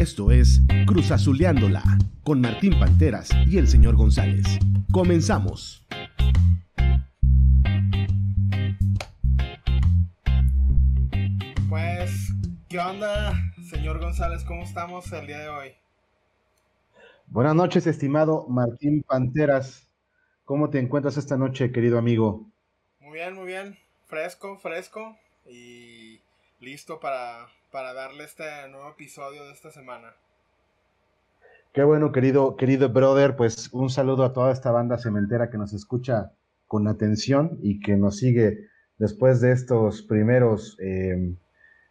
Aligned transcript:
Esto 0.00 0.30
es 0.30 0.62
Cruz 0.86 1.10
Azuleándola 1.10 1.82
con 2.24 2.40
Martín 2.40 2.72
Panteras 2.80 3.28
y 3.46 3.58
el 3.58 3.68
señor 3.68 3.96
González. 3.96 4.46
Comenzamos. 4.90 5.86
Pues, 11.68 12.32
¿qué 12.70 12.78
onda, 12.78 13.34
señor 13.68 14.00
González? 14.00 14.42
¿Cómo 14.44 14.62
estamos 14.62 15.12
el 15.12 15.26
día 15.26 15.38
de 15.40 15.48
hoy? 15.50 15.68
Buenas 17.26 17.54
noches, 17.54 17.86
estimado 17.86 18.46
Martín 18.48 19.02
Panteras. 19.06 19.86
¿Cómo 20.46 20.70
te 20.70 20.78
encuentras 20.78 21.18
esta 21.18 21.36
noche, 21.36 21.72
querido 21.72 21.98
amigo? 21.98 22.46
Muy 23.00 23.18
bien, 23.18 23.34
muy 23.34 23.48
bien. 23.48 23.76
Fresco, 24.06 24.56
fresco. 24.56 25.18
Y 25.44 26.22
listo 26.58 27.00
para 27.00 27.48
para 27.70 27.92
darle 27.92 28.24
este 28.24 28.44
nuevo 28.70 28.90
episodio 28.90 29.44
de 29.44 29.52
esta 29.52 29.70
semana. 29.70 30.14
Qué 31.72 31.84
bueno, 31.84 32.10
querido, 32.10 32.56
querido 32.56 32.88
brother, 32.88 33.36
pues 33.36 33.72
un 33.72 33.90
saludo 33.90 34.24
a 34.24 34.32
toda 34.32 34.52
esta 34.52 34.72
banda 34.72 34.98
cementera 34.98 35.50
que 35.50 35.58
nos 35.58 35.72
escucha 35.72 36.32
con 36.66 36.88
atención 36.88 37.58
y 37.62 37.80
que 37.80 37.96
nos 37.96 38.18
sigue 38.18 38.68
después 38.98 39.40
de 39.40 39.52
estos 39.52 40.02
primeros 40.02 40.76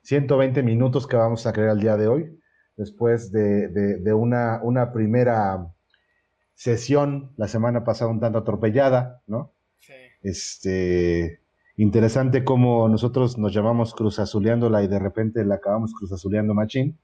120 0.03 0.59
em, 0.59 0.65
minutos 0.65 1.07
que 1.07 1.15
vamos 1.15 1.45
a 1.47 1.53
crear 1.53 1.71
el 1.71 1.79
día 1.79 1.95
de 1.95 2.07
hoy, 2.07 2.39
después 2.75 3.31
de, 3.31 3.69
de, 3.69 4.13
una, 4.13 4.59
una 4.61 4.91
primera 4.91 5.65
sesión 6.55 7.31
la 7.37 7.47
semana 7.47 7.85
pasada 7.85 8.11
un 8.11 8.19
tanto 8.19 8.39
atropellada, 8.39 9.21
¿no? 9.27 9.53
Sí. 9.79 9.93
Este, 10.23 11.39
Interesante 11.79 12.43
cómo 12.43 12.89
nosotros 12.89 13.37
nos 13.37 13.53
llamamos 13.53 13.95
Cruz 13.95 14.19
Azuleándola 14.19 14.83
y 14.83 14.89
de 14.89 14.99
repente 14.99 15.45
la 15.45 15.55
acabamos 15.55 15.93
Cruz 15.93 16.11
Azuleando 16.11 16.53
Machín. 16.53 16.99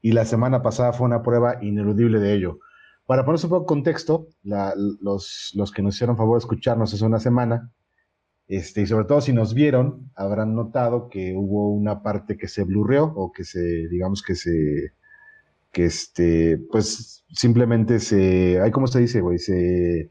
Y 0.00 0.12
la 0.12 0.24
semana 0.24 0.62
pasada 0.62 0.94
fue 0.94 1.06
una 1.06 1.22
prueba 1.22 1.62
ineludible 1.62 2.18
de 2.18 2.32
ello. 2.32 2.58
Para 3.04 3.26
ponerse 3.26 3.44
un 3.44 3.50
poco 3.50 3.64
de 3.64 3.66
contexto, 3.66 4.28
los, 4.42 5.52
los, 5.54 5.72
que 5.72 5.82
nos 5.82 5.94
hicieron 5.94 6.16
favor 6.16 6.38
de 6.38 6.44
escucharnos 6.44 6.94
hace 6.94 7.04
una 7.04 7.20
semana, 7.20 7.70
este, 8.48 8.80
y 8.80 8.86
sobre 8.86 9.04
todo 9.04 9.20
si 9.20 9.34
nos 9.34 9.52
vieron, 9.52 10.10
habrán 10.14 10.54
notado 10.54 11.10
que 11.10 11.34
hubo 11.36 11.68
una 11.68 12.02
parte 12.02 12.38
que 12.38 12.48
se 12.48 12.64
blurreó 12.64 13.12
o 13.14 13.30
que 13.30 13.44
se, 13.44 13.60
digamos 13.60 14.22
que 14.22 14.36
se, 14.36 14.94
que 15.70 15.84
este, 15.84 16.56
pues 16.72 17.26
simplemente 17.28 18.00
se, 18.00 18.58
ay, 18.58 18.70
¿cómo 18.70 18.86
se 18.86 19.00
dice, 19.00 19.20
güey? 19.20 19.38
Se, 19.38 20.10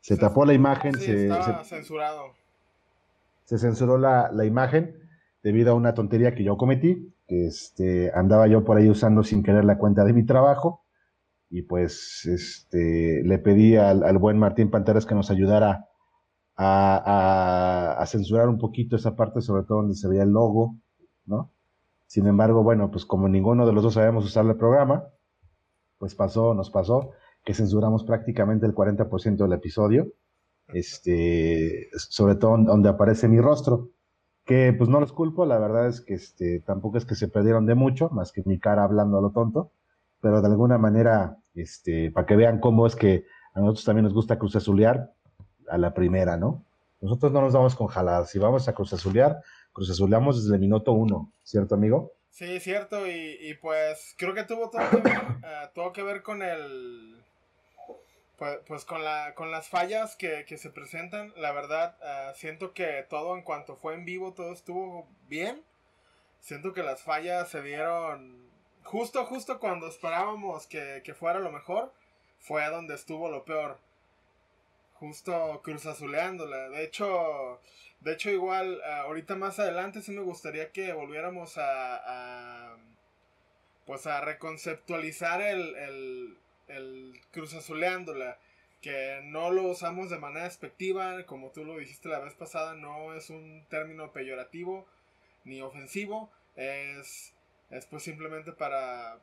se, 0.00 0.16
tapó 0.16 0.46
la 0.46 0.54
imagen. 0.54 0.94
se, 0.94 1.24
estaba 1.24 1.64
censurado 1.64 2.43
se 3.44 3.58
censuró 3.58 3.98
la, 3.98 4.30
imagen 4.44 4.96
debido 5.42 5.72
a 5.72 5.74
una 5.74 5.94
tontería 5.94 6.34
que 6.34 6.44
yo 6.44 6.56
cometí, 6.56 7.14
que 7.26 7.46
este, 7.46 8.10
andaba 8.14 8.46
yo 8.46 8.64
por 8.64 8.76
ahí 8.76 8.88
usando 8.88 9.22
sin 9.22 9.42
querer 9.42 9.64
la 9.64 9.78
cuenta 9.78 10.04
de 10.04 10.12
mi 10.12 10.24
trabajo, 10.24 10.84
y 11.50 11.62
pues 11.62 12.26
este, 12.26 13.22
le 13.24 13.38
pedí 13.38 13.76
al, 13.76 14.18
buen 14.18 14.38
Martín 14.38 14.70
Panteras 14.70 15.06
que 15.06 15.14
nos 15.14 15.30
ayudara 15.30 15.86
a, 16.56 18.02
censurar 18.06 18.48
un 18.48 18.58
poquito 18.58 18.96
esa 18.96 19.14
parte, 19.14 19.40
sobre 19.40 19.64
todo 19.64 19.78
donde 19.78 19.94
se 19.94 20.08
veía 20.08 20.22
el 20.22 20.30
logo, 20.30 20.76
¿no? 21.26 21.52
Sin 22.06 22.26
embargo, 22.26 22.62
bueno, 22.62 22.90
pues 22.90 23.04
como 23.04 23.28
ninguno 23.28 23.66
de 23.66 23.72
los 23.72 23.82
dos 23.82 23.94
sabemos 23.94 24.24
usar 24.24 24.46
el 24.46 24.56
programa, 24.56 25.04
pues 25.98 26.14
pasó, 26.14 26.54
nos 26.54 26.70
pasó, 26.70 27.10
que 27.44 27.54
censuramos 27.54 28.04
prácticamente 28.04 28.66
el 28.66 28.74
40% 28.74 29.36
del 29.36 29.52
episodio 29.52 30.06
este, 30.74 31.88
sobre 31.96 32.34
todo 32.34 32.58
donde 32.58 32.88
aparece 32.88 33.28
mi 33.28 33.40
rostro, 33.40 33.90
que 34.44 34.74
pues 34.76 34.90
no 34.90 35.00
los 35.00 35.12
culpo, 35.12 35.46
la 35.46 35.58
verdad 35.58 35.88
es 35.88 36.00
que 36.00 36.14
este, 36.14 36.60
tampoco 36.60 36.98
es 36.98 37.06
que 37.06 37.14
se 37.14 37.28
perdieron 37.28 37.64
de 37.64 37.74
mucho, 37.74 38.10
más 38.10 38.32
que 38.32 38.42
mi 38.44 38.58
cara 38.58 38.84
hablando 38.84 39.18
a 39.18 39.22
lo 39.22 39.30
tonto, 39.30 39.70
pero 40.20 40.42
de 40.42 40.48
alguna 40.48 40.76
manera, 40.76 41.38
este, 41.54 42.10
para 42.10 42.26
que 42.26 42.36
vean 42.36 42.58
cómo 42.58 42.86
es 42.86 42.96
que 42.96 43.24
a 43.54 43.60
nosotros 43.60 43.84
también 43.84 44.04
nos 44.04 44.14
gusta 44.14 44.38
cruz 44.38 44.56
azulear 44.56 45.12
a 45.68 45.78
la 45.78 45.94
primera, 45.94 46.36
¿no? 46.36 46.64
Nosotros 47.00 47.32
no 47.32 47.40
nos 47.40 47.52
vamos 47.52 47.74
con 47.74 47.86
jaladas, 47.86 48.30
si 48.30 48.38
vamos 48.38 48.68
a 48.68 48.74
cruz 48.74 48.92
azulear, 48.92 49.40
cruz 49.72 49.90
azuleamos 49.90 50.42
desde 50.42 50.56
el 50.56 50.60
minuto 50.60 50.92
uno, 50.92 51.32
¿cierto 51.42 51.74
amigo? 51.74 52.12
Sí, 52.30 52.58
cierto, 52.58 53.06
y, 53.06 53.54
pues 53.62 54.14
creo 54.18 54.34
que 54.34 54.42
tuvo 54.42 54.68
todo 54.68 54.82
eh, 54.82 55.70
todo 55.72 55.92
que 55.92 56.02
ver 56.02 56.22
con 56.22 56.42
el 56.42 57.23
pues, 58.38 58.58
pues, 58.66 58.84
con, 58.84 59.04
la, 59.04 59.34
con 59.34 59.50
las 59.50 59.68
fallas 59.68 60.16
que, 60.16 60.44
se 60.58 60.70
presentan, 60.70 61.32
la 61.36 61.52
verdad, 61.52 61.96
ah, 62.02 62.32
siento 62.34 62.74
que 62.74 63.06
todo 63.08 63.36
en 63.36 63.42
cuanto 63.42 63.76
fue 63.76 63.94
en 63.94 64.04
vivo, 64.04 64.32
todo 64.34 64.52
estuvo 64.52 65.08
bien. 65.28 65.62
Siento 66.40 66.72
que 66.74 66.82
las 66.82 67.02
fallas 67.02 67.48
se 67.48 67.62
dieron 67.62 68.50
justo, 68.82 69.24
justo 69.26 69.60
cuando 69.60 69.88
esperábamos 69.88 70.66
que, 70.66 71.14
fuera 71.18 71.38
lo 71.38 71.50
mejor, 71.52 71.92
fue 72.40 72.68
donde 72.70 72.94
estuvo 72.94 73.30
lo 73.30 73.44
peor. 73.44 73.78
Justo 74.94 75.60
cruzazuleándola. 75.62 76.70
De 76.70 76.84
hecho, 76.84 77.60
de 78.00 78.12
hecho 78.14 78.30
igual, 78.30 78.80
ah, 78.84 79.02
ahorita 79.02 79.36
más 79.36 79.58
adelante 79.60 80.02
sí 80.02 80.12
me 80.12 80.22
gustaría 80.22 80.72
que 80.72 80.92
volviéramos 80.92 81.56
a, 81.58 82.72
a 82.72 82.76
pues 83.86 84.06
a 84.06 84.20
reconceptualizar 84.22 85.42
el 85.42 85.76
el 85.76 86.38
Cruz 87.30 87.54
Azuleándola, 87.54 88.38
que 88.80 89.20
no 89.24 89.50
lo 89.50 89.64
usamos 89.64 90.10
de 90.10 90.18
manera 90.18 90.44
despectiva, 90.44 91.24
como 91.24 91.50
tú 91.50 91.64
lo 91.64 91.78
dijiste 91.78 92.08
la 92.08 92.18
vez 92.18 92.34
pasada, 92.34 92.74
no 92.74 93.14
es 93.14 93.30
un 93.30 93.64
término 93.68 94.12
peyorativo 94.12 94.86
ni 95.44 95.60
ofensivo, 95.60 96.30
es, 96.56 97.32
es 97.70 97.86
pues 97.86 98.02
simplemente 98.02 98.52
para 98.52 99.18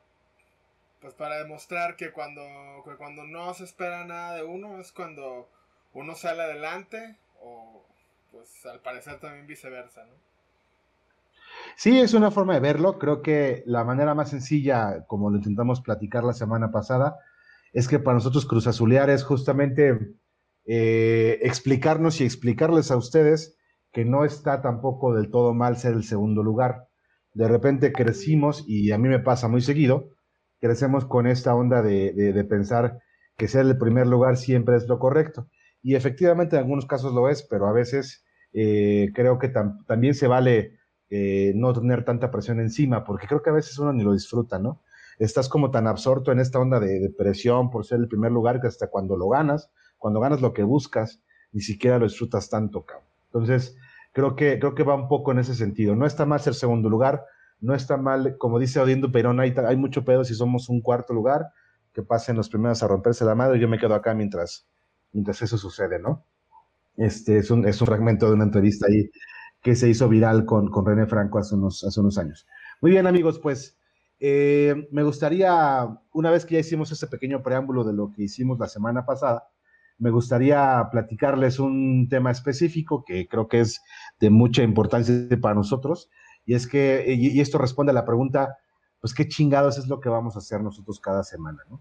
pues 1.00 1.14
para 1.14 1.38
demostrar 1.38 1.96
que 1.96 2.12
cuando, 2.12 2.42
que 2.84 2.94
cuando 2.96 3.24
no 3.24 3.52
se 3.54 3.64
espera 3.64 4.04
nada 4.04 4.36
de 4.36 4.44
uno 4.44 4.80
es 4.80 4.92
cuando 4.92 5.48
uno 5.94 6.14
sale 6.14 6.42
adelante 6.42 7.16
o 7.40 7.84
pues 8.30 8.64
al 8.66 8.80
parecer 8.80 9.18
también 9.18 9.46
viceversa, 9.46 10.04
¿no? 10.04 10.14
Sí, 11.76 12.00
es 12.00 12.14
una 12.14 12.30
forma 12.30 12.54
de 12.54 12.60
verlo. 12.60 12.98
Creo 12.98 13.22
que 13.22 13.62
la 13.66 13.84
manera 13.84 14.14
más 14.14 14.30
sencilla, 14.30 15.04
como 15.06 15.30
lo 15.30 15.36
intentamos 15.36 15.80
platicar 15.80 16.24
la 16.24 16.32
semana 16.32 16.70
pasada, 16.70 17.18
es 17.72 17.88
que 17.88 17.98
para 17.98 18.14
nosotros 18.14 18.46
Cruz 18.46 18.66
Azulear 18.66 19.10
es 19.10 19.24
justamente 19.24 19.98
eh, 20.64 21.38
explicarnos 21.42 22.20
y 22.20 22.24
explicarles 22.24 22.90
a 22.90 22.96
ustedes 22.96 23.56
que 23.92 24.04
no 24.04 24.24
está 24.24 24.62
tampoco 24.62 25.14
del 25.14 25.30
todo 25.30 25.54
mal 25.54 25.76
ser 25.76 25.94
el 25.94 26.04
segundo 26.04 26.42
lugar. 26.42 26.88
De 27.34 27.48
repente 27.48 27.92
crecimos, 27.92 28.64
y 28.66 28.92
a 28.92 28.98
mí 28.98 29.08
me 29.08 29.18
pasa 29.18 29.48
muy 29.48 29.60
seguido, 29.60 30.10
crecemos 30.60 31.04
con 31.04 31.26
esta 31.26 31.54
onda 31.54 31.82
de, 31.82 32.46
pensar 32.48 33.00
que 33.36 33.48
ser 33.48 33.66
el 33.66 33.78
primer 33.78 34.06
lugar 34.06 34.36
siempre 34.36 34.76
es 34.76 34.86
lo 34.86 34.98
correcto. 34.98 35.48
Y 35.82 35.94
efectivamente 35.94 36.56
en 36.56 36.62
algunos 36.62 36.86
casos 36.86 37.12
lo 37.12 37.28
es, 37.28 37.42
pero 37.42 37.66
a 37.66 37.72
veces 37.72 38.24
eh, 38.52 39.10
creo 39.14 39.38
que 39.38 39.48
también 39.86 40.14
se 40.14 40.28
vale 40.28 40.78
eh, 41.10 41.52
no 41.56 41.72
tener 41.72 42.04
tanta 42.04 42.30
presión 42.30 42.60
encima, 42.60 43.04
porque 43.04 43.26
creo 43.26 43.42
que 43.42 43.50
a 43.50 43.54
veces 43.54 43.78
uno 43.78 43.92
ni 43.92 44.04
lo 44.04 44.12
disfruta, 44.12 44.58
¿no? 44.58 44.82
Estás 45.24 45.48
como 45.48 45.70
tan 45.70 45.86
absorto 45.86 46.32
en 46.32 46.40
esta 46.40 46.58
onda 46.58 46.80
de, 46.80 47.12
presión 47.16 47.70
por 47.70 47.84
ser 47.84 48.00
el 48.00 48.08
primer 48.08 48.32
lugar 48.32 48.60
que 48.60 48.66
hasta 48.66 48.88
cuando 48.88 49.16
lo 49.16 49.28
ganas, 49.28 49.70
cuando 49.98 50.20
ganas 50.20 50.40
lo 50.40 50.52
que 50.52 50.62
buscas, 50.62 51.22
ni 51.52 51.60
siquiera 51.60 51.98
lo 51.98 52.06
disfrutas 52.06 52.48
tanto, 52.50 52.84
cabrón. 52.84 53.06
Entonces, 53.26 53.76
creo 54.12 54.36
que, 54.36 54.58
creo 54.58 54.74
que 54.74 54.82
va 54.82 54.94
un 54.94 55.08
poco 55.08 55.32
en 55.32 55.38
ese 55.38 55.54
sentido. 55.54 55.94
No 55.94 56.06
está 56.06 56.26
mal 56.26 56.40
ser 56.40 56.54
segundo 56.54 56.88
lugar, 56.88 57.24
no 57.60 57.74
está 57.74 57.96
mal, 57.96 58.36
como 58.38 58.58
dice 58.58 58.80
Odiendo 58.80 59.12
Perón, 59.12 59.38
hay, 59.40 59.54
hay 59.66 59.76
mucho 59.76 60.04
pedo 60.04 60.24
si 60.24 60.34
somos 60.34 60.68
un 60.68 60.80
cuarto 60.80 61.14
lugar, 61.14 61.46
que 61.92 62.02
pasen 62.02 62.36
los 62.36 62.48
primeros 62.48 62.82
a 62.82 62.88
romperse 62.88 63.24
la 63.24 63.34
madre, 63.34 63.60
yo 63.60 63.68
me 63.68 63.78
quedo 63.78 63.94
acá 63.94 64.14
mientras, 64.14 64.66
mientras 65.12 65.40
eso 65.42 65.58
sucede, 65.58 65.98
¿no? 65.98 66.24
Este 66.96 67.38
es 67.38 67.50
un, 67.50 67.66
es 67.66 67.80
un 67.80 67.86
fragmento 67.86 68.26
de 68.26 68.34
una 68.34 68.44
entrevista 68.44 68.86
ahí 68.88 69.10
que 69.62 69.76
se 69.76 69.88
hizo 69.88 70.08
viral 70.08 70.44
con, 70.44 70.68
con 70.70 70.84
René 70.84 71.06
Franco 71.06 71.38
hace 71.38 71.54
unos, 71.54 71.84
hace 71.84 72.00
unos 72.00 72.18
años. 72.18 72.46
Muy 72.80 72.90
bien, 72.90 73.06
amigos, 73.06 73.38
pues 73.38 73.78
eh, 74.24 74.86
me 74.92 75.02
gustaría, 75.02 75.98
una 76.12 76.30
vez 76.30 76.46
que 76.46 76.54
ya 76.54 76.60
hicimos 76.60 76.92
ese 76.92 77.08
pequeño 77.08 77.42
preámbulo 77.42 77.82
de 77.82 77.92
lo 77.92 78.12
que 78.12 78.22
hicimos 78.22 78.56
la 78.56 78.68
semana 78.68 79.04
pasada, 79.04 79.48
me 79.98 80.10
gustaría 80.10 80.88
platicarles 80.92 81.58
un 81.58 82.06
tema 82.08 82.30
específico 82.30 83.02
que 83.04 83.26
creo 83.26 83.48
que 83.48 83.58
es 83.58 83.82
de 84.20 84.30
mucha 84.30 84.62
importancia 84.62 85.26
para 85.40 85.56
nosotros, 85.56 86.08
y 86.46 86.54
es 86.54 86.68
que, 86.68 87.04
y, 87.08 87.40
esto 87.40 87.58
responde 87.58 87.90
a 87.90 87.94
la 87.94 88.04
pregunta, 88.04 88.58
pues 89.00 89.12
qué 89.12 89.26
chingados 89.26 89.76
es 89.76 89.88
lo 89.88 89.98
que 89.98 90.08
vamos 90.08 90.36
a 90.36 90.38
hacer 90.38 90.60
nosotros 90.60 91.00
cada 91.00 91.24
semana, 91.24 91.58
¿no? 91.68 91.80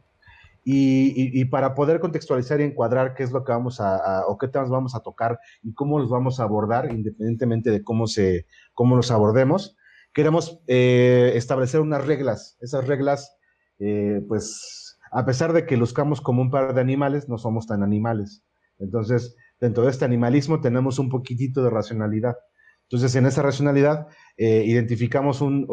Y, 0.64 1.46
para 1.46 1.76
poder 1.76 2.00
contextualizar 2.00 2.60
y 2.60 2.64
encuadrar 2.64 3.14
qué 3.14 3.22
es 3.22 3.32
lo 3.32 3.44
que 3.44 3.52
vamos 3.52 3.80
a, 3.80 4.26
o 4.26 4.40
qué 4.40 4.48
temas 4.48 4.72
vamos 4.72 4.96
a 4.96 5.02
tocar 5.02 5.40
y 5.62 5.76
cómo 5.76 6.00
los 6.00 6.10
vamos 6.10 6.40
a 6.40 6.44
abordar, 6.44 6.92
independientemente 6.92 7.70
de 7.70 7.84
cómo 7.84 8.08
se, 8.08 8.48
cómo 8.74 8.96
los 8.96 9.12
abordemos, 9.12 9.78
queremos 10.14 10.62
eh, 10.68 11.34
establecer 11.36 11.82
unas 11.82 12.06
reglas. 12.06 12.58
Esas 12.62 12.88
reglas, 12.88 13.36
eh, 13.80 14.22
pues, 14.28 14.98
a 15.12 15.26
pesar 15.26 15.54
de 15.54 15.66
que 15.66 15.78
luzcamos 15.78 16.22
como 16.22 16.42
un 16.42 16.52
par 16.52 16.74
de 16.74 16.82
animales, 16.82 17.30
no 17.30 17.38
somos 17.38 17.68
tan 17.68 17.84
animales. 17.84 18.44
Entonces, 18.80 19.36
dentro 19.60 19.84
de 19.84 19.92
este 19.92 20.06
animalismo 20.06 20.62
tenemos 20.62 21.00
un 21.00 21.10
poquitito 21.10 21.64
de 21.64 21.70
racionalidad. 21.70 22.36
Entonces, 22.84 23.16
en 23.16 23.26
esa 23.26 23.42
racionalidad, 23.42 24.08
eh, 24.38 24.64
identificamos 24.66 25.42
un, 25.42 25.66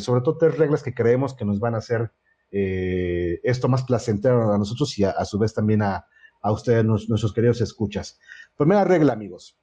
sobre 0.00 0.20
todo 0.20 0.36
tres 0.36 0.58
reglas 0.58 0.82
que 0.82 0.94
creemos 0.94 1.34
que 1.34 1.44
nos 1.44 1.58
van 1.58 1.74
a 1.74 1.78
hacer 1.78 2.12
esto 2.50 3.68
más 3.68 3.82
placentero 3.82 4.52
a 4.52 4.56
nosotros 4.56 4.98
y 4.98 5.04
a, 5.04 5.24
su 5.26 5.38
vez 5.38 5.52
también 5.52 5.82
a, 5.82 6.06
a 6.40 6.52
ustedes, 6.52 6.84
nuestros 6.84 7.32
queridos 7.32 7.60
escuchas. 7.60 8.18
Primera 8.56 8.84
regla, 8.84 9.12
amigos. 9.12 9.58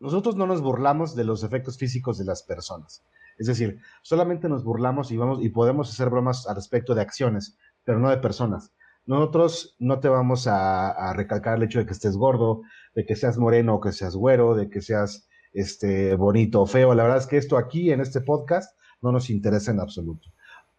Nosotros 0.00 0.36
no 0.36 0.46
nos 0.46 0.60
burlamos 0.60 1.14
de 1.14 1.24
los 1.24 1.44
efectos 1.44 1.78
físicos 1.78 2.18
de 2.18 2.24
las 2.24 2.42
personas. 2.42 3.04
Es 3.38 3.46
decir, 3.46 3.80
solamente 4.02 4.48
nos 4.48 4.64
burlamos 4.64 5.10
y, 5.10 5.16
vamos, 5.16 5.38
y 5.42 5.48
podemos 5.48 5.90
hacer 5.90 6.10
bromas 6.10 6.46
al 6.46 6.56
respecto 6.56 6.94
de 6.94 7.02
acciones, 7.02 7.56
pero 7.84 7.98
no 7.98 8.10
de 8.10 8.18
personas. 8.18 8.72
Nosotros 9.06 9.76
no 9.78 10.00
te 10.00 10.08
vamos 10.08 10.46
a, 10.46 11.12
recalcar 11.14 11.58
el 11.58 11.64
hecho 11.64 11.78
de 11.78 11.86
que 11.86 11.92
estés 11.92 12.16
gordo, 12.16 12.62
de 12.94 13.04
que 13.04 13.16
seas 13.16 13.36
moreno 13.36 13.74
o 13.74 13.80
que 13.80 13.92
seas 13.92 14.16
güero, 14.16 14.54
de 14.54 14.70
que 14.70 14.80
seas 14.80 15.28
este, 15.52 16.14
bonito 16.14 16.62
o 16.62 16.66
feo. 16.66 16.94
La 16.94 17.02
verdad 17.02 17.18
es 17.18 17.26
que 17.26 17.36
esto 17.36 17.58
aquí 17.58 17.92
en 17.92 18.00
este 18.00 18.22
podcast 18.22 18.78
no 19.02 19.12
nos 19.12 19.28
interesa 19.28 19.72
en 19.72 19.80
absoluto. 19.80 20.30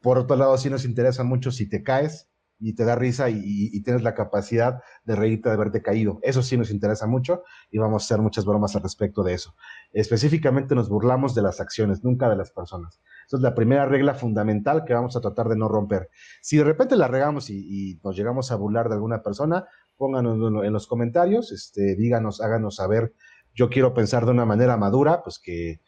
Por 0.02 0.18
otro 0.18 0.36
lado, 0.36 0.58
sí 0.58 0.70
nos 0.70 0.86
interesa 0.86 1.24
mucho 1.24 1.52
si 1.52 1.70
te 1.70 1.84
caes, 1.84 2.28
y 2.60 2.74
te 2.74 2.86
da 2.86 2.96
risa 2.96 3.30
y, 3.30 3.82
tienes 3.82 4.04
la 4.04 4.16
capacidad 4.16 4.82
de 5.04 5.16
reírte 5.16 5.50
de 5.50 5.56
haberte 5.56 5.82
caído. 5.82 6.20
Eso 6.22 6.42
sí 6.42 6.58
nos 6.58 6.72
interesa 6.72 7.08
mucho 7.08 7.44
y 7.70 7.78
vamos 7.78 8.04
a 8.04 8.06
hacer 8.06 8.20
muchas 8.20 8.46
bromas 8.46 8.76
al 8.76 8.84
respecto 8.84 9.24
de 9.24 9.34
eso. 9.34 9.56
Específicamente 9.92 10.76
nos 10.76 10.90
burlamos 10.90 11.36
de 11.36 11.42
las 11.42 11.60
acciones, 11.60 12.04
nunca 12.04 12.30
de 12.30 12.36
las 12.36 12.52
personas. 12.52 13.02
Esa 13.28 13.38
es 13.38 13.44
la 13.44 13.56
primera 13.56 13.86
regla 13.86 14.14
fundamental 14.14 14.86
que 14.86 14.94
vamos 14.94 15.16
a 15.16 15.22
tratar 15.22 15.50
de 15.50 15.58
no 15.58 15.68
romper. 15.68 16.10
Si 16.42 16.58
de 16.58 16.64
repente 16.64 16.96
la 16.96 17.08
regamos 17.08 17.50
y, 17.50 18.00
nos 18.04 18.16
llegamos 18.16 18.52
a 18.52 18.56
burlar 18.56 18.88
de 18.90 18.96
alguna 18.96 19.22
persona, 19.22 19.66
pónganos 19.98 20.66
en 20.66 20.74
los 20.74 20.88
comentarios, 20.88 21.52
este, 21.52 21.96
díganos, 21.96 22.42
háganos 22.42 22.76
saber. 22.76 23.14
Yo 23.54 23.70
quiero 23.70 23.94
pensar 23.94 24.26
de 24.26 24.32
una 24.32 24.46
manera 24.46 24.78
madura, 24.78 25.24
pues 25.24 25.40
que, 25.40 25.82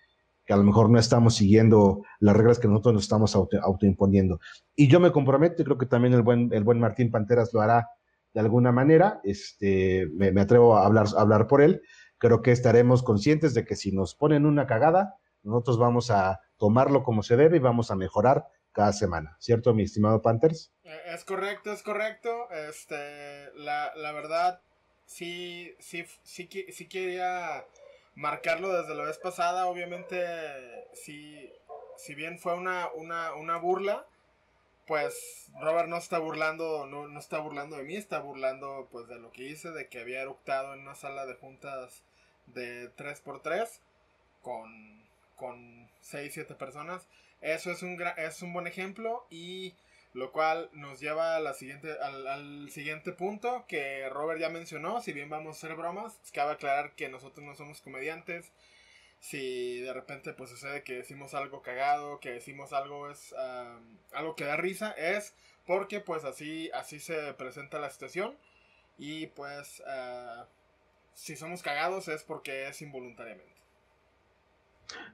que 0.47 0.53
a 0.53 0.57
lo 0.57 0.63
mejor 0.63 0.89
no 0.89 0.97
estamos 0.97 1.35
siguiendo 1.35 2.03
las 2.21 2.35
reglas 2.35 2.57
que 2.57 2.69
nosotros 2.69 2.93
nos 2.93 3.03
estamos 3.03 3.35
autoimponiendo. 3.35 4.39
Y 4.77 4.87
yo 4.87 5.01
me 5.01 5.11
comprometo, 5.11 5.61
y 5.61 5.65
creo 5.65 5.77
que 5.77 5.85
también 5.85 6.13
el 6.13 6.21
buen, 6.21 6.53
el 6.53 6.63
buen 6.63 6.79
Martín 6.79 7.11
Panteras 7.11 7.53
lo 7.53 7.59
hará 7.59 7.89
de 8.33 8.39
alguna 8.39 8.71
manera, 8.71 9.19
este, 9.25 10.07
me, 10.13 10.29
atrevo 10.39 10.77
a 10.77 10.85
hablar, 10.85 11.07
hablar 11.17 11.47
por 11.47 11.61
él, 11.61 11.81
creo 12.17 12.41
que 12.41 12.51
estaremos 12.53 13.03
conscientes 13.03 13.53
de 13.53 13.65
que 13.65 13.75
si 13.75 13.91
nos 13.91 14.15
ponen 14.15 14.45
una 14.45 14.67
cagada, 14.67 15.15
nosotros 15.43 15.77
vamos 15.77 16.11
a 16.11 16.39
tomarlo 16.57 17.03
como 17.03 17.23
se 17.23 17.35
debe 17.35 17.57
y 17.57 17.59
vamos 17.59 17.91
a 17.91 17.95
mejorar 17.95 18.45
cada 18.71 18.93
semana, 18.93 19.35
¿cierto, 19.39 19.73
mi 19.73 19.83
estimado 19.83 20.21
Panthers? 20.21 20.71
Eh, 20.83 20.97
es 21.13 21.25
correcto, 21.25 21.73
es 21.73 21.83
correcto. 21.83 22.49
Este, 22.51 23.51
la, 23.55 23.91
la 23.95 24.11
verdad, 24.13 24.61
sí, 25.05 25.73
sí, 25.79 26.05
sí, 26.23 26.47
sí 26.71 26.87
quería 26.87 27.65
marcarlo 28.17 28.73
desde 28.73 28.95
la 28.95 29.03
vez 29.03 29.19
pasada, 29.19 29.67
obviamente, 29.67 30.17
si, 30.93 31.53
si 31.97 32.15
bien 32.15 32.39
fue 32.39 32.55
una, 32.55 32.89
una, 32.95 33.35
una 33.35 33.57
burla, 33.57 34.07
pues 34.87 35.51
Robert 35.61 35.87
no 35.87 35.97
está 35.97 36.17
burlando, 36.17 36.87
no, 36.87 37.07
no, 37.07 37.19
está 37.19 37.37
burlando 37.37 37.77
de 37.77 37.83
mí, 37.83 37.95
está 37.95 38.19
burlando 38.19 38.87
pues 38.91 39.07
de 39.07 39.19
lo 39.19 39.31
que 39.31 39.43
hice, 39.43 39.69
de 39.69 39.87
que 39.87 39.99
había 39.99 40.21
eructado 40.21 40.73
en 40.73 40.81
una 40.81 40.95
sala 40.95 41.27
de 41.27 41.35
juntas 41.35 42.03
de 42.47 42.91
3x3 42.95 43.69
con, 44.41 45.03
con 45.35 45.87
6, 46.01 46.33
7 46.33 46.55
personas. 46.55 47.07
Eso 47.41 47.69
es 47.69 47.83
un, 47.83 48.01
es 48.17 48.41
un 48.41 48.51
buen 48.51 48.65
ejemplo 48.65 49.27
y 49.29 49.75
lo 50.17 50.31
cual 50.31 50.71
nos 50.73 50.99
lleva 50.99 51.37
a 51.37 51.53
siguiente, 51.53 51.91
al, 52.01 52.71
siguiente 52.71 53.11
punto 53.11 53.65
que 53.67 54.09
Robert 54.09 54.39
ya 54.39 54.49
mencionó. 54.49 54.99
Si 54.99 55.13
bien 55.13 55.29
vamos 55.29 55.47
a 55.47 55.57
hacer 55.57 55.77
bromas, 55.77 56.19
cabe 56.33 56.53
aclarar 56.53 56.95
que 56.95 57.07
nosotros 57.07 57.45
no 57.45 57.53
somos 57.53 57.81
comediantes. 57.81 58.51
Si 59.19 59.79
de 59.79 59.93
repente 59.93 60.33
pues 60.33 60.49
sucede 60.49 60.81
que 60.83 60.95
decimos 60.95 61.35
algo 61.35 61.61
cagado, 61.61 62.19
que 62.19 62.31
decimos 62.31 62.73
algo 62.73 63.11
es 63.11 63.35
algo 64.11 64.35
que 64.35 64.45
da 64.45 64.57
risa, 64.57 64.91
es 64.93 65.35
porque 65.67 65.99
pues 65.99 66.23
así, 66.23 66.71
así 66.73 66.99
se 66.99 67.35
presenta 67.35 67.77
la 67.77 67.91
situación. 67.91 68.35
Y 68.97 69.27
pues 69.27 69.83
ah, 69.85 70.47
si 71.13 71.35
somos 71.35 71.61
cagados 71.61 72.07
es 72.07 72.23
porque 72.23 72.67
es 72.67 72.81
involuntariamente. 72.81 73.57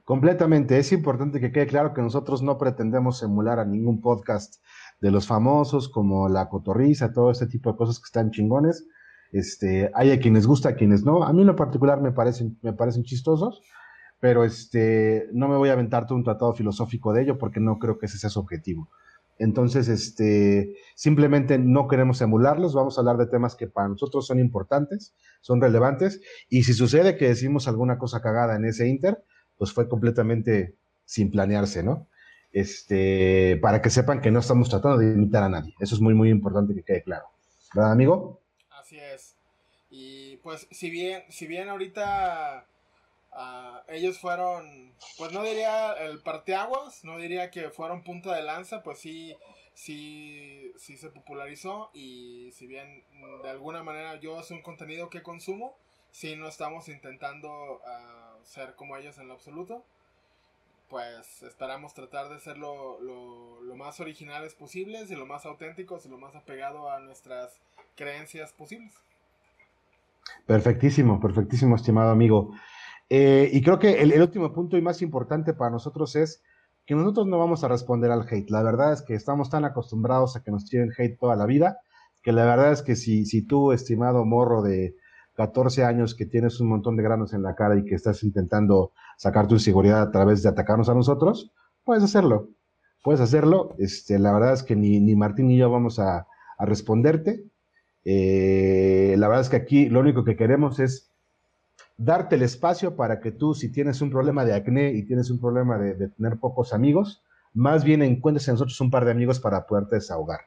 Completamente. 0.04 0.78
Es 0.78 0.92
importante 0.92 1.40
que 1.40 1.52
quede 1.52 1.66
claro 1.66 1.94
que 1.94 2.02
nosotros 2.02 2.42
no 2.42 2.58
pretendemos 2.58 3.22
emular 3.22 3.58
a 3.58 3.64
ningún 3.64 4.00
podcast 4.00 4.62
de 5.00 5.10
los 5.10 5.26
famosos, 5.26 5.88
como 5.88 6.28
la 6.28 6.48
cotorriza, 6.48 7.12
todo 7.12 7.30
este 7.30 7.46
tipo 7.46 7.70
de 7.70 7.76
cosas 7.76 7.98
que 7.98 8.06
están 8.06 8.30
chingones. 8.30 8.86
Este, 9.32 9.90
hay 9.94 10.12
a 10.12 10.20
quienes 10.20 10.46
gusta, 10.46 10.70
a 10.70 10.74
quienes 10.74 11.04
no. 11.04 11.24
A 11.24 11.32
mí 11.32 11.42
en 11.42 11.48
lo 11.48 11.56
particular 11.56 12.00
me 12.00 12.12
parecen, 12.12 12.58
me 12.62 12.72
parecen 12.72 13.02
chistosos, 13.02 13.62
pero 14.20 14.44
este, 14.44 15.28
no 15.32 15.48
me 15.48 15.56
voy 15.56 15.68
a 15.68 15.72
aventar 15.72 16.06
todo 16.06 16.16
un 16.16 16.24
tratado 16.24 16.54
filosófico 16.54 17.12
de 17.12 17.22
ello 17.22 17.38
porque 17.38 17.60
no 17.60 17.78
creo 17.78 17.98
que 17.98 18.06
ese 18.06 18.18
sea 18.18 18.30
su 18.30 18.40
objetivo. 18.40 18.88
Entonces, 19.38 19.88
este, 19.88 20.76
simplemente 20.94 21.58
no 21.58 21.88
queremos 21.88 22.20
emularlos, 22.20 22.74
vamos 22.74 22.96
a 22.96 23.00
hablar 23.00 23.16
de 23.16 23.26
temas 23.26 23.56
que 23.56 23.66
para 23.66 23.88
nosotros 23.88 24.26
son 24.26 24.38
importantes, 24.38 25.14
son 25.40 25.60
relevantes, 25.60 26.20
y 26.48 26.62
si 26.62 26.72
sucede 26.72 27.16
que 27.16 27.28
decimos 27.28 27.66
alguna 27.66 27.98
cosa 27.98 28.22
cagada 28.22 28.54
en 28.54 28.64
ese 28.64 28.86
inter, 28.86 29.24
pues 29.56 29.72
fue 29.72 29.88
completamente 29.88 30.76
sin 31.04 31.30
planearse, 31.30 31.82
¿no? 31.82 32.08
Este, 32.54 33.58
para 33.60 33.82
que 33.82 33.90
sepan 33.90 34.20
que 34.20 34.30
no 34.30 34.38
estamos 34.38 34.70
tratando 34.70 34.98
de 34.98 35.12
imitar 35.12 35.42
a 35.42 35.48
nadie. 35.48 35.74
Eso 35.80 35.96
es 35.96 36.00
muy, 36.00 36.14
muy 36.14 36.30
importante 36.30 36.72
que 36.72 36.84
quede 36.84 37.02
claro. 37.02 37.26
¿Verdad, 37.74 37.90
amigo? 37.90 38.40
Así 38.70 38.96
es. 38.96 39.36
Y 39.90 40.36
pues, 40.36 40.68
si 40.70 40.88
bien, 40.88 41.24
si 41.30 41.48
bien 41.48 41.68
ahorita 41.68 42.64
ah, 43.32 43.82
ellos 43.88 44.20
fueron, 44.20 44.94
pues 45.18 45.32
no 45.32 45.42
diría 45.42 45.94
el 45.94 46.22
parteaguas, 46.22 47.04
no 47.04 47.18
diría 47.18 47.50
que 47.50 47.70
fueron 47.70 48.04
punta 48.04 48.32
de 48.36 48.44
lanza, 48.44 48.84
pues 48.84 49.00
sí, 49.00 49.36
sí, 49.74 50.72
sí 50.78 50.96
se 50.96 51.10
popularizó. 51.10 51.90
Y 51.92 52.52
si 52.52 52.68
bien 52.68 53.02
de 53.42 53.50
alguna 53.50 53.82
manera 53.82 54.20
yo 54.20 54.38
es 54.38 54.52
un 54.52 54.62
contenido 54.62 55.10
que 55.10 55.24
consumo, 55.24 55.76
sí 56.12 56.36
no 56.36 56.46
estamos 56.46 56.88
intentando 56.88 57.50
uh, 57.78 58.44
ser 58.44 58.76
como 58.76 58.96
ellos 58.96 59.18
en 59.18 59.26
lo 59.26 59.34
absoluto 59.34 59.84
pues 60.88 61.42
esperamos 61.42 61.94
tratar 61.94 62.28
de 62.28 62.38
ser 62.40 62.58
lo, 62.58 62.98
más 63.76 64.00
originales 64.00 64.54
posibles 64.54 65.10
y 65.10 65.16
lo 65.16 65.26
más 65.26 65.46
auténticos 65.46 66.06
y 66.06 66.08
lo 66.08 66.18
más 66.18 66.34
apegado 66.36 66.90
a 66.90 67.00
nuestras 67.00 67.52
creencias 67.96 68.52
posibles. 68.52 68.94
Perfectísimo, 70.46 71.20
perfectísimo, 71.20 71.76
estimado 71.76 72.10
amigo. 72.10 72.52
Eh, 73.10 73.50
y 73.52 73.62
creo 73.62 73.78
que 73.78 74.00
el, 74.02 74.20
último 74.20 74.52
punto 74.52 74.76
y 74.76 74.82
más 74.82 75.02
importante 75.02 75.54
para 75.54 75.70
nosotros 75.70 76.16
es 76.16 76.42
que 76.86 76.94
nosotros 76.94 77.26
no 77.26 77.38
vamos 77.38 77.64
a 77.64 77.68
responder 77.68 78.10
al 78.10 78.26
hate. 78.28 78.50
La 78.50 78.62
verdad 78.62 78.92
es 78.92 79.02
que 79.02 79.14
estamos 79.14 79.50
tan 79.50 79.64
acostumbrados 79.64 80.36
a 80.36 80.42
que 80.42 80.50
nos 80.50 80.66
tiren 80.66 80.92
hate 80.96 81.18
toda 81.18 81.36
la 81.36 81.46
vida, 81.46 81.78
que 82.22 82.32
la 82.32 82.44
verdad 82.44 82.72
es 82.72 82.82
que 82.82 82.96
si, 82.96 83.26
si 83.26 83.42
tú, 83.42 83.72
estimado 83.72 84.24
morro 84.24 84.62
de 84.62 84.94
14 85.34 85.84
años, 85.84 86.14
que 86.14 86.26
tienes 86.26 86.60
un 86.60 86.68
montón 86.68 86.96
de 86.96 87.02
granos 87.02 87.34
en 87.34 87.42
la 87.42 87.54
cara 87.54 87.76
y 87.76 87.84
que 87.84 87.94
estás 87.94 88.22
intentando 88.22 88.92
sacar 89.16 89.46
tu 89.46 89.54
inseguridad 89.54 90.02
a 90.02 90.10
través 90.10 90.42
de 90.42 90.48
atacarnos 90.48 90.88
a 90.88 90.94
nosotros, 90.94 91.52
puedes 91.84 92.02
hacerlo. 92.02 92.48
Puedes 93.02 93.20
hacerlo. 93.20 93.74
Este, 93.78 94.18
la 94.18 94.32
verdad 94.32 94.54
es 94.54 94.62
que 94.62 94.76
ni, 94.76 95.00
ni 95.00 95.14
Martín 95.14 95.48
ni 95.48 95.58
yo 95.58 95.70
vamos 95.70 95.98
a, 95.98 96.26
responderte. 96.58 97.44
Eh, 98.04 99.16
la 99.18 99.26
verdad 99.26 99.42
es 99.42 99.48
que 99.48 99.56
aquí 99.56 99.88
lo 99.88 100.00
único 100.00 100.24
que 100.24 100.36
queremos 100.36 100.78
es 100.78 101.10
darte 101.96 102.36
el 102.36 102.42
espacio 102.42 102.94
para 102.94 103.18
que 103.20 103.32
tú, 103.32 103.54
si 103.54 103.72
tienes 103.72 104.00
un 104.00 104.10
problema 104.10 104.44
de 104.44 104.54
acné 104.54 104.92
y 104.92 105.02
tienes 105.02 105.30
un 105.30 105.40
problema 105.40 105.78
de, 105.78 105.94
de 105.94 106.08
tener 106.08 106.38
pocos 106.38 106.72
amigos, 106.72 107.24
más 107.52 107.82
bien 107.82 108.02
encuentres 108.02 108.46
en 108.46 108.54
nosotros 108.54 108.80
un 108.80 108.90
par 108.90 109.04
de 109.04 109.10
amigos 109.10 109.40
para 109.40 109.66
poderte 109.66 109.96
desahogar. 109.96 110.40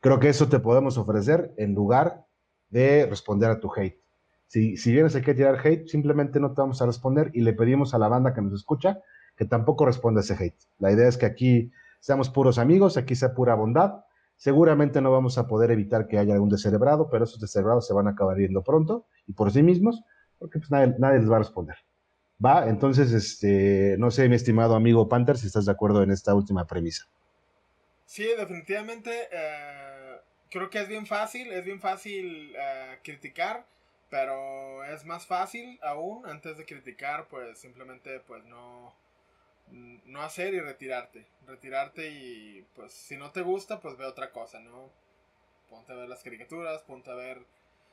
Creo 0.00 0.18
que 0.18 0.28
eso 0.28 0.48
te 0.48 0.58
podemos 0.58 0.98
ofrecer 0.98 1.54
en 1.56 1.74
lugar 1.74 2.26
de 2.70 3.06
responder 3.06 3.50
a 3.50 3.60
tu 3.60 3.70
hate. 3.74 4.00
Si, 4.48 4.76
si 4.76 4.92
vienes 4.92 5.14
aquí 5.14 5.30
a 5.30 5.34
tirar 5.34 5.60
hate, 5.64 5.86
simplemente 5.86 6.40
no 6.40 6.52
te 6.52 6.60
vamos 6.60 6.82
a 6.82 6.86
responder 6.86 7.30
y 7.34 7.42
le 7.42 7.52
pedimos 7.52 7.94
a 7.94 7.98
la 7.98 8.08
banda 8.08 8.34
que 8.34 8.42
nos 8.42 8.54
escucha 8.54 8.98
que 9.38 9.44
tampoco 9.44 9.86
responda 9.86 10.20
ese 10.20 10.34
hate. 10.34 10.58
La 10.80 10.90
idea 10.90 11.06
es 11.06 11.16
que 11.16 11.24
aquí 11.24 11.70
seamos 12.00 12.28
puros 12.28 12.58
amigos, 12.58 12.96
aquí 12.96 13.14
sea 13.14 13.34
pura 13.34 13.54
bondad. 13.54 14.04
Seguramente 14.36 15.00
no 15.00 15.12
vamos 15.12 15.38
a 15.38 15.46
poder 15.46 15.70
evitar 15.70 16.08
que 16.08 16.18
haya 16.18 16.34
algún 16.34 16.48
descerebrado, 16.48 17.08
pero 17.08 17.24
esos 17.24 17.40
descerebrados 17.40 17.86
se 17.86 17.94
van 17.94 18.08
a 18.08 18.10
acabar 18.10 18.36
viendo 18.36 18.62
pronto 18.62 19.06
y 19.28 19.32
por 19.32 19.52
sí 19.52 19.62
mismos, 19.62 20.02
porque 20.40 20.58
pues 20.58 20.70
nadie, 20.70 21.18
les 21.18 21.30
va 21.30 21.36
a 21.36 21.40
responder. 21.40 21.76
Va, 22.44 22.68
entonces, 22.68 23.12
este, 23.12 23.96
no 23.98 24.10
sé, 24.10 24.28
mi 24.28 24.36
estimado 24.36 24.74
amigo 24.74 25.08
Panther, 25.08 25.38
si 25.38 25.46
estás 25.46 25.66
de 25.66 25.72
acuerdo 25.72 26.02
en 26.02 26.10
esta 26.10 26.34
última 26.34 26.66
premisa. 26.66 27.06
Sí, 28.06 28.26
definitivamente. 28.36 29.10
Eh, 29.32 30.16
creo 30.50 30.68
que 30.68 30.80
es 30.80 30.88
bien 30.88 31.06
fácil, 31.06 31.52
es 31.52 31.64
bien 31.64 31.80
fácil 31.80 32.54
eh, 32.56 32.98
criticar 33.04 33.64
pero 34.10 34.84
es 34.84 35.04
más 35.04 35.26
fácil 35.26 35.78
aún, 35.82 36.26
antes 36.26 36.56
de 36.56 36.64
criticar, 36.64 37.28
pues 37.28 37.58
simplemente 37.58 38.20
pues 38.20 38.44
no, 38.44 38.94
no 39.70 40.22
hacer 40.22 40.54
y 40.54 40.60
retirarte. 40.60 41.26
Retirarte 41.46 42.08
y 42.10 42.66
pues 42.74 42.92
si 42.92 43.16
no 43.16 43.30
te 43.30 43.42
gusta, 43.42 43.80
pues 43.80 43.96
ve 43.96 44.04
otra 44.06 44.30
cosa, 44.32 44.60
¿no? 44.60 44.90
Ponte 45.68 45.92
a 45.92 45.96
ver 45.96 46.08
las 46.08 46.22
caricaturas, 46.22 46.82
ponte 46.82 47.10
a 47.10 47.14
ver 47.14 47.42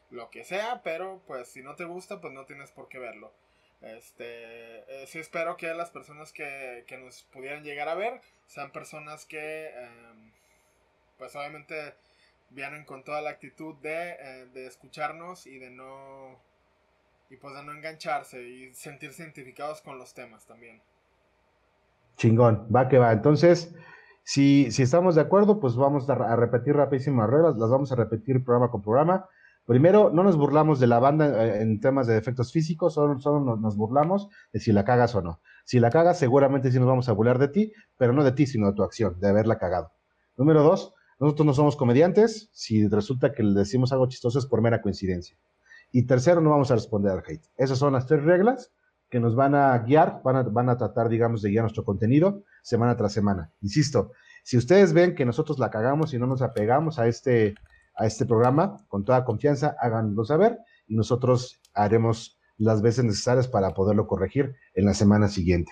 lo 0.09 0.29
que 0.29 0.43
sea, 0.43 0.81
pero 0.83 1.21
pues 1.27 1.49
si 1.49 1.61
no 1.61 1.75
te 1.75 1.85
gusta, 1.85 2.21
pues 2.21 2.33
no 2.33 2.45
tienes 2.45 2.71
por 2.71 2.87
qué 2.87 2.99
verlo. 2.99 3.33
Este, 3.81 5.03
eh, 5.03 5.07
sí 5.07 5.19
espero 5.19 5.57
que 5.57 5.73
las 5.73 5.91
personas 5.91 6.31
que, 6.31 6.85
que, 6.87 6.97
nos 6.97 7.23
pudieran 7.23 7.63
llegar 7.63 7.89
a 7.89 7.95
ver 7.95 8.21
sean 8.47 8.71
personas 8.71 9.25
que, 9.25 9.67
em, 9.67 10.31
pues 11.17 11.35
obviamente, 11.35 11.93
vienen 12.49 12.85
con 12.85 13.03
toda 13.03 13.21
la 13.21 13.31
actitud 13.31 13.75
de, 13.81 14.11
eh, 14.11 14.47
de 14.53 14.67
escucharnos 14.67 15.47
y 15.47 15.59
de 15.59 15.69
no, 15.69 16.39
y 17.29 17.37
pues 17.37 17.55
de 17.55 17.63
no 17.63 17.73
engancharse 17.73 18.41
y 18.41 18.73
sentirse 18.73 19.23
identificados 19.23 19.81
con 19.81 19.97
los 19.97 20.13
temas 20.13 20.45
también. 20.45 20.81
Chingón, 22.17 22.67
va 22.73 22.87
que 22.87 22.97
va. 22.97 23.11
Entonces, 23.11 23.75
si, 24.25 24.71
si 24.71 24.81
estamos 24.81 25.13
de 25.13 25.21
acuerdo, 25.21 25.59
pues 25.59 25.75
vamos 25.75 26.09
a, 26.09 26.35
repetir 26.35 26.75
rapidísimas 26.75 27.29
reglas, 27.29 27.57
las 27.57 27.69
vamos 27.69 27.91
a 27.91 27.95
repetir 27.95 28.43
programa 28.43 28.71
con 28.71 28.81
programa. 28.81 29.29
Primero, 29.67 30.09
no 30.11 30.23
nos 30.23 30.35
burlamos 30.35 30.79
de 30.79 30.87
la 30.87 30.97
banda 30.97 31.45
eh, 31.45 31.61
en 31.61 31.79
temas 31.79 32.07
de 32.07 32.15
defectos 32.15 32.51
físicos, 32.51 32.95
solo, 32.95 33.19
solo 33.19 33.55
nos, 33.55 33.77
burlamos 33.77 34.27
de 34.51 34.59
si 34.59 34.71
la 34.71 34.83
cagas 34.83 35.13
o 35.13 35.21
no. 35.21 35.41
Si 35.63 35.79
la 35.79 35.91
cagas, 35.91 36.17
seguramente 36.17 36.71
sí 36.71 36.79
nos 36.79 36.87
vamos 36.87 37.07
a 37.07 37.11
burlar 37.11 37.37
de 37.37 37.49
ti, 37.49 37.73
pero 37.97 38.13
no 38.13 38.23
de 38.23 38.31
ti, 38.31 38.47
sino 38.47 38.65
de 38.65 38.73
tu 38.73 38.81
acción, 38.81 39.19
de 39.19 39.29
haberla 39.29 39.59
cagado. 39.59 39.91
Número 40.37 40.63
dos, 40.63 40.94
nosotros 41.19 41.45
no 41.45 41.53
somos 41.53 41.75
comediantes, 41.75 42.49
si 42.51 42.87
resulta 42.87 43.33
que 43.33 43.43
le 43.43 43.59
decimos 43.59 43.91
algo 43.91 44.07
chistoso 44.07 44.39
es 44.39 44.45
por 44.45 44.61
mera 44.61 44.81
coincidencia. 44.81 45.37
Y 45.91 46.03
tercero, 46.03 46.41
no 46.41 46.49
vamos 46.49 46.71
a 46.71 46.75
responder 46.75 47.11
al 47.11 47.23
hate. 47.25 47.45
Esas 47.57 47.77
son 47.77 47.93
las 47.93 48.05
tres 48.05 48.23
reglas 48.23 48.71
que 49.09 49.19
nos 49.19 49.35
van 49.35 49.55
a 49.55 49.77
guiar, 49.77 50.21
van 50.23 50.69
a, 50.69 50.77
tratar, 50.77 51.07
digamos, 51.07 51.41
de 51.41 51.51
guiar 51.51 51.63
nuestro 51.63 51.85
contenido 51.85 52.43
semana 52.61 52.97
tras 52.97 53.13
semana. 53.13 53.51
Insisto, 53.61 54.11
si 54.43 54.57
ustedes 54.57 54.93
ven 54.93 55.15
que 55.15 55.25
nosotros 55.25 55.57
la 55.57 55.69
cagamos 55.69 56.13
y 56.13 56.19
no 56.19 56.27
nos 56.27 56.41
apegamos 56.41 56.99
a 56.99 57.07
este, 57.07 57.55
a 57.95 58.05
este 58.05 58.25
programa, 58.25 58.85
con 58.89 59.05
toda 59.05 59.23
confianza, 59.23 59.75
háganlo 59.79 60.25
saber 60.25 60.59
y 60.87 60.95
nosotros 60.95 61.61
haremos 61.73 62.39
las 62.57 62.81
veces 62.81 63.05
necesarias 63.05 63.47
para 63.47 63.73
poderlo 63.73 64.07
corregir 64.07 64.55
en 64.73 64.85
la 64.85 64.93
semana 64.93 65.29
siguiente. 65.29 65.71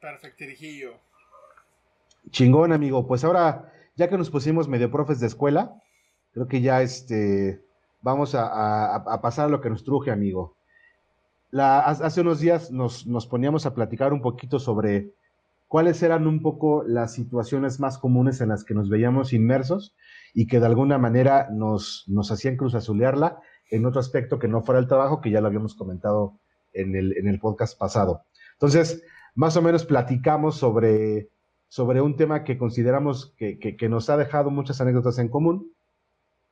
Perfecto, 0.00 0.44
Chingón, 2.30 2.72
amigo. 2.72 3.06
Pues 3.06 3.24
ahora, 3.24 3.72
ya 3.96 4.08
que 4.08 4.18
nos 4.18 4.30
pusimos 4.30 4.68
medio 4.68 4.90
profes 4.90 5.20
de 5.20 5.26
escuela, 5.26 5.74
creo 6.32 6.46
que 6.46 6.60
ya 6.60 6.82
este, 6.82 7.62
vamos 8.00 8.34
a, 8.34 9.20
pasar 9.22 9.46
a 9.46 9.48
lo 9.48 9.60
que 9.60 9.70
nos 9.70 9.84
truje, 9.84 10.10
amigo. 10.10 10.56
Hace 11.52 12.20
unos 12.20 12.40
días 12.40 12.70
nos, 12.70 13.06
nos, 13.06 13.26
poníamos 13.26 13.66
a 13.66 13.74
platicar 13.74 14.12
un 14.12 14.22
poquito 14.22 14.58
sobre 14.60 15.12
cuáles 15.66 16.02
eran 16.02 16.26
un 16.26 16.42
poco 16.42 16.84
las 16.84 17.12
situaciones 17.12 17.80
más 17.80 17.98
comunes 17.98 18.40
en 18.40 18.48
las 18.50 18.64
que 18.64 18.74
nos 18.74 18.88
veíamos 18.88 19.32
inmersos 19.32 19.94
y 20.32 20.46
que 20.46 20.60
de 20.60 20.66
alguna 20.66 20.98
manera 20.98 21.48
nos, 21.50 22.04
nos 22.06 22.30
hacían 22.30 22.56
cruzazulearla 22.56 23.40
en 23.70 23.86
otro 23.86 24.00
aspecto 24.00 24.38
que 24.38 24.48
no 24.48 24.62
fuera 24.62 24.80
el 24.80 24.86
trabajo, 24.86 25.20
que 25.20 25.30
ya 25.30 25.40
lo 25.40 25.48
habíamos 25.48 25.74
comentado 25.74 26.38
en 26.72 26.94
el, 26.94 27.16
en 27.16 27.26
el 27.26 27.40
podcast 27.40 27.78
pasado. 27.78 28.24
Entonces, 28.52 29.02
más 29.34 29.56
o 29.56 29.62
menos 29.62 29.84
platicamos 29.84 30.56
sobre 30.56 31.30
sobre 31.70 32.00
un 32.00 32.16
tema 32.16 32.42
que 32.42 32.58
consideramos 32.58 33.32
que, 33.38 33.88
nos 33.88 34.10
ha 34.10 34.16
dejado 34.16 34.50
muchas 34.50 34.80
anécdotas 34.80 35.18
en 35.20 35.28
común, 35.28 35.72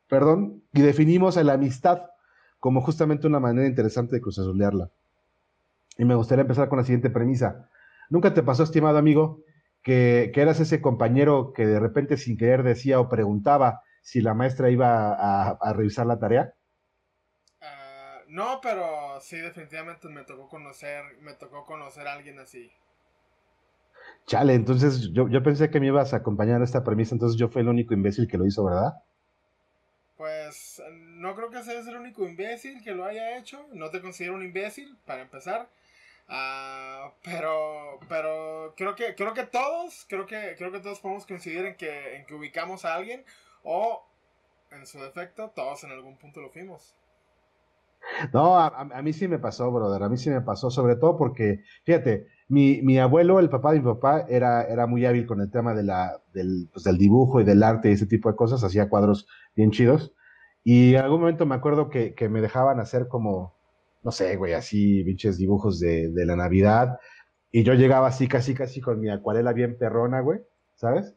perdón, 0.06 0.62
y 0.72 0.80
definimos 0.80 1.36
a 1.36 1.42
la 1.42 1.54
amistad 1.54 2.02
como 2.60 2.80
justamente 2.80 3.26
una 3.26 3.40
manera 3.40 3.66
interesante 3.66 4.14
de 4.14 4.22
cruzazulearla. 4.22 4.90
Y 5.98 6.04
me 6.04 6.14
gustaría 6.14 6.42
empezar 6.42 6.68
con 6.68 6.78
la 6.78 6.84
siguiente 6.84 7.10
premisa. 7.10 7.68
¿Nunca 8.08 8.32
te 8.32 8.44
pasó, 8.44 8.62
estimado 8.62 8.96
amigo, 8.96 9.42
que, 9.82 10.30
eras 10.36 10.60
ese 10.60 10.80
compañero 10.80 11.52
que 11.52 11.66
de 11.66 11.80
repente 11.80 12.16
sin 12.16 12.36
querer 12.36 12.62
decía 12.62 13.00
o 13.00 13.08
preguntaba 13.08 13.82
si 14.02 14.20
la 14.20 14.34
maestra 14.34 14.70
iba 14.70 15.14
a, 15.52 15.72
revisar 15.72 16.06
la 16.06 16.20
tarea? 16.20 16.54
Ah, 17.60 18.20
no, 18.28 18.60
pero 18.62 19.18
sí, 19.20 19.36
definitivamente 19.36 20.08
me 20.08 20.22
tocó 20.22 20.48
conocer, 20.48 21.02
me 21.22 21.34
tocó 21.34 21.66
conocer 21.66 22.06
a 22.06 22.12
alguien 22.12 22.38
así. 22.38 22.70
Chale, 24.28 24.52
entonces 24.52 25.10
yo, 25.12 25.42
pensé 25.42 25.70
que 25.70 25.80
me 25.80 25.86
ibas 25.86 26.12
a 26.12 26.18
acompañar 26.18 26.60
a 26.60 26.64
esta 26.64 26.84
premisa, 26.84 27.14
entonces 27.14 27.38
yo 27.38 27.48
fui 27.48 27.62
el 27.62 27.68
único 27.68 27.94
imbécil 27.94 28.28
que 28.28 28.36
lo 28.36 28.46
hizo, 28.46 28.62
¿verdad? 28.62 29.02
Pues 30.18 30.82
no 30.92 31.34
creo 31.34 31.48
que 31.48 31.62
seas 31.62 31.86
el 31.86 31.96
único 31.96 32.28
imbécil 32.28 32.82
que 32.84 32.92
lo 32.92 33.06
haya 33.06 33.38
hecho. 33.38 33.66
No 33.72 33.88
te 33.88 34.02
considero 34.02 34.34
un 34.34 34.42
imbécil, 34.42 34.98
para 35.06 35.22
empezar. 35.22 35.70
Ah, 36.28 37.10
pero 37.24 38.00
pero 38.06 38.74
creo 38.76 38.94
que 38.94 39.14
creo 39.14 39.32
que 39.32 39.44
todos 39.44 40.04
creo 40.10 40.26
que 40.26 40.56
creo 40.58 40.70
que 40.70 40.80
todos 40.80 41.00
podemos 41.00 41.24
coincidir 41.24 41.64
en 41.64 41.74
que 41.74 42.16
en 42.16 42.26
que 42.26 42.34
ubicamos 42.34 42.84
a 42.84 42.96
alguien 42.96 43.24
o 43.62 44.04
en 44.72 44.84
su 44.86 45.00
defecto 45.00 45.50
todos 45.54 45.84
en 45.84 45.92
algún 45.92 46.18
punto 46.18 46.42
lo 46.42 46.50
fuimos 46.50 46.94
no 48.34 48.58
a, 48.58 48.66
a, 48.66 49.00
mí 49.02 49.14
sí 49.14 49.26
me 49.26 49.38
pasó 49.38 49.72
brother 49.72 50.02
a 50.02 50.10
mí 50.10 50.18
sí 50.18 50.28
me 50.28 50.42
pasó 50.42 50.70
sobre 50.70 50.96
todo 50.96 51.16
porque 51.16 51.64
fíjate 51.84 52.26
mi, 52.48 52.80
mi, 52.82 52.98
abuelo, 52.98 53.40
el 53.40 53.50
papá 53.50 53.72
de 53.72 53.80
mi 53.80 53.84
papá, 53.84 54.24
era, 54.28 54.62
era 54.64 54.86
muy 54.86 55.04
hábil 55.04 55.26
con 55.26 55.40
el 55.40 55.50
tema 55.50 55.74
de 55.74 55.82
la, 55.82 56.20
del, 56.32 56.68
pues, 56.72 56.84
del 56.84 56.96
dibujo 56.96 57.40
y 57.40 57.44
del 57.44 57.62
arte 57.62 57.90
y 57.90 57.92
ese 57.92 58.06
tipo 58.06 58.30
de 58.30 58.36
cosas, 58.36 58.64
hacía 58.64 58.88
cuadros 58.88 59.26
bien 59.54 59.70
chidos. 59.70 60.14
Y 60.64 60.94
en 60.94 61.02
algún 61.02 61.20
momento 61.20 61.46
me 61.46 61.54
acuerdo 61.54 61.90
que, 61.90 62.14
que 62.14 62.28
me 62.28 62.40
dejaban 62.40 62.80
hacer 62.80 63.08
como, 63.08 63.54
no 64.02 64.12
sé, 64.12 64.36
güey, 64.36 64.54
así 64.54 65.04
pinches 65.04 65.36
dibujos 65.38 65.78
de, 65.80 66.10
de, 66.10 66.26
la 66.26 66.36
Navidad. 66.36 66.98
Y 67.50 67.64
yo 67.64 67.74
llegaba 67.74 68.08
así, 68.08 68.28
casi, 68.28 68.54
casi 68.54 68.80
con 68.80 69.00
mi 69.00 69.10
acuarela 69.10 69.52
bien 69.52 69.76
perrona, 69.78 70.20
güey, 70.20 70.40
¿sabes? 70.74 71.14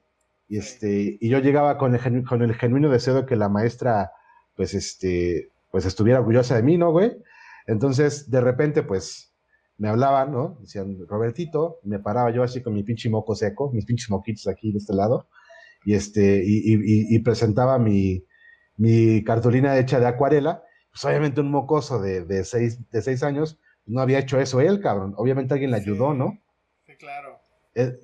Y, 0.47 0.57
este, 0.57 1.17
y 1.19 1.29
yo 1.29 1.39
llegaba 1.39 1.77
con 1.77 1.95
el, 1.95 2.25
con 2.25 2.41
el 2.41 2.53
genuino 2.55 2.89
deseo 2.89 3.15
de 3.15 3.25
que 3.25 3.35
la 3.37 3.49
maestra, 3.49 4.11
pues, 4.55 4.73
este, 4.73 5.51
pues 5.71 5.85
estuviera 5.85 6.19
orgullosa 6.19 6.55
de 6.55 6.63
mí, 6.63 6.77
¿no, 6.77 6.91
güey? 6.91 7.11
Entonces, 7.67 8.29
de 8.29 8.41
repente, 8.41 8.83
pues, 8.83 9.30
me 9.81 9.89
hablaban, 9.89 10.31
¿no? 10.31 10.59
Decían, 10.61 10.95
Robertito, 11.07 11.79
me 11.81 11.97
paraba 11.97 12.29
yo 12.29 12.43
así 12.43 12.61
con 12.61 12.75
mi 12.75 12.83
pinche 12.83 13.09
moco 13.09 13.33
seco, 13.33 13.71
mis 13.73 13.83
pinches 13.83 14.11
moquitos 14.11 14.47
aquí 14.47 14.71
de 14.71 14.77
este 14.77 14.93
lado, 14.93 15.27
y, 15.83 15.95
este, 15.95 16.43
y, 16.45 17.17
presentaba 17.23 17.79
mi, 17.79 18.23
mi, 18.77 19.23
cartulina 19.23 19.79
hecha 19.79 19.99
de 19.99 20.05
acuarela, 20.05 20.61
pues 20.91 21.03
obviamente 21.03 21.41
un 21.41 21.49
mocoso 21.49 21.99
de, 21.99 22.23
de, 22.25 22.43
seis, 22.43 22.77
de 22.91 23.01
seis 23.01 23.23
años, 23.23 23.57
no 23.87 24.01
había 24.01 24.19
hecho 24.19 24.39
eso 24.39 24.61
él, 24.61 24.81
cabrón, 24.81 25.15
obviamente 25.17 25.55
alguien 25.55 25.71
le 25.71 25.77
ayudó, 25.77 26.13
¿no? 26.13 26.37
Sí, 26.85 26.95
claro. 26.97 27.39
Eh, 27.73 27.97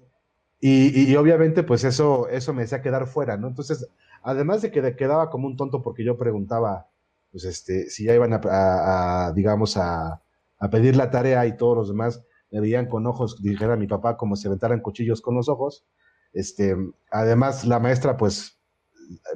y, 0.60 1.16
obviamente, 1.16 1.62
pues 1.62 1.84
eso, 1.84 2.28
eso 2.30 2.56
me 2.56 2.64
hacía 2.64 2.82
quedar 2.82 3.06
fuera, 3.06 3.38
¿no? 3.38 3.50
Entonces, 3.50 3.88
además 4.24 4.64
de 4.64 4.72
que 4.72 4.96
quedaba 4.96 5.30
como 5.30 5.46
un 5.46 5.56
tonto 5.56 5.84
porque 5.84 6.04
yo 6.04 6.18
preguntaba, 6.18 6.88
pues 7.30 7.46
este, 7.46 7.88
si 7.92 8.06
ya 8.06 8.16
iban 8.16 8.34
a 8.34 9.32
digamos, 9.36 9.78
a, 9.78 10.24
a 10.60 10.70
pedir 10.70 10.96
la 10.96 11.10
tarea 11.10 11.46
y 11.46 11.58
todos 11.58 11.78
los 11.78 11.90
demás 11.90 12.24
me 12.52 12.62
veían 12.62 12.88
con 12.88 13.06
ojos, 13.06 13.42
dijera 13.42 13.76
mi 13.76 13.88
papá, 13.88 14.18
como 14.18 14.36
si 14.36 14.48
aventaran 14.48 14.80
cuchillos 14.80 15.22
con 15.22 15.36
los 15.36 15.50
ojos. 15.50 15.86
Este, 16.34 16.76
además, 17.12 17.66
la 17.66 17.80
maestra, 17.80 18.18
pues, 18.18 18.60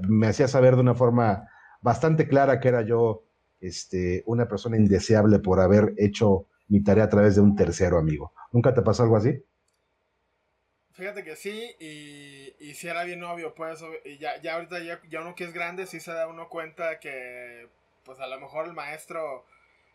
me 0.08 0.28
hacía 0.28 0.48
saber 0.48 0.76
de 0.76 0.82
una 0.82 0.96
forma 0.96 1.50
bastante 1.82 2.28
clara 2.28 2.60
que 2.60 2.68
era 2.70 2.82
yo 2.84 3.24
este, 3.60 4.24
una 4.26 4.48
persona 4.48 4.78
indeseable 4.78 5.40
por 5.40 5.60
haber 5.60 5.94
hecho 5.98 6.48
mi 6.68 6.84
tarea 6.84 7.06
a 7.06 7.10
través 7.10 7.36
de 7.36 7.42
un 7.42 7.56
tercero 7.56 7.98
amigo. 7.98 8.34
¿Nunca 8.52 8.74
te 8.74 8.82
pasó 8.82 9.04
algo 9.04 9.18
así? 9.18 9.44
Fíjate 10.94 11.24
que 11.24 11.36
sí, 11.36 11.76
y, 11.80 12.54
y 12.60 12.74
si 12.76 12.88
era 12.88 13.04
bien 13.04 13.24
obvio, 13.24 13.56
pues, 13.56 13.84
ya, 14.20 14.42
ya 14.42 14.56
ahorita 14.56 14.80
ya, 14.80 15.02
ya 15.10 15.22
uno 15.22 15.36
que 15.36 15.46
es 15.46 15.54
grande, 15.54 15.88
sí 15.88 16.00
se 16.00 16.12
da 16.12 16.28
uno 16.28 16.50
cuenta 16.50 17.00
que, 17.00 17.68
pues, 18.04 18.20
a 18.20 18.28
lo 18.28 18.40
mejor 18.40 18.68
el 18.68 18.74
maestro 18.74 19.46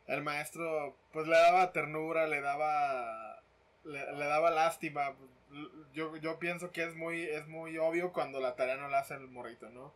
el 0.06 0.22
maestro 0.22 0.96
pues 1.12 1.26
le 1.26 1.36
daba 1.36 1.72
ternura, 1.72 2.26
le 2.26 2.40
daba 2.40 3.42
le, 3.84 4.26
daba 4.26 4.50
lástima. 4.50 5.14
Yo, 5.94 6.16
yo 6.16 6.38
pienso 6.38 6.70
que 6.70 6.84
es 6.84 6.94
muy 6.94 7.22
es 7.22 7.46
muy 7.48 7.78
obvio 7.78 8.12
cuando 8.12 8.40
la 8.40 8.56
tarea 8.56 8.76
no 8.76 8.88
la 8.88 9.00
hace 9.00 9.14
el 9.14 9.28
morrito, 9.28 9.68
¿no? 9.70 9.92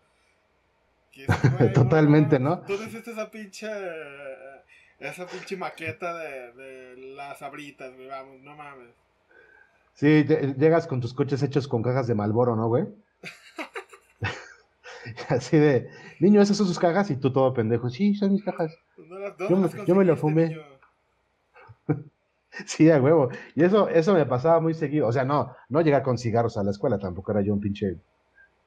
Totalmente, 1.74 2.38
¿no? 2.38 2.60
Tú 2.60 2.74
hiciste 2.74 3.10
esa 3.10 3.30
pinche 3.30 3.68
esa 5.00 5.26
pinche 5.26 5.56
maqueta 5.56 6.16
de, 6.16 6.52
de 6.52 6.96
las 7.14 7.42
abritas, 7.42 7.94
güey, 7.94 8.06
vamos, 8.06 8.40
no 8.40 8.54
mames. 8.54 8.94
Sí, 9.94 10.24
llegas 10.24 10.86
con 10.86 11.00
tus 11.00 11.12
coches 11.12 11.42
hechos 11.42 11.68
con 11.68 11.82
cajas 11.82 12.06
de 12.06 12.14
Malboro, 12.14 12.54
¿no, 12.56 12.68
güey? 12.68 12.86
Así 15.28 15.56
de, 15.56 15.88
niño, 16.18 16.40
esas 16.40 16.56
son 16.56 16.66
sus 16.66 16.78
cajas 16.78 17.10
y 17.10 17.16
tú 17.16 17.32
todo 17.32 17.52
pendejo. 17.54 17.88
Sí, 17.90 18.14
son 18.14 18.32
mis 18.32 18.44
cajas. 18.44 18.74
Pues 18.96 19.08
yo, 19.86 19.94
me, 19.94 20.04
lo 20.04 20.16
fumé. 20.16 20.56
sí, 22.66 22.90
a 22.90 23.00
huevo. 23.00 23.30
Y 23.54 23.64
eso, 23.64 23.88
eso 23.88 24.14
me 24.14 24.26
pasaba 24.26 24.60
muy 24.60 24.74
seguido. 24.74 25.06
O 25.06 25.12
sea, 25.12 25.24
no, 25.24 25.54
no 25.68 25.80
llegar 25.80 26.02
con 26.02 26.18
cigarros 26.18 26.56
a 26.56 26.64
la 26.64 26.70
escuela, 26.70 26.98
tampoco 26.98 27.32
era 27.32 27.40
yo 27.40 27.52
un 27.52 27.60
pinche 27.60 27.98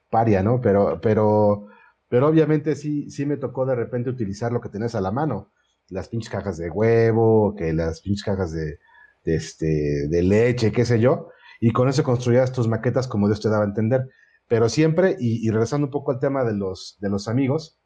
paria, 0.09 0.43
¿no? 0.43 0.61
Pero, 0.61 0.99
pero, 1.01 1.67
pero 2.09 2.27
obviamente 2.27 2.75
sí, 2.75 3.09
sí 3.09 3.25
me 3.25 3.37
tocó 3.37 3.65
de 3.65 3.75
repente 3.75 4.09
utilizar 4.09 4.51
lo 4.51 4.61
que 4.61 4.69
tenés 4.69 4.95
a 4.95 5.01
la 5.01 5.11
mano. 5.11 5.51
Las 5.89 6.09
pinches 6.09 6.29
cajas 6.29 6.57
de 6.57 6.69
huevo, 6.69 7.55
que 7.55 7.73
las 7.73 8.01
pinches 8.01 8.23
cajas 8.23 8.51
de, 8.53 8.79
este, 9.25 10.07
de 10.07 10.23
leche, 10.23 10.71
qué 10.71 10.85
sé 10.85 10.99
yo. 10.99 11.29
Y 11.59 11.71
con 11.71 11.87
eso 11.87 12.03
construías 12.03 12.51
tus 12.51 12.67
maquetas 12.67 13.07
como 13.07 13.27
Dios 13.27 13.41
te 13.41 13.49
daba 13.49 13.63
a 13.63 13.67
entender. 13.67 14.09
Pero 14.53 14.69
siempre, 14.69 15.17
y, 15.19 15.49
regresando 15.49 15.87
un 15.87 15.91
poco 15.91 16.11
al 16.11 16.19
tema 16.19 16.43
de 16.43 16.53
los, 16.53 16.95
de 16.99 17.09
los 17.09 17.27
amigos, 17.27 17.79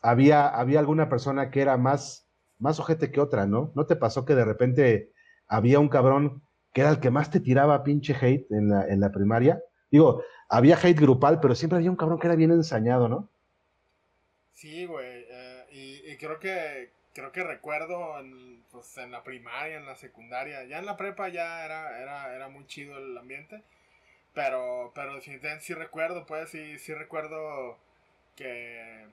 había, 0.00 0.46
había 0.46 0.78
alguna 0.78 1.08
persona 1.08 1.50
que 1.50 1.60
era 1.60 1.76
más 1.76 2.28
más 2.60 2.78
ojete 2.78 3.10
que 3.10 3.20
otra, 3.20 3.46
¿no? 3.46 3.72
¿No 3.74 3.84
te 3.84 3.96
pasó 3.96 4.24
que 4.24 4.36
de 4.36 4.44
repente 4.44 5.10
había 5.48 5.80
un 5.80 5.88
cabrón 5.88 6.40
que 6.72 6.82
era 6.82 6.90
el 6.90 7.00
que 7.00 7.10
más 7.10 7.32
te 7.32 7.40
tiraba 7.40 7.82
pinche 7.82 8.14
hate 8.14 8.48
en 8.52 8.68
la, 8.68 8.86
en 8.86 9.00
la 9.00 9.10
primaria? 9.10 9.60
Digo, 9.90 10.22
había 10.48 10.78
hate 10.80 11.00
grupal, 11.00 11.40
pero 11.40 11.56
siempre 11.56 11.78
había 11.78 11.90
un 11.90 11.96
cabrón 11.96 12.20
que 12.20 12.28
era 12.28 12.36
bien 12.36 12.52
ensañado, 12.52 13.08
¿no? 13.08 13.28
Sí, 14.54 14.86
güey. 14.86 15.26
eh, 15.28 15.64
y, 16.12 16.16
creo 16.16 16.38
que 16.38 16.92
creo 17.12 17.32
que 17.32 17.42
recuerdo 17.42 18.20
en, 18.20 18.62
pues, 18.70 18.96
en 18.98 19.10
la 19.10 19.24
primaria, 19.24 19.78
en 19.78 19.86
la 19.86 19.96
secundaria, 19.96 20.62
ya 20.62 20.78
en 20.78 20.86
la 20.86 20.96
prepa 20.96 21.28
ya 21.28 21.64
era, 21.64 22.00
era, 22.00 22.36
era 22.36 22.48
muy 22.48 22.64
chido 22.68 22.96
el 22.98 23.18
ambiente. 23.18 23.64
Pero, 24.34 24.92
pero 24.94 25.14
definitivamente 25.14 25.64
sí 25.64 25.74
recuerdo, 25.74 26.26
pues 26.26 26.50
sí, 26.50 26.78
sí 26.78 26.94
recuerdo 26.94 27.78
que 28.36 29.06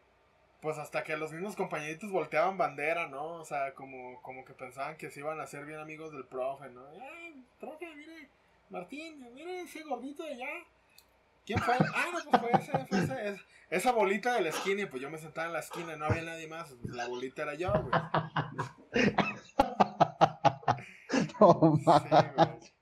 pues 0.61 0.77
hasta 0.79 1.03
que 1.03 1.15
los 1.17 1.31
mismos 1.33 1.55
compañeritos 1.55 2.11
volteaban 2.11 2.57
bandera, 2.57 3.07
¿no? 3.07 3.35
O 3.35 3.45
sea, 3.45 3.73
como, 3.75 4.21
como 4.23 4.43
que 4.45 4.53
pensaban 4.53 4.97
que 4.97 5.11
se 5.11 5.19
iban 5.21 5.39
a 5.41 5.45
ser 5.47 5.65
bien 5.65 5.79
amigos 5.79 6.11
del 6.11 6.25
profe, 6.25 6.69
¿no? 6.71 6.81
¡Ay, 6.89 7.43
profe, 7.59 7.85
mire! 7.95 8.29
Martín, 8.69 9.31
mire 9.33 9.61
ese 9.61 9.83
gordito 9.83 10.23
de 10.23 10.33
allá. 10.33 10.49
¿Quién 11.45 11.59
fue? 11.59 11.75
Ah, 11.95 12.05
no, 12.13 12.29
pues 12.31 12.41
fue 12.41 12.51
ese, 12.61 12.85
fue 12.87 12.99
ese, 13.03 13.29
es- 13.29 13.41
esa 13.69 13.91
bolita 13.91 14.33
de 14.35 14.41
la 14.41 14.49
esquina. 14.49 14.81
Y 14.83 14.85
pues 14.87 15.01
yo 15.01 15.09
me 15.09 15.17
sentaba 15.17 15.47
en 15.47 15.53
la 15.53 15.59
esquina, 15.59 15.95
no 15.95 16.05
había 16.05 16.23
nadie 16.23 16.47
más. 16.47 16.71
la 16.83 17.07
bolita 17.07 17.43
era 17.43 17.55
yo, 17.55 17.71
güey. 17.71 17.91
No, 21.39 21.77
Sí, 21.77 21.85
güey. 22.35 22.74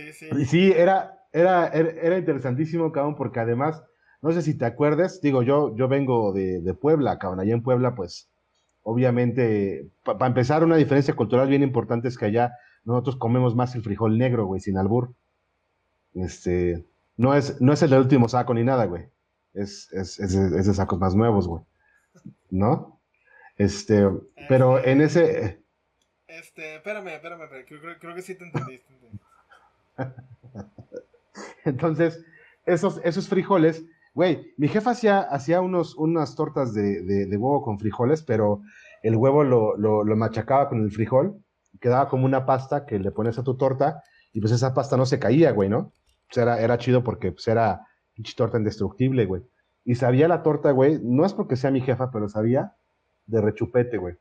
Sí, 0.00 0.12
sí. 0.12 0.28
Y 0.38 0.44
sí, 0.46 0.72
era, 0.72 1.18
era, 1.32 1.68
era, 1.68 1.90
era 1.90 2.18
interesantísimo, 2.18 2.92
cabrón, 2.92 3.16
porque 3.16 3.40
además, 3.40 3.82
no 4.22 4.32
sé 4.32 4.42
si 4.42 4.56
te 4.56 4.64
acuerdas, 4.66 5.20
digo, 5.20 5.42
yo, 5.42 5.74
yo 5.76 5.88
vengo 5.88 6.32
de, 6.32 6.60
de 6.60 6.74
Puebla, 6.74 7.18
cabrón, 7.18 7.40
allá 7.40 7.54
en 7.54 7.62
Puebla, 7.62 7.94
pues, 7.94 8.28
obviamente, 8.82 9.88
para 10.02 10.26
empezar, 10.26 10.64
una 10.64 10.76
diferencia 10.76 11.14
cultural 11.14 11.48
bien 11.48 11.62
importante 11.62 12.08
es 12.08 12.16
que 12.18 12.26
allá 12.26 12.52
nosotros 12.84 13.16
comemos 13.16 13.54
más 13.54 13.74
el 13.74 13.82
frijol 13.82 14.16
negro, 14.18 14.46
güey, 14.46 14.60
sin 14.60 14.78
albur. 14.78 15.12
Este, 16.14 16.84
no 17.16 17.34
es, 17.34 17.60
no 17.60 17.72
es 17.72 17.82
el 17.82 17.90
del 17.90 18.00
último 18.00 18.28
saco 18.28 18.54
ni 18.54 18.64
nada, 18.64 18.86
güey. 18.86 19.04
Es, 19.54 19.92
es, 19.92 20.18
es, 20.18 20.32
de- 20.32 20.58
es 20.58 20.66
de 20.66 20.74
sacos 20.74 20.98
más 20.98 21.14
nuevos, 21.14 21.46
güey. 21.46 21.62
¿No? 22.50 23.00
Este, 23.56 24.08
pero 24.48 24.82
en 24.84 25.00
ese, 25.02 25.62
Este, 26.26 26.76
espérame, 26.76 27.08
espérame, 27.08 27.42
espérame. 27.44 27.66
Creo, 27.66 27.80
creo- 27.80 27.98
creo 28.00 28.14
que 28.14 28.22
sí 28.22 28.34
te 28.36 28.44
entendiste. 28.44 28.94
Entonces, 31.64 32.24
esos, 32.66 33.00
esos 33.04 33.28
frijoles, 33.28 33.84
güey, 34.14 34.52
mi 34.56 34.68
jefa 34.68 34.90
hacía, 34.90 35.20
hacía 35.20 35.60
unos, 35.60 35.94
unas 35.96 36.34
tortas 36.36 36.74
de, 36.74 37.02
de- 37.02 37.36
huevo 37.36 37.62
con 37.62 37.78
frijoles, 37.78 38.22
pero 38.22 38.62
el 39.02 39.16
huevo 39.16 39.44
lo, 39.44 39.76
lo- 39.76 40.04
lo 40.04 40.16
machacaba 40.16 40.68
con 40.68 40.82
el 40.82 40.90
frijol, 40.90 41.42
quedaba 41.80 42.08
como 42.08 42.24
una 42.26 42.46
pasta 42.46 42.84
que 42.86 42.98
le 42.98 43.10
pones 43.10 43.38
a 43.38 43.44
tu 43.44 43.56
torta, 43.56 44.02
y 44.32 44.40
pues 44.40 44.52
esa 44.52 44.74
pasta 44.74 44.96
no 44.96 45.06
se 45.06 45.18
caía, 45.18 45.52
güey, 45.52 45.68
¿no? 45.68 45.92
Pues 46.28 46.38
era, 46.38 46.60
era 46.60 46.78
chido 46.78 47.02
porque 47.02 47.32
pues 47.32 47.46
era 47.48 47.86
pinche 48.14 48.34
torta 48.36 48.58
indestructible, 48.58 49.26
güey. 49.26 49.42
Y 49.84 49.94
sabía 49.94 50.28
la 50.28 50.42
torta, 50.42 50.70
güey, 50.72 51.00
no 51.02 51.24
es 51.24 51.32
porque 51.32 51.56
sea 51.56 51.70
mi 51.70 51.80
jefa, 51.80 52.10
pero 52.10 52.28
sabía 52.28 52.74
de 53.26 53.40
rechupete, 53.40 53.96
güey. 53.96 54.16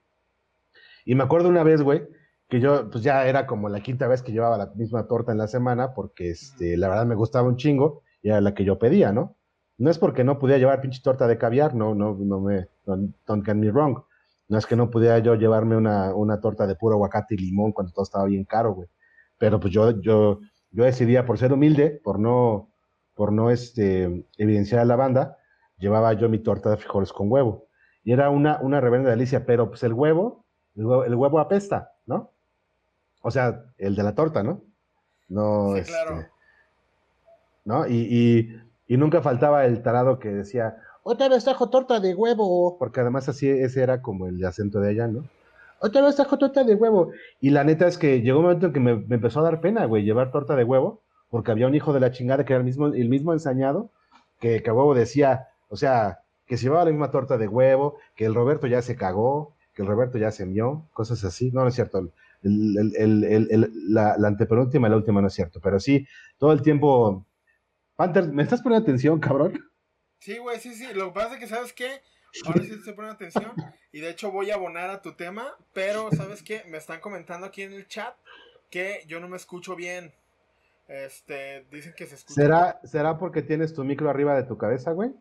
Y 1.06 1.16
me 1.16 1.24
acuerdo 1.24 1.50
una 1.50 1.64
vez, 1.64 1.82
güey, 1.82 2.08
que 2.50 2.60
yo, 2.60 2.90
pues 2.90 3.04
ya 3.04 3.28
era 3.28 3.46
como 3.46 3.70
la 3.70 3.82
quinta 3.82 4.08
vez 4.08 4.24
que 4.24 4.32
llevaba 4.32 4.58
la 4.58 4.72
misma 4.76 5.08
torta 5.08 5.32
en 5.32 5.38
la 5.38 5.48
semana, 5.48 5.94
porque 5.94 6.32
este, 6.32 6.78
la 6.78 6.90
verdad 6.90 7.06
me 7.06 7.16
gustaba 7.16 7.48
un 7.48 7.58
chingo, 7.58 8.02
y 8.22 8.30
era 8.30 8.42
la 8.42 8.54
que 8.56 8.66
yo 8.66 8.80
pedía, 8.80 9.14
¿no? 9.14 9.38
No 9.78 9.90
es 9.90 10.00
porque 10.00 10.24
no 10.24 10.40
pudiera 10.40 10.58
llevar 10.58 10.82
pinche 10.82 11.02
torta 11.02 11.28
de 11.28 11.38
caviar, 11.38 11.76
no, 11.76 11.96
no, 11.96 12.18
no 12.20 12.42
me, 12.42 12.68
don't, 12.86 13.46
get 13.46 13.56
me 13.56 13.72
wrong. 13.72 14.04
No 14.50 14.58
es 14.58 14.66
que 14.66 14.76
no 14.76 14.90
pudiera 14.90 15.20
yo 15.20 15.36
llevarme 15.36 15.78
una, 15.78 16.14
una 16.16 16.42
torta 16.42 16.66
de 16.68 16.76
puro 16.76 16.96
aguacate 16.96 17.36
y 17.36 17.38
limón 17.38 17.72
cuando 17.72 17.94
todo 17.94 18.04
estaba 18.04 18.26
bien 18.26 18.44
caro, 18.46 18.74
güey. 18.74 18.90
Pero 19.38 19.60
pues 19.60 19.72
yo, 19.72 20.02
yo, 20.02 20.40
yo 20.72 20.84
decidía, 20.84 21.26
por 21.26 21.38
ser 21.38 21.54
humilde, 21.54 22.02
por 22.04 22.20
no, 22.20 22.72
por 23.14 23.32
no 23.32 23.52
este, 23.52 24.26
evidenciar 24.38 24.82
a 24.82 24.86
la 24.86 24.96
banda, 24.96 25.38
llevaba 25.78 26.14
yo 26.14 26.28
mi 26.30 26.40
torta 26.40 26.72
de 26.72 26.78
frijoles 26.78 27.14
con 27.14 27.32
huevo. 27.32 27.68
Y 28.04 28.12
era 28.12 28.32
una, 28.32 28.60
una 28.62 28.82
reverenda 28.82 29.12
delicia, 29.12 29.46
pero 29.46 29.70
pues 29.70 29.84
el 29.84 29.94
huevo, 29.94 30.46
el 30.76 30.86
huevo, 30.86 31.04
el 31.06 31.16
huevo 31.16 31.40
apesta, 31.40 31.92
¿no? 32.06 32.34
O 33.22 33.32
sea, 33.32 33.66
el 33.78 33.96
de 33.96 34.04
la 34.04 34.16
torta, 34.16 34.44
¿no? 34.44 34.62
No, 35.28 35.74
Sí, 35.74 35.80
este, 35.80 35.92
claro. 35.92 36.26
¿no? 37.66 37.88
Y, 37.88 38.08
y, 38.10 38.62
y 38.88 38.98
nunca 38.98 39.22
faltaba 39.22 39.66
el 39.66 39.82
tarado 39.84 40.20
que 40.20 40.30
decía, 40.30 40.78
otra 41.04 41.30
vez 41.30 41.44
trajo 41.44 41.70
torta 41.70 42.00
de 42.00 42.14
huevo, 42.16 42.78
porque 42.78 43.00
además 43.02 43.30
así 43.30 43.50
ese 43.50 43.82
era 43.84 44.02
como 44.02 44.28
el 44.28 44.44
acento 44.44 44.80
de 44.80 44.90
allá, 44.90 45.08
¿no? 45.08 45.26
Otra 45.80 46.02
vez 46.02 46.16
trajo 46.16 46.38
torta 46.38 46.64
de 46.64 46.76
huevo. 46.76 47.12
Y 47.40 47.52
la 47.52 47.64
neta 47.64 47.88
es 47.88 47.98
que 47.98 48.22
llegó 48.22 48.40
un 48.40 48.46
momento 48.46 48.68
en 48.68 48.74
que 48.74 48.80
me, 48.80 48.96
me 48.96 49.16
empezó 49.16 49.40
a 49.40 49.44
dar 49.44 49.62
pena, 49.62 49.86
güey, 49.86 50.04
llevar 50.04 50.32
torta 50.32 50.56
de 50.56 50.64
huevo, 50.64 51.02
porque 51.30 51.52
había 51.52 51.68
un 51.68 51.76
hijo 51.76 51.94
de 51.94 52.00
la 52.00 52.12
chingada 52.12 52.44
que 52.46 52.54
era 52.54 52.60
el 52.60 52.66
mismo, 52.66 52.88
el 52.88 53.10
mismo 53.10 53.34
ensañado, 53.34 53.90
que, 54.40 54.62
que 54.62 54.70
a 54.70 54.74
huevo 54.74 54.94
decía, 54.94 55.48
o 55.70 55.78
sea, 55.78 56.20
que 56.48 56.58
se 56.58 56.64
llevaba 56.64 56.86
la 56.86 56.92
misma 56.92 57.12
torta 57.12 57.38
de 57.38 57.48
huevo, 57.48 57.98
que 58.16 58.26
el 58.26 58.36
Roberto 58.36 58.68
ya 58.68 58.82
se 58.82 58.96
cagó, 58.96 59.54
que 59.74 59.84
el 59.84 59.88
Roberto 59.88 60.18
ya 60.18 60.32
se 60.32 60.46
mió, 60.46 60.84
cosas 60.94 61.24
así. 61.24 61.52
No, 61.52 61.62
no 61.62 61.68
es 61.70 61.76
cierto. 61.76 62.10
El, 62.44 62.78
el- 62.78 62.96
el- 62.96 63.24
el- 63.24 63.48
el- 63.52 63.72
la, 63.94 64.16
la 64.18 64.28
antepenúltima 64.30 64.88
y 64.88 64.92
la 64.92 64.98
última 64.98 65.22
no 65.22 65.28
es 65.28 65.34
cierto, 65.34 65.60
pero 65.62 65.80
sí, 65.80 66.08
todo 66.38 66.54
el 66.54 66.62
tiempo. 66.62 67.26
Panther, 67.96 68.28
¿me 68.32 68.44
estás 68.44 68.62
poniendo 68.62 68.84
atención, 68.84 69.20
cabrón? 69.20 69.60
Sí, 70.20 70.38
güey, 70.38 70.60
sí, 70.60 70.74
sí. 70.74 70.88
Lo 70.94 71.08
que 71.08 71.14
pasa 71.20 71.34
es 71.34 71.40
que, 71.40 71.48
¿sabes 71.48 71.74
qué? 71.74 72.02
Ahora 72.46 72.62
sí 72.62 72.70
te 72.70 72.76
estoy 72.76 72.94
poniendo 72.94 73.16
atención. 73.16 73.52
Y 73.92 74.00
de 74.02 74.10
hecho 74.12 74.32
voy 74.32 74.52
a 74.52 74.56
abonar 74.56 74.90
a 74.90 75.02
tu 75.02 75.14
tema. 75.14 75.48
Pero, 75.74 76.10
¿sabes 76.12 76.44
qué? 76.44 76.64
Me 76.68 76.78
están 76.78 77.00
comentando 77.02 77.46
aquí 77.48 77.64
en 77.64 77.74
el 77.74 77.88
chat 77.88 78.16
que 78.70 79.04
yo 79.08 79.20
no 79.20 79.28
me 79.28 79.36
escucho 79.38 79.76
bien. 79.76 80.14
Este, 80.88 81.66
dicen 81.72 81.94
que 81.96 82.06
se 82.08 82.16
escucha. 82.16 82.42
¿Será, 82.42 82.80
¿Será 82.84 83.18
porque 83.18 83.42
tienes 83.42 83.74
tu 83.74 83.84
micro 83.84 84.10
arriba 84.10 84.36
de 84.36 84.44
tu 84.44 84.58
cabeza, 84.58 84.92
güey? 84.92 85.12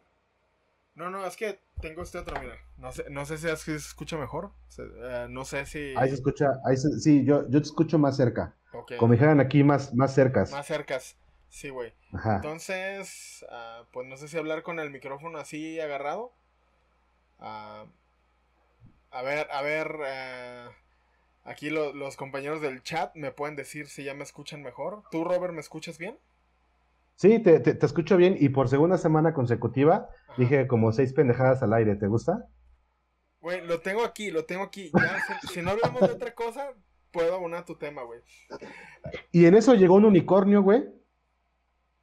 No, 0.98 1.10
no, 1.10 1.24
es 1.24 1.36
que 1.36 1.60
tengo 1.80 2.02
este 2.02 2.18
otro, 2.18 2.40
mira. 2.40 2.58
No 2.76 2.90
sé, 2.90 3.04
no 3.08 3.24
sé 3.24 3.38
si 3.38 3.46
se 3.46 3.76
escucha 3.76 4.16
mejor. 4.18 4.50
Eh, 4.78 5.26
no 5.30 5.44
sé 5.44 5.64
si. 5.64 5.94
Ahí 5.96 6.08
se 6.08 6.16
escucha, 6.16 6.60
ahí 6.66 6.76
se- 6.76 6.98
sí, 6.98 7.24
yo, 7.24 7.48
yo 7.48 7.60
te 7.62 7.66
escucho 7.68 8.00
más 8.00 8.16
cerca. 8.16 8.56
Ok, 8.72 8.92
Como 8.98 9.12
dijeran 9.12 9.38
aquí, 9.38 9.62
más, 9.62 9.94
más 9.94 10.12
cercas. 10.12 10.50
Más 10.50 10.66
cercas. 10.66 11.16
Sí, 11.50 11.68
güey. 11.70 11.94
Ajá. 12.12 12.36
Entonces, 12.36 13.46
ah, 13.48 13.84
pues 13.92 14.08
no 14.08 14.16
sé 14.16 14.26
si 14.26 14.36
hablar 14.36 14.64
con 14.64 14.80
el 14.80 14.90
micrófono 14.90 15.38
así 15.38 15.78
agarrado. 15.80 16.32
Ah, 17.38 17.86
a 19.10 19.22
ver, 19.22 19.48
a 19.50 19.62
ver. 19.62 19.96
ah, 20.06 20.70
aquí 21.44 21.70
lo- 21.70 21.92
los 21.94 22.16
compañeros 22.16 22.60
del 22.60 22.82
chat 22.82 23.14
me 23.16 23.32
pueden 23.32 23.56
decir 23.56 23.88
si 23.88 24.04
ya 24.04 24.14
me 24.14 24.24
escuchan 24.24 24.62
mejor. 24.62 25.02
¿Tú, 25.10 25.24
Robert, 25.24 25.54
me 25.54 25.60
escuchas 25.60 25.98
bien? 25.98 26.18
Sí, 27.18 27.40
te, 27.40 27.58
te, 27.58 27.74
te 27.74 27.84
escucho 27.84 28.16
bien 28.16 28.36
y 28.38 28.50
por 28.50 28.68
segunda 28.68 28.96
semana 28.96 29.34
consecutiva 29.34 30.08
Ajá. 30.28 30.34
dije 30.38 30.68
como 30.68 30.92
seis 30.92 31.12
pendejadas 31.12 31.64
al 31.64 31.72
aire. 31.72 31.96
¿Te 31.96 32.06
gusta? 32.06 32.46
Güey, 33.40 33.66
lo 33.66 33.80
tengo 33.80 34.04
aquí, 34.04 34.30
lo 34.30 34.44
tengo 34.44 34.62
aquí. 34.62 34.92
Ya, 34.94 35.18
si, 35.40 35.48
si 35.48 35.62
no 35.62 35.72
hablamos 35.72 36.00
de 36.00 36.12
otra 36.12 36.32
cosa, 36.32 36.72
puedo 37.10 37.34
abonar 37.34 37.64
tu 37.64 37.74
tema, 37.76 38.04
güey. 38.04 38.20
Y 39.32 39.46
en 39.46 39.56
eso 39.56 39.74
llegó 39.74 39.96
un 39.96 40.04
unicornio, 40.04 40.62
güey. 40.62 40.84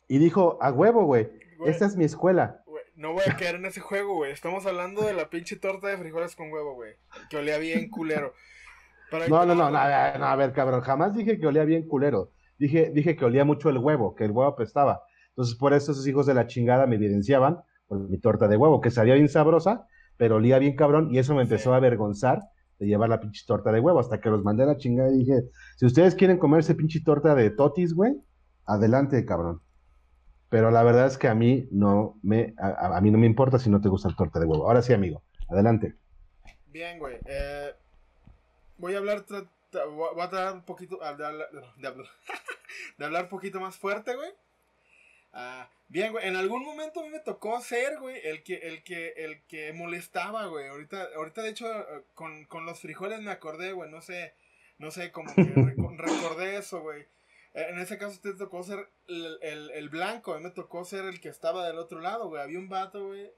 Y 0.10 0.17
dijo, 0.17 0.58
a 0.62 0.73
huevo, 0.73 1.06
güey, 1.06 1.30
esta 1.65 1.86
es 1.86 1.95
mi 1.95 2.04
escuela. 2.04 2.62
Güey, 2.65 2.84
No 2.95 3.13
voy 3.13 3.23
a 3.25 3.38
caer 3.38 3.56
en 3.56 3.65
ese 3.65 3.80
juego, 3.80 4.15
güey. 4.15 4.34
Estamos 4.34 4.65
hablando 4.65 5.01
de 5.01 5.13
la 5.13 5.30
pinche 5.30 5.56
torta 5.56 5.88
de 5.88 5.97
frijoles 5.97 6.36
con 6.36 6.51
huevo, 6.51 6.73
güey. 6.73 6.95
Que 7.30 7.38
olía 7.38 7.58
bien 7.58 7.89
culero. 7.89 8.34
Ahí 9.13 9.30
No, 9.30 9.45
no, 9.45 9.56
no, 9.56 9.71
no, 9.71 9.78
a 9.78 10.36
ver, 10.36 10.51
cabrón, 10.51 10.82
jamás 10.82 11.15
dije 11.15 11.39
que 11.39 11.47
olía 11.47 11.63
bien 11.63 11.88
culero. 11.88 12.32
Dije, 12.57 12.91
dije 12.93 13.15
que 13.15 13.25
olía 13.25 13.45
mucho 13.45 13.69
el 13.69 13.77
huevo, 13.77 14.15
que 14.15 14.25
el 14.25 14.31
huevo 14.31 14.49
apestaba. 14.51 15.01
Entonces, 15.29 15.55
por 15.55 15.73
eso 15.73 15.91
esos 15.91 16.07
hijos 16.07 16.25
de 16.25 16.33
la 16.33 16.47
chingada 16.47 16.87
me 16.87 16.95
evidenciaban 16.95 17.59
por 17.87 17.99
mi 18.09 18.17
torta 18.17 18.47
de 18.47 18.57
huevo, 18.57 18.81
que 18.81 18.91
sabía 18.91 19.15
bien 19.15 19.27
sabrosa, 19.29 19.87
pero 20.17 20.37
olía 20.37 20.57
bien 20.59 20.75
cabrón, 20.75 21.09
y 21.13 21.19
eso 21.19 21.35
me 21.35 21.41
empezó 21.43 21.69
Sí. 21.71 21.73
a 21.73 21.75
avergonzar 21.75 22.39
de 22.79 22.87
llevar 22.87 23.09
la 23.09 23.19
pinche 23.19 23.43
torta 23.45 23.71
de 23.71 23.79
huevo, 23.79 23.99
hasta 23.99 24.19
que 24.21 24.29
los 24.29 24.43
mandé 24.43 24.63
a 24.63 24.67
la 24.67 24.77
chingada 24.77 25.09
y 25.11 25.19
dije, 25.19 25.43
si 25.77 25.85
ustedes 25.85 26.15
quieren 26.15 26.37
comerse 26.37 26.75
pinche 26.75 27.01
torta 27.03 27.35
de 27.35 27.49
totis, 27.49 27.93
güey, 27.93 28.13
adelante, 28.65 29.23
cabrón. 29.25 29.61
Pero 30.49 30.71
la 30.71 30.83
verdad 30.83 31.07
es 31.07 31.17
que 31.17 31.27
a 31.27 31.35
mí 31.35 31.67
no 31.71 32.17
me, 32.21 32.53
a, 32.57 32.67
a- 32.67 32.97
a 32.97 33.01
mí 33.01 33.11
no 33.11 33.17
me 33.17 33.25
importa 33.27 33.59
si 33.59 33.69
no 33.69 33.81
te 33.81 33.89
gusta 33.89 34.07
el 34.09 34.15
torta 34.15 34.39
de 34.39 34.45
huevo. 34.45 34.67
Ahora 34.67 34.81
sí, 34.81 34.93
amigo, 34.93 35.23
adelante. 35.49 35.95
Bien, 36.67 36.99
güey. 36.99 37.17
Eh, 37.25 37.71
voy 38.77 38.93
a 38.93 38.97
hablar. 38.99 39.25
Voy 39.83 40.21
a 40.21 40.29
tratar 40.29 40.53
un 40.53 40.63
poquito. 40.63 40.97
De 40.97 41.05
hablar, 41.07 41.49
de 41.77 41.88
hablar, 41.88 42.07
de 42.97 43.05
hablar 43.05 43.23
un 43.23 43.29
poquito 43.29 43.59
más 43.59 43.75
fuerte, 43.77 44.15
güey. 44.15 44.31
Ah, 45.33 45.69
bien, 45.89 46.11
güey. 46.13 46.27
En 46.27 46.35
algún 46.38 46.63
momento 46.63 47.01
a 47.01 47.03
mí 47.03 47.09
me 47.09 47.19
tocó 47.19 47.59
ser, 47.61 47.99
güey, 47.99 48.19
el 48.25 48.41
que, 48.43 48.55
el 48.55 48.83
que, 48.83 49.09
el 49.17 49.41
que 49.47 49.73
molestaba, 49.73 50.45
güey. 50.47 50.67
Ahorita, 50.67 51.09
ahorita 51.15 51.41
de 51.41 51.49
hecho, 51.49 51.67
eh, 51.79 52.03
con, 52.13 52.45
con 52.45 52.65
los 52.65 52.79
frijoles 52.79 53.21
me 53.21 53.31
acordé, 53.31 53.73
güey. 53.73 53.89
No 53.91 54.01
sé, 54.01 54.33
no 54.77 54.91
sé, 54.91 55.11
como 55.11 55.33
que 55.35 55.41
reco- 55.55 55.97
recordé 55.97 56.55
eso, 56.57 56.81
güey. 56.81 57.01
Eh, 57.53 57.67
En 57.69 57.79
ese 57.79 57.97
caso 57.97 58.19
te 58.21 58.33
tocó 58.33 58.63
ser 58.63 58.88
el, 59.07 59.38
el, 59.41 59.71
el 59.71 59.89
blanco, 59.89 60.33
a 60.33 60.38
mí 60.38 60.43
me 60.43 60.51
tocó 60.51 60.85
ser 60.85 61.05
el 61.05 61.19
que 61.19 61.29
estaba 61.29 61.67
del 61.67 61.77
otro 61.79 61.99
lado, 61.99 62.29
güey. 62.29 62.41
Había 62.41 62.59
un 62.59 62.69
vato, 62.69 63.07
güey. 63.07 63.31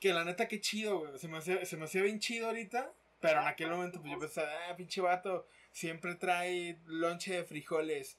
que 0.00 0.12
la 0.12 0.24
neta, 0.24 0.46
qué 0.48 0.60
chido, 0.60 0.98
güey. 1.00 1.18
Se 1.18 1.28
me 1.28 1.38
hacía, 1.38 1.64
se 1.64 1.76
me 1.76 1.84
hacía 1.84 2.02
bien 2.02 2.18
chido 2.20 2.46
ahorita. 2.48 2.92
Pero 3.20 3.40
en 3.40 3.48
aquel 3.48 3.70
momento, 3.70 4.00
pues 4.00 4.12
yo 4.12 4.18
pensaba, 4.18 4.48
ah, 4.68 4.76
pinche 4.76 5.00
vato, 5.00 5.46
siempre 5.72 6.14
trae 6.14 6.78
lonche 6.86 7.34
de 7.34 7.44
frijoles. 7.44 8.18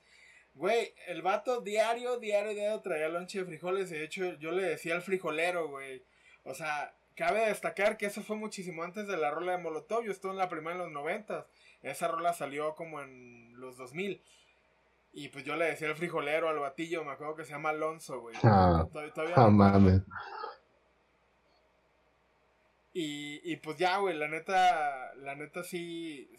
Güey, 0.55 0.93
el 1.07 1.21
vato 1.21 1.61
diario, 1.61 2.19
diario, 2.19 2.53
diario 2.53 2.81
traía 2.81 3.07
lonche 3.07 3.39
de 3.39 3.45
frijoles. 3.45 3.89
De 3.89 4.03
hecho, 4.03 4.33
yo 4.39 4.51
le 4.51 4.63
decía 4.63 4.95
al 4.95 5.01
frijolero, 5.01 5.69
güey. 5.69 6.03
O 6.43 6.53
sea, 6.53 6.93
cabe 7.15 7.45
destacar 7.45 7.97
que 7.97 8.07
eso 8.07 8.23
fue 8.23 8.35
muchísimo 8.35 8.83
antes 8.83 9.07
de 9.07 9.15
la 9.15 9.31
rola 9.31 9.53
de 9.53 9.63
Molotov. 9.63 10.03
Yo 10.03 10.11
estuve 10.11 10.31
en 10.31 10.37
la 10.37 10.49
primera 10.49 10.73
en 10.73 10.79
los 10.79 10.91
90. 10.91 11.47
Esa 11.81 12.07
rola 12.09 12.33
salió 12.33 12.75
como 12.75 13.01
en 13.01 13.59
los 13.59 13.77
2000. 13.77 14.21
Y 15.13 15.29
pues 15.29 15.43
yo 15.43 15.55
le 15.55 15.65
decía 15.65 15.87
al 15.87 15.95
frijolero, 15.95 16.49
al 16.49 16.59
batillo, 16.59 17.03
me 17.03 17.11
acuerdo 17.11 17.35
que 17.35 17.45
se 17.45 17.51
llama 17.51 17.69
Alonso, 17.69 18.21
güey. 18.21 18.35
Ah, 18.43 18.85
ah 19.35 19.49
mames. 19.49 20.01
Y, 22.93 23.39
y 23.43 23.57
pues 23.57 23.77
ya, 23.77 23.97
güey, 23.97 24.17
la 24.17 24.27
neta, 24.27 25.13
la 25.15 25.35
neta 25.35 25.63
sí, 25.63 26.29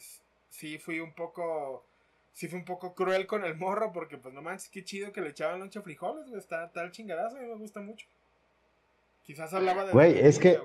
sí 0.48 0.78
fui 0.78 1.00
un 1.00 1.14
poco, 1.14 1.86
sí 2.32 2.48
fui 2.48 2.58
un 2.58 2.64
poco 2.64 2.94
cruel 2.94 3.26
con 3.26 3.44
el 3.44 3.56
morro 3.56 3.92
porque 3.92 4.18
pues 4.18 4.34
no 4.34 4.42
manches, 4.42 4.68
qué 4.68 4.84
chido 4.84 5.12
que 5.12 5.20
le 5.20 5.30
echaban 5.30 5.60
loncha 5.60 5.82
frijoles, 5.82 6.26
güey, 6.28 6.38
está 6.38 6.70
tal 6.72 6.90
chingadazo, 6.90 7.36
a 7.36 7.40
mí 7.40 7.46
me 7.46 7.56
gusta 7.56 7.80
mucho. 7.80 8.06
Quizás 9.24 9.54
hablaba 9.54 9.84
de... 9.84 9.92
Güey, 9.92 10.18
es 10.18 10.38
que... 10.38 10.58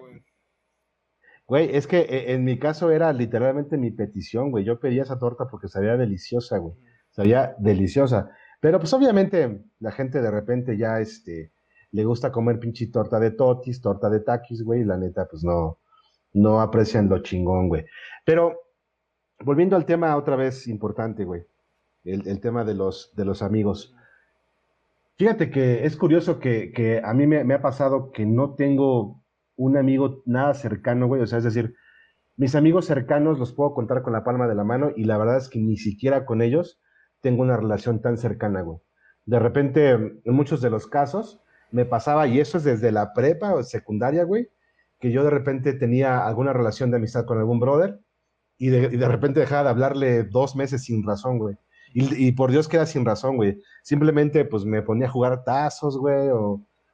Güey, 1.48 1.76
es 1.76 1.86
que 1.86 2.00
eh, 2.00 2.34
en 2.34 2.44
mi 2.44 2.58
caso 2.58 2.90
era 2.90 3.14
literalmente 3.14 3.78
mi 3.78 3.92
petición, 3.92 4.50
güey. 4.50 4.64
Yo 4.64 4.80
pedía 4.80 5.04
esa 5.04 5.20
torta 5.20 5.46
porque 5.46 5.68
sabía 5.68 5.96
deliciosa, 5.96 6.58
güey. 6.58 6.74
Sabía 7.12 7.56
deliciosa. 7.60 8.32
Pero 8.60 8.80
pues 8.80 8.92
obviamente 8.94 9.62
la 9.80 9.92
gente 9.92 10.22
de 10.22 10.32
repente 10.32 10.76
ya 10.76 11.00
este, 11.00 11.52
le 11.96 12.04
gusta 12.04 12.30
comer 12.30 12.60
pinche 12.60 12.88
torta 12.88 13.22
de 13.22 13.32
totis, 13.32 13.80
torta 13.80 14.10
de 14.10 14.20
taquis, 14.20 14.64
güey. 14.64 14.82
Y 14.82 14.84
la 14.84 14.98
neta, 14.98 15.26
pues 15.30 15.46
no, 15.46 15.80
no 16.34 16.60
aprecian 16.60 17.08
lo 17.08 17.20
chingón, 17.20 17.70
güey. 17.70 17.86
Pero 18.26 18.60
volviendo 19.40 19.78
al 19.78 19.86
tema 19.86 20.18
otra 20.18 20.36
vez 20.36 20.68
importante, 20.68 21.24
güey. 21.24 21.44
El, 22.04 22.40
tema 22.42 22.66
de 22.66 22.76
los, 22.76 23.14
de 23.16 23.24
los 23.24 23.42
amigos. 23.42 23.96
Fíjate 25.18 25.50
que 25.50 25.86
es 25.86 25.96
curioso 25.96 26.38
que, 26.40 27.02
a 27.04 27.14
mí 27.14 27.26
me, 27.26 27.54
ha 27.54 27.62
pasado 27.62 28.12
que 28.12 28.26
no 28.26 28.56
tengo 28.56 29.24
un 29.56 29.78
amigo 29.78 30.22
nada 30.26 30.54
cercano, 30.54 31.08
güey. 31.08 31.22
O 31.22 31.28
sea, 31.28 31.38
es 31.38 31.46
decir, 31.46 31.76
mis 32.36 32.56
amigos 32.56 32.86
cercanos 32.86 33.40
los 33.40 33.54
puedo 33.54 33.74
contar 33.74 34.04
con 34.04 34.12
la 34.12 34.26
palma 34.26 34.50
de 34.50 34.56
la 34.56 34.66
mano 34.66 34.92
y 34.94 35.06
la 35.06 35.18
verdad 35.18 35.38
es 35.38 35.48
que 35.48 35.60
ni 35.60 35.78
siquiera 35.78 36.26
con 36.26 36.42
ellos 36.42 36.82
tengo 37.22 37.42
una 37.42 37.56
relación 37.56 38.02
tan 38.02 38.18
cercana, 38.18 38.62
güey. 38.62 38.80
De 39.26 39.40
repente, 39.40 39.92
en 39.94 40.22
muchos 40.34 40.62
de 40.62 40.70
los 40.70 40.88
casos, 40.88 41.42
me 41.76 41.86
pasaba, 41.86 42.26
y 42.26 42.40
eso 42.40 42.58
es 42.58 42.64
desde 42.64 42.90
la 42.94 43.12
prepa 43.12 43.54
o 43.54 43.62
secundaria, 43.62 44.24
güey, 44.24 44.48
que 44.98 45.12
yo 45.12 45.26
de 45.26 45.30
repente 45.30 45.74
tenía 45.74 46.26
alguna 46.26 46.54
relación 46.54 46.90
de 46.90 46.98
amistad 46.98 47.26
con 47.26 47.38
algún 47.38 47.60
brother 47.60 48.00
y 48.58 48.70
de, 48.70 49.08
repente 49.10 49.42
dejaba 49.42 49.64
de 49.64 49.70
hablarle 49.72 50.24
dos 50.24 50.56
meses 50.56 50.86
sin 50.86 51.06
razón, 51.06 51.38
güey. 51.38 51.58
Y, 51.94 52.32
por 52.32 52.52
Dios 52.52 52.70
que 52.70 52.78
era 52.78 52.86
sin 52.86 53.06
razón, 53.06 53.36
güey. 53.36 53.62
Simplemente 53.84 54.46
pues 54.46 54.64
me 54.64 54.82
ponía 54.82 55.08
a 55.08 55.12
jugar 55.12 55.44
tazos, 55.44 55.98
güey, 55.98 56.30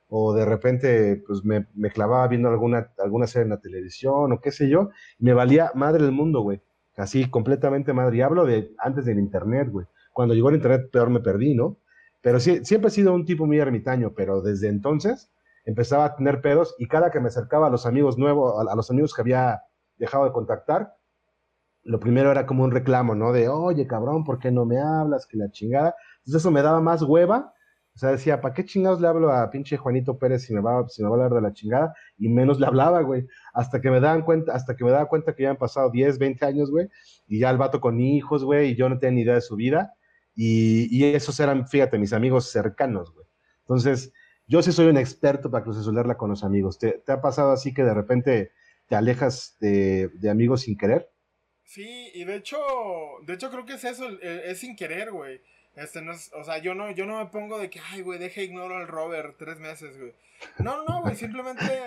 o, 0.10 0.34
de 0.34 0.46
repente 0.46 1.24
pues 1.28 1.44
me, 1.46 1.65
clavaba 1.91 2.28
viendo 2.28 2.50
alguna, 2.50 2.91
alguna 2.98 3.28
serie 3.28 3.44
en 3.44 3.50
la 3.52 3.62
televisión 3.62 4.32
o 4.32 4.41
qué 4.41 4.52
sé 4.52 4.67
yo. 4.67 4.89
Me 5.20 5.34
valía 5.34 5.72
madre 5.76 6.04
el 6.04 6.12
mundo, 6.12 6.41
güey. 6.41 6.60
Así, 6.98 7.30
completamente 7.30 7.94
madre. 7.94 8.17
Y 8.17 8.22
hablo 8.22 8.46
de 8.46 8.74
antes 8.80 9.06
del 9.06 9.20
internet, 9.20 9.70
güey. 9.70 9.86
Cuando 10.12 10.34
llegó 10.34 10.50
el 10.50 10.56
internet 10.56 10.89
peor 10.91 11.12
me 11.12 11.20
perdí, 11.20 11.54
¿no? 11.54 11.78
Pero 12.21 12.39
sí, 12.39 12.63
siempre 12.63 12.89
he 12.89 12.91
sido 12.91 13.13
un 13.13 13.25
tipo 13.25 13.45
muy 13.45 13.60
ermitaño, 13.60 14.13
pero 14.15 14.41
desde 14.41 14.67
entonces 14.67 15.31
empezaba 15.65 16.05
a 16.05 16.15
tener 16.15 16.41
pedos 16.41 16.75
y 16.77 16.88
cada 16.88 17.12
que 17.12 17.19
me 17.19 17.27
acercaba 17.27 17.67
a 17.67 17.69
los 17.69 17.86
amigos 17.86 18.17
nuevos, 18.17 18.67
a, 18.67 18.75
los 18.75 18.89
amigos 18.89 19.13
que 19.13 19.21
había 19.21 19.62
dejado 19.97 20.25
de 20.25 20.31
contactar, 20.31 20.95
lo 21.84 21.99
primero 21.99 22.31
era 22.31 22.45
como 22.45 22.63
un 22.63 22.71
reclamo, 22.71 23.15
¿no? 23.15 23.31
De, 23.34 23.49
oye, 23.49 23.88
cabrón, 23.88 24.23
¿por 24.23 24.39
qué 24.39 24.51
no 24.51 24.65
me 24.65 24.79
hablas? 24.79 25.25
Que 25.25 25.38
la 25.38 25.49
chingada. 25.49 25.95
Entonces 26.19 26.41
eso 26.41 26.51
me 26.51 26.62
daba 26.62 26.79
más 26.79 27.01
hueva. 27.01 27.53
O 27.93 27.97
sea, 27.97 28.12
decía, 28.12 28.39
¿para 28.39 28.53
qué 28.53 28.63
chingados 28.63 29.01
le 29.01 29.07
hablo 29.07 29.31
a 29.31 29.49
pinche 29.49 29.77
Juanito 29.77 30.17
Pérez 30.17 30.43
si 30.43 30.53
me 30.53 30.62
va, 30.62 30.88
si 30.88 31.03
me 31.03 31.10
va 31.10 31.15
a 31.15 31.17
hablar 31.17 31.34
de 31.34 31.41
la 31.41 31.53
chingada? 31.53 31.93
Y 32.17 32.29
menos 32.29 32.60
le 32.60 32.67
hablaba, 32.67 33.01
güey. 33.01 33.27
Hasta 33.53 33.81
que 33.81 33.89
me 33.89 33.99
daban 33.99 34.21
cuenta, 34.21 34.53
hasta 34.53 34.75
que 34.75 34.86
me 34.86 34.91
daba 34.91 35.07
cuenta 35.07 35.34
que 35.36 35.43
ya 35.43 35.49
han 35.49 35.57
pasado 35.57 35.89
10, 35.89 36.17
20 36.19 36.45
años, 36.45 36.71
güey. 36.71 36.88
Y 37.27 37.39
ya 37.39 37.49
el 37.49 37.57
vato 37.57 37.81
con 37.81 37.99
hijos, 37.99 38.43
güey, 38.45 38.71
y 38.71 38.75
yo 38.75 38.88
no 38.88 38.97
tenía 38.99 39.15
ni 39.15 39.21
idea 39.21 39.36
de 39.36 39.41
su 39.41 39.55
vida. 39.55 39.93
Y, 40.36 41.04
esos 41.13 41.39
eran, 41.39 41.67
fíjate, 41.67 41.98
mis 41.98 42.13
amigos 42.13 42.52
cercanos, 42.52 43.13
güey. 43.13 43.28
Entonces, 43.62 44.13
yo 44.48 44.62
sí 44.62 44.72
soy 44.72 44.88
un 44.88 44.98
experto 44.98 45.52
para 45.52 45.63
crucesolarla 45.63 46.17
con 46.17 46.30
los 46.30 46.44
amigos. 46.44 46.80
¿Te, 46.80 47.02
ha 47.08 47.22
pasado 47.22 47.52
así 47.52 47.74
que 47.74 47.84
de 47.84 47.94
repente 47.94 48.52
te 48.88 48.96
alejas 48.96 49.58
de, 49.60 50.10
amigos 50.30 50.62
sin 50.62 50.78
querer? 50.78 51.10
Sí, 51.63 52.12
y 52.13 52.26
de 52.26 52.36
hecho, 52.36 52.58
de 53.26 53.34
hecho 53.34 53.50
creo 53.50 53.65
que 53.65 53.74
es 53.74 53.84
eso, 53.84 54.08
es 54.22 54.60
sin 54.60 54.76
querer, 54.76 55.12
güey. 55.12 55.41
Este 55.76 56.02
no 56.02 56.12
o 56.12 56.44
sea, 56.44 56.58
yo 56.58 56.76
no, 56.76 56.91
yo 56.91 57.06
no 57.06 57.17
me 57.20 57.28
pongo 57.28 57.58
de 57.58 57.70
que, 57.70 57.80
ay, 57.91 58.02
güey, 58.02 58.20
deja 58.20 58.41
ignoro 58.41 58.76
al 58.76 58.88
Robert 58.88 59.36
tres 59.38 59.58
meses, 59.60 59.98
güey. 59.98 60.13
No, 60.60 60.84
no, 60.84 61.02
güey, 61.02 61.15
simplemente, 61.15 61.84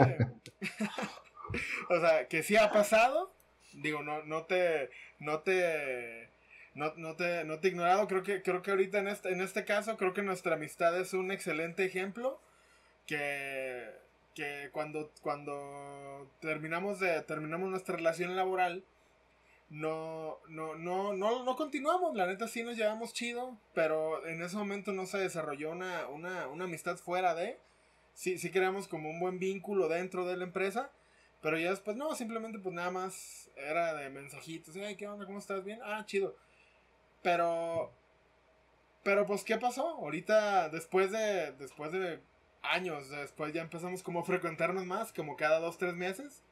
o 1.90 2.00
sea, 2.00 2.26
que 2.28 2.42
sí 2.42 2.56
ha 2.56 2.70
pasado, 2.70 3.34
digo, 3.74 4.02
no, 4.02 4.22
no 4.22 4.44
te, 4.44 4.90
no 5.18 5.40
te, 5.40 6.30
no, 6.74 6.92
no, 6.96 7.14
te, 7.16 7.44
no 7.44 7.60
te 7.60 7.68
he 7.68 7.70
ignorado, 7.70 8.08
creo 8.08 8.22
que, 8.22 8.42
creo 8.42 8.62
que 8.62 8.72
ahorita 8.72 8.98
en 8.98 9.08
este, 9.08 9.30
en 9.30 9.40
este 9.40 9.64
caso, 9.64 9.96
creo 9.96 10.12
que 10.12 10.22
nuestra 10.22 10.54
amistad 10.54 10.98
es 10.98 11.12
un 11.14 11.30
excelente 11.30 11.84
ejemplo 11.84 12.40
que, 13.06 13.90
que 14.34 14.70
cuando, 14.72 15.10
cuando 15.22 16.30
terminamos, 16.40 16.98
de, 17.00 17.22
terminamos 17.22 17.70
nuestra 17.70 17.96
relación 17.96 18.34
laboral, 18.34 18.84
no, 19.70 20.38
no, 20.48 20.74
no, 20.74 21.14
no, 21.14 21.44
no 21.44 21.56
continuamos, 21.56 22.14
la 22.16 22.26
neta 22.26 22.48
sí 22.48 22.62
nos 22.62 22.76
llevamos 22.76 23.12
chido, 23.12 23.58
pero 23.72 24.26
en 24.26 24.42
ese 24.42 24.56
momento 24.56 24.92
no 24.92 25.06
se 25.06 25.18
desarrolló 25.18 25.70
una, 25.70 26.08
una, 26.08 26.48
una 26.48 26.64
amistad 26.64 26.96
fuera 26.96 27.34
de, 27.34 27.58
sí, 28.14 28.38
sí 28.38 28.50
creamos 28.50 28.88
como 28.88 29.10
un 29.10 29.20
buen 29.20 29.38
vínculo 29.38 29.88
dentro 29.88 30.26
de 30.26 30.36
la 30.36 30.44
empresa, 30.44 30.90
pero 31.40 31.58
ya 31.58 31.70
después 31.70 31.96
no, 31.96 32.14
simplemente 32.14 32.58
pues 32.58 32.74
nada 32.74 32.90
más 32.90 33.50
era 33.56 33.94
de 33.94 34.10
mensajitos, 34.10 34.76
ay, 34.76 34.96
¿qué 34.96 35.06
onda? 35.06 35.26
¿Cómo 35.26 35.38
estás? 35.38 35.62
¿Bien? 35.64 35.78
Ah, 35.84 36.04
chido. 36.06 36.36
Pero, 37.24 37.90
pero 39.02 39.24
pues, 39.24 39.42
¿qué 39.44 39.56
pasó? 39.56 39.88
Ahorita, 39.88 40.68
después 40.68 41.10
de, 41.10 41.52
después 41.52 41.90
de 41.90 42.20
años 42.62 43.10
después 43.10 43.52
ya 43.52 43.62
empezamos 43.62 44.02
como 44.02 44.20
a 44.20 44.24
frecuentarnos 44.24 44.84
más, 44.84 45.12
como 45.12 45.34
cada 45.34 45.58
dos, 45.58 45.78
tres 45.78 45.94
meses. 45.94 46.42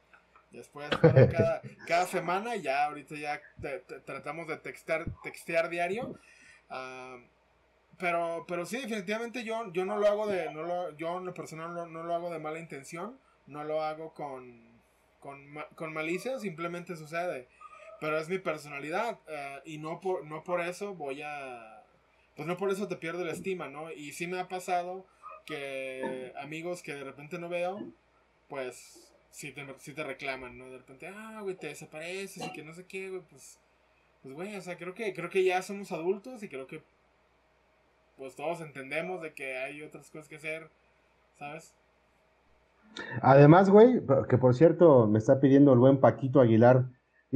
Después 0.49 0.89
cada, 1.31 1.61
cada 1.87 2.07
semana, 2.07 2.55
ya 2.55 2.85
ahorita 2.85 3.15
ya 3.15 3.39
tratamos 4.05 4.47
de 4.47 4.57
textear, 4.57 5.05
textear 5.21 5.69
diario. 5.69 6.19
Ah, 6.71 7.19
pero, 7.99 8.45
pero 8.47 8.65
sí, 8.65 8.77
definitivamente 8.77 9.43
yo, 9.43 9.71
yo 9.73 9.85
no 9.85 9.97
lo 9.97 10.07
hago 10.07 10.25
de, 10.25 10.51
no 10.51 10.63
lo, 10.63 10.97
yo 10.97 11.19
en 11.19 11.25
lo 11.25 11.33
personal 11.35 11.75
no, 11.93 12.03
lo 12.03 12.15
hago 12.15 12.31
de 12.31 12.39
mala 12.39 12.59
intención, 12.59 13.19
no 13.45 13.63
lo 13.63 13.83
hago 13.83 14.15
con, 14.15 14.81
con, 15.19 15.39
con 15.75 15.93
malicia, 15.93 16.39
simplemente 16.39 16.95
sucede. 16.95 17.47
Pero 18.03 18.17
es 18.17 18.27
mi 18.27 18.37
personalidad 18.37 19.17
eh, 19.29 19.61
y 19.63 19.77
no 19.77 20.01
por, 20.01 20.25
no 20.25 20.43
por 20.43 20.59
eso 20.59 20.93
voy 20.93 21.21
a... 21.21 21.85
Pues 22.35 22.45
no 22.45 22.57
por 22.57 22.69
eso 22.69 22.89
te 22.89 22.97
pierdo 22.97 23.23
la 23.23 23.31
estima, 23.31 23.69
¿no? 23.69 23.93
Y 23.93 24.11
sí 24.11 24.27
me 24.27 24.41
ha 24.41 24.49
pasado 24.49 25.05
que 25.45 26.33
amigos 26.37 26.83
que 26.83 26.95
de 26.95 27.05
repente 27.05 27.39
no 27.39 27.47
veo, 27.47 27.79
pues 28.49 29.09
sí 29.31 29.53
te, 29.53 29.63
te 29.63 30.03
reclaman, 30.03 30.57
¿no? 30.57 30.69
De 30.69 30.79
repente, 30.79 31.07
ah, 31.07 31.39
güey, 31.43 31.55
te 31.55 31.67
desapareces 31.67 32.45
y 32.45 32.51
que 32.51 32.61
no 32.61 32.73
sé 32.73 32.85
qué, 32.87 33.09
güey, 33.09 33.21
pues, 33.21 33.57
pues, 34.21 34.35
güey, 34.35 34.53
o 34.57 34.61
sea, 34.61 34.75
creo 34.75 34.93
que, 34.93 35.13
creo 35.13 35.29
que 35.29 35.45
ya 35.45 35.61
somos 35.61 35.93
adultos 35.93 36.43
y 36.43 36.49
creo 36.49 36.67
que, 36.67 36.83
pues 38.17 38.35
todos 38.35 38.59
entendemos 38.59 39.21
de 39.21 39.33
que 39.33 39.59
hay 39.59 39.81
otras 39.81 40.09
cosas 40.09 40.27
que 40.27 40.35
hacer, 40.35 40.69
¿sabes? 41.39 41.73
Además, 43.21 43.69
güey, 43.69 44.01
que 44.27 44.37
por 44.37 44.55
cierto 44.55 45.07
me 45.07 45.19
está 45.19 45.39
pidiendo 45.39 45.71
el 45.71 45.79
buen 45.79 46.01
Paquito 46.01 46.41
Aguilar, 46.41 46.83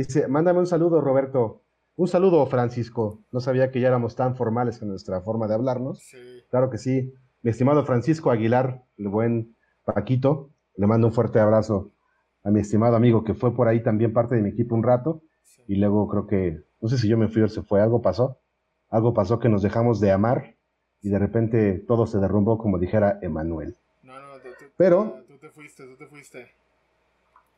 dice, 0.03 0.27
mándame 0.27 0.60
un 0.60 0.67
saludo, 0.67 1.01
Roberto. 1.01 1.63
Un 1.95 2.07
saludo, 2.07 2.45
Francisco. 2.45 3.23
No 3.31 3.39
sabía 3.39 3.71
que 3.71 3.79
ya 3.79 3.88
éramos 3.88 4.15
tan 4.15 4.36
formales 4.36 4.81
en 4.81 4.89
nuestra 4.89 5.21
forma 5.21 5.47
de 5.47 5.55
hablarnos. 5.55 5.99
Sí. 5.99 6.17
Claro 6.49 6.69
que 6.69 6.77
sí. 6.77 7.13
Mi 7.41 7.51
estimado 7.51 7.83
Francisco 7.86 8.29
Aguilar, 8.29 8.83
el 8.97 9.07
buen 9.07 9.55
Paquito, 9.83 10.51
le 10.75 10.86
mando 10.86 11.07
un 11.07 11.13
fuerte 11.13 11.39
abrazo 11.39 11.91
a 12.43 12.51
mi 12.51 12.60
estimado 12.60 12.95
amigo 12.95 13.23
que 13.23 13.33
fue 13.33 13.55
por 13.55 13.67
ahí 13.67 13.81
también 13.81 14.13
parte 14.13 14.36
de 14.36 14.41
mi 14.41 14.49
equipo 14.49 14.75
un 14.75 14.83
rato 14.83 15.21
y 15.67 15.75
luego 15.75 16.07
creo 16.07 16.27
que, 16.27 16.63
no 16.79 16.88
sé 16.88 16.97
si 16.97 17.07
yo 17.07 17.17
me 17.17 17.27
fui 17.27 17.41
o 17.41 17.49
se 17.49 17.62
fue, 17.62 17.81
algo 17.81 18.01
pasó, 18.01 18.39
algo 18.89 19.13
pasó 19.13 19.39
que 19.39 19.49
nos 19.49 19.62
dejamos 19.62 19.99
de 19.99 20.12
amar 20.12 20.55
y 21.01 21.10
de 21.10 21.19
repente 21.19 21.83
todo 21.88 22.05
se 22.05 22.19
derrumbó 22.19 22.57
como 22.57 22.79
dijera 22.79 23.19
Emanuel. 23.21 23.75
No, 24.03 24.13
no, 24.13 24.39
tú, 24.39 24.65
Pero, 24.77 25.23
tú 25.27 25.38
te 25.38 25.49
fuiste, 25.49 25.86
tú 25.86 25.97
te 25.97 26.05
fuiste. 26.05 26.47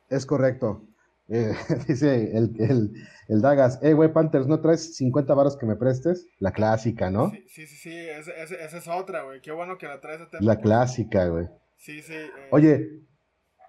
Es 0.09 0.25
correcto. 0.25 0.81
Eh, 1.29 1.53
dice 1.87 2.35
el, 2.35 2.55
el, 2.59 2.91
el, 3.27 3.41
Dagas, 3.41 3.79
eh, 3.83 3.93
güey, 3.93 4.11
Panthers, 4.11 4.47
¿no 4.47 4.59
traes 4.61 4.95
50 4.95 5.33
varos 5.33 5.57
que 5.57 5.65
me 5.65 5.75
prestes? 5.75 6.27
La 6.39 6.51
clásica, 6.51 7.09
¿no? 7.11 7.29
Sí, 7.31 7.45
sí, 7.47 7.67
sí, 7.67 7.95
esa 7.95 8.77
es 8.77 8.87
otra, 8.87 9.23
güey. 9.23 9.41
Qué 9.41 9.51
bueno 9.51 9.77
que 9.77 9.87
la 9.87 10.01
traes 10.01 10.21
a 10.21 10.27
La 10.39 10.59
clásica, 10.59 11.27
güey. 11.27 11.47
Sí, 11.77 12.01
sí. 12.01 12.13
Eh. 12.13 12.31
Oye, 12.51 13.03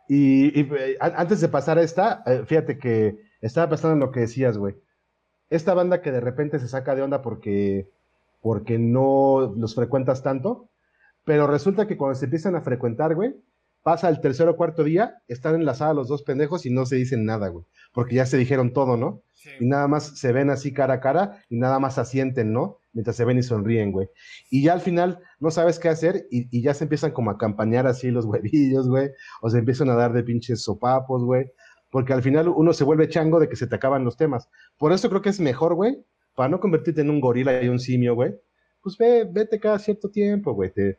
Y, 0.08 0.60
eh, 0.60 0.96
antes 1.00 1.40
de 1.40 1.48
pasar 1.48 1.78
a 1.78 1.82
esta, 1.82 2.22
eh, 2.26 2.42
fíjate 2.46 2.78
que 2.78 3.18
estaba 3.40 3.68
pensando 3.68 3.94
en 3.94 4.00
lo 4.00 4.10
que 4.10 4.20
decías, 4.20 4.58
güey. 4.58 4.74
Esta 5.50 5.74
banda 5.74 6.02
que 6.02 6.10
de 6.12 6.20
repente 6.20 6.58
se 6.58 6.68
saca 6.68 6.94
de 6.94 7.02
onda 7.02 7.22
porque, 7.22 7.88
porque 8.40 8.78
no 8.78 9.54
los 9.56 9.74
frecuentas 9.74 10.22
tanto, 10.22 10.68
pero 11.24 11.46
resulta 11.46 11.86
que 11.86 11.96
cuando 11.96 12.16
se 12.16 12.24
empiezan 12.24 12.56
a 12.56 12.62
frecuentar, 12.62 13.14
güey, 13.14 13.36
pasa 13.82 14.08
el 14.08 14.20
tercer 14.20 14.48
o 14.48 14.56
cuarto 14.56 14.84
día, 14.84 15.22
están 15.28 15.54
enlazados 15.54 15.96
los 15.96 16.08
dos 16.08 16.22
pendejos 16.22 16.66
y 16.66 16.70
no 16.70 16.86
se 16.86 16.96
dicen 16.96 17.24
nada, 17.24 17.48
güey, 17.48 17.64
porque 17.92 18.16
ya 18.16 18.26
se 18.26 18.36
dijeron 18.36 18.72
todo, 18.72 18.96
¿no? 18.96 19.22
Y 19.58 19.66
nada 19.66 19.88
más 19.88 20.18
se 20.18 20.32
ven 20.32 20.50
así 20.50 20.72
cara 20.72 20.94
a 20.94 21.00
cara 21.00 21.42
y 21.48 21.56
nada 21.56 21.78
más 21.78 21.96
asienten, 21.96 22.52
¿no? 22.52 22.78
Mientras 22.92 23.16
se 23.16 23.24
ven 23.24 23.38
y 23.38 23.42
sonríen, 23.42 23.90
güey. 23.90 24.08
Y 24.50 24.62
ya 24.62 24.74
al 24.74 24.80
final 24.80 25.20
no 25.38 25.50
sabes 25.50 25.78
qué 25.78 25.88
hacer 25.88 26.26
y, 26.30 26.60
ya 26.60 26.74
se 26.74 26.84
empiezan 26.84 27.12
como 27.12 27.30
a 27.30 27.38
campañar 27.38 27.86
así 27.86 28.10
los 28.10 28.26
huevillos, 28.26 28.88
güey, 28.88 29.10
o 29.40 29.48
se 29.48 29.58
empiezan 29.58 29.88
a 29.88 29.94
dar 29.94 30.12
de 30.12 30.22
pinches 30.22 30.62
sopapos, 30.62 31.24
güey, 31.24 31.50
porque 31.90 32.12
al 32.12 32.22
final 32.22 32.48
uno 32.48 32.72
se 32.72 32.84
vuelve 32.84 33.08
chango 33.08 33.40
de 33.40 33.48
que 33.48 33.56
se 33.56 33.66
te 33.66 33.76
acaban 33.76 34.04
los 34.04 34.16
temas. 34.16 34.48
Por 34.76 34.92
eso 34.92 35.08
creo 35.08 35.22
que 35.22 35.30
es 35.30 35.40
mejor, 35.40 35.74
güey, 35.74 36.04
para 36.34 36.48
no 36.48 36.60
convertirte 36.60 37.00
en 37.00 37.10
un 37.10 37.20
gorila 37.20 37.62
y 37.62 37.68
un 37.68 37.78
simio, 37.78 38.14
güey, 38.14 38.34
pues 38.82 38.96
ve, 38.98 39.26
vete 39.30 39.58
cada 39.58 39.78
cierto 39.78 40.10
tiempo, 40.10 40.52
güey, 40.52 40.72
te, 40.72 40.98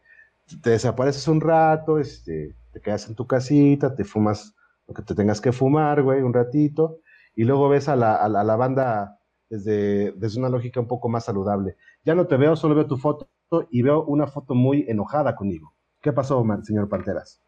te 0.61 0.71
desapareces 0.71 1.27
un 1.27 1.41
rato, 1.41 1.99
este, 1.99 2.55
te 2.71 2.81
quedas 2.81 3.07
en 3.07 3.15
tu 3.15 3.27
casita, 3.27 3.95
te 3.95 4.03
fumas 4.03 4.55
lo 4.87 4.93
que 4.93 5.01
te 5.01 5.15
tengas 5.15 5.41
que 5.41 5.51
fumar, 5.51 6.01
güey, 6.01 6.21
un 6.21 6.33
ratito, 6.33 6.99
y 7.35 7.43
luego 7.43 7.69
ves 7.69 7.87
a 7.87 7.95
la, 7.95 8.15
a 8.15 8.27
la, 8.27 8.55
banda 8.55 9.19
desde, 9.49 10.11
desde, 10.13 10.39
una 10.39 10.49
lógica 10.49 10.79
un 10.79 10.87
poco 10.87 11.09
más 11.09 11.25
saludable. 11.25 11.77
Ya 12.03 12.15
no 12.15 12.27
te 12.27 12.37
veo, 12.37 12.55
solo 12.55 12.75
veo 12.75 12.87
tu 12.87 12.97
foto 12.97 13.29
y 13.69 13.81
veo 13.81 14.03
una 14.03 14.27
foto 14.27 14.55
muy 14.55 14.85
enojada 14.87 15.35
conmigo. 15.35 15.73
¿Qué 16.01 16.11
pasó, 16.11 16.43
señor 16.63 16.89
Panteras? 16.89 17.41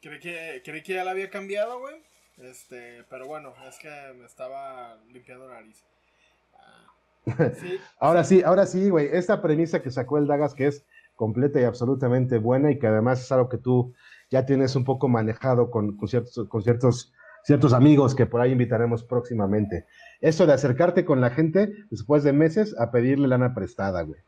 Creí 0.00 0.18
que, 0.18 0.62
creí 0.64 0.82
que 0.82 0.94
ya 0.94 1.04
la 1.04 1.12
había 1.12 1.30
cambiado, 1.30 1.78
güey. 1.78 1.96
Este, 2.38 3.04
pero 3.08 3.26
bueno, 3.26 3.52
es 3.68 3.78
que 3.78 3.88
me 4.18 4.26
estaba 4.26 4.96
limpiando 5.12 5.48
la 5.48 5.54
nariz. 5.54 5.84
Ah, 6.54 6.86
¿Sí? 7.54 7.78
ahora 7.98 8.24
sí, 8.24 8.42
ahora 8.42 8.66
sí, 8.66 8.90
güey. 8.90 9.08
Esta 9.12 9.40
premisa 9.40 9.82
que 9.82 9.90
sacó 9.90 10.18
el 10.18 10.26
Dagas, 10.26 10.54
que 10.54 10.66
es 10.66 10.84
completa 11.14 11.60
y 11.60 11.64
absolutamente 11.64 12.38
buena 12.38 12.70
y 12.70 12.78
que 12.78 12.86
además 12.86 13.20
es 13.20 13.32
algo 13.32 13.48
que 13.48 13.58
tú 13.58 13.94
ya 14.30 14.46
tienes 14.46 14.74
un 14.76 14.84
poco 14.84 15.08
manejado 15.08 15.70
con, 15.70 15.96
ciertos, 16.08 16.48
con 16.48 16.62
ciertos, 16.62 17.12
ciertos 17.44 17.72
amigos 17.72 18.14
que 18.14 18.26
por 18.26 18.40
ahí 18.40 18.52
invitaremos 18.52 19.04
próximamente. 19.04 19.86
Eso 20.20 20.46
de 20.46 20.54
acercarte 20.54 21.04
con 21.04 21.20
la 21.20 21.30
gente 21.30 21.72
después 21.90 22.24
de 22.24 22.32
meses 22.32 22.74
a 22.78 22.90
pedirle 22.90 23.28
lana 23.28 23.54
prestada, 23.54 24.02
güey. 24.02 24.20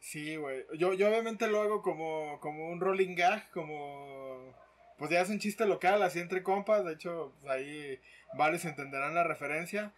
Sí, 0.00 0.36
güey. 0.36 0.64
Yo, 0.78 0.94
yo 0.94 1.08
obviamente 1.08 1.46
lo 1.46 1.60
hago 1.60 1.82
como, 1.82 2.40
como 2.40 2.70
un 2.70 2.80
rolling 2.80 3.14
gag, 3.14 3.50
como... 3.50 4.54
Pues 4.98 5.10
ya 5.10 5.20
es 5.20 5.30
un 5.30 5.38
chiste 5.38 5.66
local, 5.66 6.02
así 6.02 6.18
entre 6.18 6.42
compas. 6.42 6.84
De 6.84 6.92
hecho, 6.92 7.32
pues 7.40 7.52
ahí 7.52 7.98
varios 8.36 8.64
entenderán 8.64 9.14
la 9.14 9.24
referencia. 9.24 9.92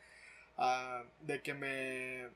Ah, 0.59 1.03
de 1.23 1.41
que 1.43 1.55
me 1.55 2.29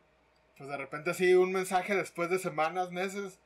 pues 0.56 0.68
de 0.68 0.76
repente 0.76 1.10
así 1.10 1.34
un 1.34 1.52
mensaje 1.52 1.94
después 1.94 2.30
de 2.30 2.38
semanas, 2.38 2.90
meses. 2.90 3.38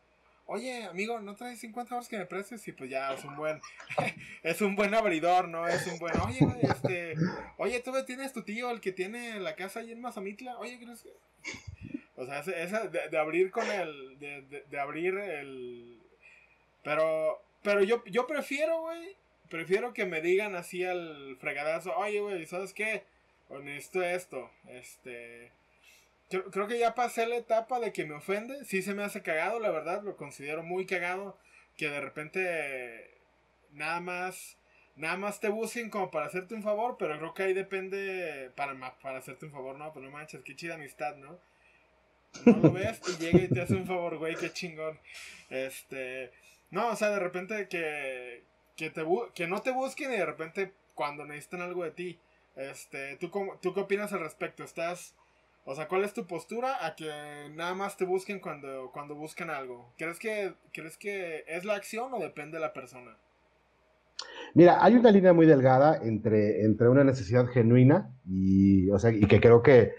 Oye, 0.47 0.85
amigo, 0.85 1.21
¿no 1.21 1.37
traes 1.37 1.61
50 1.61 1.95
horas 1.95 2.09
que 2.09 2.19
me 2.19 2.27
prestes? 2.27 2.67
Y 2.67 2.73
pues 2.73 2.91
ya 2.91 3.13
es 3.15 3.25
un 3.25 3.37
buen, 3.37 3.61
es 4.43 4.61
un 4.61 4.75
buen 4.75 4.95
abridor, 4.95 5.49
¿no? 5.49 5.69
Es 5.69 5.87
un 5.87 5.99
buen, 5.99 6.19
oye, 6.21 6.41
este, 6.63 7.15
oye, 7.57 7.81
tú 7.81 7.93
tienes 8.05 8.33
tu 8.33 8.43
tío, 8.43 8.71
el 8.71 8.81
que 8.81 8.91
tiene 8.91 9.39
la 9.39 9.55
casa 9.55 9.81
ahí 9.81 9.93
en 9.93 10.01
Mazamitla, 10.01 10.59
oye, 10.59 10.79
¿crees 10.79 11.03
que? 11.03 11.13
O 12.17 12.27
sea, 12.27 12.41
esa 12.41 12.89
de, 12.89 13.17
abrir 13.17 13.51
con 13.51 13.71
el, 13.71 14.19
de, 14.19 14.65
de, 14.69 14.81
abrir 14.81 15.17
el, 15.17 16.01
pero, 16.83 17.41
pero 17.63 17.83
yo, 17.83 18.05
yo 18.07 18.27
prefiero, 18.27 18.81
güey, 18.81 19.17
prefiero 19.49 19.95
que 19.95 20.05
me 20.05 20.21
digan 20.21 20.55
así 20.55 20.85
al 20.85 21.37
fregadazo, 21.41 21.97
oye, 21.97 22.21
güey, 22.21 22.45
¿sabes 22.47 22.75
qué? 22.75 23.05
Honesto 23.49 24.03
esto, 24.03 24.51
este, 24.69 25.51
Creo, 26.31 26.69
que 26.69 26.79
ya 26.79 26.95
pasé 26.95 27.27
la 27.27 27.37
etapa 27.37 27.81
de 27.81 27.93
que 27.93 28.05
me 28.05 28.15
ofende. 28.15 28.65
Sí 28.65 28.83
se 28.83 28.95
me 28.95 29.03
hace 29.03 29.23
cagado, 29.23 29.59
la 29.59 29.71
verdad. 29.71 30.03
Lo 30.03 30.17
considero 30.17 30.63
muy 30.63 30.87
cagado. 30.87 31.37
Que 31.77 31.89
de 31.89 32.01
repente 32.01 33.19
nada 33.73 34.01
más 34.01 34.57
nada 34.97 35.17
más 35.17 35.41
te 35.41 35.49
busquen 35.49 35.89
como 35.91 36.11
para 36.11 36.27
hacerte 36.27 36.55
un 36.55 36.63
favor, 36.63 36.97
pero 36.99 37.17
creo 37.19 37.35
que 37.35 37.43
ahí 37.45 37.55
depende 37.55 38.51
para, 38.55 38.79
para 39.01 39.19
hacerte 39.19 39.47
un 39.47 39.53
favor, 39.53 39.77
no, 39.79 39.93
pues 39.93 40.05
no 40.05 40.11
manches, 40.11 40.43
qué 40.45 40.55
chida 40.55 40.75
amistad, 40.75 41.17
¿no? 41.17 41.39
No 42.45 42.57
lo 42.59 42.73
ves 42.73 43.01
y 43.09 43.23
llega 43.23 43.39
y 43.39 43.49
te 43.49 43.63
hace 43.63 43.75
un 43.75 43.87
favor, 43.87 44.19
güey, 44.19 44.37
qué 44.37 44.53
chingón. 44.53 44.99
Este, 45.49 46.31
no, 46.71 46.89
o 46.89 46.97
sea, 46.97 47.09
de 47.11 47.19
repente 47.19 47.67
que, 47.69 48.45
que, 48.77 48.91
te, 48.91 49.05
que 49.35 49.47
no 49.47 49.63
te 49.63 49.71
busquen 49.71 50.13
y 50.13 50.17
de 50.17 50.27
repente 50.27 50.73
cuando 50.95 51.25
necesitan 51.25 51.63
algo 51.63 51.83
de 51.83 51.91
ti. 51.93 52.19
Este, 52.57 53.17
¿tú, 53.17 53.31
cómo, 53.31 53.59
¿tú 53.59 53.73
qué 53.73 53.81
opinas 53.81 54.13
al 54.13 54.21
respecto? 54.21 54.65
¿Estás 54.65 55.15
o 55.71 55.75
sea, 55.77 55.87
¿cuál 55.87 56.03
es 56.03 56.13
tu 56.13 56.27
postura 56.27 56.85
a 56.85 56.97
que 56.97 57.09
nada 57.55 57.75
más 57.75 57.97
te 57.97 58.05
busquen 58.05 58.41
cuando, 58.41 58.91
cuando 58.93 59.15
buscan 59.15 59.51
algo? 59.51 59.93
¿Crees 59.97 60.19
que, 60.19 60.55
¿Crees 60.73 60.97
que 60.97 61.45
es 61.47 61.65
la 61.65 61.77
acción 61.77 62.13
o 62.13 62.19
depende 62.19 62.57
de 62.57 62.61
la 62.61 62.73
persona? 62.73 63.17
Mira, 64.53 64.85
hay 64.85 64.97
una 64.97 65.13
línea 65.13 65.33
muy 65.33 65.47
delgada 65.47 66.01
entre, 66.03 66.65
entre 66.65 66.89
una 66.89 67.05
necesidad 67.05 67.47
genuina 67.47 68.11
y, 68.27 68.91
o 68.91 68.99
sea, 68.99 69.13
y 69.13 69.21
que 69.27 69.41
creo 69.41 69.63
que, 69.63 69.95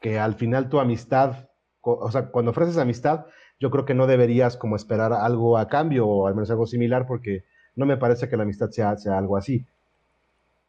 que 0.00 0.20
al 0.20 0.36
final 0.36 0.68
tu 0.68 0.78
amistad, 0.78 1.48
o 1.80 2.12
sea, 2.12 2.26
cuando 2.26 2.52
ofreces 2.52 2.78
amistad, 2.78 3.26
yo 3.58 3.72
creo 3.72 3.84
que 3.84 3.94
no 3.94 4.06
deberías 4.06 4.56
como 4.56 4.76
esperar 4.76 5.12
algo 5.12 5.58
a 5.58 5.66
cambio 5.66 6.06
o 6.06 6.28
al 6.28 6.36
menos 6.36 6.52
algo 6.52 6.66
similar 6.66 7.08
porque 7.08 7.42
no 7.74 7.86
me 7.86 7.96
parece 7.96 8.28
que 8.28 8.36
la 8.36 8.44
amistad 8.44 8.70
sea, 8.70 8.96
sea 8.96 9.18
algo 9.18 9.36
así. 9.36 9.66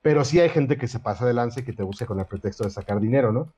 Pero 0.01 0.25
sí 0.25 0.39
hay 0.39 0.49
gente 0.49 0.75
que 0.77 0.87
se 0.87 0.99
pasa 0.99 1.23
de 1.23 1.35
lance 1.35 1.59
y 1.59 1.63
que 1.63 1.73
te 1.73 1.83
busca 1.83 2.07
con 2.07 2.19
el 2.19 2.25
pretexto 2.25 2.63
de 2.63 2.71
sacar 2.71 2.99
dinero, 2.99 3.31
¿no? 3.31 3.53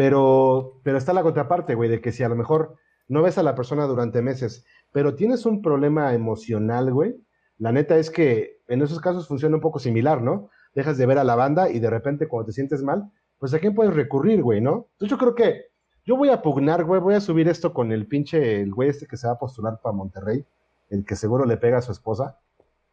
Pero, 0.00 0.80
pero 0.82 0.96
está 0.96 1.12
la 1.12 1.22
contraparte, 1.22 1.74
güey, 1.74 1.90
de 1.90 2.00
que 2.00 2.10
si 2.10 2.22
a 2.22 2.28
lo 2.30 2.34
mejor 2.34 2.76
no 3.06 3.20
ves 3.20 3.36
a 3.36 3.42
la 3.42 3.54
persona 3.54 3.84
durante 3.84 4.22
meses, 4.22 4.64
pero 4.92 5.14
tienes 5.14 5.44
un 5.44 5.60
problema 5.60 6.14
emocional, 6.14 6.90
güey, 6.90 7.22
la 7.58 7.70
neta 7.70 7.98
es 7.98 8.08
que 8.08 8.62
en 8.66 8.80
esos 8.80 8.98
casos 8.98 9.28
funciona 9.28 9.56
un 9.56 9.60
poco 9.60 9.78
similar, 9.78 10.22
¿no? 10.22 10.48
Dejas 10.74 10.96
de 10.96 11.04
ver 11.04 11.18
a 11.18 11.24
la 11.24 11.34
banda 11.34 11.68
y 11.68 11.80
de 11.80 11.90
repente 11.90 12.28
cuando 12.28 12.46
te 12.46 12.52
sientes 12.52 12.82
mal, 12.82 13.12
pues 13.38 13.52
a 13.52 13.58
quién 13.58 13.74
puedes 13.74 13.92
recurrir, 13.92 14.42
güey, 14.42 14.62
¿no? 14.62 14.88
Entonces 14.92 15.10
yo 15.10 15.18
creo 15.18 15.34
que 15.34 15.66
yo 16.06 16.16
voy 16.16 16.30
a 16.30 16.40
pugnar, 16.40 16.82
güey, 16.84 16.98
voy 16.98 17.12
a 17.16 17.20
subir 17.20 17.46
esto 17.46 17.74
con 17.74 17.92
el 17.92 18.06
pinche, 18.06 18.62
el 18.62 18.72
güey 18.72 18.88
este 18.88 19.06
que 19.06 19.18
se 19.18 19.26
va 19.26 19.34
a 19.34 19.38
postular 19.38 19.80
para 19.82 19.94
Monterrey, 19.94 20.46
el 20.88 21.04
que 21.04 21.14
seguro 21.14 21.44
le 21.44 21.58
pega 21.58 21.76
a 21.76 21.82
su 21.82 21.92
esposa. 21.92 22.38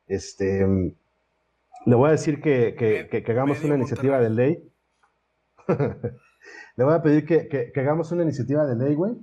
Este, 0.07 0.67
le 1.85 1.95
voy 1.95 2.09
a 2.09 2.11
decir 2.11 2.41
que, 2.41 2.75
que, 2.75 3.23
que, 3.23 3.31
hagamos 3.31 3.63
una 3.63 3.75
iniciativa 3.75 4.19
de 4.19 4.29
ley. 4.29 4.71
le 6.77 6.83
voy 6.83 6.93
a 6.93 7.01
pedir 7.01 7.25
que, 7.25 7.71
hagamos 7.75 8.11
una 8.11 8.23
iniciativa 8.23 8.65
de 8.65 8.75
ley, 8.75 8.93
güey, 8.93 9.13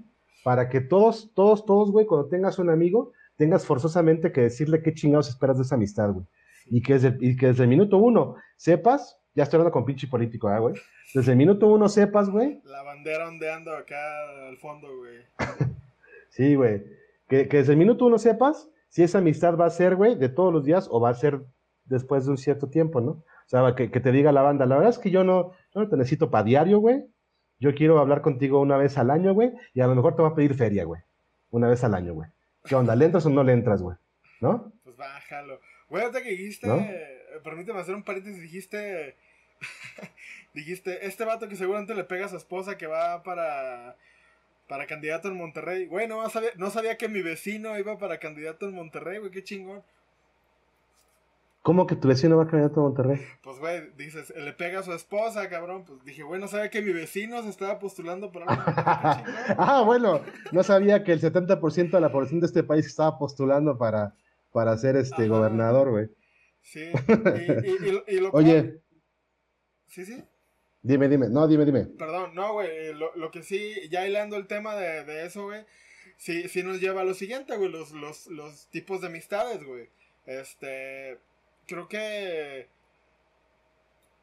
para 0.42 0.68
que 0.68 0.80
todos, 0.80 1.32
todos, 1.34 1.64
todos, 1.64 1.92
güey, 1.92 2.04
cuando 2.04 2.28
tengas 2.28 2.58
un 2.58 2.68
amigo, 2.68 3.12
tengas 3.36 3.64
forzosamente 3.64 4.32
que 4.32 4.42
decirle 4.42 4.82
qué 4.82 4.92
chingados 4.92 5.28
esperas 5.28 5.56
de 5.56 5.62
esa 5.62 5.76
amistad, 5.76 6.10
güey. 6.10 6.26
Y 6.66 6.82
que, 6.82 6.94
desde, 6.94 7.16
y 7.20 7.36
que 7.36 7.46
desde 7.46 7.62
el 7.62 7.68
minuto 7.68 7.98
uno 7.98 8.34
sepas, 8.56 9.20
ya 9.36 9.44
estoy 9.44 9.58
hablando 9.58 9.72
con 9.72 9.84
pinche 9.84 10.08
político, 10.08 10.50
¿eh, 10.50 10.58
güey? 10.58 10.74
Desde 11.14 11.32
el 11.32 11.38
minuto 11.38 11.68
uno 11.68 11.88
sepas, 11.88 12.28
güey. 12.28 12.60
La 12.64 12.82
bandera 12.82 13.28
ondeando 13.28 13.72
acá 13.76 13.96
al 14.48 14.56
fondo, 14.56 14.88
güey. 14.96 15.18
sí, 16.30 16.56
güey. 16.56 16.82
Que, 17.28 17.46
que, 17.46 17.58
desde 17.58 17.72
el 17.72 17.78
minuto 17.78 18.06
uno 18.06 18.18
sepas 18.18 18.68
si 18.88 19.04
esa 19.04 19.18
amistad 19.18 19.56
va 19.56 19.66
a 19.66 19.70
ser, 19.70 19.94
güey, 19.94 20.16
de 20.16 20.28
todos 20.28 20.52
los 20.52 20.64
días 20.64 20.88
o 20.90 21.00
va 21.00 21.10
a 21.10 21.14
ser 21.14 21.40
después 21.84 22.24
de 22.24 22.32
un 22.32 22.38
cierto 22.38 22.68
tiempo, 22.68 23.00
¿no? 23.00 23.10
O 23.12 23.46
sea, 23.46 23.74
que, 23.76 23.92
que 23.92 24.00
te 24.00 24.10
diga 24.10 24.32
la 24.32 24.42
banda, 24.42 24.66
la 24.66 24.76
verdad 24.76 24.90
es 24.90 24.98
que 24.98 25.10
yo 25.10 25.22
no, 25.22 25.52
yo 25.72 25.82
no 25.82 25.88
te 25.88 25.96
necesito 25.96 26.30
para 26.30 26.44
diario, 26.44 26.78
güey 26.80 27.04
yo 27.64 27.74
quiero 27.74 27.98
hablar 27.98 28.20
contigo 28.20 28.60
una 28.60 28.76
vez 28.76 28.98
al 28.98 29.10
año, 29.10 29.32
güey, 29.32 29.50
y 29.72 29.80
a 29.80 29.86
lo 29.86 29.94
mejor 29.94 30.14
te 30.14 30.20
va 30.20 30.28
a 30.28 30.34
pedir 30.34 30.54
feria, 30.54 30.84
güey. 30.84 31.00
Una 31.50 31.66
vez 31.66 31.82
al 31.82 31.94
año, 31.94 32.12
güey. 32.12 32.28
¿Qué 32.62 32.74
onda? 32.74 32.94
¿Le 32.94 33.06
entras 33.06 33.24
o 33.24 33.30
no 33.30 33.42
le 33.42 33.54
entras, 33.54 33.80
güey? 33.80 33.96
¿No? 34.40 34.70
Pues 34.84 34.94
bájalo. 34.98 35.60
Güey, 35.88 36.02
ahorita 36.02 36.22
que 36.22 36.30
dijiste, 36.30 36.68
eh, 36.70 37.40
permíteme 37.42 37.80
hacer 37.80 37.94
un 37.94 38.02
paréntesis, 38.02 38.42
dijiste, 38.42 39.16
dijiste, 40.54 41.06
este 41.06 41.24
vato 41.24 41.48
que 41.48 41.56
seguramente 41.56 41.94
le 41.94 42.04
pega 42.04 42.26
a 42.26 42.28
su 42.28 42.36
esposa 42.36 42.76
que 42.76 42.86
va 42.86 43.22
para, 43.22 43.96
para 44.68 44.86
candidato 44.86 45.28
en 45.28 45.38
Monterrey. 45.38 45.86
Güey, 45.86 46.06
no 46.06 46.28
sabía, 46.28 46.50
no 46.56 46.68
sabía 46.68 46.98
que 46.98 47.08
mi 47.08 47.22
vecino 47.22 47.78
iba 47.78 47.96
para 47.96 48.18
candidato 48.18 48.68
en 48.68 48.74
Monterrey, 48.74 49.20
güey, 49.20 49.30
qué 49.30 49.42
chingón. 49.42 49.82
¿Cómo 51.64 51.86
que 51.86 51.96
tu 51.96 52.08
vecino 52.08 52.36
va 52.36 52.42
a 52.42 52.46
candidato 52.46 52.80
a 52.80 52.82
Monterrey? 52.82 53.22
Pues, 53.42 53.58
güey, 53.58 53.90
dices, 53.96 54.34
le 54.36 54.52
pega 54.52 54.80
a 54.80 54.82
su 54.82 54.92
esposa, 54.92 55.48
cabrón. 55.48 55.82
Pues 55.86 56.04
dije, 56.04 56.22
güey, 56.22 56.38
no 56.38 56.46
sabía 56.46 56.68
que 56.68 56.82
mi 56.82 56.92
vecino 56.92 57.42
se 57.42 57.48
estaba 57.48 57.78
postulando 57.78 58.30
para... 58.30 58.44
ah, 59.56 59.82
bueno, 59.86 60.20
no 60.52 60.62
sabía 60.62 61.02
que 61.02 61.12
el 61.12 61.22
70% 61.22 61.90
de 61.90 62.00
la 62.02 62.12
población 62.12 62.40
de 62.40 62.48
este 62.48 62.64
país 62.64 62.84
estaba 62.84 63.18
postulando 63.18 63.78
para, 63.78 64.14
para 64.52 64.76
ser 64.76 64.96
este 64.96 65.26
gobernador, 65.26 65.88
güey. 65.88 66.10
Sí, 66.60 66.92
y, 68.08 68.20
lo 68.20 68.28
Oye. 68.34 68.82
Sí, 69.86 70.04
sí. 70.04 70.22
Dime, 70.82 71.08
dime, 71.08 71.30
no, 71.30 71.48
dime, 71.48 71.64
dime. 71.64 71.86
Perdón, 71.86 72.34
no, 72.34 72.52
güey, 72.52 72.92
lo, 72.92 73.30
que 73.30 73.42
sí, 73.42 73.88
ya 73.88 74.06
hilando 74.06 74.36
el 74.36 74.46
tema 74.46 74.76
de, 74.76 75.04
de 75.04 75.24
eso, 75.24 75.44
güey, 75.44 75.64
sí, 76.18 76.46
sí 76.46 76.62
nos 76.62 76.78
lleva 76.82 77.00
a 77.00 77.04
lo 77.04 77.14
siguiente, 77.14 77.56
güey, 77.56 77.70
los, 77.70 77.92
los, 77.92 78.26
los 78.26 78.66
tipos 78.66 79.00
de 79.00 79.06
amistades, 79.06 79.64
güey. 79.64 79.88
Este 80.26 81.18
creo 81.66 81.88
que 81.88 82.68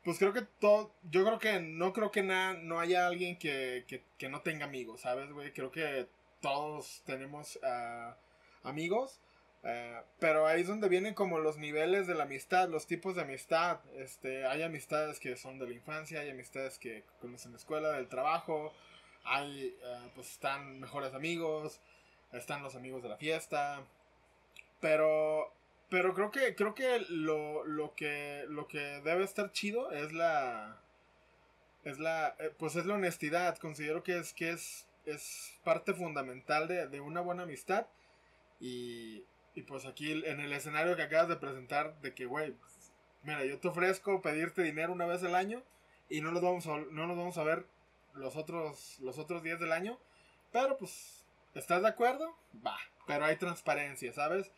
pues 0.03 0.17
creo 0.17 0.33
que 0.33 0.41
todo, 0.59 0.91
yo 1.11 1.23
creo 1.23 1.39
que 1.39 1.59
no 1.59 1.93
creo 1.93 2.11
que 2.11 2.23
nada, 2.23 2.53
no 2.53 2.79
haya 2.79 3.05
alguien 3.05 3.37
que, 3.37 3.85
que, 4.17 4.29
no 4.29 4.41
tenga 4.41 4.65
amigos, 4.65 5.01
¿sabes, 5.01 5.31
güey? 5.31 5.53
Creo 5.53 5.71
que 5.71 6.07
todos 6.41 7.03
tenemos 7.05 7.59
ah, 7.63 8.17
amigos, 8.63 9.21
eh, 9.63 10.01
pero 10.19 10.47
ahí 10.47 10.61
es 10.61 10.67
donde 10.67 10.89
vienen 10.89 11.13
como 11.13 11.37
los 11.37 11.57
niveles 11.57 12.07
de 12.07 12.15
la 12.15 12.23
amistad, 12.23 12.67
los 12.67 12.87
tipos 12.87 13.15
de 13.15 13.21
amistad. 13.21 13.79
Este, 13.95 14.47
hay 14.47 14.63
amistades 14.63 15.19
que 15.19 15.35
son 15.37 15.59
de 15.59 15.67
la 15.67 15.73
infancia, 15.73 16.21
hay 16.21 16.31
amistades 16.31 16.79
que 16.79 17.03
conocen 17.19 17.49
en 17.49 17.53
la 17.53 17.57
escuela, 17.59 17.91
del 17.91 18.07
trabajo, 18.07 18.73
hay, 19.23 19.75
eh, 19.83 20.11
pues 20.15 20.31
están 20.31 20.79
mejores 20.79 21.13
amigos, 21.13 21.79
están 22.33 22.63
los 22.63 22.75
amigos 22.75 23.03
de 23.03 23.09
la 23.09 23.17
fiesta, 23.17 23.83
pero 24.79 25.53
pero 25.91 26.13
creo 26.13 26.31
que, 26.31 26.55
creo 26.55 26.73
que 26.73 27.05
lo, 27.09 27.65
lo 27.65 27.93
que 27.95 28.45
lo 28.47 28.65
que 28.65 28.79
debe 28.79 29.25
estar 29.25 29.51
chido 29.51 29.91
es 29.91 30.13
la. 30.13 30.81
Es 31.83 31.99
la. 31.99 32.33
Eh, 32.39 32.55
pues 32.57 32.77
es 32.77 32.85
la 32.85 32.93
honestidad. 32.93 33.57
Considero 33.57 34.01
que 34.01 34.17
es, 34.17 34.31
que 34.31 34.51
es, 34.51 34.87
es 35.05 35.59
parte 35.65 35.93
fundamental 35.93 36.69
de, 36.69 37.01
una 37.01 37.19
buena 37.19 37.43
amistad. 37.43 37.87
Y, 38.61 39.25
y 39.53 39.63
pues 39.63 39.85
aquí 39.85 40.13
en 40.13 40.39
el 40.39 40.53
escenario 40.53 40.95
que 40.95 41.01
acabas 41.01 41.27
de 41.27 41.35
presentar, 41.35 41.99
de 41.99 42.13
que, 42.13 42.25
güey, 42.25 42.55
mira, 43.23 43.43
yo 43.43 43.59
te 43.59 43.67
ofrezco 43.67 44.21
pedirte 44.21 44.63
dinero 44.63 44.93
una 44.93 45.07
vez 45.07 45.21
al 45.23 45.35
año 45.35 45.61
y 46.07 46.21
no 46.21 46.31
nos 46.31 46.41
vamos 46.41 46.67
a, 46.67 46.77
no 46.89 47.05
nos 47.05 47.17
vamos 47.17 47.37
a 47.37 47.43
ver 47.43 47.65
los 48.13 48.37
otros, 48.37 48.97
los 49.01 49.19
otros 49.19 49.43
días 49.43 49.59
del 49.59 49.73
año. 49.73 49.99
Pero 50.53 50.77
pues, 50.77 51.25
¿estás 51.53 51.81
de 51.81 51.89
acuerdo? 51.89 52.33
Va, 52.65 52.77
pero 53.07 53.25
hay 53.25 53.35
transparencia, 53.35 54.13
¿sabes? 54.13 54.53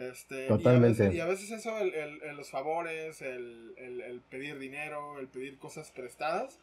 Este, 0.00 0.48
Totalmente. 0.48 1.14
Y 1.14 1.20
a, 1.20 1.26
veces, 1.26 1.50
eso, 1.50 1.76
el, 1.76 2.20
los 2.34 2.50
favores, 2.50 3.20
el, 3.20 4.22
pedir 4.30 4.58
dinero, 4.58 5.18
el 5.18 5.28
pedir 5.28 5.58
cosas 5.58 5.90
prestadas, 5.90 6.58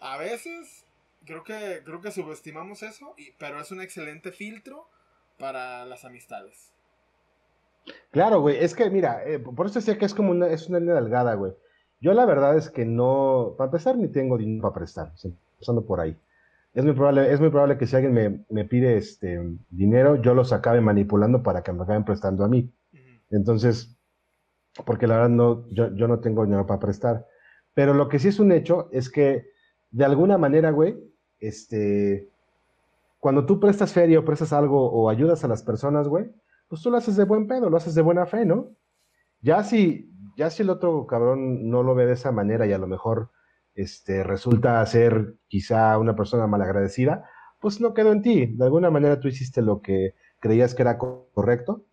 a 0.00 0.18
veces 0.18 0.84
creo 1.24 1.44
que, 1.44 1.80
creo 1.82 2.02
que 2.02 2.10
subestimamos 2.10 2.82
eso, 2.82 3.14
y, 3.16 3.30
pero 3.38 3.58
es 3.58 3.70
un 3.70 3.80
excelente 3.80 4.32
filtro 4.32 4.86
para 5.38 5.86
las 5.86 6.04
amistades. 6.04 6.74
Claro, 8.10 8.42
güey, 8.42 8.58
es 8.62 8.74
que 8.74 8.90
mira, 8.90 9.26
eh, 9.26 9.38
por 9.38 9.64
eso 9.64 9.78
decía 9.78 9.96
que 9.96 10.04
es 10.04 10.12
como 10.12 10.32
una, 10.32 10.48
es 10.48 10.68
una 10.68 10.78
línea 10.78 10.96
delgada, 10.96 11.34
güey. 11.34 11.54
Yo 12.02 12.12
la 12.12 12.26
verdad 12.26 12.54
es 12.58 12.68
que 12.70 12.84
no, 12.84 13.54
para 13.56 13.68
empezar, 13.68 13.96
ni 13.96 14.08
tengo 14.08 14.36
dinero 14.36 14.60
para 14.60 14.74
prestar, 14.74 15.12
empezando 15.24 15.86
por 15.86 16.00
ahí. 16.00 16.18
Es 16.74 16.84
muy 16.84 16.92
probable, 16.92 17.32
es 17.32 17.40
muy 17.40 17.50
probable 17.50 17.78
que 17.78 17.86
si 17.86 17.96
alguien 17.96 18.12
me, 18.12 18.44
me 18.50 18.64
pide 18.64 18.96
este 18.96 19.40
dinero, 19.70 20.16
yo 20.16 20.34
los 20.34 20.52
acabe 20.52 20.80
manipulando 20.80 21.42
para 21.42 21.62
que 21.62 21.72
me 21.72 21.82
acaben 21.82 22.04
prestando 22.04 22.44
a 22.44 22.48
mí. 22.48 22.72
Entonces, 23.30 23.96
porque 24.84 25.06
la 25.06 25.16
verdad 25.16 25.30
no, 25.30 25.68
yo, 25.70 25.94
yo 25.94 26.08
no 26.08 26.20
tengo 26.20 26.44
dinero 26.44 26.66
para 26.66 26.80
prestar. 26.80 27.26
Pero 27.74 27.94
lo 27.94 28.08
que 28.08 28.18
sí 28.18 28.28
es 28.28 28.38
un 28.38 28.52
hecho 28.52 28.88
es 28.92 29.10
que, 29.10 29.46
de 29.90 30.04
alguna 30.04 30.38
manera, 30.38 30.70
güey, 30.70 30.96
este, 31.40 32.28
cuando 33.18 33.46
tú 33.46 33.58
prestas 33.60 33.92
feria 33.92 34.18
o 34.18 34.24
prestas 34.24 34.52
algo 34.52 34.90
o 34.90 35.08
ayudas 35.08 35.44
a 35.44 35.48
las 35.48 35.62
personas, 35.62 36.08
güey, 36.08 36.30
pues 36.68 36.82
tú 36.82 36.90
lo 36.90 36.98
haces 36.98 37.16
de 37.16 37.24
buen 37.24 37.46
pedo, 37.46 37.70
lo 37.70 37.76
haces 37.76 37.94
de 37.94 38.02
buena 38.02 38.26
fe, 38.26 38.44
¿no? 38.44 38.70
Ya 39.40 39.62
si, 39.62 40.12
ya 40.36 40.50
si 40.50 40.62
el 40.62 40.70
otro 40.70 41.06
cabrón 41.06 41.70
no 41.70 41.82
lo 41.82 41.94
ve 41.94 42.06
de 42.06 42.12
esa 42.12 42.32
manera 42.32 42.66
y 42.66 42.72
a 42.72 42.78
lo 42.78 42.86
mejor 42.86 43.30
este, 43.78 44.22
resulta 44.22 44.84
ser 44.86 45.36
quizá 45.48 45.98
una 45.98 46.16
persona 46.16 46.46
malagradecida, 46.46 47.24
pues 47.60 47.80
no 47.80 47.94
quedó 47.94 48.12
en 48.12 48.22
ti. 48.22 48.46
De 48.46 48.64
alguna 48.64 48.90
manera 48.90 49.20
tú 49.20 49.28
hiciste 49.28 49.62
lo 49.62 49.82
que 49.82 50.14
creías 50.40 50.74
que 50.74 50.82
era 50.82 50.98
correcto 50.98 51.84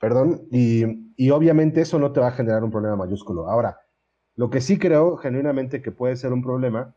Perdón, 0.00 0.48
y, 0.50 1.30
obviamente 1.30 1.82
eso 1.82 1.98
no 1.98 2.12
te 2.12 2.20
va 2.20 2.28
a 2.28 2.32
generar 2.32 2.64
un 2.64 2.70
problema 2.70 2.96
mayúsculo. 2.96 3.48
Ahora, 3.48 3.80
lo 4.34 4.48
que 4.48 4.62
sí 4.62 4.78
creo 4.78 5.18
genuinamente 5.18 5.82
que 5.82 5.92
puede 5.92 6.16
ser 6.16 6.32
un 6.32 6.42
problema 6.42 6.96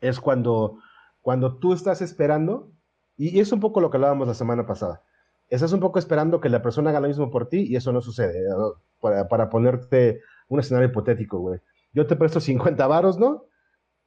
es 0.00 0.18
cuando, 0.18 0.78
cuando 1.22 1.58
tú 1.58 1.72
estás 1.72 2.02
esperando, 2.02 2.72
y, 3.16 3.38
es 3.38 3.52
un 3.52 3.60
poco 3.60 3.80
lo 3.80 3.90
que 3.90 3.96
hablábamos 3.96 4.26
la 4.26 4.34
semana 4.34 4.66
pasada, 4.66 5.02
estás 5.48 5.72
un 5.72 5.78
poco 5.78 6.00
esperando 6.00 6.40
que 6.40 6.48
la 6.48 6.62
persona 6.62 6.90
haga 6.90 6.98
lo 6.98 7.06
mismo 7.06 7.30
por 7.30 7.48
ti 7.48 7.60
y 7.60 7.76
eso 7.76 7.92
no 7.92 8.00
sucede. 8.00 8.40
Para, 9.00 9.48
ponerte 9.48 10.20
un 10.48 10.58
escenario 10.58 10.88
hipotético, 10.88 11.38
güey. 11.38 11.60
Yo 11.92 12.06
te 12.06 12.16
presto 12.16 12.40
50 12.40 12.86
varos, 12.86 13.18
¿no? 13.18 13.46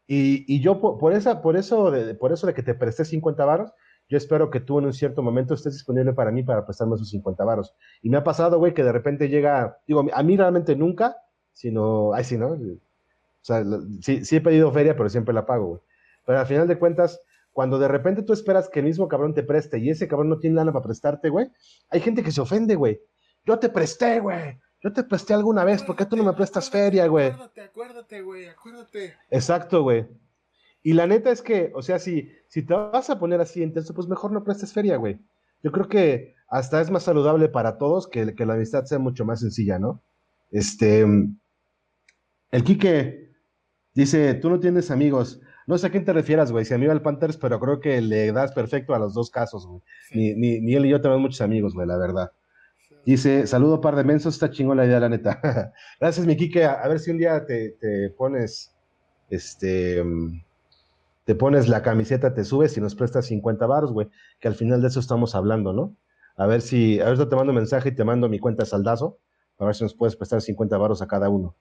Y, 0.08 0.60
yo 0.60 0.82
por, 0.82 1.14
esa, 1.14 1.42
por, 1.42 1.56
eso 1.56 1.90
de, 1.90 2.16
por 2.16 2.34
eso 2.34 2.46
de 2.46 2.54
que 2.54 2.64
te 2.64 2.76
presté 2.76 3.06
50 3.06 3.46
varos, 3.46 3.72
yo 4.10 4.18
espero 4.18 4.50
que 4.50 4.60
tú 4.60 4.80
en 4.80 4.86
un 4.86 4.94
cierto 4.94 5.24
momento 5.24 5.54
estés 5.54 5.72
disponible 5.74 6.12
para 6.12 6.32
mí 6.32 6.44
para 6.44 6.66
prestarme 6.66 6.96
esos 6.96 7.10
50 7.12 7.46
varos. 7.46 7.74
Y 8.02 8.10
me 8.10 8.18
ha 8.18 8.24
pasado, 8.24 8.60
güey, 8.60 8.74
que 8.74 8.84
de 8.84 8.92
repente 8.92 9.30
llega, 9.30 9.78
digo, 9.88 10.06
a 10.14 10.24
mí 10.24 10.36
realmente 10.36 10.76
nunca, 10.76 11.16
sino, 11.54 12.14
ay, 12.14 12.26
sí, 12.26 12.38
¿no? 12.38 12.50
O 12.50 12.58
sea, 13.40 13.64
sí, 14.02 14.26
sí 14.26 14.36
he 14.36 14.42
pedido 14.42 14.72
feria, 14.74 14.98
pero 14.98 15.08
siempre 15.08 15.34
la 15.34 15.46
pago, 15.46 15.68
güey. 15.68 15.82
Pero 16.26 16.40
al 16.40 16.46
final 16.46 16.68
de 16.68 16.78
cuentas, 16.78 17.22
cuando 17.54 17.80
de 17.80 17.88
repente 17.88 18.24
tú 18.24 18.34
esperas 18.34 18.68
que 18.68 18.80
el 18.80 18.86
mismo 18.86 19.08
cabrón 19.08 19.34
te 19.34 19.44
preste 19.44 19.80
y 19.80 19.90
ese 19.90 20.10
cabrón 20.10 20.28
no 20.30 20.40
tiene 20.40 20.58
nada 20.58 20.74
para 20.74 20.84
prestarte, 20.84 21.30
güey, 21.30 21.50
hay 21.90 22.02
gente 22.02 22.22
que 22.22 22.32
se 22.32 22.42
ofende, 22.42 22.76
güey. 22.76 23.02
Yo 23.46 23.60
te 23.60 23.70
presté, 23.70 24.20
güey. 24.20 24.60
Yo 24.84 24.92
te 24.92 25.04
presté 25.04 25.34
alguna 25.34 25.64
vez, 25.64 25.84
¿por 25.84 25.96
qué 25.96 26.06
tú 26.06 26.16
no 26.16 26.24
me 26.24 26.34
prestas 26.34 26.70
feria, 26.70 27.08
güey? 27.08 27.28
Acuérdate, 27.28 27.62
acuérdate, 27.62 28.22
güey, 28.22 28.48
acuérdate. 28.48 29.14
Exacto, 29.30 29.84
güey. 29.84 30.08
Y 30.84 30.94
la 30.94 31.06
neta 31.06 31.30
es 31.30 31.42
que, 31.42 31.72
o 31.76 31.82
sea, 31.84 32.00
si, 32.00 32.32
si 32.48 32.64
te 32.64 32.74
vas 32.74 33.10
a 33.10 33.20
poner 33.20 33.40
así 33.42 33.62
intenso, 33.62 33.94
pues 33.94 34.08
mejor 34.08 34.32
no 34.32 34.44
prestes 34.44 34.74
feria, 34.74 34.98
güey. 34.98 35.20
Yo 35.64 35.72
creo 35.72 35.88
que 35.88 36.34
hasta 36.48 36.82
es 36.82 36.90
más 36.90 37.04
saludable 37.04 37.50
para 37.50 37.78
todos 37.78 38.08
que, 38.08 38.34
que 38.34 38.46
la 38.46 38.56
amistad 38.56 38.86
sea 38.86 38.98
mucho 38.98 39.24
más 39.24 39.40
sencilla, 39.40 39.78
¿no? 39.78 40.02
Este. 40.50 41.06
El 42.52 42.64
Quique 42.64 43.32
dice: 43.94 44.34
Tú 44.34 44.50
no 44.50 44.60
tienes 44.60 44.90
amigos. 44.90 45.40
No 45.68 45.78
sé 45.78 45.88
a 45.88 45.92
quién 45.92 46.04
te 46.04 46.14
refieras, 46.14 46.52
güey. 46.52 46.66
Si 46.66 46.74
a 46.74 46.78
mí 46.80 46.88
va 46.88 46.94
el 46.94 47.04
Panthers, 47.04 47.38
pero 47.38 47.60
creo 47.60 47.80
que 47.80 48.02
le 48.02 48.32
das 48.32 48.52
perfecto 48.52 48.96
a 48.96 49.00
los 49.00 49.14
dos 49.14 49.30
casos, 49.30 49.68
güey. 49.68 49.82
Ni, 50.14 50.34
ni, 50.34 50.60
ni, 50.60 50.74
él 50.74 50.88
y 50.88 50.90
yo 50.90 51.00
tenemos 51.00 51.22
muchos 51.22 51.42
amigos, 51.42 51.74
güey, 51.76 51.88
la 51.88 51.98
verdad. 51.98 52.32
Dice, 53.06 53.48
saludo 53.48 53.82
par 53.82 53.96
de 53.96 54.04
mensos, 54.04 54.36
está 54.36 54.52
chingón 54.52 54.78
la 54.78 54.86
idea, 54.86 55.00
la 55.00 55.10
neta. 55.10 55.74
Gracias, 56.00 56.26
mi 56.26 56.38
Quique. 56.38 56.66
A, 56.66 56.74
a, 56.74 56.88
ver 56.88 57.00
si 57.00 57.12
un 57.12 57.18
día 57.18 57.46
te, 57.46 57.72
te 57.80 58.10
pones, 58.12 58.76
este, 59.30 60.04
te 61.26 61.36
pones 61.36 61.68
la 61.68 61.82
camiseta, 61.82 62.34
te 62.34 62.44
subes 62.44 62.76
y 62.78 62.82
nos 62.82 62.96
prestas 62.96 63.26
50 63.28 63.66
baros, 63.66 63.92
güey, 63.92 64.10
que 64.40 64.48
al 64.48 64.56
final 64.56 64.82
de 64.82 64.88
eso 64.88 65.00
estamos 65.00 65.36
hablando, 65.36 65.74
¿no? 65.74 65.96
A 66.36 66.46
ver 66.46 66.62
si, 66.62 67.00
a 67.00 67.06
ver 67.06 67.18
si 67.18 67.26
te 67.26 67.36
mando 67.36 67.52
un 67.52 67.58
mensaje 67.58 67.90
y 67.90 67.96
te 67.96 68.04
mando 68.04 68.30
mi 68.30 68.40
cuenta 68.40 68.66
saldazo, 68.66 69.20
a 69.60 69.66
ver 69.66 69.76
si 69.76 69.84
nos 69.84 69.94
puedes 69.94 70.16
prestar 70.16 70.42
50 70.42 70.78
baros 70.78 71.02
a 71.02 71.08
cada 71.08 71.30
uno, 71.30 71.56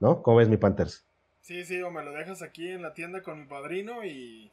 ¿no? 0.00 0.22
¿Cómo 0.22 0.38
ves 0.38 0.48
mi 0.48 0.56
Panthers? 0.56 1.06
Sí, 1.40 1.64
sí, 1.64 1.80
o 1.82 1.90
me 1.90 2.02
lo 2.02 2.12
dejas 2.12 2.42
aquí 2.42 2.68
en 2.68 2.82
la 2.82 2.94
tienda 2.94 3.22
con 3.22 3.40
mi 3.40 3.46
padrino 3.46 4.04
y... 4.04 4.50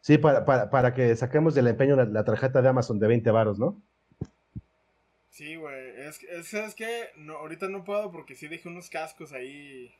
Sí, 0.00 0.18
para, 0.18 0.44
para, 0.44 0.94
que 0.94 1.16
saquemos 1.16 1.54
del 1.54 1.66
empeño 1.66 1.96
la, 1.96 2.24
tarjeta 2.24 2.60
de 2.60 2.68
Amazon 2.68 2.98
de 2.98 3.06
20 3.08 3.30
varos, 3.30 3.58
¿no? 3.58 3.80
Sí, 5.34 5.56
güey, 5.56 5.90
es, 5.96 6.22
es, 6.54 6.74
que 6.76 7.08
no, 7.16 7.38
ahorita 7.38 7.68
no 7.68 7.82
puedo 7.82 8.12
porque 8.12 8.36
sí 8.36 8.46
dejé 8.46 8.68
unos 8.68 8.88
cascos 8.88 9.32
ahí 9.32 9.90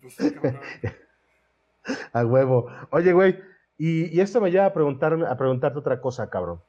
pues, 0.00 0.16
a 2.14 2.24
huevo. 2.24 2.66
Oye, 2.90 3.12
güey, 3.12 3.38
y, 3.76 4.18
esto 4.20 4.40
me 4.40 4.50
lleva 4.50 4.64
a, 4.64 4.72
preguntarme, 4.72 5.26
a 5.26 5.36
preguntarte 5.36 5.78
otra 5.78 6.00
cosa, 6.00 6.30
cabrón. 6.30 6.62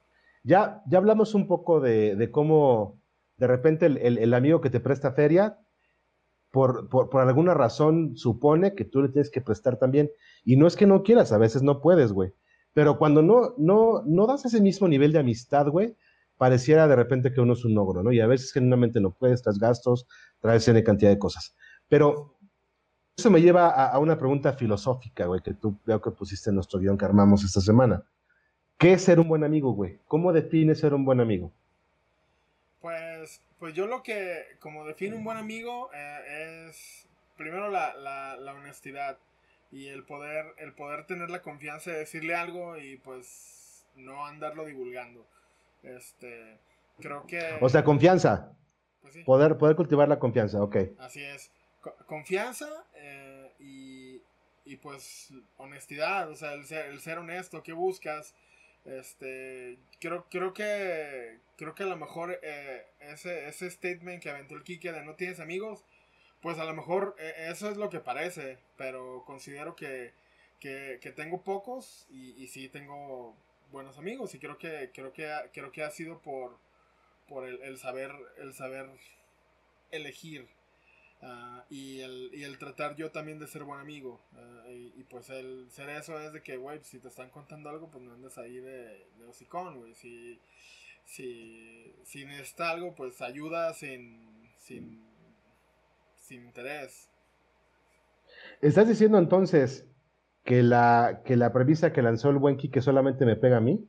Ya, 0.44 0.84
ya 0.88 0.98
hablamos 0.98 1.36
un 1.36 1.48
poco 1.48 1.80
de, 1.80 2.30
cómo 2.34 3.00
de 3.38 3.48
repente 3.48 3.86
el, 3.86 4.34
amigo 4.34 4.60
que 4.60 4.70
te 4.70 4.82
presta 4.82 5.14
feria, 5.14 5.58
por, 6.52 6.90
por, 6.90 7.22
alguna 7.22 7.54
razón 7.54 8.18
supone 8.18 8.76
que 8.76 8.84
tú 8.84 9.04
le 9.04 9.08
tienes 9.08 9.32
que 9.32 9.40
prestar 9.40 9.80
también. 9.80 10.12
Y 10.44 10.58
no 10.58 10.68
es 10.68 10.76
que 10.76 10.86
no 10.86 11.04
quieras, 11.04 11.32
a 11.32 11.38
veces 11.38 11.64
no 11.64 11.80
puedes, 11.80 12.12
güey. 12.12 12.34
Pero 12.74 12.98
cuando 12.98 13.22
no, 13.22 13.54
no, 13.58 14.04
no 14.06 14.28
das 14.28 14.44
ese 14.44 14.60
mismo 14.60 14.90
nivel 14.90 15.14
de 15.14 15.20
amistad, 15.20 15.68
güey, 15.68 15.96
pareciera 16.40 16.88
de 16.88 16.96
repente 16.96 17.34
que 17.34 17.42
uno 17.42 17.52
es 17.52 17.66
un 17.66 17.78
ogro, 17.78 18.02
¿no? 18.02 18.14
Y 18.14 18.22
a 18.22 18.26
veces 18.26 18.54
genuinamente 18.54 19.02
no 19.02 19.12
puedes, 19.12 19.42
traes 19.42 19.60
gastos, 19.60 20.08
traes 20.40 20.66
N 20.70 20.82
cantidad 20.86 21.12
de 21.12 21.20
cosas. 21.20 21.54
Pero 21.90 22.38
eso 23.18 23.30
me 23.30 23.42
lleva 23.42 23.68
a, 23.70 24.00
una 24.00 24.18
pregunta 24.18 24.54
filosófica, 24.54 25.26
güey, 25.26 25.42
que 25.42 25.54
tú 25.54 25.78
veo 25.86 26.02
que 26.02 26.12
pusiste 26.12 26.50
en 26.50 26.56
nuestro 26.56 26.80
guion 26.80 26.98
que 26.98 27.04
armamos 27.04 27.44
esta 27.44 27.60
semana. 27.60 28.02
¿Qué 28.78 28.94
es 28.94 29.04
ser 29.04 29.20
un 29.20 29.28
buen 29.28 29.44
amigo, 29.44 29.74
güey? 29.74 30.00
¿Cómo 30.08 30.32
defines 30.32 30.80
ser 30.80 30.94
un 30.94 31.04
buen 31.04 31.20
amigo? 31.20 31.52
Pues, 32.80 33.42
pues 33.60 33.74
yo 33.74 33.86
lo 33.88 34.02
que, 34.02 34.44
como 34.62 34.86
define 34.86 35.18
un 35.18 35.26
buen 35.26 35.38
amigo, 35.38 35.90
eh, 35.94 36.70
es 36.70 37.10
primero 37.36 37.70
la, 37.70 37.94
la, 37.96 38.54
honestidad 38.54 39.18
y 39.74 39.88
el 39.88 40.06
poder, 40.06 40.46
el 40.58 40.72
poder 40.72 41.06
tener 41.06 41.30
la 41.30 41.42
confianza 41.42 41.92
de 41.92 41.98
decirle 41.98 42.34
algo 42.34 42.78
y 42.78 42.96
pues 42.96 43.86
no 43.98 44.26
andarlo 44.26 44.64
divulgando. 44.64 45.28
Este, 45.84 46.60
creo 47.00 47.26
que... 47.26 47.58
O 47.62 47.70
sea, 47.70 47.84
confianza. 47.84 48.54
Pues 49.02 49.18
poder, 49.26 49.58
poder 49.58 49.76
cultivar 49.76 50.08
la 50.08 50.20
confianza, 50.20 50.62
ok. 50.62 50.78
Así 51.00 51.24
es 51.24 51.52
confianza 52.06 52.68
eh, 52.96 53.52
y, 53.60 54.22
y, 54.66 54.76
pues 54.78 55.32
honestidad, 55.58 56.30
o 56.30 56.36
sea, 56.36 56.54
el 56.54 56.66
ser, 56.66 56.88
el 56.88 57.00
ser 57.00 57.18
honesto, 57.20 57.64
¿qué 57.64 57.74
buscas? 57.74 58.36
Este, 58.86 59.78
creo, 60.00 60.26
creo 60.30 60.54
que, 60.54 61.38
creo 61.58 61.76
que 61.76 61.84
a 61.84 61.88
lo 61.88 61.98
mejor 61.98 62.40
eh, 62.42 62.86
ese, 63.00 63.48
ese 63.48 63.70
statement 63.70 64.22
que 64.22 64.30
aventó 64.30 64.56
el 64.56 64.64
Kike 64.64 64.92
de 64.92 65.04
no 65.04 65.16
tienes 65.16 65.40
amigos, 65.40 65.86
pues 66.42 66.58
a 66.58 66.66
lo 66.66 66.74
mejor 66.74 67.16
eh, 67.20 67.50
eso 67.50 67.70
es 67.70 67.78
lo 67.78 67.90
que 67.90 68.00
parece, 68.00 68.58
pero 68.78 69.24
considero 69.26 69.76
que, 69.76 70.14
que, 70.60 71.14
tengo 71.16 71.42
pocos 71.42 72.06
y, 72.10 72.32
y, 72.42 72.48
sí 72.48 72.70
tengo 72.70 73.36
buenos 73.72 73.98
amigos 73.98 74.34
y 74.36 74.40
creo 74.40 74.58
que 74.58 74.92
creo 74.94 75.14
que 75.14 75.30
creo 75.54 75.72
que 75.72 75.84
ha 75.84 75.92
sido 75.92 76.22
por 76.22 76.58
por 77.28 77.48
el, 77.48 77.78
saber 77.78 78.12
el 78.40 78.54
saber 78.54 78.90
elegir 79.92 80.48
ah, 81.22 81.64
y, 81.70 82.00
el, 82.00 82.32
y 82.34 82.44
el 82.44 82.58
tratar 82.58 82.96
yo 82.96 83.12
también 83.12 83.38
de 83.38 83.48
ser 83.48 83.64
buen 83.64 83.80
amigo 83.80 84.20
ah, 84.34 84.64
y, 84.70 85.04
pues 85.04 85.30
el 85.30 85.70
ser 85.72 85.90
eso 85.90 86.20
es 86.20 86.34
de 86.34 86.42
que 86.42 86.58
güey 86.58 86.80
si 86.84 87.00
te 87.00 87.08
están 87.08 87.30
contando 87.30 87.70
algo 87.70 87.90
pues 87.90 88.04
no 88.04 88.14
andes 88.14 88.38
ahí 88.38 88.58
de, 88.58 89.06
de 89.18 89.26
hocicón 89.28 89.78
güey. 89.78 89.94
Si 89.96 90.40
si, 91.06 91.96
si 92.04 92.26
necesita 92.26 92.70
algo 92.70 92.96
pues 92.96 93.22
ayuda 93.22 93.74
sin 93.74 94.50
sin 94.58 95.04
sin 96.16 96.46
interés. 96.46 97.10
Estás 98.62 98.88
diciendo 98.88 99.18
entonces 99.18 99.86
que 100.50 100.64
la, 100.64 101.22
que 101.24 101.36
la 101.36 101.54
premisa 101.54 101.94
que 101.94 102.02
lanzó 102.02 102.32
el 102.32 102.40
buen 102.40 102.58
que 102.58 102.82
solamente 102.82 103.24
me 103.24 103.36
pega 103.36 103.58
a 103.58 103.62
mí. 103.62 103.88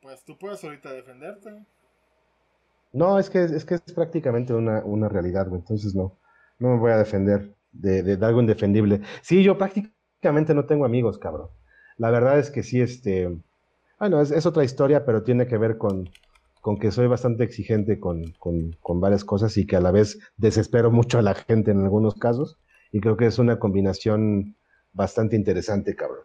Pues 0.00 0.24
tú 0.24 0.36
puedes 0.36 0.64
ahorita 0.64 0.92
defenderte. 0.92 1.64
No, 2.92 3.16
es 3.16 3.30
que 3.30 3.44
es, 3.44 3.64
que 3.64 3.76
es 3.76 3.82
prácticamente 3.94 4.52
una, 4.52 5.08
realidad, 5.08 5.46
güey. 5.46 5.60
Entonces 5.60 5.94
no, 5.94 6.18
no 6.58 6.70
me 6.70 6.78
voy 6.80 6.90
a 6.90 6.96
defender 6.96 7.54
de, 7.70 8.02
de, 8.02 8.26
algo 8.26 8.40
indefendible. 8.40 9.02
Sí, 9.20 9.44
yo 9.44 9.56
prácticamente 9.56 10.52
no 10.52 10.66
tengo 10.66 10.84
amigos, 10.84 11.16
cabrón. 11.16 11.48
La 11.96 12.10
verdad 12.10 12.40
es 12.40 12.50
que 12.50 12.64
sí, 12.64 12.80
este... 12.80 13.38
Bueno, 14.00 14.20
es, 14.20 14.32
es 14.32 14.46
otra 14.46 14.64
historia, 14.64 15.06
pero 15.06 15.22
tiene 15.22 15.46
que 15.46 15.58
ver 15.58 15.78
con, 15.78 16.10
con 16.60 16.76
que 16.76 16.90
soy 16.90 17.06
bastante 17.06 17.44
exigente 17.44 18.00
con, 18.00 18.32
con, 18.40 18.76
con, 18.80 19.00
varias 19.00 19.24
cosas 19.24 19.56
y 19.58 19.64
que 19.64 19.76
a 19.76 19.80
la 19.80 19.92
vez 19.92 20.18
desespero 20.36 20.90
mucho 20.90 21.20
a 21.20 21.22
la 21.22 21.34
gente 21.34 21.70
en 21.70 21.82
algunos 21.82 22.16
casos. 22.16 22.58
Y 22.90 23.00
creo 23.00 23.16
que 23.16 23.26
es 23.26 23.38
una 23.38 23.60
combinación 23.60 24.56
bastante 24.92 25.36
interesante, 25.36 25.94
cabrón. 25.94 26.24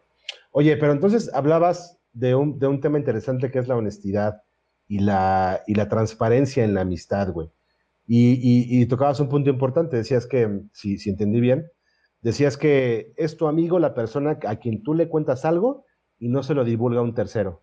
Oye, 0.51 0.77
pero 0.77 0.91
entonces 0.91 1.31
hablabas 1.33 1.99
de 2.13 2.35
un, 2.35 2.59
de 2.59 2.67
un 2.67 2.81
tema 2.81 2.97
interesante 2.97 3.51
que 3.51 3.59
es 3.59 3.67
la 3.67 3.75
honestidad 3.75 4.41
y 4.87 4.99
la, 4.99 5.63
y 5.67 5.75
la 5.75 5.89
transparencia 5.89 6.63
en 6.63 6.73
la 6.73 6.81
amistad, 6.81 7.31
güey. 7.31 7.49
Y, 8.09 8.81
y, 8.81 8.85
tocabas 8.85 9.19
un 9.19 9.27
punto 9.27 9.49
importante, 9.49 9.97
decías 9.97 10.25
que, 10.27 10.61
si, 10.71 10.97
si 10.97 11.09
entendí 11.09 11.41
bien, 11.41 11.69
decías 12.21 12.55
que 12.55 13.11
es 13.17 13.35
tu 13.35 13.47
amigo 13.47 13.79
la 13.79 13.93
persona 13.93 14.39
a 14.47 14.55
quien 14.55 14.81
tú 14.81 14.93
le 14.93 15.09
cuentas 15.09 15.43
algo 15.43 15.85
y 16.17 16.29
no 16.29 16.41
se 16.41 16.53
lo 16.53 16.63
divulga 16.63 16.99
a 16.99 17.03
un 17.03 17.13
tercero. 17.13 17.61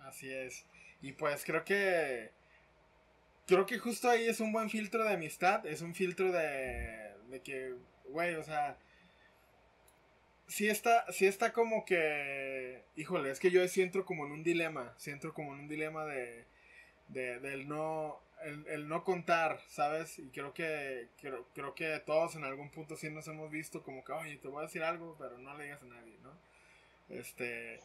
Así 0.00 0.30
es. 0.30 0.66
Y 1.00 1.12
pues 1.12 1.44
creo 1.46 1.64
que 1.64 2.30
creo 3.46 3.64
que 3.64 3.78
justo 3.78 4.08
ahí 4.08 4.26
es 4.26 4.40
un 4.40 4.52
buen 4.52 4.68
filtro 4.68 5.04
de 5.04 5.14
amistad, 5.14 5.64
es 5.66 5.80
un 5.80 5.94
filtro 5.94 6.30
de, 6.30 7.14
de 7.30 7.40
que, 7.42 7.74
güey, 8.10 8.34
o 8.34 8.42
sea, 8.42 8.76
sí 10.46 10.68
está, 10.68 11.10
sí 11.12 11.26
está 11.26 11.52
como 11.52 11.84
que, 11.84 12.82
híjole, 12.96 13.30
es 13.30 13.40
que 13.40 13.50
yo 13.50 13.66
sí 13.68 13.82
entro 13.82 14.04
como 14.04 14.26
en 14.26 14.32
un 14.32 14.42
dilema, 14.42 14.94
sí 14.98 15.10
entro 15.10 15.34
como 15.34 15.54
en 15.54 15.60
un 15.60 15.68
dilema 15.68 16.04
de, 16.04 16.44
de 17.08 17.40
del 17.40 17.68
no, 17.68 18.20
el, 18.42 18.88
no 18.88 19.04
contar, 19.04 19.60
¿sabes? 19.68 20.18
Y 20.18 20.28
creo 20.30 20.52
que, 20.54 21.08
creo, 21.20 21.46
creo 21.54 21.74
que 21.74 21.98
todos 22.00 22.36
en 22.36 22.44
algún 22.44 22.70
punto 22.70 22.96
sí 22.96 23.10
nos 23.10 23.26
hemos 23.28 23.50
visto 23.50 23.82
como 23.82 24.04
que, 24.04 24.12
oye, 24.12 24.36
te 24.36 24.48
voy 24.48 24.60
a 24.60 24.66
decir 24.66 24.82
algo, 24.82 25.16
pero 25.18 25.38
no 25.38 25.56
le 25.56 25.64
digas 25.64 25.82
a 25.82 25.86
nadie, 25.86 26.16
¿no? 26.22 26.32
Este, 27.08 27.76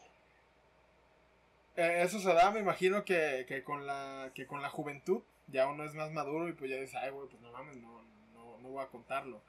eh, 1.76 2.02
eso 2.02 2.18
se 2.20 2.32
da, 2.32 2.50
me 2.50 2.60
imagino 2.60 3.04
que, 3.04 3.44
que, 3.48 3.62
con 3.62 3.86
la, 3.86 4.30
que 4.34 4.46
con 4.46 4.62
la 4.62 4.68
juventud 4.68 5.22
ya 5.48 5.66
uno 5.68 5.84
es 5.84 5.94
más 5.94 6.10
maduro 6.12 6.48
y 6.48 6.52
pues 6.52 6.70
ya 6.70 6.76
dice, 6.76 6.96
ay, 6.98 7.10
güey, 7.10 7.28
pues 7.28 7.40
no 7.42 7.52
mames, 7.52 7.76
no, 7.76 8.02
no, 8.34 8.58
no 8.58 8.68
voy 8.68 8.84
a 8.84 8.88
contarlo. 8.88 9.42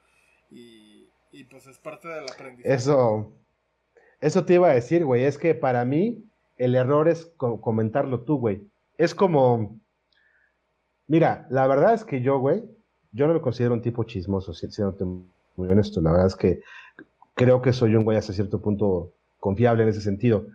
Y, 0.50 1.08
y 1.34 1.44
pues 1.44 1.66
es 1.66 1.78
parte 1.78 2.06
del 2.06 2.24
aprendizaje. 2.24 2.72
Eso, 2.72 3.32
eso 4.20 4.44
te 4.44 4.54
iba 4.54 4.70
a 4.70 4.74
decir, 4.74 5.04
güey. 5.04 5.24
Es 5.24 5.36
que 5.36 5.54
para 5.54 5.84
mí 5.84 6.24
el 6.56 6.76
error 6.76 7.08
es 7.08 7.32
comentarlo 7.36 8.20
tú, 8.20 8.38
güey. 8.38 8.68
Es 8.96 9.16
como, 9.16 9.80
mira, 11.08 11.46
la 11.50 11.66
verdad 11.66 11.94
es 11.94 12.04
que 12.04 12.20
yo, 12.20 12.38
güey, 12.38 12.62
yo 13.10 13.26
no 13.26 13.34
me 13.34 13.40
considero 13.40 13.74
un 13.74 13.82
tipo 13.82 14.04
chismoso, 14.04 14.54
siendo 14.54 15.26
muy 15.56 15.68
honesto. 15.68 16.00
La 16.00 16.12
verdad 16.12 16.28
es 16.28 16.36
que 16.36 16.60
creo 17.34 17.60
que 17.60 17.72
soy 17.72 17.96
un 17.96 18.04
güey 18.04 18.16
hasta 18.16 18.32
cierto 18.32 18.62
punto 18.62 19.12
confiable 19.40 19.82
en 19.82 19.88
ese 19.88 20.02
sentido. 20.02 20.46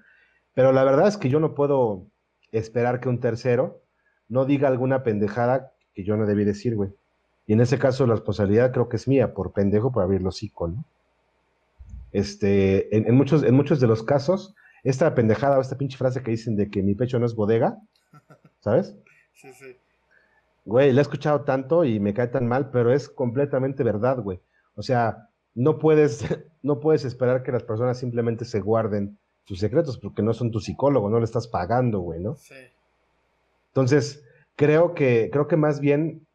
Pero 0.53 0.71
la 0.71 0.85
verdad 0.85 1.09
es 1.09 1.17
que 1.17 1.29
yo 1.29 1.41
no 1.41 1.55
puedo 1.55 2.07
esperar 2.53 3.01
que 3.01 3.09
un 3.09 3.19
tercero 3.19 3.81
no 4.29 4.45
diga 4.45 4.69
alguna 4.69 5.03
pendejada 5.03 5.73
que 5.93 6.05
yo 6.05 6.15
no 6.15 6.25
debí 6.25 6.45
decir, 6.45 6.77
güey. 6.77 6.91
Y 7.49 7.53
en 7.53 7.61
ese 7.61 7.79
caso 7.79 8.05
la 8.05 8.13
responsabilidad 8.13 8.71
creo 8.71 8.89
que 8.89 8.97
es 8.97 9.07
mía, 9.07 9.33
por 9.33 9.53
pendejo, 9.53 9.91
por 9.91 10.03
abrir 10.03 10.21
los 10.21 10.35
hocico, 10.35 10.67
¿no? 10.67 10.85
Este, 12.11 12.95
en, 12.95 13.15
muchos, 13.15 13.41
en 13.41 13.55
muchos 13.55 13.79
de 13.79 13.87
los 13.87 14.03
casos, 14.03 14.53
esta 14.83 15.15
pendejada 15.15 15.57
o 15.57 15.61
esta 15.61 15.75
pinche 15.75 15.97
frase 15.97 16.21
que 16.21 16.29
dicen 16.29 16.55
de 16.55 16.69
que 16.69 16.83
mi 16.83 16.93
pecho 16.93 17.17
no 17.17 17.25
es 17.25 17.33
bodega, 17.33 17.79
¿sabes? 18.59 18.95
Sí, 19.33 19.51
sí. 19.53 19.75
Güey, 20.63 20.93
la 20.93 21.01
he 21.01 21.03
escuchado 21.03 21.41
tanto 21.41 21.85
y 21.85 21.99
me 21.99 22.13
cae 22.13 22.27
tan 22.27 22.47
mal, 22.47 22.69
pero 22.69 22.93
es 22.93 23.09
completamente 23.09 23.83
verdad, 23.83 24.19
güey. 24.19 24.39
O 24.75 24.83
sea, 24.83 25.29
no 25.55 25.79
puedes, 25.79 26.23
no 26.61 26.79
puedes 26.79 27.03
esperar 27.03 27.41
que 27.41 27.51
las 27.51 27.63
personas 27.63 27.97
simplemente 27.97 28.45
se 28.45 28.59
guarden 28.59 29.17
sus 29.45 29.57
secretos 29.57 29.97
porque 29.97 30.21
no 30.21 30.35
son 30.35 30.51
tu 30.51 30.59
psicólogo, 30.59 31.09
no 31.09 31.17
le 31.17 31.25
estás 31.25 31.47
pagando, 31.47 32.01
güey, 32.01 32.19
¿no? 32.19 32.35
Sí. 32.35 32.53
Entonces, 33.69 34.23
creo 34.55 34.93
que, 34.93 35.31
creo 35.31 35.47
que 35.47 35.57
más 35.57 35.79
bien 35.79 36.27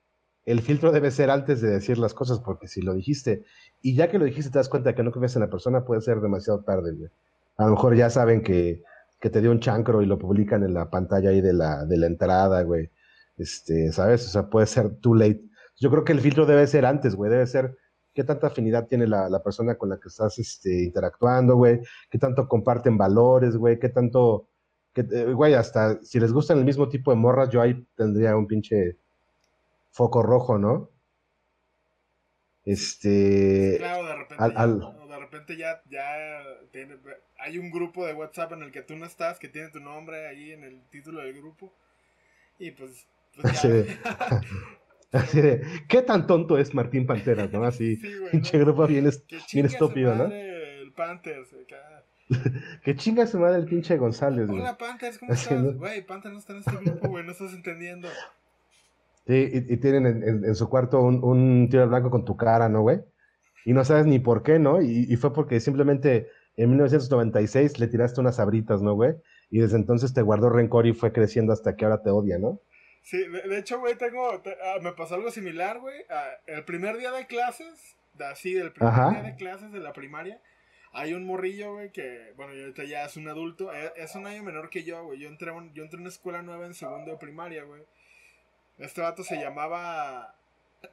el 0.44 0.60
filtro 0.60 0.92
debe 0.92 1.10
ser 1.10 1.30
antes 1.30 1.60
de 1.60 1.70
decir 1.70 1.98
las 1.98 2.14
cosas, 2.14 2.40
porque 2.40 2.68
si 2.68 2.82
lo 2.82 2.94
dijiste, 2.94 3.44
y 3.80 3.94
ya 3.94 4.10
que 4.10 4.18
lo 4.18 4.24
dijiste 4.24 4.50
te 4.50 4.58
das 4.58 4.68
cuenta 4.68 4.94
que 4.94 5.02
no 5.02 5.12
confías 5.12 5.36
en 5.36 5.42
la 5.42 5.50
persona, 5.50 5.84
puede 5.84 6.00
ser 6.00 6.20
demasiado 6.20 6.60
tarde, 6.62 6.92
güey. 6.92 7.10
A 7.56 7.64
lo 7.64 7.72
mejor 7.72 7.94
ya 7.96 8.10
saben 8.10 8.42
que, 8.42 8.82
que 9.20 9.30
te 9.30 9.40
dio 9.40 9.50
un 9.50 9.60
chancro 9.60 10.02
y 10.02 10.06
lo 10.06 10.18
publican 10.18 10.64
en 10.64 10.74
la 10.74 10.90
pantalla 10.90 11.30
ahí 11.30 11.40
de 11.40 11.52
la, 11.52 11.84
de 11.84 11.96
la 11.96 12.06
entrada, 12.06 12.62
güey. 12.62 12.90
Este, 13.38 13.92
¿sabes? 13.92 14.26
O 14.26 14.30
sea, 14.30 14.50
puede 14.50 14.66
ser 14.66 14.96
too 14.96 15.14
late. 15.14 15.42
Yo 15.78 15.90
creo 15.90 16.04
que 16.04 16.12
el 16.12 16.20
filtro 16.20 16.46
debe 16.46 16.66
ser 16.66 16.84
antes, 16.84 17.14
güey. 17.14 17.30
Debe 17.30 17.46
ser 17.46 17.76
qué 18.12 18.24
tanta 18.24 18.48
afinidad 18.48 18.86
tiene 18.86 19.06
la, 19.06 19.28
la 19.28 19.42
persona 19.42 19.76
con 19.76 19.88
la 19.88 19.98
que 19.98 20.08
estás 20.08 20.38
este, 20.38 20.84
interactuando, 20.84 21.56
güey. 21.56 21.80
Qué 22.10 22.18
tanto 22.18 22.48
comparten 22.48 22.98
valores, 22.98 23.56
güey. 23.56 23.78
Qué 23.78 23.88
tanto, 23.88 24.48
eh, 24.94 25.32
güey, 25.32 25.54
hasta 25.54 26.00
si 26.02 26.20
les 26.20 26.32
gustan 26.32 26.58
el 26.58 26.64
mismo 26.64 26.88
tipo 26.88 27.10
de 27.10 27.16
morras, 27.16 27.50
yo 27.50 27.60
ahí 27.60 27.86
tendría 27.96 28.36
un 28.36 28.46
pinche 28.46 28.98
foco 29.94 30.22
rojo, 30.22 30.58
¿no? 30.58 30.90
Este. 32.64 33.76
Claro, 33.78 34.04
de 34.04 34.16
repente, 34.16 34.44
de 35.08 35.18
repente 35.18 35.56
ya, 35.56 35.82
ya 35.88 36.42
hay 37.38 37.58
un 37.58 37.70
grupo 37.70 38.04
de 38.06 38.14
WhatsApp 38.14 38.52
en 38.52 38.62
el 38.62 38.72
que 38.72 38.82
tú 38.82 38.96
no 38.96 39.06
estás, 39.06 39.38
que 39.38 39.48
tiene 39.48 39.68
tu 39.68 39.80
nombre 39.80 40.26
ahí 40.26 40.52
en 40.52 40.64
el 40.64 40.82
título 40.90 41.20
del 41.20 41.34
grupo. 41.34 41.72
Y 42.58 42.72
pues. 42.72 43.06
pues 43.40 43.62
ya. 43.62 43.68
Así 45.12 45.40
de, 45.40 45.62
¿qué 45.88 46.02
tan 46.02 46.26
tonto 46.26 46.58
es 46.58 46.74
Martín 46.74 47.06
Panteras, 47.06 47.52
no? 47.52 47.64
Así, 47.64 48.00
pinche 48.32 48.58
grupo 48.58 48.86
bien, 48.88 49.08
bien 49.52 49.66
estúpido, 49.66 50.14
¿no? 50.16 50.24
El 50.24 50.92
Panthers, 50.92 51.54
que 52.82 52.96
chinga 52.96 53.26
su 53.26 53.38
madre 53.38 53.58
el 53.58 53.66
pinche 53.66 53.96
González, 53.96 54.48
güey. 54.48 54.60
Hola, 54.60 54.76
Panthers, 54.76 55.18
¿cómo 55.18 55.32
estás? 55.32 55.76
Güey, 55.76 56.04
Panthers 56.04 56.32
no 56.32 56.40
está 56.40 56.52
en 56.54 56.58
este 56.60 56.76
grupo, 56.78 57.08
güey, 57.08 57.24
no 57.24 57.32
estás 57.32 57.52
entendiendo. 57.52 58.08
Sí, 59.26 59.50
y, 59.52 59.76
tienen 59.78 60.22
en, 60.22 60.54
su 60.54 60.68
cuarto 60.68 61.00
un, 61.00 61.24
un 61.24 61.68
tiro 61.70 61.88
blanco 61.88 62.10
con 62.10 62.26
tu 62.26 62.36
cara, 62.36 62.68
¿no, 62.68 62.82
güey? 62.82 63.00
Y 63.64 63.72
no 63.72 63.84
sabes 63.84 64.06
ni 64.06 64.18
por 64.18 64.42
qué, 64.42 64.58
¿no? 64.58 64.82
Y, 64.82 65.16
fue 65.16 65.32
porque 65.32 65.58
simplemente 65.60 66.28
en 66.56 66.68
1996 66.70 67.78
le 67.80 67.88
tiraste 67.88 68.20
unas 68.20 68.38
abritas, 68.38 68.82
¿no, 68.82 68.94
güey? 68.94 69.14
Y 69.50 69.60
desde 69.60 69.76
entonces 69.76 70.12
te 70.12 70.22
guardó 70.22 70.50
rencor 70.50 70.86
y 70.86 70.92
fue 70.92 71.12
creciendo 71.12 71.52
hasta 71.52 71.74
que 71.74 71.84
ahora 71.84 72.02
te 72.02 72.10
odia, 72.10 72.38
¿no? 72.38 72.60
Sí, 73.02 73.18
de, 73.26 73.58
hecho, 73.58 73.80
güey, 73.80 73.96
tengo, 73.96 74.30
ah, 74.30 74.78
me 74.82 74.92
pasó 74.92 75.14
algo 75.14 75.30
similar, 75.30 75.80
güey. 75.80 75.96
Ah, 76.10 76.28
el 76.46 76.64
primer 76.64 76.98
día 76.98 77.12
de 77.12 77.26
clases, 77.26 77.96
así, 78.20 78.56
el 78.56 78.72
primer 78.72 78.94
día 78.94 79.22
de 79.22 79.36
clases 79.36 79.72
de 79.72 79.80
la 79.80 79.92
primaria, 79.92 80.40
hay 80.92 81.14
un 81.14 81.24
morrillo, 81.24 81.74
güey, 81.74 81.90
que, 81.90 82.32
bueno, 82.36 82.52
ahorita 82.52 82.84
ya 82.84 83.04
es 83.04 83.16
un 83.16 83.28
adulto, 83.28 83.72
es, 83.72 83.92
es 83.96 84.14
un 84.14 84.26
año 84.26 84.42
menor 84.42 84.70
que 84.70 84.84
yo, 84.84 85.04
güey. 85.04 85.18
Yo 85.18 85.28
entré, 85.28 85.52
yo 85.74 85.82
entré 85.82 85.98
a 85.98 86.00
una 86.00 86.08
escuela 86.08 86.42
nueva 86.42 86.66
en 86.66 86.74
segundo 86.74 87.10
de 87.10 87.16
primaria, 87.16 87.64
güey. 87.64 87.82
Este 88.78 89.00
vato 89.00 89.22
se 89.24 89.36
llamaba. 89.36 90.34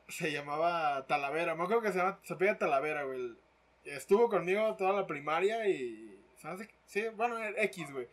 Se 0.08 0.32
llamaba 0.32 1.06
Talavera. 1.08 1.56
Me 1.56 1.64
acuerdo 1.64 1.82
que 1.82 1.92
se 1.92 1.98
llama. 1.98 2.20
Se 2.24 2.36
pega 2.36 2.58
Talavera, 2.58 3.04
güey. 3.04 3.36
Estuvo 3.86 4.30
conmigo 4.30 4.76
toda 4.76 4.94
la 4.94 5.08
primaria 5.08 5.68
y. 5.68 6.20
¿Sabes? 6.38 6.70
Sí, 6.86 7.04
bueno, 7.16 7.38
X, 7.58 7.92
güey. 7.92 8.08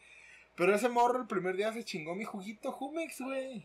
Pero 0.54 0.74
ese 0.74 0.88
morro 0.88 1.20
el 1.20 1.26
primer 1.26 1.56
día 1.56 1.72
se 1.72 1.84
chingó 1.84 2.14
mi 2.14 2.24
juguito 2.24 2.72
Jumex, 2.72 3.20
güey. 3.20 3.64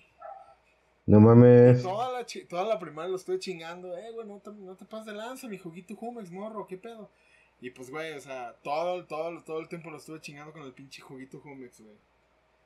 No 1.06 1.20
mames. 1.20 1.82
Toda 1.82 2.12
la, 2.12 2.26
toda 2.48 2.66
la 2.66 2.80
primaria 2.80 3.10
lo 3.10 3.18
estoy 3.18 3.40
chingando. 3.40 3.98
Eh, 3.98 4.12
güey, 4.12 4.28
no 4.28 4.40
te, 4.40 4.52
no 4.52 4.76
te 4.76 4.86
pases 4.86 5.08
de 5.08 5.14
lanza, 5.14 5.48
mi 5.48 5.58
juguito 5.58 5.96
Jumex, 5.96 6.32
morro, 6.32 6.68
¿qué 6.68 6.78
pedo? 6.78 7.10
Y 7.60 7.72
pues, 7.72 7.90
güey, 7.90 8.14
o 8.14 8.22
sea, 8.22 8.56
todo, 8.62 9.06
todo, 9.06 9.44
todo 9.44 9.60
el 9.60 9.68
tiempo 9.68 9.90
lo 9.90 9.98
estuve 9.98 10.22
chingando 10.22 10.54
con 10.54 10.64
el 10.64 10.74
pinche 10.74 11.02
juguito 11.02 11.40
Jumex, 11.40 11.82
güey. 11.82 11.98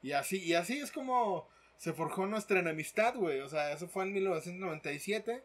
Y 0.04 0.12
así, 0.12 0.44
y 0.44 0.54
así 0.54 0.78
es 0.78 0.92
como 0.92 1.48
se 1.78 1.94
forjó 1.94 2.26
nuestra 2.26 2.60
enemistad, 2.60 3.16
güey. 3.16 3.40
O 3.42 3.50
sea, 3.50 3.72
eso 3.72 3.88
fue 3.88 4.04
en 4.04 4.14
1997. 4.14 5.44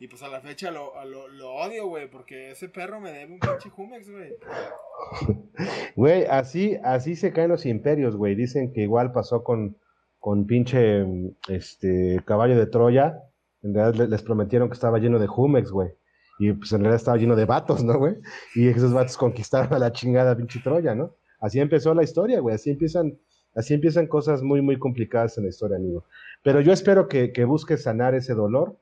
Y 0.00 0.08
pues 0.08 0.22
a 0.22 0.28
la 0.28 0.40
fecha 0.40 0.70
lo, 0.70 0.92
lo, 1.04 1.54
odio, 1.54 1.86
güey, 1.86 2.10
porque 2.10 2.50
ese 2.50 2.68
perro 2.68 3.00
me 3.00 3.12
debe 3.12 3.32
un 3.32 3.38
pinche 3.38 3.70
Jumex, 3.70 4.10
güey. 4.10 4.34
Güey, 5.96 6.24
así, 6.24 6.76
así 6.82 7.14
se 7.14 7.32
caen 7.32 7.50
los 7.50 7.64
imperios, 7.64 8.16
güey. 8.16 8.34
Dicen 8.34 8.72
que 8.72 8.80
igual 8.80 9.12
pasó 9.12 9.44
con, 9.44 9.76
con 10.18 10.46
pinche 10.46 11.04
este, 11.48 12.20
caballo 12.26 12.58
de 12.58 12.66
Troya. 12.66 13.20
En 13.62 13.72
realidad 13.72 14.08
les 14.08 14.22
prometieron 14.22 14.68
que 14.68 14.74
estaba 14.74 14.98
lleno 14.98 15.20
de 15.20 15.28
Jumex, 15.28 15.70
güey. 15.70 15.90
Y 16.38 16.52
pues 16.52 16.72
en 16.72 16.80
realidad 16.80 16.96
estaba 16.96 17.16
lleno 17.16 17.36
de 17.36 17.44
vatos, 17.44 17.84
¿no, 17.84 17.96
güey? 17.98 18.16
Y 18.56 18.68
esos 18.68 18.92
vatos 18.92 19.16
conquistaron 19.16 19.72
a 19.72 19.78
la 19.78 19.92
chingada 19.92 20.36
pinche 20.36 20.60
Troya, 20.60 20.94
¿no? 20.94 21.14
Así 21.40 21.60
empezó 21.60 21.94
la 21.94 22.02
historia, 22.02 22.40
güey. 22.40 22.56
Así 22.56 22.70
empiezan, 22.70 23.16
así 23.54 23.74
empiezan 23.74 24.06
cosas 24.06 24.42
muy, 24.42 24.62
muy 24.62 24.78
complicadas 24.78 25.36
en 25.38 25.44
la 25.44 25.50
historia, 25.50 25.76
amigo. 25.76 26.04
Pero 26.42 26.60
yo 26.60 26.72
espero 26.72 27.08
que, 27.08 27.32
que 27.32 27.44
busques 27.44 27.82
sanar 27.82 28.14
ese 28.14 28.34
dolor. 28.34 28.78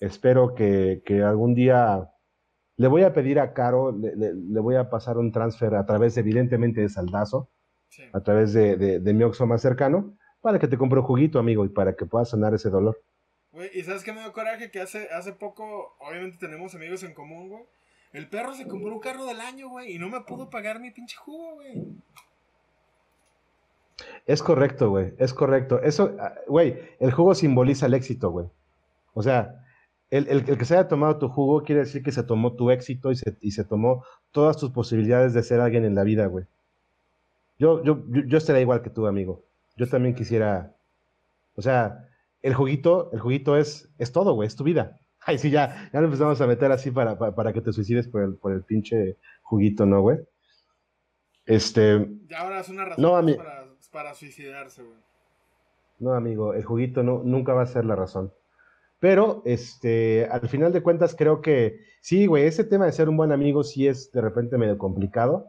Espero 0.00 0.54
que, 0.54 1.02
que, 1.04 1.22
algún 1.22 1.54
día 1.54 2.10
le 2.76 2.88
voy 2.88 3.02
a 3.02 3.12
pedir 3.12 3.38
a 3.38 3.52
Caro, 3.52 3.92
le, 3.92 4.14
le, 4.16 4.60
voy 4.60 4.76
a 4.76 4.90
pasar 4.90 5.18
un 5.18 5.30
transfer 5.30 5.74
a 5.74 5.86
través, 5.86 6.16
evidentemente, 6.16 6.80
de 6.80 6.88
Saldazo, 6.88 7.50
a 8.12 8.20
través 8.20 8.52
de, 8.52 8.76
de, 8.76 8.98
de 9.00 9.14
mi 9.14 9.22
oxo 9.22 9.46
más 9.46 9.62
cercano, 9.62 10.16
para 10.40 10.58
que 10.58 10.66
te 10.66 10.78
compre 10.78 10.98
un 10.98 11.06
juguito, 11.06 11.38
amigo, 11.38 11.64
y 11.64 11.68
para 11.68 11.94
que 11.94 12.06
puedas 12.06 12.30
sanar 12.30 12.54
ese 12.54 12.70
dolor. 12.70 13.00
Güey, 13.52 13.70
y 13.74 13.82
sabes 13.82 14.02
qué 14.02 14.12
me 14.12 14.20
dio 14.20 14.32
coraje 14.32 14.70
que 14.70 14.80
hace, 14.80 15.08
hace 15.10 15.32
poco, 15.32 15.94
obviamente 16.00 16.38
tenemos 16.38 16.74
amigos 16.74 17.02
en 17.02 17.14
común, 17.14 17.50
güey. 17.50 17.64
El 18.12 18.28
perro 18.28 18.54
se 18.54 18.66
compró 18.66 18.92
un 18.92 19.00
carro 19.00 19.24
del 19.24 19.40
año, 19.40 19.68
güey, 19.68 19.94
y 19.94 19.98
no 19.98 20.08
me 20.08 20.20
pudo 20.22 20.50
pagar 20.50 20.80
mi 20.80 20.90
pinche 20.90 21.16
jugo, 21.16 21.54
güey. 21.54 21.74
Es 24.26 24.42
correcto, 24.42 24.90
güey, 24.90 25.14
es 25.18 25.34
correcto. 25.34 25.80
Eso, 25.82 26.16
ah, 26.20 26.34
güey, 26.46 26.78
el 27.00 27.12
jugo 27.12 27.34
simboliza 27.34 27.86
el 27.86 27.94
éxito, 27.94 28.30
güey. 28.30 28.46
O 29.14 29.22
sea, 29.22 29.64
el, 30.10 30.28
el, 30.28 30.44
que 30.44 30.64
se 30.64 30.74
haya 30.74 30.88
tomado 30.88 31.18
tu 31.18 31.28
jugo 31.28 31.62
quiere 31.62 31.82
decir 31.82 32.02
que 32.02 32.12
se 32.12 32.22
tomó 32.22 32.54
tu 32.54 32.70
éxito 32.70 33.10
y 33.10 33.16
se, 33.16 33.36
y 33.40 33.52
se 33.52 33.64
tomó 33.64 34.04
todas 34.30 34.58
tus 34.58 34.70
posibilidades 34.70 35.32
de 35.34 35.42
ser 35.42 35.60
alguien 35.60 35.84
en 35.84 35.94
la 35.94 36.04
vida, 36.04 36.26
güey. 36.26 36.44
Yo, 37.58 37.82
yo, 37.82 38.04
yo, 38.08 38.22
yo 38.26 38.38
estaría 38.38 38.62
igual 38.62 38.82
que 38.82 38.90
tú, 38.90 39.06
amigo. 39.06 39.44
Yo 39.76 39.88
también 39.88 40.14
quisiera, 40.14 40.74
o 41.54 41.62
sea, 41.62 42.08
el 42.42 42.54
juguito, 42.54 43.10
el 43.12 43.20
juguito 43.20 43.56
es, 43.56 43.88
es 43.98 44.12
todo, 44.12 44.34
güey, 44.34 44.46
es 44.46 44.56
tu 44.56 44.64
vida. 44.64 44.98
Ay, 45.26 45.38
sí, 45.38 45.50
ya, 45.50 45.90
ya 45.92 46.00
nos 46.00 46.08
empezamos 46.08 46.40
a 46.40 46.46
meter 46.46 46.72
así 46.72 46.90
para, 46.90 47.16
para, 47.16 47.52
que 47.52 47.60
te 47.60 47.72
suicides 47.72 48.08
por 48.08 48.22
el, 48.22 48.34
por 48.34 48.52
el 48.52 48.62
pinche 48.64 49.16
juguito, 49.42 49.86
¿no, 49.86 50.00
güey? 50.00 50.18
Este. 51.46 52.08
Ya 52.28 52.40
ahora 52.40 52.60
es 52.60 52.68
una 52.68 52.84
razón 52.84 53.36
para, 53.36 53.61
para, 53.92 54.14
suicidarse, 54.14 54.82
güey. 54.82 54.96
No, 55.98 56.14
amigo, 56.14 56.54
el 56.54 56.64
juguito 56.64 57.02
no, 57.02 57.22
nunca 57.24 57.52
va 57.52 57.62
a 57.62 57.66
ser 57.66 57.84
la 57.84 57.94
razón. 57.94 58.32
Pero, 58.98 59.42
este, 59.44 60.26
al 60.30 60.48
final 60.48 60.72
de 60.72 60.82
cuentas, 60.82 61.14
creo 61.16 61.40
que 61.40 61.80
sí, 62.00 62.26
güey, 62.26 62.44
ese 62.44 62.64
tema 62.64 62.86
de 62.86 62.92
ser 62.92 63.08
un 63.08 63.16
buen 63.16 63.32
amigo 63.32 63.64
sí 63.64 63.86
es 63.86 64.10
de 64.12 64.20
repente 64.20 64.58
medio 64.58 64.78
complicado. 64.78 65.46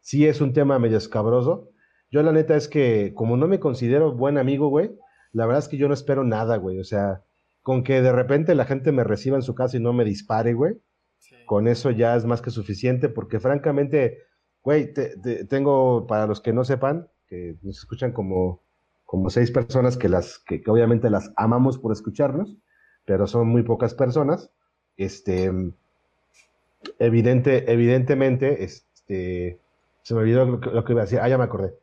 Sí 0.00 0.26
es 0.26 0.40
un 0.40 0.52
tema 0.52 0.78
medio 0.78 0.98
escabroso. 0.98 1.70
Yo, 2.10 2.22
la 2.22 2.32
neta, 2.32 2.56
es 2.56 2.68
que 2.68 3.12
como 3.14 3.36
no 3.36 3.46
me 3.46 3.60
considero 3.60 4.12
buen 4.12 4.38
amigo, 4.38 4.68
güey, 4.68 4.90
la 5.32 5.46
verdad 5.46 5.62
es 5.62 5.68
que 5.68 5.76
yo 5.76 5.88
no 5.88 5.94
espero 5.94 6.24
nada, 6.24 6.56
güey. 6.56 6.78
O 6.78 6.84
sea, 6.84 7.22
con 7.62 7.84
que 7.84 8.00
de 8.00 8.12
repente 8.12 8.54
la 8.54 8.64
gente 8.64 8.92
me 8.92 9.04
reciba 9.04 9.36
en 9.36 9.42
su 9.42 9.54
casa 9.54 9.76
y 9.76 9.80
no 9.80 9.92
me 9.92 10.04
dispare, 10.04 10.54
güey. 10.54 10.80
Con 11.46 11.68
eso 11.68 11.90
ya 11.90 12.16
es 12.16 12.24
más 12.24 12.42
que 12.42 12.50
suficiente, 12.50 13.08
porque 13.08 13.40
francamente, 13.40 14.18
güey, 14.62 14.92
tengo, 15.48 16.06
para 16.06 16.26
los 16.26 16.40
que 16.40 16.52
no 16.52 16.64
sepan, 16.64 17.08
que 17.28 17.56
nos 17.62 17.78
escuchan 17.78 18.12
como, 18.12 18.60
como 19.04 19.30
seis 19.30 19.50
personas 19.50 19.96
que 19.96 20.08
las, 20.08 20.38
que, 20.38 20.62
obviamente 20.66 21.10
las 21.10 21.32
amamos 21.36 21.78
por 21.78 21.92
escucharnos, 21.92 22.56
pero 23.04 23.26
son 23.26 23.48
muy 23.48 23.62
pocas 23.62 23.94
personas. 23.94 24.50
Este, 24.96 25.52
evidente, 26.98 27.70
evidentemente, 27.70 28.64
este, 28.64 29.60
se 30.02 30.14
me 30.14 30.20
olvidó 30.20 30.44
lo 30.44 30.60
que, 30.60 30.70
lo 30.70 30.84
que 30.84 30.92
iba 30.92 31.02
a 31.02 31.04
decir. 31.04 31.20
Ah, 31.20 31.28
ya 31.28 31.38
me 31.38 31.44
acordé 31.44 31.74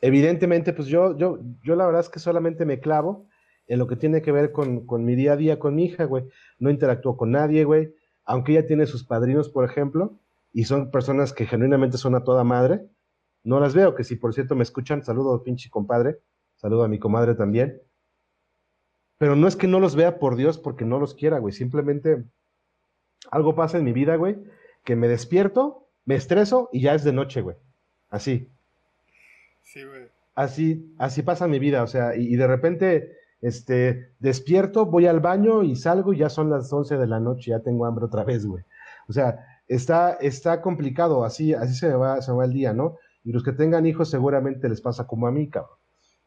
evidentemente, 0.00 0.72
pues 0.72 0.88
yo, 0.88 1.16
yo, 1.16 1.38
yo 1.62 1.76
la 1.76 1.86
verdad 1.86 2.00
es 2.00 2.08
que 2.08 2.18
solamente 2.18 2.64
me 2.64 2.80
clavo 2.80 3.26
en 3.68 3.78
lo 3.78 3.86
que 3.86 3.96
tiene 3.96 4.20
que 4.20 4.32
ver 4.32 4.52
con, 4.52 4.84
mi 5.04 5.14
día 5.14 5.32
a 5.32 5.36
día 5.36 5.58
con 5.58 5.74
mi 5.74 5.84
hija, 5.84 6.04
güey. 6.04 6.24
No 6.58 6.70
interactúo 6.70 7.16
con 7.16 7.30
nadie, 7.30 7.64
güey. 7.64 7.94
Aunque 8.24 8.52
ella 8.52 8.66
tiene 8.66 8.86
sus 8.86 9.04
padrinos, 9.04 9.48
por 9.48 9.64
ejemplo, 9.64 10.18
y 10.52 10.64
son 10.64 10.90
personas 10.90 11.32
que 11.32 11.46
genuinamente 11.46 11.96
son 11.96 12.14
a 12.14 12.24
toda 12.24 12.44
madre, 12.44 12.86
no 13.44 13.60
las 13.60 13.74
veo, 13.74 13.94
que 13.94 14.04
si 14.04 14.16
por 14.16 14.34
cierto 14.34 14.54
me 14.54 14.62
escuchan, 14.62 15.04
saludo 15.04 15.42
pinche 15.42 15.70
compadre, 15.70 16.18
saludo 16.56 16.84
a 16.84 16.88
mi 16.88 16.98
comadre 16.98 17.34
también. 17.34 17.80
Pero 19.18 19.36
no 19.36 19.46
es 19.46 19.56
que 19.56 19.68
no 19.68 19.80
los 19.80 19.94
vea 19.94 20.18
por 20.18 20.36
Dios 20.36 20.58
porque 20.58 20.84
no 20.84 20.98
los 20.98 21.14
quiera, 21.14 21.38
güey. 21.38 21.52
Simplemente 21.52 22.24
algo 23.30 23.54
pasa 23.54 23.78
en 23.78 23.84
mi 23.84 23.92
vida, 23.92 24.16
güey, 24.16 24.36
que 24.84 24.96
me 24.96 25.08
despierto, 25.08 25.88
me 26.04 26.16
estreso 26.16 26.68
y 26.72 26.80
ya 26.82 26.94
es 26.94 27.04
de 27.04 27.12
noche, 27.12 27.40
güey. 27.40 27.56
Así. 28.10 28.48
Así, 30.34 30.94
así 30.98 31.22
pasa 31.22 31.46
mi 31.46 31.58
vida, 31.58 31.82
o 31.82 31.86
sea, 31.86 32.16
y, 32.16 32.36
de 32.36 32.46
repente, 32.46 33.16
este, 33.42 34.12
despierto, 34.18 34.86
voy 34.86 35.06
al 35.06 35.20
baño 35.20 35.62
y 35.62 35.76
salgo 35.76 36.12
y 36.12 36.18
ya 36.18 36.30
son 36.30 36.48
las 36.48 36.72
11 36.72 36.96
de 36.96 37.06
la 37.06 37.20
noche, 37.20 37.50
ya 37.50 37.60
tengo 37.60 37.86
hambre 37.86 38.06
otra 38.06 38.24
vez, 38.24 38.46
güey. 38.46 38.64
O 39.08 39.12
sea, 39.12 39.60
está, 39.68 40.14
está 40.14 40.62
complicado, 40.62 41.24
así, 41.24 41.52
así 41.52 41.74
se 41.74 41.92
va, 41.94 42.22
se 42.22 42.32
va 42.32 42.44
el 42.44 42.52
día, 42.52 42.72
¿no? 42.72 42.96
Y 43.24 43.32
los 43.32 43.42
que 43.42 43.52
tengan 43.52 43.86
hijos 43.86 44.10
seguramente 44.10 44.68
les 44.68 44.80
pasa 44.80 45.06
como 45.06 45.26
a 45.26 45.30
mí, 45.30 45.48
cabrón. 45.48 45.76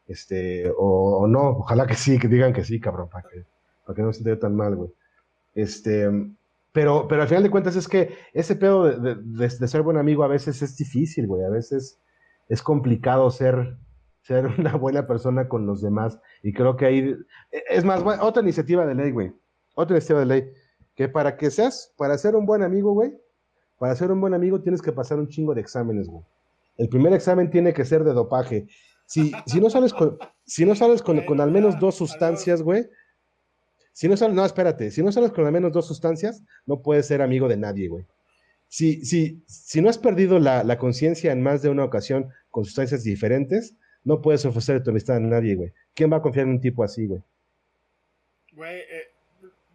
Este, 0.06 0.72
o, 0.76 1.26
no, 1.26 1.48
ojalá 1.58 1.86
que 1.86 1.94
sí, 1.94 2.18
que 2.18 2.28
digan 2.28 2.52
que 2.52 2.64
sí, 2.64 2.80
cabrón, 2.80 3.08
para 3.08 3.28
que, 3.28 3.44
para 3.84 3.96
que 3.96 4.02
no 4.02 4.12
se 4.12 4.22
te 4.22 4.36
tan 4.36 4.54
mal, 4.54 4.76
güey. 4.76 4.90
Este, 5.54 6.08
pero, 6.72 7.08
pero 7.08 7.22
al 7.22 7.28
final 7.28 7.42
de 7.42 7.50
cuentas 7.50 7.74
es 7.76 7.88
que 7.88 8.14
ese 8.32 8.54
pedo 8.54 8.84
de, 8.84 9.16
de, 9.16 9.68
ser 9.68 9.82
buen 9.82 9.96
amigo 9.96 10.22
a 10.22 10.28
veces 10.28 10.60
es 10.62 10.76
difícil, 10.76 11.26
güey, 11.26 11.42
a 11.42 11.48
veces 11.48 11.98
es 12.48 12.62
complicado 12.62 13.30
ser, 13.30 13.76
ser 14.22 14.46
una 14.58 14.76
buena 14.76 15.06
persona 15.06 15.48
con 15.48 15.66
los 15.66 15.82
demás. 15.82 16.20
Y 16.42 16.52
creo 16.52 16.76
que 16.76 16.86
ahí, 16.86 17.16
es 17.50 17.84
más, 17.84 18.02
otra 18.20 18.42
iniciativa 18.42 18.86
de 18.86 18.94
ley, 18.94 19.10
güey. 19.10 19.32
Otra 19.74 19.96
iniciativa 19.96 20.20
de 20.20 20.26
ley. 20.26 20.52
Que 20.94 21.08
para 21.08 21.36
que 21.36 21.50
seas, 21.50 21.92
para 21.96 22.16
ser 22.16 22.36
un 22.36 22.46
buen 22.46 22.62
amigo, 22.62 22.92
güey, 22.92 23.12
para 23.78 23.94
ser 23.94 24.12
un 24.12 24.20
buen 24.20 24.34
amigo 24.34 24.60
tienes 24.60 24.80
que 24.80 24.92
pasar 24.92 25.18
un 25.18 25.28
chingo 25.28 25.54
de 25.54 25.60
exámenes, 25.60 26.08
güey. 26.08 26.24
El 26.76 26.88
primer 26.88 27.12
examen 27.12 27.50
tiene 27.50 27.72
que 27.72 27.84
ser 27.84 28.04
de 28.04 28.12
dopaje. 28.12 28.66
Si, 29.06 29.32
si 29.46 29.60
no 29.60 29.70
sales 29.70 29.92
con, 29.92 30.18
si 30.44 30.64
no 30.64 30.74
sales 30.74 31.02
con, 31.02 31.24
con 31.24 31.40
al 31.40 31.50
menos 31.50 31.78
dos 31.78 31.94
sustancias, 31.94 32.62
güey, 32.62 32.88
si 33.92 34.08
no 34.08 34.16
sales, 34.16 34.34
no, 34.34 34.44
espérate, 34.44 34.90
si 34.90 35.02
no 35.02 35.12
sales 35.12 35.32
con 35.32 35.46
al 35.46 35.52
menos 35.52 35.72
dos 35.72 35.86
sustancias, 35.86 36.42
no 36.66 36.82
puedes 36.82 37.06
ser 37.06 37.22
amigo 37.22 37.48
de 37.48 37.56
nadie, 37.56 37.88
güey 37.88 38.04
si, 38.68 39.04
si, 39.04 39.42
si 39.46 39.80
no 39.80 39.88
has 39.88 39.98
perdido 39.98 40.38
la, 40.38 40.64
la 40.64 40.78
conciencia 40.78 41.32
en 41.32 41.42
más 41.42 41.62
de 41.62 41.70
una 41.70 41.84
ocasión 41.84 42.30
con 42.50 42.64
sustancias 42.64 43.04
diferentes, 43.04 43.74
no 44.04 44.20
puedes 44.22 44.44
ofrecer 44.44 44.82
tu 44.82 44.90
amistad 44.90 45.16
a 45.16 45.20
nadie, 45.20 45.54
güey. 45.54 45.72
¿Quién 45.94 46.12
va 46.12 46.18
a 46.18 46.22
confiar 46.22 46.46
en 46.46 46.52
un 46.52 46.60
tipo 46.60 46.84
así, 46.84 47.06
güey? 47.06 47.22
Güey, 48.52 48.78
eh, 48.80 49.10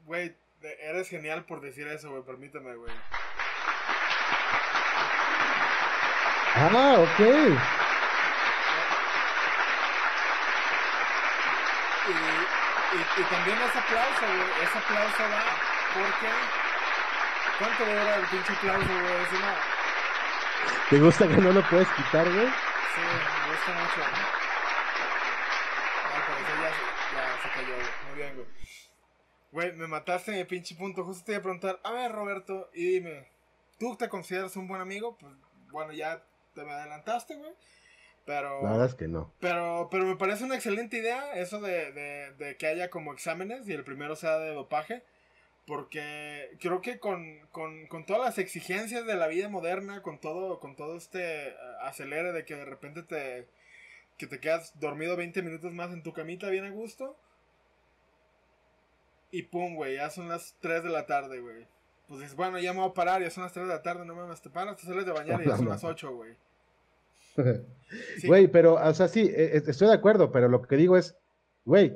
güey, 0.05 0.35
eres 0.81 1.09
genial 1.09 1.45
por 1.45 1.61
decir 1.61 1.87
eso, 1.87 2.11
güey, 2.11 2.23
permíteme, 2.23 2.75
güey. 2.75 2.91
Ah, 6.55 6.95
ok. 6.99 7.19
Y, 12.07 12.11
y, 12.11 13.21
y 13.21 13.23
también 13.23 13.57
ese 13.57 13.79
aplauso, 13.79 14.25
güey, 14.25 14.63
ese 14.63 14.77
aplauso 14.77 15.23
va 15.23 15.71
porque 15.93 16.27
¿Cuánto 17.61 17.83
era 17.85 18.15
el 18.15 18.25
pinche 18.25 18.53
aplauso, 18.53 18.87
güey? 18.87 19.21
Es 19.21 19.33
una... 19.33 19.55
¿Te 20.89 20.99
gusta 20.99 21.27
que 21.27 21.37
no 21.37 21.51
lo 21.51 21.61
puedes 21.69 21.87
quitar, 21.89 22.27
güey? 22.27 22.47
Sí, 22.47 23.01
me 23.01 23.51
gusta 23.51 23.71
mucho. 23.73 24.01
Parecer 26.27 26.57
ya, 26.57 26.71
ya 27.13 27.41
se 27.43 27.49
cayó, 27.49 27.75
güey. 27.75 27.87
Muy 28.07 28.15
bien, 28.15 28.35
güey. 28.35 28.47
Güey, 29.51 29.73
me 29.73 29.85
mataste 29.85 30.31
en 30.31 30.39
el 30.39 30.47
pinche 30.47 30.73
punto. 30.73 31.03
Justo 31.03 31.23
te 31.23 31.33
iba 31.33 31.39
a 31.39 31.43
preguntar, 31.43 31.79
a 31.83 31.91
ver, 31.91 32.11
Roberto, 32.11 32.71
y 32.73 32.93
dime, 32.93 33.29
¿tú 33.77 33.95
te 33.95 34.09
consideras 34.09 34.55
un 34.55 34.67
buen 34.67 34.81
amigo? 34.81 35.15
Pues, 35.19 35.31
bueno, 35.69 35.93
ya 35.93 36.23
te 36.53 36.63
me 36.63 36.71
adelantaste, 36.71 37.35
güey. 37.35 37.51
Pero, 38.25 38.61
la 38.61 38.71
verdad 38.71 38.87
es 38.87 38.95
que 38.95 39.07
no. 39.07 39.33
Pero, 39.39 39.87
pero 39.89 40.05
me 40.05 40.15
parece 40.15 40.43
una 40.43 40.55
excelente 40.55 40.97
idea 40.97 41.33
eso 41.35 41.59
de, 41.59 41.91
de, 41.91 42.33
de 42.33 42.55
que 42.57 42.67
haya 42.67 42.89
como 42.89 43.13
exámenes 43.13 43.67
y 43.67 43.73
el 43.73 43.83
primero 43.83 44.15
sea 44.15 44.37
de 44.37 44.53
dopaje. 44.53 45.03
Porque 45.65 46.57
creo 46.59 46.81
que 46.81 46.99
con, 46.99 47.47
todas 48.05 48.23
las 48.23 48.37
exigencias 48.39 49.05
de 49.05 49.15
la 49.15 49.27
vida 49.27 49.47
moderna, 49.47 50.01
con 50.01 50.19
todo, 50.19 50.59
con 50.59 50.75
todo 50.75 50.97
este 50.97 51.49
eh, 51.49 51.55
acelere 51.81 52.31
de 52.31 52.45
que 52.45 52.55
de 52.55 52.65
repente 52.65 53.03
te, 53.03 53.47
que 54.17 54.27
te 54.27 54.39
quedas 54.39 54.79
dormido 54.79 55.15
20 55.15 55.41
minutos 55.43 55.73
más 55.73 55.91
en 55.91 56.03
tu 56.03 56.13
camita 56.13 56.49
bien 56.49 56.65
a 56.65 56.71
gusto. 56.71 57.15
Y 59.31 59.43
pum, 59.43 59.75
güey, 59.75 59.95
ya 59.95 60.09
son 60.09 60.29
las 60.29 60.55
3 60.61 60.83
de 60.83 60.89
la 60.89 61.05
tarde, 61.05 61.39
güey. 61.39 61.65
Pues 62.11 62.23
dices, 62.23 62.35
bueno, 62.35 62.59
ya 62.59 62.73
me 62.73 62.79
voy 62.79 62.89
a 62.89 62.93
parar, 62.93 63.21
ya 63.21 63.29
son 63.29 63.43
las 63.43 63.53
3 63.53 63.67
de 63.67 63.73
la 63.73 63.81
tarde, 63.81 64.03
no 64.05 64.13
me 64.13 64.35
te 64.35 64.49
paras, 64.49 64.75
te 64.75 64.85
sales 64.85 65.05
de 65.05 65.13
bañar 65.13 65.41
y 65.41 65.47
ya 65.47 65.55
son 65.55 65.69
las 65.69 65.81
8, 65.81 66.13
güey. 66.13 66.31
Güey, 68.27 68.49
pero, 68.49 68.73
o 68.73 68.93
sea, 68.93 69.07
sí, 69.07 69.21
e, 69.33 69.55
e, 69.55 69.63
estoy 69.65 69.87
de 69.87 69.93
acuerdo, 69.93 70.29
pero 70.29 70.49
lo 70.49 70.61
que 70.61 70.75
digo 70.75 70.97
es, 70.97 71.15
güey, 71.63 71.93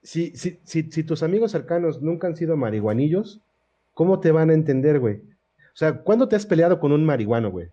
si, 0.00 0.30
si, 0.36 0.60
si, 0.62 0.92
si 0.92 1.02
tus 1.02 1.24
amigos 1.24 1.50
cercanos 1.50 2.00
nunca 2.00 2.28
han 2.28 2.36
sido 2.36 2.56
marihuanillos, 2.56 3.40
¿cómo 3.94 4.20
te 4.20 4.30
van 4.30 4.50
a 4.50 4.54
entender, 4.54 5.00
güey? 5.00 5.16
O 5.16 5.76
sea, 5.76 6.02
¿cuándo 6.02 6.28
te 6.28 6.36
has 6.36 6.46
peleado 6.46 6.78
con 6.78 6.92
un 6.92 7.04
marihuano, 7.04 7.50
güey? 7.50 7.70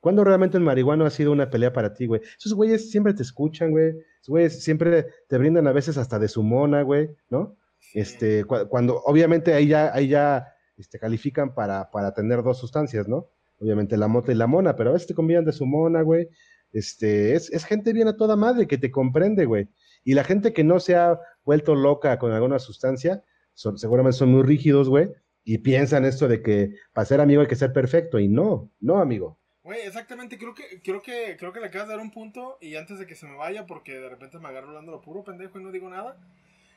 ¿Cuándo 0.00 0.22
realmente 0.22 0.58
el 0.58 0.64
marihuano 0.64 1.06
ha 1.06 1.10
sido 1.10 1.32
una 1.32 1.48
pelea 1.48 1.72
para 1.72 1.94
ti, 1.94 2.08
güey? 2.08 2.20
Esos 2.38 2.52
güeyes 2.52 2.90
siempre 2.90 3.14
te 3.14 3.22
escuchan, 3.22 3.70
güey. 3.70 3.88
Esos 4.20 4.28
güeyes 4.28 4.62
siempre 4.62 5.06
te 5.28 5.38
brindan 5.38 5.66
a 5.66 5.72
veces 5.72 5.96
hasta 5.96 6.18
de 6.18 6.28
su 6.28 6.42
mona, 6.42 6.82
güey, 6.82 7.08
¿no? 7.30 7.56
Este, 7.94 8.44
cuando, 8.44 9.00
obviamente 9.04 9.54
ahí 9.54 9.68
ya, 9.68 9.94
ahí 9.94 10.08
ya 10.08 10.54
este, 10.80 10.98
califican 10.98 11.54
para, 11.54 11.90
para 11.90 12.12
tener 12.14 12.42
dos 12.42 12.58
sustancias, 12.58 13.08
¿no? 13.08 13.28
Obviamente 13.60 13.96
la 13.96 14.08
mota 14.08 14.32
y 14.32 14.34
la 14.34 14.46
mona, 14.46 14.74
pero 14.74 14.90
a 14.90 14.92
veces 14.94 15.08
te 15.08 15.14
convidan 15.14 15.44
de 15.44 15.52
su 15.52 15.66
mona, 15.66 16.02
güey. 16.02 16.28
Este, 16.72 17.34
es, 17.34 17.50
es 17.50 17.64
gente 17.64 17.92
bien 17.92 18.08
a 18.08 18.16
toda 18.16 18.36
madre 18.36 18.66
que 18.66 18.78
te 18.78 18.90
comprende, 18.90 19.44
güey. 19.44 19.68
Y 20.04 20.14
la 20.14 20.24
gente 20.24 20.52
que 20.52 20.64
no 20.64 20.80
se 20.80 20.96
ha 20.96 21.18
vuelto 21.44 21.74
loca 21.74 22.18
con 22.18 22.32
alguna 22.32 22.58
sustancia, 22.58 23.22
son, 23.54 23.78
seguramente 23.78 24.16
son 24.16 24.30
muy 24.30 24.42
rígidos, 24.42 24.88
güey, 24.88 25.10
y 25.44 25.58
piensan 25.58 26.04
esto 26.04 26.28
de 26.28 26.42
que 26.42 26.74
para 26.92 27.04
ser 27.04 27.20
amigo 27.20 27.42
hay 27.42 27.48
que 27.48 27.56
ser 27.56 27.72
perfecto, 27.72 28.18
y 28.18 28.28
no, 28.28 28.70
no, 28.80 28.98
amigo. 28.98 29.38
Güey, 29.62 29.82
exactamente, 29.82 30.38
creo 30.38 30.54
que, 30.54 30.80
creo 30.82 31.02
que, 31.02 31.36
creo 31.38 31.52
que 31.52 31.60
le 31.60 31.66
acabas 31.66 31.88
de 31.88 31.94
dar 31.94 32.02
un 32.02 32.10
punto, 32.10 32.56
y 32.60 32.76
antes 32.76 32.98
de 32.98 33.06
que 33.06 33.14
se 33.14 33.26
me 33.26 33.36
vaya, 33.36 33.66
porque 33.66 33.98
de 33.98 34.08
repente 34.08 34.38
me 34.38 34.48
agarro 34.48 34.68
hablando 34.68 34.92
lo 34.92 35.02
puro 35.02 35.24
pendejo 35.24 35.60
y 35.60 35.62
no 35.62 35.70
digo 35.70 35.90
nada, 35.90 36.16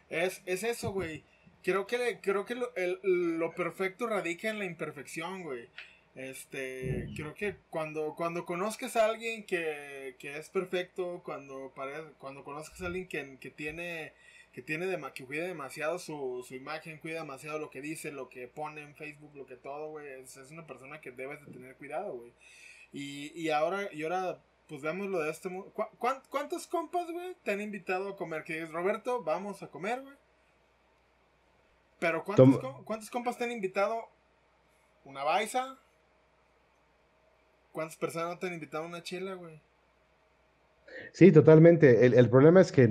es, 0.09 0.41
es 0.45 0.63
eso, 0.63 0.91
güey. 0.91 1.23
Creo 1.63 1.87
que, 1.87 2.19
creo 2.21 2.45
que 2.45 2.55
lo, 2.55 2.75
el, 2.75 2.99
lo 3.39 3.55
perfecto 3.55 4.07
radica 4.07 4.49
en 4.49 4.59
la 4.59 4.65
imperfección, 4.65 5.43
güey. 5.43 5.69
Este, 6.15 7.09
creo 7.15 7.33
que 7.33 7.55
cuando, 7.71 8.13
cuando 8.15 8.45
conozcas 8.45 8.95
a 8.95 9.05
alguien 9.05 9.45
que, 9.45 10.15
que 10.19 10.37
es 10.37 10.49
perfecto, 10.49 11.21
cuando, 11.23 11.73
cuando 12.19 12.43
conozcas 12.43 12.81
a 12.81 12.85
alguien 12.85 13.07
que, 13.07 13.37
que 13.39 13.49
tiene, 13.49 14.13
que 14.51 14.61
tiene 14.61 14.85
que 15.15 15.25
cuida 15.25 15.45
demasiado 15.45 15.97
su, 15.97 16.45
su, 16.47 16.53
imagen, 16.53 16.99
cuida 16.99 17.21
demasiado 17.21 17.57
lo 17.57 17.71
que 17.71 17.81
dice, 17.81 18.11
lo 18.11 18.29
que 18.29 18.47
pone 18.47 18.81
en 18.81 18.95
Facebook, 18.95 19.35
lo 19.35 19.47
que 19.47 19.55
todo, 19.55 19.89
güey, 19.89 20.07
es, 20.21 20.37
una 20.51 20.67
persona 20.67 21.01
que 21.01 21.11
debes 21.11 21.43
de 21.45 21.51
tener 21.51 21.75
cuidado, 21.77 22.13
güey. 22.13 22.33
Y, 22.91 23.31
y 23.39 23.49
ahora, 23.49 23.91
y 23.91 24.03
ahora, 24.03 24.39
pues 24.67 24.81
veámoslo 24.81 25.19
de 25.19 25.31
este. 25.31 25.49
¿Cu 25.49 25.83
¿Cuántos 26.29 26.67
compas, 26.67 27.09
güey, 27.09 27.35
te 27.43 27.51
han 27.51 27.61
invitado 27.61 28.09
a 28.09 28.17
comer? 28.17 28.43
Que 28.43 28.61
es 28.61 28.69
Roberto, 28.71 29.23
vamos 29.23 29.63
a 29.63 29.69
comer, 29.69 30.01
güey. 30.01 30.15
Pero 32.03 32.21
¿cuántos, 32.25 32.59
¿cuántos 32.83 33.09
compas 33.09 33.37
te 33.37 33.45
han 33.45 33.53
invitado? 33.53 33.95
¿Una 35.05 35.23
baisa? 35.23 35.79
¿Cuántas 37.71 37.95
personas 37.95 38.31
no 38.31 38.39
te 38.39 38.47
han 38.47 38.55
invitado 38.55 38.83
a 38.83 38.87
una 38.87 39.01
chela, 39.01 39.35
güey? 39.35 39.61
Sí, 41.13 41.31
totalmente. 41.31 42.05
El, 42.05 42.29
problema 42.29 42.59
es 42.59 42.73
que 42.73 42.89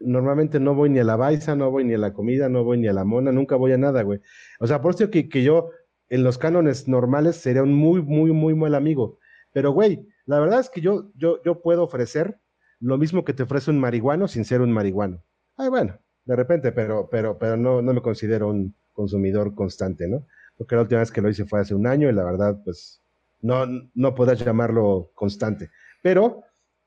normalmente 0.00 0.60
no 0.60 0.74
voy 0.74 0.90
ni 0.90 0.98
a 0.98 1.04
la 1.04 1.16
baisa, 1.16 1.56
no 1.56 1.70
voy 1.70 1.84
ni 1.84 1.94
a 1.94 1.98
la 1.98 2.12
comida, 2.12 2.50
no 2.50 2.62
voy 2.62 2.76
ni 2.76 2.88
a 2.88 2.92
la 2.92 3.04
mona, 3.04 3.32
nunca 3.32 3.56
voy 3.56 3.72
a 3.72 3.78
nada, 3.78 4.02
güey. 4.02 4.20
O 4.60 4.66
sea, 4.66 4.82
por 4.82 4.94
eso 4.94 5.10
que, 5.10 5.30
que 5.30 5.42
yo 5.42 5.70
en 6.10 6.22
los 6.22 6.36
cánones 6.36 6.88
normales 6.88 7.36
sería 7.36 7.62
un 7.62 7.72
muy, 7.72 8.02
muy, 8.02 8.32
muy 8.32 8.54
mal 8.54 8.74
amigo. 8.74 9.18
Pero, 9.54 9.70
güey, 9.70 10.06
la 10.26 10.40
verdad 10.40 10.60
es 10.60 10.68
que 10.68 10.82
yo, 10.82 11.10
yo, 11.14 11.42
yo 11.42 11.62
puedo 11.62 11.84
ofrecer 11.84 12.38
lo 12.80 12.98
mismo 12.98 13.24
que 13.24 13.32
te 13.32 13.44
ofrece 13.44 13.70
un 13.70 13.80
marihuano 13.80 14.28
sin 14.28 14.44
ser 14.44 14.60
un 14.60 14.72
marihuano. 14.72 15.22
Ay, 15.56 15.70
bueno, 15.70 15.98
de 16.26 16.36
repente, 16.36 16.72
pero, 16.72 17.08
pero, 17.10 17.38
pero 17.38 17.56
no, 17.56 17.80
no 17.80 17.94
me 17.94 18.02
considero 18.02 18.48
un 18.48 18.74
consumidor 18.92 19.54
constante, 19.54 20.08
¿no? 20.08 20.26
Porque 20.58 20.74
la 20.74 20.82
última 20.82 21.00
vez 21.00 21.12
que 21.12 21.22
lo 21.22 21.30
hice 21.30 21.44
fue 21.44 21.60
hace 21.60 21.74
un 21.74 21.86
año 21.86 22.08
y 22.08 22.12
la 22.12 22.24
verdad, 22.24 22.60
pues, 22.64 23.00
no, 23.40 23.64
no 23.94 24.14
podrás 24.14 24.44
llamarlo 24.44 25.10
constante. 25.14 25.70
Pero, 26.02 26.42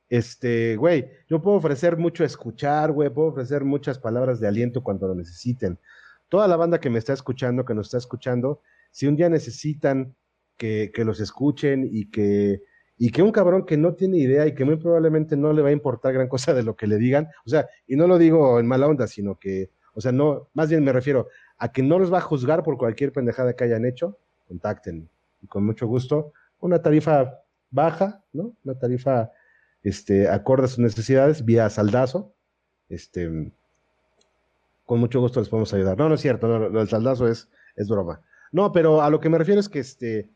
este, 0.10 0.76
güey, 0.76 1.10
yo 1.30 1.42
puedo 1.42 1.58
ofrecer 1.58 1.98
mucho 1.98 2.24
escuchar, 2.24 2.92
güey, 2.92 3.10
puedo 3.10 3.30
ofrecer 3.30 3.64
muchas 3.64 3.98
palabras 3.98 4.40
de 4.40 4.48
aliento 4.48 4.84
cuando 4.84 5.08
lo 5.08 5.16
necesiten. 5.16 5.80
Toda 6.28 6.48
la 6.48 6.58
banda 6.58 6.80
que 6.80 6.90
me 6.90 7.00
está 7.00 7.14
escuchando, 7.14 7.64
que 7.64 7.74
nos 7.74 7.88
está 7.88 7.98
escuchando, 7.98 8.62
si 8.92 9.08
un 9.08 9.16
día 9.16 9.30
necesitan 9.30 10.16
que, 10.58 10.92
que 10.94 11.06
los 11.06 11.22
escuchen 11.22 11.88
y 11.90 12.10
que, 12.10 12.62
y 13.00 13.12
que 13.12 13.24
un 13.24 13.32
cabrón 13.32 13.66
que 13.66 13.78
no 13.78 13.95
tiene 13.95 14.18
idea 14.18 14.45
y 14.45 14.54
que 14.54 14.66
muy 14.66 14.76
probablemente 14.76 15.36
no 15.38 15.54
le 15.54 15.62
va 15.62 15.70
a 15.70 15.72
importar 15.72 16.14
gran 16.14 16.28
cosa 16.28 16.54
de 16.54 16.62
lo 16.62 16.76
que 16.76 16.86
le 16.86 16.97
digan, 16.97 17.30
o 17.45 17.50
sea, 17.50 17.68
y 17.88 17.95
no 17.95 18.06
lo 18.06 18.18
digo 18.18 18.60
en 18.60 18.68
mala 18.68 18.88
onda, 18.88 19.08
sino 19.08 19.39
que, 19.39 19.72
o 19.93 20.02
sea, 20.02 20.12
no, 20.12 20.50
más 20.54 20.70
bien 20.70 20.84
me 20.84 20.91
refiero 20.91 21.30
a 21.58 21.72
que 21.72 21.82
no 21.82 21.97
los 21.97 22.14
va 22.14 22.18
a 22.18 22.22
juzgar 22.22 22.62
por 22.62 22.78
cualquier 22.78 23.14
pendejada 23.14 23.56
que 23.56 23.64
hayan 23.64 23.86
hecho, 23.86 24.20
contacten 24.47 25.10
y 25.41 25.47
con 25.47 25.66
mucho 25.66 25.88
gusto 25.88 26.34
una 26.60 26.82
tarifa 26.82 27.39
baja, 27.72 28.24
¿no? 28.34 28.54
Una 28.64 28.78
tarifa 28.78 29.32
este, 29.84 30.28
acorde 30.28 30.66
a 30.66 30.68
sus 30.68 30.80
necesidades, 30.80 31.45
vía 31.45 31.70
saldazo. 31.70 32.34
Este, 32.89 33.52
con 34.86 35.00
mucho 35.00 35.22
gusto 35.22 35.39
les 35.39 35.50
podemos 35.50 35.74
ayudar. 35.74 35.97
No, 35.97 36.10
no 36.10 36.16
es 36.16 36.22
cierto, 36.22 36.47
no, 36.47 36.82
el 36.82 36.89
saldazo 36.89 37.28
es, 37.28 37.50
es 37.76 37.88
broma. 37.88 38.22
No, 38.52 38.72
pero 38.72 39.02
a 39.02 39.10
lo 39.10 39.20
que 39.20 39.30
me 39.30 39.38
refiero 39.38 39.60
es 39.60 39.70
que 39.70 39.80
este, 39.80 40.30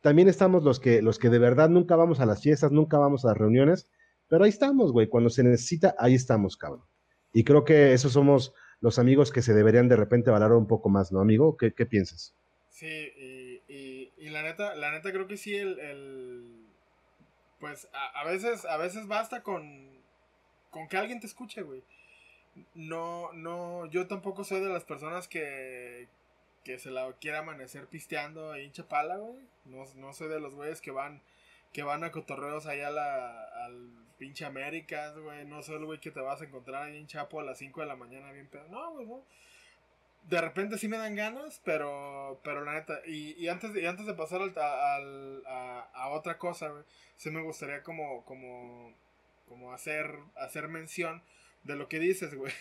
también 0.00 0.28
estamos 0.28 0.62
los 0.62 0.80
que, 0.80 1.02
los 1.02 1.18
que 1.18 1.28
de 1.28 1.38
verdad 1.38 1.68
nunca 1.68 1.96
vamos 1.96 2.20
a 2.20 2.26
las 2.26 2.42
fiestas, 2.42 2.72
nunca 2.72 2.98
vamos 2.98 3.24
a 3.24 3.28
las 3.28 3.36
reuniones, 3.36 3.88
pero 4.28 4.44
ahí 4.44 4.50
estamos, 4.50 4.92
güey. 4.92 5.08
Cuando 5.08 5.30
se 5.30 5.42
necesita, 5.42 5.94
ahí 5.98 6.14
estamos, 6.14 6.56
cabrón. 6.56 6.84
Y 7.32 7.44
creo 7.44 7.64
que 7.64 7.92
esos 7.92 8.12
somos 8.12 8.54
los 8.80 8.98
amigos 8.98 9.30
que 9.30 9.42
se 9.42 9.54
deberían 9.54 9.88
de 9.88 9.96
repente 9.96 10.30
valorar 10.30 10.56
un 10.56 10.66
poco 10.66 10.88
más, 10.88 11.12
¿no, 11.12 11.20
amigo? 11.20 11.56
¿Qué, 11.56 11.72
qué 11.72 11.86
piensas? 11.86 12.34
Sí, 12.70 12.86
y, 13.68 14.30
la 14.30 14.42
neta, 14.42 14.76
la 14.76 14.92
neta 14.92 15.10
creo 15.10 15.26
que 15.26 15.36
sí 15.36 15.56
el, 15.56 15.78
el 15.80 16.66
pues 17.58 17.88
a, 17.92 18.20
a, 18.20 18.24
veces, 18.24 18.64
a 18.64 18.76
veces 18.76 19.08
basta 19.08 19.42
con, 19.42 19.90
con 20.70 20.86
que 20.86 20.96
alguien 20.96 21.20
te 21.20 21.26
escuche, 21.26 21.62
güey. 21.62 21.82
No, 22.74 23.32
no, 23.32 23.86
yo 23.86 24.06
tampoco 24.06 24.44
soy 24.44 24.60
de 24.60 24.68
las 24.68 24.84
personas 24.84 25.28
que, 25.28 26.08
que 26.64 26.78
se 26.78 26.90
la 26.90 27.12
quiera 27.14 27.38
amanecer 27.38 27.86
pisteando 27.86 28.52
ahí 28.52 28.64
en 28.64 28.72
Chapala, 28.72 29.16
güey. 29.16 29.46
No, 29.64 29.84
no 29.96 30.12
soy 30.12 30.28
de 30.28 30.40
los 30.40 30.54
güeyes 30.54 30.80
que 30.80 30.90
van, 30.90 31.22
que 31.72 31.82
van 31.82 32.04
a 32.04 32.12
cotorreos 32.12 32.66
allá 32.66 32.88
a 32.88 32.92
la, 32.92 33.44
al 33.64 33.90
pinche 34.18 34.44
Américas, 34.44 35.16
güey. 35.18 35.44
No 35.46 35.62
soy 35.62 35.76
el 35.76 35.86
güey 35.86 36.00
que 36.00 36.10
te 36.10 36.20
vas 36.20 36.40
a 36.40 36.44
encontrar 36.44 36.84
ahí 36.84 36.96
en 36.96 37.06
Chapo 37.06 37.40
a 37.40 37.44
las 37.44 37.58
5 37.58 37.80
de 37.80 37.86
la 37.86 37.96
mañana 37.96 38.32
bien 38.32 38.48
pedo. 38.48 38.68
No, 38.68 38.92
güey, 38.92 39.06
no 39.06 39.24
de 40.28 40.40
repente 40.40 40.78
sí 40.78 40.88
me 40.88 40.98
dan 40.98 41.16
ganas, 41.16 41.60
pero, 41.64 42.40
pero 42.44 42.64
la 42.64 42.74
neta, 42.74 43.00
y, 43.06 43.32
y 43.42 43.48
antes, 43.48 43.74
y 43.74 43.86
antes 43.86 44.06
de 44.06 44.14
pasar 44.14 44.42
al, 44.42 44.56
al, 44.56 45.42
a, 45.46 45.88
a, 45.92 46.08
otra 46.10 46.38
cosa, 46.38 46.68
güey, 46.68 46.84
sí 47.16 47.30
me 47.30 47.42
gustaría 47.42 47.82
como, 47.82 48.24
como, 48.24 48.94
como 49.48 49.72
hacer, 49.72 50.14
hacer 50.36 50.68
mención 50.68 51.22
de 51.64 51.76
lo 51.76 51.88
que 51.88 51.98
dices, 51.98 52.34
güey. 52.34 52.52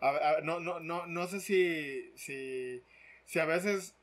no, 0.42 0.60
no, 0.60 0.80
no, 0.80 1.06
no 1.06 1.26
sé 1.26 1.40
si, 1.40 2.12
si, 2.16 2.82
si 3.30 3.38
a 3.38 3.44
veces 3.44 3.94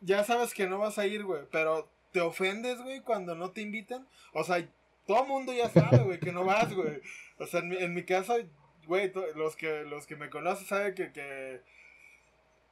ya 0.00 0.22
sabes 0.22 0.54
que 0.54 0.68
no 0.68 0.78
vas 0.78 0.96
a 0.98 1.06
ir, 1.06 1.24
güey, 1.24 1.42
pero 1.50 1.90
te 2.12 2.20
ofendes, 2.20 2.80
güey, 2.80 3.00
cuando 3.00 3.34
no 3.34 3.50
te 3.50 3.60
invitan. 3.60 4.06
O 4.32 4.44
sea, 4.44 4.64
todo 5.06 5.26
mundo 5.26 5.52
ya 5.52 5.68
sabe, 5.68 5.98
güey, 5.98 6.20
que 6.20 6.30
no 6.30 6.44
vas, 6.44 6.72
güey. 6.72 7.00
O 7.38 7.46
sea, 7.46 7.60
en 7.60 7.68
mi, 7.68 7.76
en 7.78 7.94
mi 7.94 8.04
caso, 8.04 8.36
güey, 8.86 9.12
los 9.34 9.56
que, 9.56 9.82
los 9.82 10.06
que 10.06 10.14
me 10.14 10.30
conocen 10.30 10.66
saben 10.66 10.94
que, 10.94 11.10
que 11.10 11.60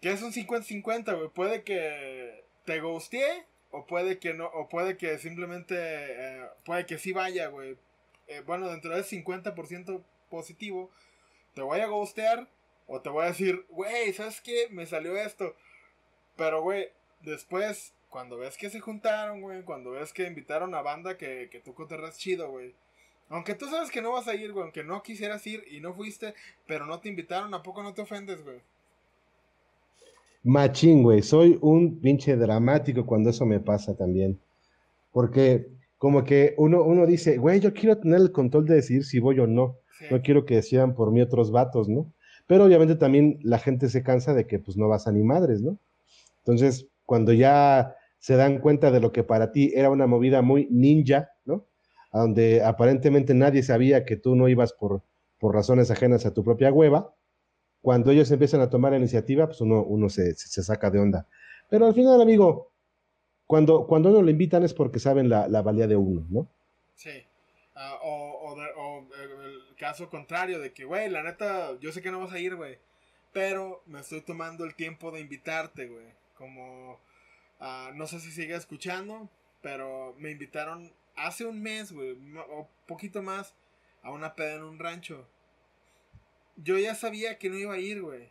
que 0.00 0.12
es 0.12 0.22
un 0.22 0.32
50-50, 0.32 1.16
güey. 1.16 1.28
Puede 1.30 1.62
que 1.64 2.44
te 2.64 2.78
guste 2.80 3.46
o 3.70 3.86
puede 3.86 4.18
que 4.18 4.34
no, 4.34 4.46
o 4.46 4.68
puede 4.68 4.98
que 4.98 5.18
simplemente, 5.18 5.74
eh, 5.78 6.46
puede 6.64 6.86
que 6.86 6.98
sí 6.98 7.12
vaya, 7.12 7.48
güey. 7.48 7.76
Eh, 8.28 8.42
bueno, 8.46 8.68
dentro 8.68 8.94
del 8.94 9.04
50% 9.04 10.04
positivo, 10.28 10.90
te 11.54 11.62
voy 11.62 11.80
a 11.80 11.86
gustear 11.86 12.48
o 12.86 13.00
te 13.00 13.08
voy 13.08 13.24
a 13.24 13.28
decir, 13.28 13.64
güey, 13.70 14.12
¿sabes 14.12 14.40
qué? 14.42 14.68
Me 14.70 14.84
salió 14.84 15.16
esto. 15.16 15.56
Pero, 16.36 16.62
güey, 16.62 16.88
después, 17.22 17.92
cuando 18.10 18.38
ves 18.38 18.56
que 18.56 18.70
se 18.70 18.80
juntaron, 18.80 19.40
güey, 19.40 19.62
cuando 19.62 19.92
ves 19.92 20.12
que 20.12 20.26
invitaron 20.26 20.74
a 20.74 20.82
banda 20.82 21.16
que, 21.16 21.48
que 21.50 21.60
tú 21.60 21.74
coterras 21.74 22.18
chido, 22.18 22.50
güey. 22.50 22.74
Aunque 23.28 23.54
tú 23.54 23.66
sabes 23.66 23.90
que 23.90 24.02
no 24.02 24.12
vas 24.12 24.28
a 24.28 24.34
ir, 24.34 24.52
güey, 24.52 24.64
aunque 24.64 24.84
no 24.84 25.02
quisieras 25.02 25.46
ir 25.46 25.64
y 25.70 25.80
no 25.80 25.94
fuiste, 25.94 26.34
pero 26.66 26.86
no 26.86 27.00
te 27.00 27.08
invitaron, 27.08 27.54
¿a 27.54 27.62
poco 27.62 27.82
no 27.82 27.94
te 27.94 28.02
ofendes, 28.02 28.42
güey? 28.44 28.60
Machín, 30.44 31.02
güey. 31.02 31.22
Soy 31.22 31.58
un 31.62 32.00
pinche 32.00 32.36
dramático 32.36 33.06
cuando 33.06 33.30
eso 33.30 33.46
me 33.46 33.60
pasa 33.60 33.96
también. 33.96 34.38
Porque 35.10 35.66
como 35.96 36.22
que 36.22 36.54
uno, 36.58 36.82
uno 36.82 37.06
dice, 37.06 37.38
güey, 37.38 37.60
yo 37.60 37.72
quiero 37.72 37.96
tener 37.96 38.20
el 38.20 38.30
control 38.30 38.66
de 38.66 38.74
decidir 38.74 39.04
si 39.04 39.20
voy 39.20 39.40
o 39.40 39.46
no. 39.46 39.78
No 40.10 40.20
quiero 40.20 40.44
que 40.44 40.56
decidan 40.56 40.94
por 40.94 41.10
mí 41.10 41.22
otros 41.22 41.50
vatos, 41.50 41.88
¿no? 41.88 42.12
Pero 42.46 42.64
obviamente 42.64 42.94
también 42.94 43.38
la 43.42 43.58
gente 43.58 43.88
se 43.88 44.02
cansa 44.02 44.34
de 44.34 44.46
que 44.46 44.58
pues 44.58 44.76
no 44.76 44.86
vas 44.86 45.06
a 45.06 45.12
ni 45.12 45.22
madres, 45.22 45.62
¿no? 45.62 45.78
Entonces, 46.44 46.88
cuando 47.06 47.32
ya 47.32 47.96
se 48.18 48.36
dan 48.36 48.58
cuenta 48.58 48.90
de 48.90 49.00
lo 49.00 49.12
que 49.12 49.24
para 49.24 49.50
ti 49.50 49.72
era 49.74 49.90
una 49.90 50.06
movida 50.06 50.42
muy 50.42 50.68
ninja, 50.70 51.30
¿no? 51.44 51.66
A 52.12 52.20
donde 52.20 52.62
aparentemente 52.62 53.34
nadie 53.34 53.62
sabía 53.62 54.04
que 54.04 54.16
tú 54.16 54.36
no 54.36 54.48
ibas 54.48 54.72
por, 54.72 55.02
por 55.38 55.54
razones 55.54 55.90
ajenas 55.90 56.26
a 56.26 56.34
tu 56.34 56.44
propia 56.44 56.72
hueva, 56.72 57.14
cuando 57.82 58.10
ellos 58.10 58.30
empiezan 58.30 58.60
a 58.60 58.70
tomar 58.70 58.92
la 58.92 58.98
iniciativa, 58.98 59.46
pues 59.46 59.60
uno, 59.60 59.82
uno 59.82 60.08
se, 60.08 60.34
se, 60.34 60.62
saca 60.62 60.90
de 60.90 61.00
onda. 61.00 61.28
Pero 61.68 61.86
al 61.86 61.94
final, 61.94 62.20
amigo, 62.20 62.72
cuando, 63.46 63.86
cuando 63.86 64.10
uno 64.10 64.22
lo 64.22 64.30
invitan 64.30 64.62
es 64.62 64.72
porque 64.72 64.98
saben 64.98 65.28
la, 65.28 65.48
la 65.48 65.60
valía 65.60 65.86
de 65.86 65.96
uno, 65.96 66.26
¿no? 66.30 66.48
Sí. 66.94 67.24
Ah, 67.74 67.98
o, 68.02 68.56
el 69.22 69.76
caso 69.76 70.08
contrario, 70.08 70.60
de 70.60 70.72
que, 70.72 70.84
güey, 70.84 71.10
la 71.10 71.22
neta, 71.22 71.78
yo 71.80 71.92
sé 71.92 72.00
que 72.00 72.10
no 72.10 72.20
vas 72.20 72.32
a 72.32 72.38
ir, 72.38 72.54
güey. 72.56 72.78
Pero 73.32 73.82
me 73.86 74.00
estoy 74.00 74.22
tomando 74.22 74.64
el 74.64 74.74
tiempo 74.74 75.10
de 75.10 75.20
invitarte, 75.20 75.86
güey. 75.88 76.06
Como, 76.44 77.00
ah, 77.58 77.90
no 77.94 78.06
sé 78.06 78.20
si 78.20 78.30
sigue 78.30 78.54
escuchando, 78.54 79.30
pero 79.62 80.14
me 80.18 80.30
invitaron 80.30 80.92
hace 81.16 81.46
un 81.46 81.62
mes, 81.62 81.90
güey, 81.90 82.18
o 82.50 82.68
poquito 82.86 83.22
más, 83.22 83.54
a 84.02 84.10
una 84.10 84.34
peda 84.34 84.56
en 84.56 84.64
un 84.64 84.78
rancho. 84.78 85.26
Yo 86.56 86.76
ya 86.78 86.94
sabía 86.94 87.38
que 87.38 87.48
no 87.48 87.56
iba 87.56 87.72
a 87.72 87.78
ir, 87.78 88.02
güey. 88.02 88.28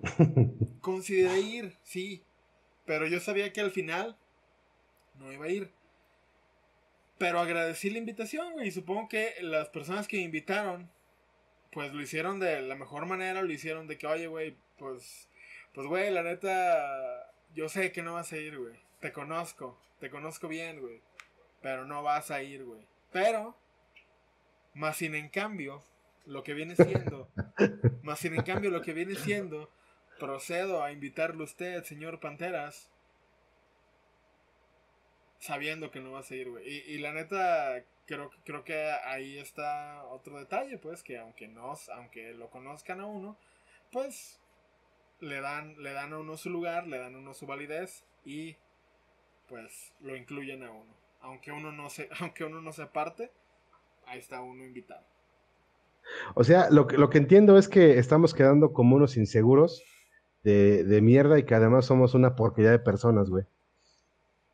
Consideré 0.80 1.40
ir, 1.40 1.76
sí. 1.82 2.24
Pero 2.86 3.06
yo 3.06 3.20
sabía 3.20 3.52
que 3.52 3.60
al 3.60 3.72
final 3.72 4.16
no 5.18 5.30
iba 5.30 5.44
a 5.44 5.50
ir. 5.50 5.70
Pero 7.18 7.40
agradecí 7.40 7.90
la 7.90 7.98
invitación, 7.98 8.54
güey. 8.54 8.68
Y 8.68 8.72
supongo 8.72 9.06
que 9.06 9.34
las 9.42 9.68
personas 9.68 10.08
que 10.08 10.16
me 10.16 10.22
invitaron, 10.22 10.90
pues 11.72 11.92
lo 11.92 12.00
hicieron 12.00 12.40
de 12.40 12.62
la 12.62 12.74
mejor 12.74 13.04
manera. 13.04 13.42
Lo 13.42 13.52
hicieron 13.52 13.86
de 13.86 13.98
que, 13.98 14.06
oye, 14.06 14.26
güey, 14.26 14.56
pues, 14.78 15.28
pues, 15.74 15.86
güey, 15.86 16.10
la 16.10 16.22
neta, 16.22 17.32
yo 17.54 17.68
sé 17.68 17.92
que 17.92 18.02
no 18.02 18.14
vas 18.14 18.32
a 18.32 18.36
ir, 18.36 18.58
güey. 18.58 18.74
Te 19.00 19.12
conozco, 19.12 19.78
te 20.00 20.10
conozco 20.10 20.48
bien, 20.48 20.80
güey. 20.80 21.00
Pero 21.62 21.84
no 21.84 22.02
vas 22.02 22.30
a 22.30 22.42
ir, 22.42 22.64
güey. 22.64 22.86
Pero, 23.12 23.56
más 24.74 24.96
sin 24.96 25.14
en 25.14 25.28
cambio, 25.28 25.82
lo 26.26 26.42
que 26.42 26.54
viene 26.54 26.74
siendo, 26.74 27.28
más 28.02 28.18
sin 28.18 28.34
en 28.34 28.42
cambio, 28.42 28.70
lo 28.70 28.82
que 28.82 28.92
viene 28.92 29.14
siendo 29.14 29.70
procedo 30.18 30.82
a 30.82 30.92
invitarle 30.92 31.42
a 31.42 31.44
usted, 31.44 31.84
señor 31.84 32.20
Panteras, 32.20 32.90
sabiendo 35.38 35.90
que 35.90 36.00
no 36.00 36.12
va 36.12 36.20
a 36.20 36.24
seguir, 36.24 36.50
güey. 36.50 36.66
Y, 36.68 36.98
la 36.98 37.12
neta, 37.12 37.84
creo, 38.06 38.30
creo 38.44 38.64
que 38.64 38.90
ahí 39.04 39.38
está 39.38 40.04
otro 40.04 40.38
detalle, 40.38 40.78
pues, 40.78 41.02
que 41.02 41.18
aunque, 41.18 41.46
no, 41.48 41.74
aunque 41.94 42.34
lo 42.34 42.50
conozcan 42.50 43.00
a 43.00 43.06
uno, 43.06 43.38
pues 43.92 44.39
le 45.20 45.40
dan, 45.40 45.74
le 45.82 45.92
dan 45.92 46.12
a 46.12 46.18
uno 46.18 46.36
su 46.36 46.50
lugar, 46.50 46.86
le 46.86 46.98
dan 46.98 47.14
a 47.14 47.18
uno 47.18 47.34
su 47.34 47.46
validez 47.46 48.04
y 48.24 48.56
pues 49.48 49.92
lo 50.00 50.16
incluyen 50.16 50.62
a 50.62 50.70
uno. 50.70 50.94
Aunque 51.20 51.52
uno 51.52 51.72
no 51.72 51.90
se, 51.90 52.08
aunque 52.20 52.44
uno 52.44 52.60
no 52.60 52.72
se 52.72 52.82
aparte, 52.82 53.30
ahí 54.06 54.18
está 54.18 54.40
uno 54.40 54.64
invitado. 54.64 55.04
O 56.34 56.44
sea, 56.44 56.70
lo 56.70 56.86
que, 56.86 56.96
lo 56.96 57.10
que 57.10 57.18
entiendo 57.18 57.58
es 57.58 57.68
que 57.68 57.98
estamos 57.98 58.34
quedando 58.34 58.72
como 58.72 58.96
unos 58.96 59.16
inseguros 59.16 59.82
de, 60.42 61.00
mierda 61.02 61.38
y 61.38 61.44
que 61.44 61.54
además 61.54 61.84
somos 61.84 62.14
una 62.14 62.34
porquería 62.34 62.70
de 62.70 62.78
personas, 62.78 63.28
güey. 63.28 63.44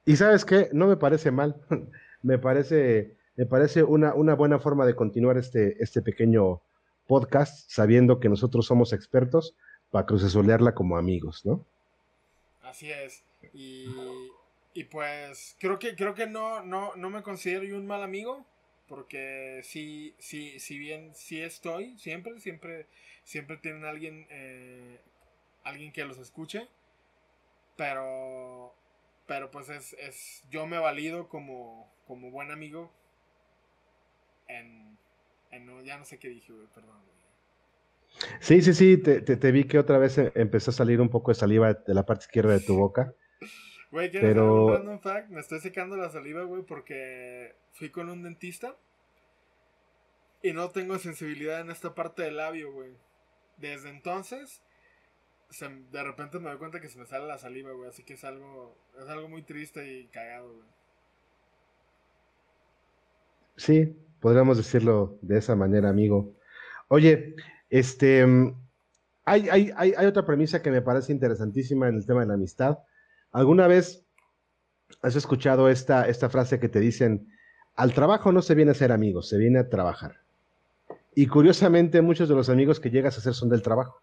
Y 0.04 0.16
sabes 0.16 0.44
qué, 0.44 0.68
no 0.72 0.86
me 0.86 0.96
parece 0.96 1.30
mal, 1.30 1.56
me 2.22 2.38
parece, 2.38 3.16
me 3.36 3.46
parece 3.46 3.82
una, 3.82 4.14
una 4.14 4.34
buena 4.34 4.58
forma 4.58 4.86
de 4.86 4.94
continuar 4.94 5.38
este, 5.38 5.82
este 5.82 6.02
pequeño 6.02 6.60
podcast 7.06 7.70
sabiendo 7.70 8.18
que 8.18 8.28
nosotros 8.28 8.66
somos 8.66 8.92
expertos 8.92 9.56
para 9.90 10.06
crucesolearla 10.06 10.74
como 10.74 10.96
amigos, 10.96 11.44
¿no? 11.44 11.64
Así 12.62 12.90
es. 12.90 13.22
Y, 13.52 13.86
pues 14.90 15.56
creo 15.58 15.78
que 15.78 15.94
creo 15.96 16.14
que 16.14 16.26
no, 16.26 16.62
no, 16.62 16.94
no 16.96 17.10
me 17.10 17.22
considero 17.22 17.64
yo 17.64 17.76
un 17.76 17.86
mal 17.86 18.02
amigo. 18.02 18.44
Porque 18.88 19.62
sí, 19.64 20.14
sí, 20.18 20.60
si 20.60 20.78
bien 20.78 21.12
sí 21.12 21.42
estoy, 21.42 21.98
siempre, 21.98 22.38
siempre, 22.38 22.86
siempre 23.24 23.56
tienen 23.56 23.84
alguien 23.84 24.28
eh, 24.30 25.00
alguien 25.64 25.92
que 25.92 26.04
los 26.04 26.18
escuche. 26.18 26.68
Pero, 27.76 28.74
pero 29.26 29.50
pues 29.50 29.68
es, 29.70 29.92
es 29.94 30.44
yo 30.50 30.66
me 30.66 30.78
valido 30.78 31.28
como, 31.28 31.92
como 32.06 32.30
buen 32.30 32.50
amigo 32.50 32.90
en, 34.48 34.96
en 35.50 35.84
ya 35.84 35.98
no 35.98 36.04
sé 36.04 36.18
qué 36.18 36.28
dije, 36.28 36.52
perdón. 36.74 37.15
Sí, 38.40 38.62
sí, 38.62 38.74
sí, 38.74 38.96
te, 38.96 39.20
te, 39.20 39.52
vi 39.52 39.64
que 39.64 39.78
otra 39.78 39.98
vez 39.98 40.18
empezó 40.34 40.70
a 40.70 40.74
salir 40.74 41.00
un 41.00 41.08
poco 41.08 41.30
de 41.30 41.34
saliva 41.34 41.74
de 41.74 41.94
la 41.94 42.06
parte 42.06 42.24
izquierda 42.24 42.52
de 42.52 42.60
tu 42.60 42.76
boca. 42.76 43.14
Güey, 43.92 44.10
¿quieres 44.10 44.30
pero... 44.30 44.66
un 44.66 44.72
random 44.74 45.00
fact? 45.00 45.30
Me 45.30 45.40
estoy 45.40 45.60
secando 45.60 45.96
la 45.96 46.10
saliva, 46.10 46.42
güey, 46.42 46.62
porque 46.62 47.54
fui 47.72 47.88
con 47.88 48.10
un 48.10 48.24
dentista 48.24 48.76
y 50.42 50.52
no 50.52 50.70
tengo 50.70 50.98
sensibilidad 50.98 51.60
en 51.60 51.70
esta 51.70 51.94
parte 51.94 52.22
del 52.22 52.36
labio, 52.36 52.72
güey. 52.72 52.90
Desde 53.58 53.88
entonces 53.88 54.60
de 55.92 56.02
repente 56.02 56.38
me 56.38 56.50
doy 56.50 56.58
cuenta 56.58 56.80
que 56.80 56.88
se 56.88 56.98
me 56.98 57.06
sale 57.06 57.26
la 57.26 57.38
saliva, 57.38 57.72
güey. 57.72 57.88
Así 57.88 58.02
que 58.02 58.14
es 58.14 58.24
algo, 58.24 58.76
es 59.00 59.08
algo 59.08 59.28
muy 59.28 59.42
triste 59.42 59.86
y 59.90 60.06
cagado, 60.08 60.52
güey. 60.52 60.68
Sí, 63.56 63.96
podríamos 64.20 64.58
decirlo 64.58 65.18
de 65.22 65.38
esa 65.38 65.56
manera, 65.56 65.88
amigo. 65.88 66.34
Oye, 66.88 67.34
este, 67.70 68.22
hay, 69.24 69.48
hay, 69.48 69.72
hay, 69.76 69.92
hay 69.96 70.06
otra 70.06 70.24
premisa 70.24 70.62
que 70.62 70.70
me 70.70 70.82
parece 70.82 71.12
interesantísima 71.12 71.88
en 71.88 71.96
el 71.96 72.06
tema 72.06 72.20
de 72.20 72.26
la 72.26 72.34
amistad. 72.34 72.78
¿Alguna 73.32 73.66
vez 73.66 74.04
has 75.02 75.16
escuchado 75.16 75.68
esta, 75.68 76.08
esta 76.08 76.28
frase 76.28 76.60
que 76.60 76.68
te 76.68 76.80
dicen, 76.80 77.28
al 77.74 77.92
trabajo 77.92 78.32
no 78.32 78.42
se 78.42 78.54
viene 78.54 78.70
a 78.70 78.74
ser 78.74 78.92
amigos, 78.92 79.28
se 79.28 79.38
viene 79.38 79.58
a 79.58 79.68
trabajar? 79.68 80.16
Y 81.14 81.26
curiosamente 81.26 82.02
muchos 82.02 82.28
de 82.28 82.34
los 82.34 82.48
amigos 82.48 82.78
que 82.78 82.90
llegas 82.90 83.16
a 83.16 83.20
hacer 83.20 83.34
son 83.34 83.48
del 83.48 83.62
trabajo. 83.62 84.02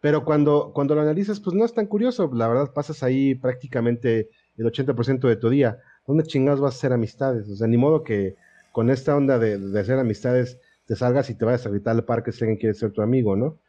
Pero 0.00 0.24
cuando, 0.24 0.72
cuando 0.74 0.94
lo 0.94 1.00
analizas, 1.00 1.40
pues 1.40 1.54
no 1.56 1.64
es 1.64 1.74
tan 1.74 1.86
curioso. 1.86 2.30
La 2.32 2.48
verdad, 2.48 2.72
pasas 2.72 3.02
ahí 3.02 3.34
prácticamente 3.34 4.30
el 4.56 4.66
80% 4.66 5.28
de 5.28 5.36
tu 5.36 5.48
día. 5.48 5.78
¿Dónde 6.06 6.24
chingados 6.24 6.60
vas 6.60 6.74
a 6.74 6.76
hacer 6.78 6.92
amistades? 6.92 7.48
O 7.48 7.56
sea, 7.56 7.66
ni 7.66 7.76
modo 7.76 8.02
que 8.04 8.36
con 8.72 8.90
esta 8.90 9.16
onda 9.16 9.38
de, 9.38 9.80
hacer 9.80 9.98
amistades 9.98 10.60
te 10.86 10.96
salgas 10.96 11.30
y 11.30 11.34
te 11.36 11.44
vayas 11.44 11.66
a 11.66 11.70
gritar 11.70 11.96
al 11.96 12.04
parque 12.04 12.32
si 12.32 12.44
alguien 12.44 12.58
quiere 12.58 12.74
ser 12.74 12.92
tu 12.92 13.02
amigo, 13.02 13.36
¿no? 13.36 13.60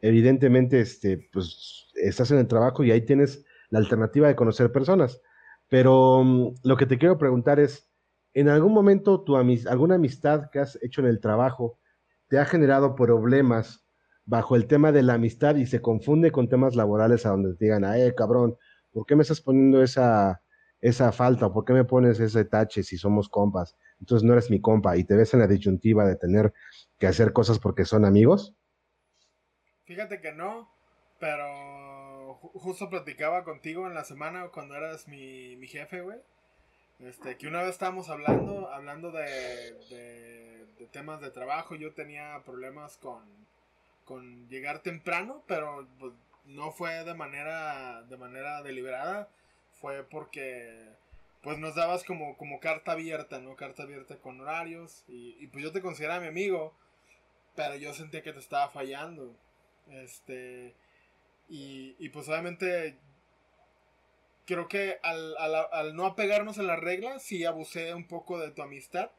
Evidentemente, 0.00 0.80
este, 0.80 1.28
pues 1.32 1.90
estás 1.94 2.30
en 2.30 2.38
el 2.38 2.48
trabajo 2.48 2.84
y 2.84 2.90
ahí 2.90 3.02
tienes 3.02 3.44
la 3.70 3.78
alternativa 3.78 4.28
de 4.28 4.36
conocer 4.36 4.70
personas. 4.72 5.20
Pero 5.68 6.22
mm, 6.24 6.54
lo 6.64 6.76
que 6.76 6.86
te 6.86 6.98
quiero 6.98 7.18
preguntar 7.18 7.60
es, 7.60 7.90
¿en 8.34 8.48
algún 8.48 8.72
momento 8.72 9.22
tu 9.22 9.36
alguna 9.36 9.94
amistad 9.94 10.50
que 10.50 10.58
has 10.58 10.78
hecho 10.82 11.00
en 11.00 11.06
el 11.06 11.20
trabajo 11.20 11.78
te 12.28 12.38
ha 12.38 12.44
generado 12.44 12.94
problemas 12.94 13.86
bajo 14.24 14.56
el 14.56 14.66
tema 14.66 14.92
de 14.92 15.02
la 15.02 15.14
amistad 15.14 15.56
y 15.56 15.66
se 15.66 15.80
confunde 15.80 16.32
con 16.32 16.48
temas 16.48 16.74
laborales 16.74 17.26
a 17.26 17.30
donde 17.30 17.54
te 17.54 17.66
digan, 17.66 17.84
eh, 17.84 18.14
cabrón, 18.16 18.56
¿por 18.92 19.06
qué 19.06 19.16
me 19.16 19.22
estás 19.22 19.40
poniendo 19.40 19.82
esa, 19.82 20.42
esa 20.80 21.12
falta? 21.12 21.52
¿Por 21.52 21.64
qué 21.64 21.72
me 21.72 21.84
pones 21.84 22.20
ese 22.20 22.44
tache 22.44 22.82
si 22.82 22.96
somos 22.96 23.28
compas? 23.28 23.76
Entonces 24.04 24.22
no 24.22 24.34
eres 24.34 24.50
mi 24.50 24.60
compa 24.60 24.98
y 24.98 25.04
te 25.04 25.16
ves 25.16 25.32
en 25.32 25.40
la 25.40 25.46
disyuntiva 25.46 26.04
de 26.04 26.16
tener 26.16 26.52
que 26.98 27.06
hacer 27.06 27.32
cosas 27.32 27.58
porque 27.58 27.86
son 27.86 28.04
amigos. 28.04 28.54
Fíjate 29.86 30.20
que 30.20 30.32
no, 30.32 30.70
pero 31.18 32.34
justo 32.34 32.90
platicaba 32.90 33.44
contigo 33.44 33.86
en 33.86 33.94
la 33.94 34.04
semana 34.04 34.48
cuando 34.48 34.74
eras 34.74 35.08
mi, 35.08 35.66
jefe, 35.66 36.02
güey. 36.02 36.18
Este, 36.98 37.38
que 37.38 37.48
una 37.48 37.62
vez 37.62 37.70
estábamos 37.70 38.10
hablando, 38.10 38.68
hablando 38.68 39.10
de, 39.10 39.24
de 39.88 40.86
temas 40.92 41.22
de 41.22 41.30
trabajo, 41.30 41.74
yo 41.74 41.94
tenía 41.94 42.42
problemas 42.44 42.98
con, 42.98 43.22
con 44.04 44.50
llegar 44.50 44.80
temprano, 44.80 45.42
pero 45.46 45.88
pues, 45.98 46.12
no 46.44 46.72
fue 46.72 47.04
de 47.04 47.14
manera 47.14 48.02
de 48.02 48.18
manera 48.18 48.62
deliberada, 48.62 49.30
fue 49.80 50.04
porque 50.04 50.90
pues 51.44 51.58
nos 51.58 51.74
dabas 51.74 52.04
como, 52.04 52.36
como 52.36 52.58
carta 52.58 52.92
abierta, 52.92 53.38
¿no? 53.38 53.54
Carta 53.54 53.84
abierta 53.84 54.16
con 54.16 54.40
horarios 54.40 55.04
y, 55.08 55.46
pues 55.48 55.62
yo 55.62 55.72
te 55.72 55.82
consideraba 55.82 56.20
mi 56.20 56.28
amigo, 56.28 56.74
pero 57.54 57.76
yo 57.76 57.94
sentía 57.94 58.22
que 58.22 58.32
te 58.32 58.40
estaba 58.40 58.68
fallando. 58.70 59.36
Este 59.90 60.74
y, 61.48 61.94
y 61.98 62.08
pues 62.08 62.28
obviamente 62.28 62.98
creo 64.46 64.68
que 64.68 64.98
al, 65.02 65.36
al, 65.38 65.54
al, 65.72 65.94
no 65.94 66.06
apegarnos 66.06 66.58
a 66.58 66.62
las 66.62 66.80
reglas, 66.80 67.22
sí 67.22 67.44
abusé 67.44 67.94
un 67.94 68.06
poco 68.06 68.38
de 68.38 68.50
tu 68.50 68.62
amistad. 68.62 69.10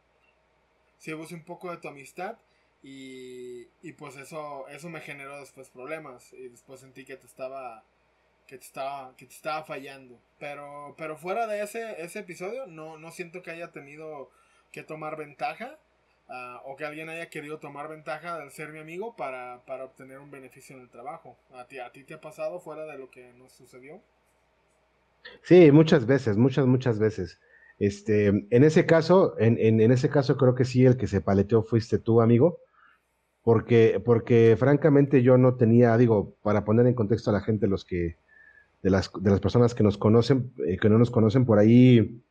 Sí 0.97 1.11
abusé 1.11 1.35
un 1.35 1.45
poco 1.45 1.71
de 1.71 1.77
tu 1.77 1.87
amistad. 1.87 2.37
Y, 2.83 3.67
y 3.81 3.93
pues 3.93 4.15
eso, 4.17 4.67
eso 4.67 4.89
me 4.89 5.01
generó 5.01 5.39
después 5.39 5.69
problemas. 5.69 6.33
Y 6.33 6.49
después 6.49 6.79
sentí 6.81 7.05
que 7.05 7.17
te 7.17 7.27
estaba. 7.27 7.83
Que 8.47 8.57
te 8.57 8.65
estaba. 8.65 9.15
que 9.17 9.25
te 9.25 9.33
estaba 9.33 9.63
fallando. 9.63 10.19
Pero. 10.39 10.95
Pero 10.97 11.17
fuera 11.17 11.47
de 11.47 11.61
ese, 11.61 12.01
ese 12.03 12.19
episodio, 12.19 12.65
no, 12.67 12.97
no 12.97 13.11
siento 13.11 13.41
que 13.41 13.51
haya 13.51 13.71
tenido 13.71 14.29
que 14.71 14.83
tomar 14.83 15.17
ventaja. 15.17 15.77
Ah, 16.27 16.59
o 16.65 16.75
que 16.75 16.85
alguien 16.85 17.07
haya 17.09 17.29
querido 17.29 17.59
tomar 17.59 17.87
ventaja 17.87 18.39
de 18.39 18.49
ser 18.49 18.69
mi 18.69 18.79
amigo 18.79 19.15
para, 19.15 19.61
para 19.67 19.85
obtener 19.85 20.17
un 20.17 20.31
beneficio 20.31 20.75
en 20.75 20.81
el 20.81 20.89
trabajo. 20.89 21.37
¿A 21.53 21.67
ti, 21.67 21.77
¿A 21.77 21.91
ti 21.91 22.03
te 22.03 22.15
ha 22.15 22.21
pasado 22.21 22.59
fuera 22.59 22.85
de 22.85 22.97
lo 22.97 23.11
que 23.11 23.31
nos 23.33 23.51
sucedió? 23.53 24.01
Sí, 25.43 25.71
muchas 25.71 26.07
veces, 26.07 26.35
muchas, 26.35 26.65
muchas 26.65 26.97
veces. 26.97 27.39
Este, 27.77 28.27
en 28.27 28.63
ese 28.63 28.87
caso, 28.87 29.37
en, 29.37 29.59
en, 29.59 29.79
en, 29.81 29.91
ese 29.91 30.09
caso 30.09 30.35
creo 30.35 30.55
que 30.55 30.65
sí, 30.65 30.83
el 30.83 30.97
que 30.97 31.05
se 31.05 31.21
paleteó 31.21 31.61
fuiste 31.61 31.99
tú, 31.99 32.19
amigo 32.21 32.59
porque, 33.45 34.01
porque 34.03 34.55
francamente 34.57 35.21
yo 35.21 35.37
no 35.37 35.53
tenía, 35.53 35.95
digo, 35.97 36.35
para 36.41 36.65
poner 36.65 36.87
en 36.87 36.95
contexto 36.95 37.29
a 37.29 37.33
la 37.33 37.41
gente, 37.41 37.67
los 37.67 37.85
que, 37.85 38.17
de 38.85 38.91
las, 38.91 39.11
de 39.19 39.31
las 39.31 39.39
personas 39.39 39.73
que 39.73 39.83
nos 39.83 39.97
conocen, 39.97 40.53
eh, 40.67 40.77
que 40.77 40.89
no 40.89 40.97
nos 40.97 41.09
conocen, 41.09 41.45
por 41.45 41.57
ahí, 41.57 42.21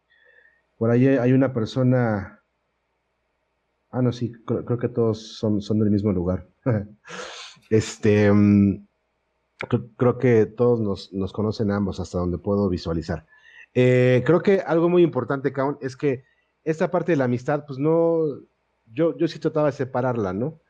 por 0.78 0.90
ahí 0.90 1.06
hay 1.06 1.32
una 1.32 1.52
persona 1.52 2.44
Ah, 3.94 4.02
no, 4.02 4.10
sí, 4.10 4.32
creo, 4.44 4.76
que 4.76 4.88
todos 4.88 5.36
son, 5.38 5.62
son 5.62 5.78
del 5.78 5.88
mismo 5.88 6.10
lugar. 6.10 6.48
este, 7.70 8.32
mm, 8.32 8.88
creo, 9.96 10.18
que 10.18 10.46
todos 10.46 10.80
nos, 10.80 11.12
nos, 11.12 11.32
conocen 11.32 11.70
ambos 11.70 12.00
hasta 12.00 12.18
donde 12.18 12.38
puedo 12.38 12.68
visualizar. 12.68 13.24
Eh, 13.72 14.24
creo 14.26 14.42
que 14.42 14.62
algo 14.66 14.88
muy 14.88 15.04
importante, 15.04 15.52
Kaun, 15.52 15.78
es 15.80 15.96
que 15.96 16.24
esta 16.64 16.90
parte 16.90 17.12
de 17.12 17.16
la 17.18 17.26
amistad, 17.26 17.66
pues 17.68 17.78
no, 17.78 18.18
yo, 18.92 19.16
yo 19.16 19.28
sí 19.28 19.38
trataba 19.38 19.66
de 19.66 19.76
separarla, 19.76 20.32
¿no? 20.32 20.60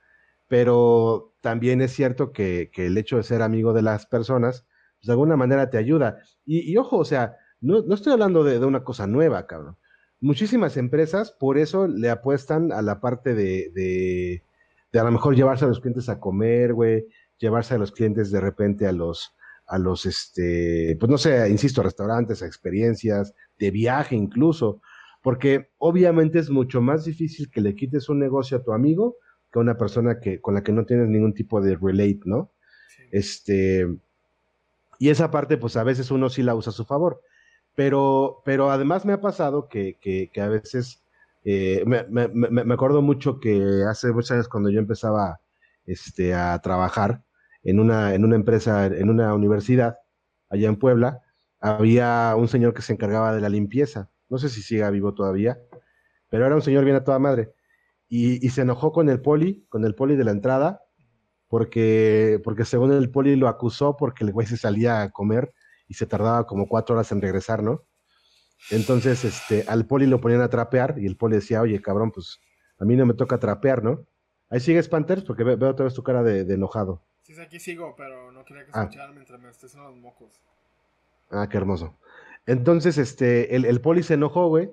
Pero 0.47 1.33
también 1.41 1.81
es 1.81 1.93
cierto 1.93 2.31
que, 2.31 2.71
que 2.75 2.87
el 2.89 2.99
hecho 2.99 3.17
de 3.17 3.23
ser 3.23 3.41
amigo 3.41 3.73
de 3.73 3.83
las 3.83 4.05
personas, 4.05 4.67
pues 5.05 5.09
de 5.09 5.13
alguna 5.13 5.37
manera 5.37 5.69
te 5.69 5.77
ayuda. 5.77 6.19
Y, 6.47 6.75
ojo, 6.79 6.97
o 6.97 7.05
sea, 7.05 7.37
no, 7.61 7.83
no 7.83 7.95
estoy 7.95 8.15
hablando 8.15 8.43
de, 8.43 8.59
de, 8.59 8.65
una 8.65 8.85
cosa 8.85 9.07
nueva, 9.07 9.47
cabrón. 9.47 9.77
Muchísimas 10.19 10.79
empresas 10.79 11.31
por 11.31 11.59
eso 11.59 11.87
le 11.87 12.09
apuestan 12.09 12.73
a 12.73 12.81
la 12.81 13.01
parte 13.01 13.35
de, 13.35 13.71
de, 13.75 14.43
de 14.93 14.99
a 14.99 15.05
lo 15.05 15.11
mejor 15.11 15.37
llevarse 15.37 15.67
a 15.67 15.69
los 15.69 15.81
clientes 15.81 16.09
a 16.09 16.21
comer, 16.21 16.73
güey, 16.73 17.07
llevarse 17.37 17.75
a 17.75 17.79
los 17.79 17.93
clientes 17.93 18.31
de 18.31 18.41
repente 18.41 18.87
a 18.87 18.93
los, 18.93 19.35
a 19.67 19.79
los, 19.79 20.07
este, 20.07 20.97
pues 20.99 21.11
no 21.11 21.19
sé, 21.19 21.51
insisto, 21.51 21.83
restaurantes, 21.83 22.43
a 22.43 22.47
experiencias, 22.47 23.35
de 23.59 23.71
viaje 23.71 24.17
incluso, 24.17 24.81
porque 25.23 25.69
obviamente 25.77 26.39
es 26.39 26.49
mucho 26.49 26.81
más 26.81 27.05
difícil 27.05 27.51
que 27.51 27.61
le 27.61 27.75
quites 27.75 28.09
un 28.09 28.21
negocio 28.21 28.57
a 28.57 28.63
tu 28.63 28.73
amigo 28.73 29.19
que 29.53 29.59
a 29.59 29.63
una 29.63 29.77
persona 29.77 30.19
que, 30.19 30.41
con 30.41 30.55
la 30.55 30.63
que 30.63 30.73
no 30.73 30.87
tienes 30.87 31.09
ningún 31.09 31.35
tipo 31.35 31.61
de 31.61 31.77
relate, 31.77 32.21
¿no? 32.25 32.55
Este, 33.11 33.87
y 34.99 35.11
esa 35.11 35.31
parte, 35.31 35.57
pues 35.57 35.77
a 35.77 35.85
veces 35.85 36.11
uno 36.11 36.29
sí 36.31 36.43
la 36.43 36.55
usa 36.55 36.71
a 36.71 36.75
su 36.75 36.85
favor, 36.85 37.21
pero, 37.75 38.43
pero 38.45 38.71
además 38.71 39.05
me 39.05 39.13
ha 39.13 39.21
pasado 39.21 39.69
que, 39.69 40.31
a 40.37 40.49
veces, 40.49 41.03
eh, 41.45 41.85
me, 41.87 42.75
acuerdo 42.75 43.03
mucho 43.03 43.41
que 43.41 43.85
hace 43.89 44.13
muchos 44.13 44.33
años 44.33 44.49
cuando 44.49 44.71
yo 44.71 44.79
empezaba 44.79 45.41
este, 45.87 46.35
a 46.35 46.59
trabajar, 46.61 47.23
en 47.65 47.81
una, 47.81 48.15
en 48.15 48.25
una 48.25 48.37
empresa, 48.37 48.87
en 48.87 49.09
una 49.09 49.35
universidad 49.35 49.99
allá 50.51 50.69
en 50.69 50.77
Puebla, 50.77 51.23
había 51.61 52.35
un 52.37 52.47
señor 52.47 52.75
que 52.75 52.83
se 52.83 52.93
encargaba 52.93 53.35
de 53.35 53.41
la 53.41 53.49
limpieza. 53.49 54.11
No 54.29 54.39
sé 54.39 54.51
si 54.51 54.63
siga 54.63 54.91
vivo 54.91 55.15
todavía, 55.15 55.59
pero 56.29 56.47
era 56.47 56.55
un 56.55 56.63
señor 56.63 56.85
bien 56.85 56.97
a 56.97 57.05
toda 57.05 57.19
madre. 57.19 57.55
Y, 58.09 58.49
se 58.51 58.63
enojó 58.63 58.93
con 58.93 59.09
el 59.09 59.21
poli, 59.21 59.67
con 59.71 59.85
el 59.85 59.95
poli 59.95 60.15
de 60.15 60.25
la 60.25 60.31
entrada, 60.31 60.83
porque, 61.49 62.41
porque 62.45 62.65
según 62.65 62.93
el 62.93 63.11
poli 63.11 63.37
lo 63.37 63.49
acusó 63.49 63.97
porque 63.97 64.25
el 64.25 64.33
güey 64.33 64.47
se 64.47 64.57
salía 64.57 65.03
a 65.03 65.11
comer 65.11 65.53
y 65.89 65.95
se 65.95 66.07
tardaba 66.07 66.47
como 66.47 66.67
cuatro 66.67 66.95
horas 66.95 67.13
en 67.13 67.21
regresar, 67.21 67.63
¿no? 67.63 67.85
Entonces, 68.71 69.25
este, 69.25 69.65
al 69.69 69.87
poli 69.87 70.07
lo 70.07 70.21
ponían 70.21 70.41
a 70.41 70.49
trapear 70.49 70.95
y 70.99 71.07
el 71.07 71.17
poli 71.17 71.37
decía, 71.37 71.61
oye, 71.61 71.81
cabrón, 71.83 72.11
pues 72.13 72.41
a 72.79 72.85
mí 72.85 72.97
no 72.97 73.05
me 73.05 73.15
toca 73.15 73.39
trapear, 73.39 73.83
¿no? 73.83 74.07
Ahí 74.49 74.61
sigues, 74.61 74.89
Panthers, 74.89 75.25
porque 75.25 75.45
veo, 75.45 75.71
otra 75.71 75.85
vez 75.85 75.95
tu 75.95 76.03
cara 76.03 76.23
de 76.23 76.41
enojado. 76.53 77.03
Sí, 77.25 77.33
aquí 77.41 77.59
sigo, 77.59 77.95
pero 77.97 78.31
no 78.33 78.45
quería 78.45 78.67
que 78.67 78.71
ah. 78.75 78.83
escucharan 78.83 79.15
mientras 79.15 79.41
me 79.41 79.49
estés 79.49 79.75
en 79.75 79.83
los 79.83 79.97
mocos. 79.97 80.43
Ah, 81.31 81.49
qué 81.49 81.57
hermoso. 81.57 81.99
Entonces, 82.45 82.99
este, 82.99 83.57
el, 83.57 83.81
poli 83.81 84.03
se 84.03 84.15
enojó, 84.15 84.49
güey, 84.49 84.71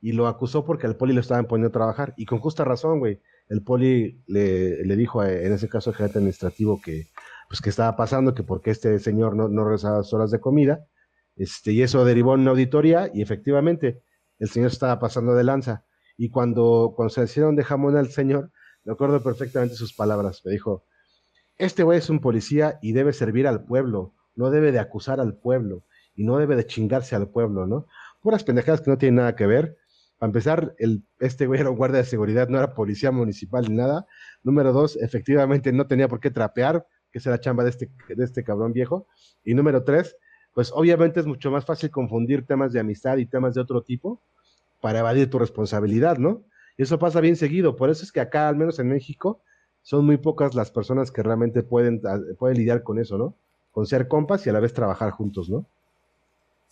y 0.00 0.10
lo 0.10 0.26
acusó 0.26 0.64
porque 0.64 0.88
al 0.88 0.96
poli 0.96 1.14
lo 1.14 1.20
estaban 1.20 1.46
poniendo 1.46 1.68
a 1.68 1.72
trabajar. 1.72 2.12
Y 2.16 2.26
con 2.26 2.40
justa 2.40 2.64
razón, 2.64 2.98
güey. 2.98 3.20
El 3.48 3.62
poli 3.62 4.22
le, 4.26 4.96
dijo, 4.96 5.22
en 5.24 5.52
ese 5.52 5.68
caso, 5.68 5.90
al 5.90 5.96
gerente 5.96 6.18
administrativo 6.18 6.80
que, 6.82 7.08
pues, 7.48 7.60
que 7.60 7.70
estaba 7.70 7.96
pasando, 7.96 8.34
que 8.34 8.42
porque 8.42 8.70
este 8.70 8.98
señor 8.98 9.36
no, 9.36 9.48
no 9.48 9.64
regresaba 9.64 9.98
las 9.98 10.12
horas 10.12 10.30
de 10.30 10.40
comida. 10.40 10.86
Este, 11.36 11.72
y 11.72 11.82
eso 11.82 12.04
derivó 12.04 12.34
en 12.34 12.40
una 12.40 12.52
auditoría, 12.52 13.10
y 13.12 13.22
efectivamente, 13.22 14.02
el 14.38 14.48
señor 14.48 14.70
estaba 14.70 14.98
pasando 14.98 15.34
de 15.34 15.44
lanza. 15.44 15.84
Y 16.16 16.30
cuando, 16.30 16.92
cuando 16.96 17.12
se 17.12 17.24
hicieron 17.24 17.56
de 17.56 17.64
jamón 17.64 17.96
al 17.96 18.10
señor, 18.10 18.50
me 18.84 18.92
acuerdo 18.92 19.22
perfectamente 19.22 19.74
sus 19.74 19.94
palabras. 19.94 20.42
Me 20.44 20.52
dijo, 20.52 20.84
este 21.56 21.82
güey 21.82 21.98
es 21.98 22.10
un 22.10 22.20
policía 22.20 22.78
y 22.82 22.92
debe 22.92 23.12
servir 23.12 23.46
al 23.46 23.64
pueblo, 23.64 24.14
no 24.34 24.50
debe 24.50 24.72
de 24.72 24.78
acusar 24.78 25.20
al 25.20 25.36
pueblo 25.36 25.84
y 26.14 26.24
no 26.24 26.38
debe 26.38 26.56
de 26.56 26.66
chingarse 26.66 27.16
al 27.16 27.28
pueblo, 27.28 27.66
¿no? 27.66 27.86
Puras 28.20 28.44
pendejadas 28.44 28.80
que 28.80 28.90
no 28.90 28.98
tienen 28.98 29.16
nada 29.16 29.36
que 29.36 29.46
ver. 29.46 29.76
Para 30.24 30.30
empezar, 30.30 30.74
este 31.20 31.46
güey 31.46 31.60
era 31.60 31.68
un 31.68 31.76
guardia 31.76 31.98
de 31.98 32.06
seguridad, 32.06 32.48
no 32.48 32.56
era 32.56 32.72
policía 32.72 33.10
municipal 33.10 33.66
ni 33.68 33.74
nada. 33.74 34.06
Número 34.42 34.72
dos, 34.72 34.96
efectivamente 34.96 35.70
no 35.70 35.86
tenía 35.86 36.08
por 36.08 36.18
qué 36.18 36.30
trapear, 36.30 36.86
que 37.12 37.18
es 37.18 37.26
la 37.26 37.38
chamba 37.38 37.62
de 37.62 37.68
este, 37.68 37.90
de 38.08 38.24
este 38.24 38.42
cabrón 38.42 38.72
viejo. 38.72 39.06
Y 39.44 39.52
número 39.52 39.84
tres, 39.84 40.16
pues 40.54 40.72
obviamente 40.72 41.20
es 41.20 41.26
mucho 41.26 41.50
más 41.50 41.66
fácil 41.66 41.90
confundir 41.90 42.46
temas 42.46 42.72
de 42.72 42.80
amistad 42.80 43.18
y 43.18 43.26
temas 43.26 43.54
de 43.54 43.60
otro 43.60 43.82
tipo 43.82 44.22
para 44.80 45.00
evadir 45.00 45.28
tu 45.28 45.38
responsabilidad, 45.38 46.16
¿no? 46.16 46.42
Y 46.78 46.84
eso 46.84 46.98
pasa 46.98 47.20
bien 47.20 47.36
seguido. 47.36 47.76
Por 47.76 47.90
eso 47.90 48.02
es 48.02 48.10
que 48.10 48.20
acá, 48.20 48.48
al 48.48 48.56
menos 48.56 48.78
en 48.78 48.88
México, 48.88 49.42
son 49.82 50.06
muy 50.06 50.16
pocas 50.16 50.54
las 50.54 50.70
personas 50.70 51.10
que 51.10 51.22
realmente 51.22 51.62
pueden, 51.62 52.00
ah, 52.06 52.18
pueden 52.38 52.56
lidiar 52.56 52.82
con 52.82 52.98
eso, 52.98 53.18
¿no? 53.18 53.36
Con 53.72 53.84
ser 53.84 54.08
compas 54.08 54.46
y 54.46 54.48
a 54.48 54.54
la 54.54 54.60
vez 54.60 54.72
trabajar 54.72 55.10
juntos, 55.10 55.50
¿no? 55.50 55.66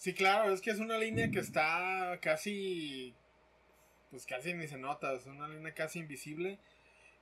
Sí, 0.02 0.14
claro, 0.14 0.52
es 0.52 0.60
que 0.60 0.70
es 0.70 0.80
una 0.80 0.98
línea 0.98 1.30
que 1.30 1.38
está 1.38 2.18
casi, 2.20 3.14
pues 4.12 4.26
casi 4.26 4.52
ni 4.52 4.68
se 4.68 4.78
nota, 4.78 5.14
es 5.14 5.26
una 5.26 5.48
línea 5.48 5.72
casi 5.72 5.98
invisible 5.98 6.58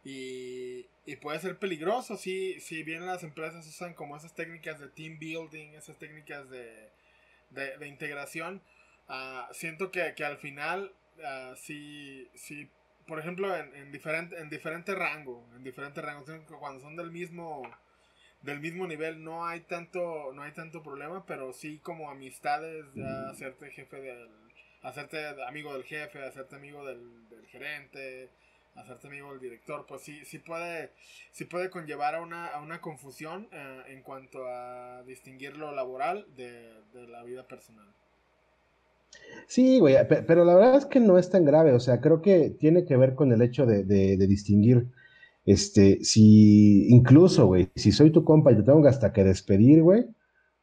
y, 0.04 0.86
y 1.06 1.16
puede 1.16 1.38
ser 1.38 1.56
peligroso 1.56 2.16
si, 2.16 2.58
si 2.60 2.82
bien 2.82 3.06
las 3.06 3.22
empresas 3.22 3.66
usan 3.66 3.94
como 3.94 4.16
esas 4.16 4.34
técnicas 4.34 4.80
de 4.80 4.88
team 4.88 5.18
building, 5.20 5.74
esas 5.74 5.96
técnicas 5.98 6.50
de, 6.50 6.90
de, 7.50 7.86
integración, 7.86 8.60
uh, 9.08 9.54
siento 9.54 9.92
que, 9.92 10.14
que, 10.16 10.24
al 10.24 10.38
final 10.38 10.92
uh, 11.18 11.54
sí, 11.54 12.28
sí 12.34 12.68
por 13.06 13.20
ejemplo, 13.20 13.56
en, 13.56 13.74
en, 13.76 13.92
diferente, 13.92 14.36
en 14.38 14.50
diferente 14.50 14.94
rango, 14.94 15.48
en 15.54 15.62
diferentes 15.62 16.04
rangos, 16.04 16.28
cuando 16.58 16.80
son 16.80 16.96
del 16.96 17.10
mismo 17.10 17.62
del 18.42 18.58
mismo 18.58 18.86
nivel 18.86 19.22
no 19.22 19.46
hay 19.46 19.60
tanto 19.60 20.32
no 20.34 20.42
hay 20.42 20.52
tanto 20.52 20.82
problema, 20.82 21.24
pero 21.26 21.52
sí 21.52 21.78
como 21.78 22.10
amistades, 22.10 22.86
ya 22.94 23.28
hacerte 23.28 23.70
jefe 23.70 24.00
del 24.00 24.49
hacerte 24.82 25.18
amigo 25.46 25.72
del 25.74 25.84
jefe, 25.84 26.22
hacerte 26.24 26.56
amigo 26.56 26.84
del, 26.84 27.00
gerente, 27.48 28.28
hacerte 28.74 29.08
amigo 29.08 29.30
del 29.32 29.40
director, 29.40 29.84
pues 29.86 30.02
sí 30.02 30.24
sí 30.24 30.38
puede 30.38 30.92
sí 31.32 31.44
puede 31.44 31.70
conllevar 31.70 32.14
a 32.14 32.22
una, 32.22 32.46
a 32.46 32.60
una 32.60 32.80
confusión 32.80 33.48
eh, 33.52 33.82
en 33.88 34.02
cuanto 34.02 34.46
a 34.46 35.02
distinguir 35.04 35.56
lo 35.56 35.72
laboral 35.72 36.26
de, 36.36 36.72
de 36.92 37.08
la 37.08 37.22
vida 37.24 37.46
personal. 37.46 37.88
Sí, 39.46 39.80
güey, 39.80 39.96
pero 40.26 40.44
la 40.44 40.54
verdad 40.54 40.76
es 40.76 40.86
que 40.86 41.00
no 41.00 41.18
es 41.18 41.30
tan 41.30 41.44
grave, 41.44 41.72
o 41.72 41.80
sea, 41.80 42.00
creo 42.00 42.22
que 42.22 42.50
tiene 42.50 42.84
que 42.84 42.96
ver 42.96 43.14
con 43.14 43.32
el 43.32 43.42
hecho 43.42 43.66
de, 43.66 43.84
distinguir, 44.16 44.86
este, 45.44 46.04
si 46.04 46.88
incluso, 46.88 47.46
güey, 47.46 47.70
si 47.74 47.90
soy 47.90 48.10
tu 48.10 48.24
compa 48.24 48.52
y 48.52 48.56
te 48.56 48.62
tengo 48.62 48.86
hasta 48.86 49.12
que 49.12 49.24
despedir, 49.24 49.82
güey, 49.82 50.06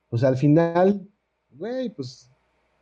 pues 0.09 0.23
al 0.23 0.37
final, 0.37 1.05
güey, 1.51 1.89
pues 1.89 2.31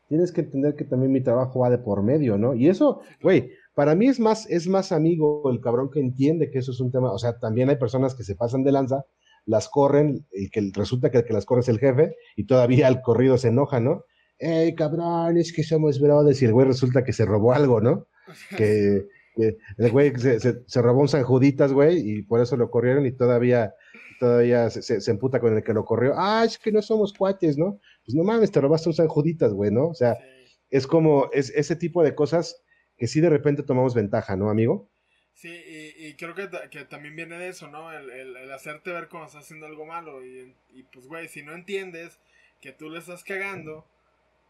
tienes 0.07 0.31
que 0.31 0.41
entender 0.41 0.75
que 0.75 0.85
también 0.85 1.11
mi 1.11 1.21
trabajo 1.21 1.59
va 1.59 1.69
de 1.69 1.77
por 1.77 2.03
medio, 2.03 2.37
¿no? 2.37 2.53
Y 2.53 2.69
eso, 2.69 3.01
güey, 3.21 3.51
para 3.73 3.95
mí 3.95 4.07
es 4.07 4.19
más, 4.19 4.49
es 4.49 4.67
más 4.67 4.91
amigo 4.91 5.49
el 5.51 5.59
cabrón 5.59 5.89
que 5.91 5.99
entiende 5.99 6.49
que 6.49 6.59
eso 6.59 6.71
es 6.71 6.79
un 6.79 6.91
tema, 6.91 7.11
o 7.11 7.17
sea, 7.17 7.39
también 7.39 7.69
hay 7.69 7.75
personas 7.77 8.15
que 8.15 8.23
se 8.23 8.35
pasan 8.35 8.63
de 8.63 8.71
lanza, 8.71 9.05
las 9.45 9.69
corren, 9.69 10.25
y 10.31 10.49
que 10.49 10.71
resulta 10.73 11.11
que 11.11 11.19
el 11.19 11.25
que 11.25 11.33
las 11.33 11.45
corre 11.45 11.61
es 11.61 11.69
el 11.69 11.79
jefe, 11.79 12.15
y 12.35 12.45
todavía 12.45 12.87
el 12.87 13.01
corrido 13.01 13.37
se 13.37 13.49
enoja, 13.49 13.79
¿no? 13.79 14.03
hey, 14.39 14.75
cabrón, 14.75 15.37
es 15.37 15.53
que 15.53 15.63
somos 15.63 15.99
brothers, 15.99 16.41
y 16.41 16.45
el 16.45 16.53
güey 16.53 16.67
resulta 16.67 17.03
que 17.03 17.13
se 17.13 17.25
robó 17.25 17.53
algo, 17.53 17.81
¿no? 17.81 18.07
Que, 18.57 19.07
el 19.77 19.91
güey 19.91 20.17
se, 20.17 20.39
se, 20.39 20.81
robó 20.81 21.01
un 21.01 21.09
San 21.09 21.23
Juditas, 21.23 21.73
güey, 21.73 21.99
y 21.99 22.21
por 22.21 22.39
eso 22.39 22.55
lo 22.55 22.71
corrieron 22.71 23.05
y 23.05 23.11
todavía, 23.11 23.73
todavía 24.17 24.69
se, 24.69 25.01
se, 25.01 25.11
emputa 25.11 25.41
con 25.41 25.57
el 25.57 25.61
que 25.61 25.73
lo 25.73 25.83
corrió. 25.83 26.13
Ah, 26.15 26.43
es 26.45 26.57
que 26.57 26.71
no 26.71 26.81
somos 26.81 27.11
cuates, 27.11 27.57
¿no? 27.57 27.81
Pues 28.05 28.15
no 28.15 28.23
mames, 28.23 28.51
te 28.51 28.61
robaste 28.61 28.89
un 28.89 28.95
San 28.95 29.07
Juditas, 29.07 29.53
güey, 29.53 29.71
¿no? 29.71 29.87
O 29.87 29.93
sea, 29.93 30.17
es 30.69 30.87
como, 30.87 31.29
es 31.33 31.49
ese 31.51 31.75
tipo 31.75 32.03
de 32.03 32.15
cosas 32.15 32.63
que 32.97 33.07
sí 33.07 33.19
de 33.19 33.29
repente 33.29 33.63
tomamos 33.63 33.95
ventaja, 33.95 34.35
¿no, 34.35 34.49
amigo? 34.49 34.89
Sí, 35.33 35.53
y, 35.97 36.13
creo 36.13 36.33
que, 36.33 36.49
que, 36.71 36.85
también 36.85 37.15
viene 37.15 37.37
de 37.37 37.49
eso, 37.49 37.67
¿no? 37.67 37.91
El, 37.91 38.09
el, 38.09 38.51
hacerte 38.53 38.91
ver 38.91 39.09
cómo 39.09 39.25
estás 39.25 39.43
haciendo 39.43 39.65
algo 39.65 39.85
malo. 39.85 40.25
Y, 40.25 40.55
y 40.73 40.83
pues, 40.83 41.07
güey, 41.07 41.27
si 41.27 41.43
no 41.43 41.53
entiendes 41.53 42.19
que 42.61 42.71
tú 42.71 42.89
le 42.89 42.99
estás 42.99 43.23
cagando, 43.25 43.85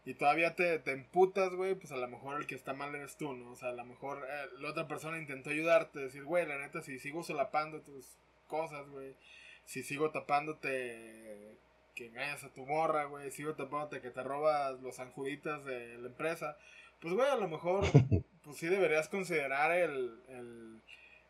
y 0.06 0.14
todavía 0.14 0.54
te, 0.54 0.78
te 0.78 0.92
emputas, 0.92 1.52
güey, 1.52 1.74
pues 1.74 1.90
a 1.90 1.96
lo 1.96 2.06
mejor 2.06 2.40
el 2.40 2.46
que 2.46 2.54
está 2.54 2.72
mal 2.72 2.94
eres 2.94 3.16
tú, 3.16 3.32
¿no? 3.32 3.50
O 3.50 3.56
sea, 3.56 3.70
a 3.70 3.72
lo 3.72 3.84
mejor 3.84 4.24
eh, 4.24 4.46
la 4.60 4.70
otra 4.70 4.86
persona 4.86 5.18
intentó 5.18 5.50
ayudarte, 5.50 5.98
decir, 5.98 6.22
güey, 6.22 6.46
la 6.46 6.58
neta, 6.58 6.80
si 6.80 7.00
sigo 7.00 7.24
solapando 7.24 7.80
tus 7.82 8.16
cosas, 8.46 8.88
güey, 8.88 9.16
si 9.64 9.82
sigo 9.82 10.12
tapándote 10.12 11.58
que 11.96 12.06
engañas 12.06 12.44
a 12.44 12.52
tu 12.52 12.64
morra, 12.64 13.06
güey, 13.06 13.32
sigo 13.32 13.54
tapándote 13.54 14.00
que 14.00 14.10
te 14.10 14.22
robas 14.22 14.80
los 14.80 15.00
anjuditas 15.00 15.64
de 15.64 15.98
la 15.98 16.06
empresa, 16.06 16.56
pues, 17.00 17.14
güey, 17.14 17.28
a 17.28 17.36
lo 17.36 17.48
mejor, 17.48 17.84
pues 18.44 18.56
sí 18.56 18.68
deberías 18.68 19.08
considerar 19.08 19.72
el, 19.72 20.20
el, 20.28 20.82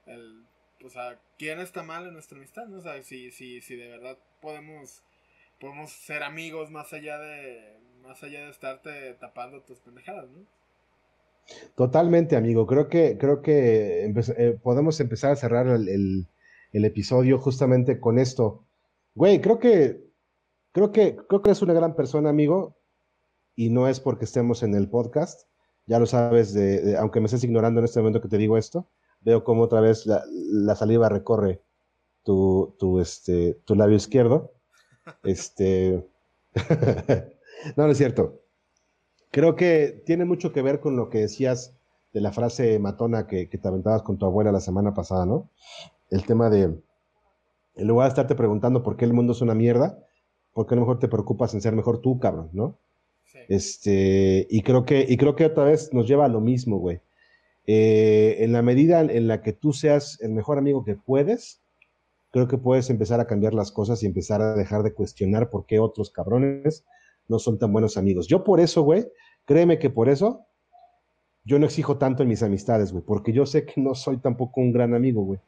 el 0.07 0.45
pues 0.79 0.97
a 0.97 1.19
quién 1.39 1.61
está 1.61 1.83
mal 1.83 2.07
en 2.07 2.13
nuestra 2.13 2.37
amistad, 2.37 2.67
¿no? 2.67 2.79
O 2.79 2.83
sea, 2.83 3.03
si, 3.03 3.31
si, 3.31 3.63
si 3.63 3.77
de 3.77 3.89
verdad 3.89 4.19
podemos, 4.43 5.03
podemos 5.59 5.91
ser 5.91 6.23
amigos 6.23 6.71
más 6.71 6.93
allá 6.93 7.19
de 7.19 7.77
más 8.03 8.23
allá 8.23 8.45
de 8.45 8.51
estarte 8.51 9.15
tapando 9.15 9.63
tus 9.63 9.81
pendejadas, 9.81 10.29
¿no? 10.31 10.47
Totalmente, 11.75 12.37
amigo. 12.37 12.67
Creo 12.67 12.89
que, 12.89 13.19
creo 13.19 13.43
que 13.43 14.07
eh, 14.07 14.59
podemos 14.63 15.01
empezar 15.01 15.33
a 15.33 15.37
cerrar 15.37 15.67
el, 15.69 16.29
episodio 16.73 17.39
justamente 17.39 18.01
con 18.01 18.19
esto. 18.19 18.65
Güey, 19.15 19.41
creo 19.41 19.59
que, 19.59 20.06
creo 20.77 20.93
que, 20.93 21.17
creo 21.17 21.41
que 21.41 21.51
es 21.51 21.63
una 21.63 21.73
gran 21.73 21.97
persona, 21.97 22.29
amigo, 22.29 22.77
y 23.55 23.71
no 23.71 23.89
es 23.89 23.99
porque 23.99 24.27
estemos 24.27 24.63
en 24.63 24.75
el 24.75 24.91
podcast. 24.91 25.49
Ya 25.87 25.99
lo 25.99 26.05
sabes, 26.05 26.53
de, 26.53 26.99
aunque 26.99 27.19
me 27.19 27.27
estés 27.27 27.45
ignorando 27.45 27.81
en 27.81 27.87
este 27.87 27.99
momento 27.99 28.21
que 28.21 28.29
te 28.29 28.37
digo 28.37 28.59
esto, 28.59 28.87
veo 29.23 29.43
como 29.43 29.63
otra 29.63 29.81
vez 29.81 30.05
la, 30.05 30.77
saliva 30.77 31.09
recorre 31.09 31.63
tu, 32.25 32.77
tu, 32.79 33.01
este, 33.01 33.55
tu 33.65 33.75
labio 33.75 33.97
izquierdo. 33.97 34.53
Este, 35.23 36.07
no, 37.77 37.87
no 37.87 37.91
es 37.91 37.97
cierto. 37.97 38.43
Creo 39.31 39.57
que 39.57 40.03
tiene 40.05 40.27
mucho 40.27 40.53
que 40.53 40.61
ver 40.61 40.81
con 40.81 40.95
lo 40.95 41.09
que 41.09 41.21
decías 41.21 41.75
de 42.13 42.21
la 42.21 42.33
frase 42.33 42.79
matona 42.79 43.27
que, 43.27 43.47
te 43.47 43.67
aventabas 43.67 44.03
con 44.03 44.19
tu 44.19 44.27
abuela 44.27 44.53
la 44.53 44.61
semana 44.61 44.93
pasada, 44.93 45.25
¿no? 45.25 45.49
El 46.11 46.27
tema 46.27 46.51
de, 46.51 46.65
en 47.77 47.87
lugar 47.87 48.09
de 48.09 48.11
estarte 48.11 48.35
preguntando 48.35 48.83
por 48.83 48.99
qué 48.99 49.07
el 49.07 49.15
mundo 49.15 49.33
es 49.33 49.41
una 49.41 49.55
mierda, 49.55 50.06
¿por 50.57 50.67
qué 50.67 50.73
a 50.73 50.77
lo 50.77 50.85
mejor 50.85 50.99
te 50.99 51.07
preocupas 51.07 51.53
en 51.53 51.61
ser 51.61 51.75
mejor 51.75 52.01
tú, 52.01 52.19
cabrón, 52.19 52.49
¿no? 52.55 52.79
Este, 53.47 54.47
y 54.49 54.63
creo 54.63 54.87
que, 54.87 55.05
y 55.07 55.19
creo 55.19 55.37
que 55.37 55.45
otra 55.45 55.65
vez 55.65 55.93
nos 55.93 56.09
lleva 56.09 56.25
a 56.25 56.29
lo 56.29 56.41
mismo, 56.41 56.79
güey. 56.79 57.03
Eh, 57.67 58.39
en 58.39 58.53
la 58.53 58.63
medida 58.63 59.03
en 59.03 59.29
la 59.29 59.43
que 59.43 59.53
tú 59.53 59.75
seas 59.75 60.19
el 60.23 60.31
mejor 60.31 60.57
amigo 60.57 60.83
que 60.83 60.95
puedes, 60.95 61.61
creo 62.31 62.49
que 62.49 62.57
puedes 62.57 62.89
empezar 62.89 63.21
a 63.21 63.27
cambiar 63.27 63.53
las 63.53 63.71
cosas 63.71 64.03
y 64.03 64.07
empezar 64.07 64.41
a 64.41 64.55
dejar 64.55 64.83
de 64.83 64.95
cuestionar 64.95 65.51
por 65.51 65.67
qué 65.67 65.79
otros 65.79 66.11
cabrones 66.11 66.87
no 67.29 67.39
son 67.39 67.59
tan 67.59 67.71
buenos 67.71 67.99
amigos. 67.99 68.27
Yo 68.27 68.43
por 68.43 68.59
eso, 68.59 68.81
güey, 68.81 69.07
créeme 69.45 69.79
que 69.79 69.91
por 69.91 70.09
eso 70.09 70.47
yo 71.45 71.59
no 71.59 71.67
exijo 71.67 71.99
tanto 71.99 72.23
en 72.23 72.31
mis 72.31 72.43
amistades, 72.43 72.93
güey, 72.93 73.05
porque 73.05 73.35
yo 73.35 73.45
sé 73.45 73.67
que 73.67 73.79
no 73.79 73.95
soy 73.95 74.17
tampoco 74.17 74.63
un 74.63 74.73
gran 74.73 74.95
amigo, 74.95 75.23
güey. 75.23 75.39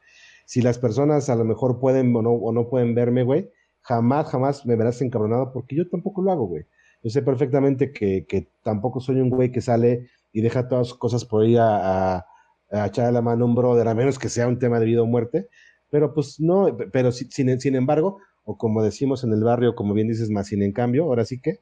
Si 0.44 0.60
las 0.60 0.78
personas 0.78 1.30
a 1.30 1.34
lo 1.34 1.46
mejor 1.46 1.80
pueden 1.80 2.14
o 2.14 2.20
no, 2.20 2.32
o 2.32 2.52
no 2.52 2.68
pueden 2.68 2.94
verme, 2.94 3.22
güey, 3.22 3.48
jamás, 3.88 4.28
jamás 4.30 4.66
me 4.66 4.76
verás 4.76 5.00
encabronado 5.02 5.52
porque 5.52 5.74
yo 5.76 5.88
tampoco 5.88 6.22
lo 6.22 6.30
hago, 6.32 6.46
güey. 6.46 6.64
Yo 7.02 7.10
sé 7.10 7.22
perfectamente 7.22 7.92
que, 7.92 8.26
que 8.26 8.48
tampoco 8.62 9.00
soy 9.00 9.20
un 9.20 9.30
güey 9.30 9.50
que 9.50 9.60
sale 9.60 10.08
y 10.32 10.42
deja 10.42 10.68
todas 10.68 10.88
sus 10.88 10.98
cosas 10.98 11.24
por 11.24 11.42
ahí 11.42 11.56
a, 11.56 12.16
a, 12.18 12.26
a 12.70 12.86
echarle 12.86 13.12
la 13.12 13.22
mano 13.22 13.44
a 13.44 13.48
un 13.48 13.54
brother, 13.54 13.88
a 13.88 13.94
menos 13.94 14.18
que 14.18 14.28
sea 14.28 14.46
un 14.48 14.58
tema 14.58 14.78
de 14.78 14.86
vida 14.86 15.02
o 15.02 15.06
muerte. 15.06 15.48
Pero 15.90 16.12
pues 16.12 16.38
no, 16.40 16.76
pero 16.92 17.12
sin, 17.12 17.60
sin 17.60 17.74
embargo, 17.74 18.18
o 18.44 18.58
como 18.58 18.82
decimos 18.82 19.24
en 19.24 19.32
el 19.32 19.42
barrio, 19.42 19.74
como 19.74 19.94
bien 19.94 20.08
dices, 20.08 20.28
más 20.30 20.48
sin 20.48 20.62
en 20.62 20.72
cambio, 20.72 21.04
ahora 21.04 21.24
sí 21.24 21.40
que, 21.40 21.60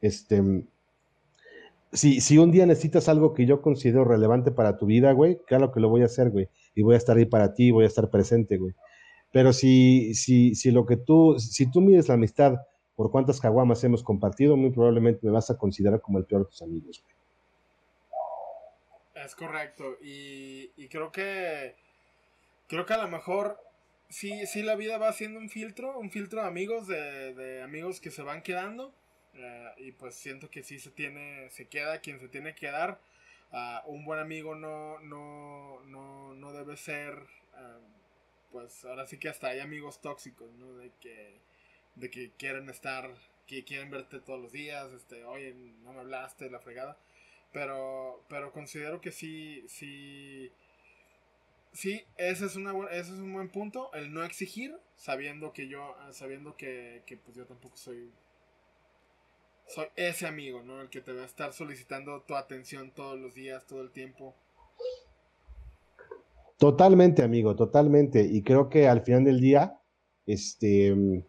este, 0.00 0.42
si, 1.92 2.20
si 2.20 2.38
un 2.38 2.50
día 2.50 2.66
necesitas 2.66 3.08
algo 3.08 3.34
que 3.34 3.46
yo 3.46 3.60
considero 3.60 4.04
relevante 4.04 4.50
para 4.50 4.76
tu 4.78 4.86
vida, 4.86 5.12
güey, 5.12 5.38
claro 5.46 5.72
que 5.72 5.80
lo 5.80 5.88
voy 5.88 6.02
a 6.02 6.06
hacer, 6.06 6.30
güey, 6.30 6.48
y 6.74 6.82
voy 6.82 6.94
a 6.94 6.98
estar 6.98 7.16
ahí 7.16 7.26
para 7.26 7.54
ti, 7.54 7.70
voy 7.70 7.84
a 7.84 7.88
estar 7.88 8.08
presente, 8.10 8.56
güey. 8.56 8.74
Pero 9.32 9.52
si, 9.52 10.14
si, 10.14 10.54
si 10.54 10.70
lo 10.70 10.84
que 10.84 10.96
tú, 10.96 11.38
si 11.38 11.70
tú 11.70 11.80
mides 11.80 12.08
la 12.08 12.14
amistad 12.14 12.58
por 12.94 13.10
cuántas 13.10 13.40
caguamas 13.40 13.82
hemos 13.82 14.02
compartido, 14.02 14.56
muy 14.56 14.70
probablemente 14.70 15.26
me 15.26 15.32
vas 15.32 15.50
a 15.50 15.56
considerar 15.56 16.00
como 16.00 16.18
el 16.18 16.24
peor 16.26 16.44
de 16.44 16.50
tus 16.50 16.62
amigos, 16.62 17.02
güey. 17.02 17.16
Es 19.24 19.34
correcto, 19.34 19.96
y, 20.02 20.70
y 20.76 20.88
creo 20.88 21.10
que 21.12 21.74
creo 22.66 22.86
que 22.86 22.94
a 22.94 23.02
lo 23.02 23.08
mejor 23.08 23.58
sí, 24.08 24.46
sí 24.46 24.62
la 24.62 24.74
vida 24.74 24.98
va 24.98 25.08
haciendo 25.08 25.38
un 25.38 25.48
filtro, 25.48 25.98
un 25.98 26.10
filtro 26.10 26.42
de 26.42 26.48
amigos, 26.48 26.86
de, 26.88 27.34
de 27.34 27.62
amigos 27.62 28.00
que 28.00 28.10
se 28.10 28.22
van 28.22 28.42
quedando. 28.42 28.92
Eh, 29.34 29.70
y 29.78 29.92
pues 29.92 30.14
siento 30.14 30.50
que 30.50 30.62
sí 30.62 30.78
se 30.78 30.90
tiene, 30.90 31.48
se 31.50 31.66
queda 31.66 32.00
quien 32.00 32.20
se 32.20 32.28
tiene 32.28 32.54
que 32.54 32.66
quedar. 32.66 32.98
Uh, 33.52 33.90
un 33.90 34.04
buen 34.04 34.18
amigo 34.18 34.54
no, 34.54 34.98
no, 35.00 35.80
no, 35.84 36.34
no 36.34 36.52
debe 36.52 36.76
ser, 36.76 37.14
uh, 37.14 37.82
pues 38.52 38.84
ahora 38.84 39.06
sí 39.06 39.18
que 39.18 39.28
hasta 39.28 39.48
hay 39.48 39.60
amigos 39.60 40.00
tóxicos, 40.00 40.52
¿no? 40.54 40.76
De 40.76 40.92
que, 41.00 41.40
de 41.96 42.10
que 42.10 42.32
quieren 42.38 42.68
estar, 42.70 43.10
que 43.46 43.64
quieren 43.64 43.90
verte 43.90 44.20
todos 44.20 44.40
los 44.40 44.52
días, 44.52 44.92
este, 44.92 45.24
oye, 45.24 45.54
no 45.54 45.92
me 45.94 46.00
hablaste, 46.00 46.50
la 46.50 46.60
fregada. 46.60 46.98
Pero, 47.52 48.24
pero 48.28 48.52
considero 48.52 49.00
que 49.00 49.12
sí, 49.12 49.64
sí, 49.68 50.52
Sí, 51.72 52.04
ese 52.18 52.44
es, 52.46 52.56
una, 52.56 52.72
ese 52.90 53.12
es 53.12 53.18
un 53.18 53.32
buen 53.32 53.48
punto, 53.48 53.90
el 53.94 54.12
no 54.12 54.22
exigir, 54.24 54.78
sabiendo 54.96 55.52
que 55.54 55.68
yo, 55.68 55.96
sabiendo 56.10 56.54
que, 56.56 57.02
que 57.06 57.16
pues 57.16 57.34
yo 57.36 57.46
tampoco 57.46 57.76
soy, 57.78 58.12
soy 59.66 59.86
ese 59.96 60.26
amigo, 60.26 60.62
¿no? 60.62 60.82
El 60.82 60.90
que 60.90 61.00
te 61.00 61.12
va 61.12 61.22
a 61.22 61.26
estar 61.26 61.52
solicitando 61.52 62.20
tu 62.22 62.34
atención 62.36 62.90
todos 62.90 63.18
los 63.18 63.34
días, 63.34 63.66
todo 63.66 63.80
el 63.80 63.90
tiempo. 63.90 64.34
Totalmente, 66.62 67.24
amigo, 67.24 67.56
totalmente. 67.56 68.22
Y 68.22 68.44
creo 68.44 68.68
que 68.68 68.86
al 68.86 69.00
final 69.02 69.24
del 69.24 69.40
día, 69.40 69.80
este, 70.26 71.24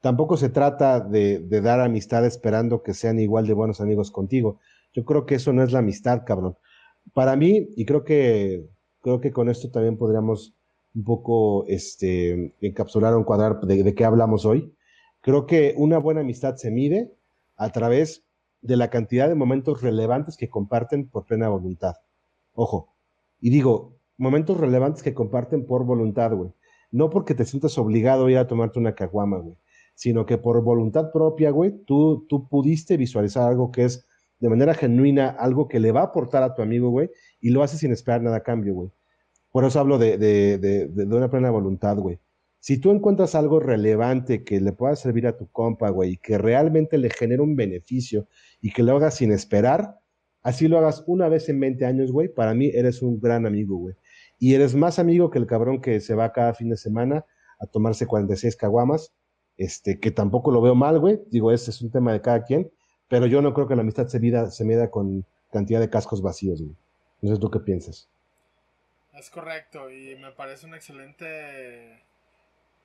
tampoco 0.00 0.36
se 0.36 0.48
trata 0.48 1.00
de, 1.00 1.40
dar 1.60 1.80
amistad 1.80 2.24
esperando 2.24 2.80
que 2.80 2.94
sean 2.94 3.18
igual 3.18 3.48
de 3.48 3.52
buenos 3.52 3.80
amigos 3.80 4.12
contigo. 4.12 4.60
Yo 4.92 5.04
creo 5.04 5.26
que 5.26 5.34
eso 5.34 5.52
no 5.52 5.64
es 5.64 5.72
la 5.72 5.80
amistad, 5.80 6.22
cabrón. 6.24 6.56
Para 7.14 7.34
mí, 7.34 7.70
y 7.74 7.84
creo 7.84 8.04
que 8.04 8.64
creo 9.02 9.20
que 9.20 9.32
con 9.32 9.48
esto 9.48 9.72
también 9.72 9.96
podríamos 9.96 10.54
un 10.94 11.02
poco 11.02 11.64
este, 11.66 12.54
encapsular 12.60 13.12
o 13.14 13.18
encuadrar 13.18 13.60
de 13.62 13.92
qué 13.96 14.04
hablamos 14.04 14.44
hoy. 14.44 14.72
Creo 15.20 15.46
que 15.46 15.74
una 15.78 15.98
buena 15.98 16.20
amistad 16.20 16.54
se 16.54 16.70
mide 16.70 17.10
a 17.56 17.72
través 17.72 18.22
de 18.62 18.76
la 18.76 18.88
cantidad 18.88 19.28
de 19.28 19.34
momentos 19.34 19.82
relevantes 19.82 20.36
que 20.36 20.48
comparten 20.48 21.08
por 21.08 21.24
plena 21.26 21.48
voluntad. 21.48 21.96
Ojo, 22.54 22.94
y 23.40 23.50
digo, 23.50 23.99
momentos 24.20 24.58
relevantes 24.58 25.02
que 25.02 25.14
comparten 25.14 25.64
por 25.64 25.84
voluntad, 25.84 26.32
güey. 26.32 26.50
No 26.92 27.08
porque 27.08 27.34
te 27.34 27.46
sientas 27.46 27.78
obligado 27.78 28.26
a 28.26 28.30
ir 28.30 28.36
a 28.36 28.46
tomarte 28.46 28.78
una 28.78 28.94
caguama, 28.94 29.38
güey, 29.38 29.56
sino 29.94 30.26
que 30.26 30.36
por 30.36 30.62
voluntad 30.62 31.10
propia, 31.10 31.50
güey, 31.50 31.84
tú, 31.86 32.26
tú 32.28 32.46
pudiste 32.48 32.98
visualizar 32.98 33.48
algo 33.48 33.70
que 33.70 33.84
es 33.84 34.06
de 34.38 34.48
manera 34.48 34.74
genuina 34.74 35.28
algo 35.28 35.68
que 35.68 35.80
le 35.80 35.92
va 35.92 36.00
a 36.00 36.04
aportar 36.04 36.42
a 36.42 36.54
tu 36.54 36.60
amigo, 36.60 36.90
güey, 36.90 37.10
y 37.40 37.50
lo 37.50 37.62
hace 37.62 37.78
sin 37.78 37.92
esperar 37.92 38.22
nada 38.22 38.38
a 38.38 38.42
cambio, 38.42 38.74
güey. 38.74 38.90
Por 39.50 39.64
eso 39.64 39.80
hablo 39.80 39.98
de, 39.98 40.18
de, 40.18 40.58
de, 40.58 40.88
de, 40.88 41.04
una 41.04 41.30
plena 41.30 41.50
voluntad, 41.50 41.96
güey. 41.96 42.20
Si 42.58 42.78
tú 42.78 42.90
encuentras 42.90 43.34
algo 43.34 43.58
relevante 43.58 44.44
que 44.44 44.60
le 44.60 44.72
pueda 44.72 44.96
servir 44.96 45.26
a 45.26 45.36
tu 45.36 45.48
compa, 45.48 45.88
güey, 45.88 46.12
y 46.12 46.16
que 46.18 46.36
realmente 46.36 46.98
le 46.98 47.08
genere 47.08 47.40
un 47.40 47.56
beneficio 47.56 48.28
y 48.60 48.70
que 48.70 48.82
lo 48.82 48.96
hagas 48.96 49.14
sin 49.14 49.32
esperar, 49.32 49.98
así 50.42 50.68
lo 50.68 50.78
hagas 50.78 51.04
una 51.06 51.28
vez 51.28 51.48
en 51.48 51.58
20 51.58 51.86
años, 51.86 52.12
güey, 52.12 52.28
para 52.28 52.54
mí 52.54 52.70
eres 52.74 53.00
un 53.00 53.18
gran 53.18 53.46
amigo, 53.46 53.76
güey. 53.76 53.94
Y 54.40 54.54
eres 54.54 54.74
más 54.74 54.98
amigo 54.98 55.30
que 55.30 55.38
el 55.38 55.46
cabrón 55.46 55.80
que 55.80 56.00
se 56.00 56.16
va 56.16 56.32
cada 56.32 56.54
fin 56.54 56.70
de 56.70 56.76
semana 56.76 57.24
a 57.60 57.66
tomarse 57.66 58.08
46 58.08 58.56
caguamas, 58.56 59.12
este, 59.56 60.00
que 60.00 60.10
tampoco 60.10 60.50
lo 60.50 60.60
veo 60.60 60.74
mal, 60.74 60.98
güey. 60.98 61.20
Digo, 61.30 61.52
ese 61.52 61.70
es 61.70 61.80
un 61.80 61.92
tema 61.92 62.12
de 62.12 62.20
cada 62.20 62.42
quien 62.42 62.72
pero 63.10 63.26
yo 63.26 63.42
no 63.42 63.52
creo 63.52 63.66
que 63.66 63.74
la 63.74 63.82
amistad 63.82 64.06
se 64.06 64.20
mida, 64.20 64.48
se 64.52 64.64
mida 64.64 64.88
con 64.88 65.26
cantidad 65.50 65.80
de 65.80 65.90
cascos 65.90 66.22
vacíos, 66.22 66.62
güey. 66.62 66.76
No 67.20 67.34
sé 67.34 67.40
tú 67.40 67.50
qué 67.50 67.58
piensas. 67.58 68.08
Es 69.12 69.28
correcto, 69.30 69.90
y 69.90 70.14
me 70.14 70.30
parece 70.30 70.66
una 70.66 70.76
excelente, 70.76 72.04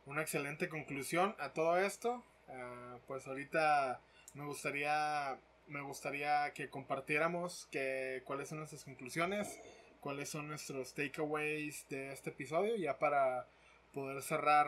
una 0.07 0.23
excelente 0.23 0.67
conclusión 0.67 1.35
a 1.37 1.53
todo 1.53 1.77
esto. 1.77 2.23
Uh, 2.47 2.97
pues 3.05 3.27
ahorita 3.27 4.01
me 4.33 4.45
gustaría, 4.45 5.37
me 5.67 5.81
gustaría 5.81 6.51
que 6.55 6.71
compartiéramos 6.71 7.67
que, 7.69 8.23
cuáles 8.25 8.49
son 8.49 8.57
nuestras 8.57 8.83
conclusiones, 8.83 9.59
cuáles 10.05 10.29
son 10.29 10.47
nuestros 10.47 10.93
takeaways 10.93 11.83
de 11.89 12.13
este 12.13 12.29
episodio, 12.29 12.75
ya 12.75 12.99
para 12.99 13.47
poder 13.91 14.21
cerrar 14.21 14.67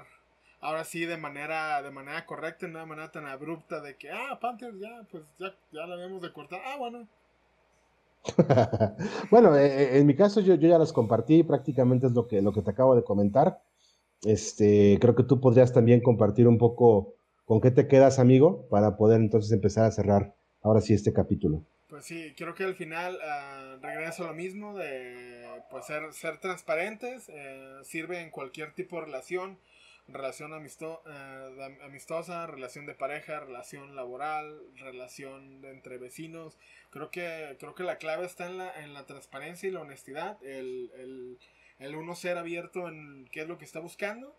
ahora 0.61 0.83
sí 0.83 1.05
de 1.05 1.15
manera 1.15 1.79
de 1.83 1.91
manera 1.91 2.25
correcta, 2.25 2.67
no 2.67 2.79
de 2.79 2.88
manera 2.88 3.11
tan 3.11 3.27
abrupta 3.27 3.79
de 3.79 3.95
que, 3.97 4.09
ah, 4.09 4.39
Panthers 4.41 4.79
ya, 4.79 5.05
pues 5.11 5.21
ya, 5.38 5.53
ya 5.71 5.85
la 5.85 5.93
habíamos 5.93 6.23
de 6.23 6.33
cortar. 6.33 6.59
Ah, 6.65 6.77
bueno. 6.79 7.07
bueno, 9.29 9.55
eh, 9.55 9.67
eh, 9.67 9.99
en 9.99 10.07
mi 10.07 10.15
caso 10.15 10.41
yo, 10.41 10.55
yo 10.55 10.69
ya 10.69 10.79
las 10.79 10.91
compartí, 10.91 11.43
prácticamente 11.43 12.07
es 12.07 12.13
lo 12.13 12.27
que, 12.27 12.41
lo 12.41 12.51
que 12.51 12.63
te 12.63 12.71
acabo 12.71 12.95
de 12.95 13.03
comentar. 13.03 13.61
Este, 14.23 14.97
creo 14.99 15.13
que 15.13 15.21
tú 15.21 15.39
podrías 15.39 15.71
también 15.71 16.01
compartir 16.01 16.47
un 16.47 16.57
poco 16.57 17.13
con 17.45 17.61
qué 17.61 17.69
te 17.69 17.88
quedas, 17.88 18.17
amigo, 18.17 18.65
para 18.71 18.97
poder 18.97 19.21
entonces 19.21 19.51
empezar 19.51 19.85
a 19.85 19.91
cerrar 19.91 20.33
ahora 20.63 20.81
sí 20.81 20.95
este 20.95 21.13
capítulo. 21.13 21.61
Pues 21.89 22.03
sí, 22.03 22.33
creo 22.35 22.53
que 22.53 22.65
al 22.65 22.75
final 22.75 23.15
uh, 23.15 23.81
regreso 23.81 24.25
a 24.25 24.27
lo 24.27 24.33
mismo 24.33 24.77
de 24.77 25.63
pues, 25.69 25.85
ser, 25.85 26.11
ser 26.11 26.38
transparentes, 26.38 27.29
eh, 27.29 27.79
sirve 27.83 28.19
en 28.19 28.29
cualquier 28.29 28.73
tipo 28.73 28.99
de 28.99 29.05
relación, 29.05 29.57
relación 30.09 30.53
amisto 30.53 31.01
eh, 31.07 31.77
amistosa, 31.83 32.45
relación 32.45 32.85
de 32.88 32.93
pareja, 32.93 33.39
relación 33.39 33.95
laboral, 33.95 34.59
relación 34.75 35.63
entre 35.63 35.97
vecinos. 35.97 36.57
Creo 36.89 37.09
que, 37.09 37.55
creo 37.57 37.73
que 37.73 37.83
la 37.83 37.97
clave 37.97 38.25
está 38.25 38.47
en 38.47 38.57
la, 38.57 38.83
en 38.83 38.93
la 38.93 39.05
transparencia 39.05 39.69
y 39.69 39.71
la 39.71 39.81
honestidad, 39.81 40.43
el, 40.43 40.91
el, 40.97 41.39
el 41.79 41.95
uno 41.95 42.15
ser 42.15 42.38
abierto 42.38 42.89
en 42.89 43.29
qué 43.31 43.41
es 43.41 43.47
lo 43.47 43.57
que 43.57 43.65
está 43.65 43.79
buscando 43.79 44.35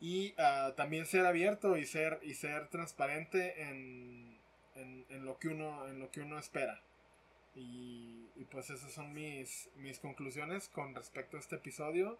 y 0.00 0.34
uh, 0.38 0.72
también 0.76 1.06
ser 1.06 1.26
abierto 1.26 1.76
y 1.76 1.84
ser, 1.84 2.20
y 2.22 2.34
ser 2.34 2.68
transparente 2.68 3.62
en, 3.62 4.35
en, 4.76 5.04
en, 5.10 5.24
lo 5.24 5.38
que 5.38 5.48
uno, 5.48 5.86
en 5.88 5.98
lo 5.98 6.10
que 6.10 6.20
uno 6.20 6.38
espera. 6.38 6.80
Y, 7.54 8.28
y, 8.36 8.44
pues 8.50 8.68
esas 8.70 8.92
son 8.92 9.12
mis, 9.14 9.70
mis 9.76 9.98
conclusiones 9.98 10.68
con 10.68 10.94
respecto 10.94 11.36
a 11.36 11.40
este 11.40 11.56
episodio 11.56 12.18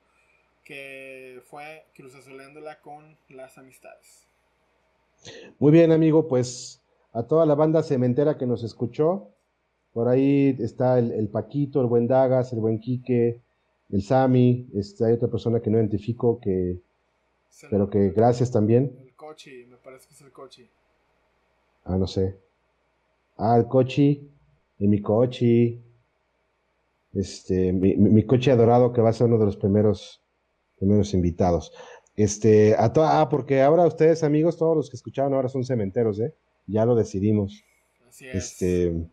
que 0.65 1.41
fue 1.45 1.85
cruzazoleándola 1.95 2.81
con 2.81 3.17
las 3.29 3.57
amistades. 3.57 4.27
Muy 5.59 5.73
bien, 5.73 5.93
amigo, 5.93 6.27
pues 6.27 6.83
a 7.13 7.23
toda 7.23 7.47
la 7.47 7.55
banda 7.55 7.83
cementera 7.83 8.37
que 8.37 8.47
nos 8.47 8.65
escuchó, 8.65 9.31
por 9.93 10.09
ahí 10.09 10.57
está 10.61 10.99
el, 10.99 11.29
Paquito, 11.29 11.81
el 11.81 11.87
buen 11.87 12.07
Dagas, 12.07 12.53
el 12.53 12.61
buen 12.61 12.81
Quique, 12.81 13.41
el 13.91 14.03
Sami, 14.03 14.69
este, 14.75 15.07
hay 15.07 15.13
otra 15.15 15.29
persona 15.29 15.61
que 15.61 15.71
no 15.71 15.79
identifico, 15.79 16.41
que, 16.41 16.81
pero 17.71 17.89
que 17.89 18.11
gracias 18.11 18.51
también. 18.51 18.95
El 19.01 19.15
Cochi, 19.15 19.65
me 19.67 19.77
parece 19.77 20.09
que 20.09 20.15
es 20.15 20.21
el 20.21 20.33
Cochi. 20.33 20.69
Ah, 21.85 21.97
no 21.97 22.07
sé. 22.07 22.37
Ah, 23.37 23.57
el 23.57 23.66
Cochi, 23.66 24.30
y 24.78 24.89
mi 24.89 25.01
Cochi, 25.01 25.82
este, 27.12 27.72
mi, 27.72 27.97
mi, 27.97 28.24
Cochi 28.24 28.51
adorado 28.51 28.93
que 28.93 29.01
va 29.01 29.11
a 29.11 29.12
ser 29.12 29.26
uno 29.26 29.39
de 29.39 29.47
los 29.47 29.57
primeros, 29.57 30.22
primeros 30.78 31.14
invitados. 31.14 31.72
Este, 32.14 32.74
a 32.74 32.93
ah, 32.95 33.28
porque 33.28 33.62
ahora 33.62 33.87
ustedes, 33.87 34.22
amigos, 34.22 34.57
todos 34.57 34.76
los 34.76 34.91
que 34.91 34.97
escucharon 34.97 35.34
ahora 35.34 35.49
son 35.49 35.64
cementeros, 35.64 36.18
¿eh? 36.20 36.34
Ya 36.66 36.87
lo 36.87 36.95
decidimos. 36.95 37.62
Así 38.09 38.26
es. 38.26 38.34
Este, 38.34 39.07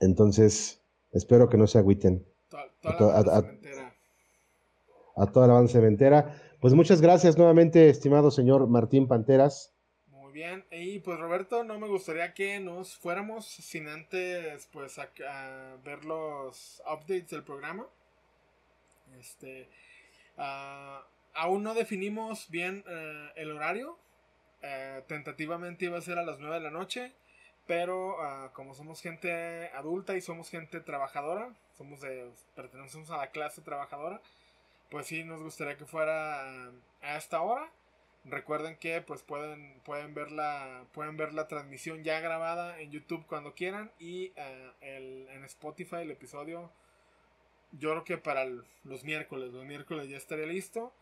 entonces, 0.00 0.80
espero 1.12 1.48
que 1.48 1.58
no 1.58 1.66
se 1.66 1.78
agüiten. 1.78 2.24
a, 2.82 3.22
la 3.22 3.44
a, 5.16 5.26
toda 5.26 5.46
la 5.46 5.54
banda 5.54 5.70
cementera. 5.70 6.34
Pues 6.60 6.74
muchas 6.74 7.00
gracias 7.00 7.36
nuevamente, 7.36 7.90
estimado 7.90 8.30
señor 8.30 8.66
Martín 8.68 9.06
Panteras. 9.06 9.74
Bien, 10.32 10.64
y 10.70 11.00
pues 11.00 11.18
Roberto, 11.18 11.64
no 11.64 11.78
me 11.80 11.88
gustaría 11.88 12.34
que 12.34 12.60
nos 12.60 12.96
fuéramos 12.96 13.46
sin 13.46 13.88
antes 13.88 14.68
pues 14.72 14.96
a, 14.98 15.08
ver 15.84 16.04
los 16.04 16.80
updates 16.86 17.30
del 17.30 17.42
programa. 17.42 17.86
Este, 19.18 19.68
uh, 20.36 21.02
aún 21.34 21.64
no 21.64 21.74
definimos 21.74 22.48
bien 22.48 22.84
eh, 22.86 23.32
el 23.36 23.50
horario. 23.50 23.98
Eh, 24.62 25.02
tentativamente 25.08 25.86
iba 25.86 25.98
a 25.98 26.02
ser 26.02 26.18
a 26.18 26.22
las 26.22 26.38
9 26.38 26.56
de 26.56 26.62
la 26.62 26.70
noche. 26.70 27.12
Pero 27.66 28.20
ah, 28.20 28.50
como 28.52 28.74
somos 28.74 29.00
gente 29.00 29.68
adulta 29.74 30.16
y 30.16 30.20
somos 30.20 30.50
gente 30.50 30.80
trabajadora, 30.80 31.54
somos 31.76 32.00
de, 32.00 32.30
pertenecemos 32.56 33.10
a 33.10 33.16
la 33.16 33.30
clase 33.30 33.62
trabajadora, 33.62 34.20
pues 34.90 35.06
sí 35.06 35.22
nos 35.22 35.40
gustaría 35.42 35.76
que 35.76 35.86
fuera 35.86 36.70
a 37.00 37.16
esta 37.16 37.40
hora. 37.42 37.70
Recuerden 38.24 38.76
que 38.76 39.00
pues 39.00 39.22
pueden, 39.22 39.80
pueden, 39.84 40.14
ver, 40.14 40.30
la, 40.30 40.84
pueden 40.92 41.16
ver 41.16 41.32
la 41.32 41.48
transmisión 41.48 42.04
ya 42.04 42.20
grabada 42.20 42.78
en 42.80 42.90
YouTube 42.90 43.24
cuando 43.26 43.54
quieran 43.54 43.90
y 43.98 44.32
eh, 44.36 44.70
el, 44.82 45.28
en 45.30 45.44
Spotify 45.44 45.96
el 45.96 46.10
episodio 46.10 46.70
yo 47.72 47.90
creo 47.90 48.04
que 48.04 48.18
para 48.18 48.46
los 48.84 49.04
miércoles, 49.04 49.52
los 49.52 49.64
miércoles 49.64 50.08
ya 50.08 50.16
estaría 50.16 50.46
listo. 50.46 50.92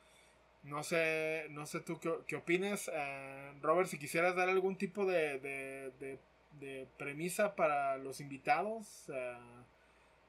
No 0.64 0.82
sé, 0.82 1.46
no 1.50 1.66
sé 1.66 1.80
tú 1.80 1.98
qué, 2.00 2.12
qué 2.26 2.36
opinas, 2.36 2.90
eh, 2.92 3.52
Robert, 3.62 3.88
si 3.88 3.98
quisieras 3.98 4.34
dar 4.34 4.48
algún 4.48 4.76
tipo 4.76 5.06
de, 5.06 5.38
de, 5.38 6.88
premisa 6.98 7.54
para 7.54 7.96
los 7.96 8.20
invitados, 8.20 9.08
eh, 9.08 9.36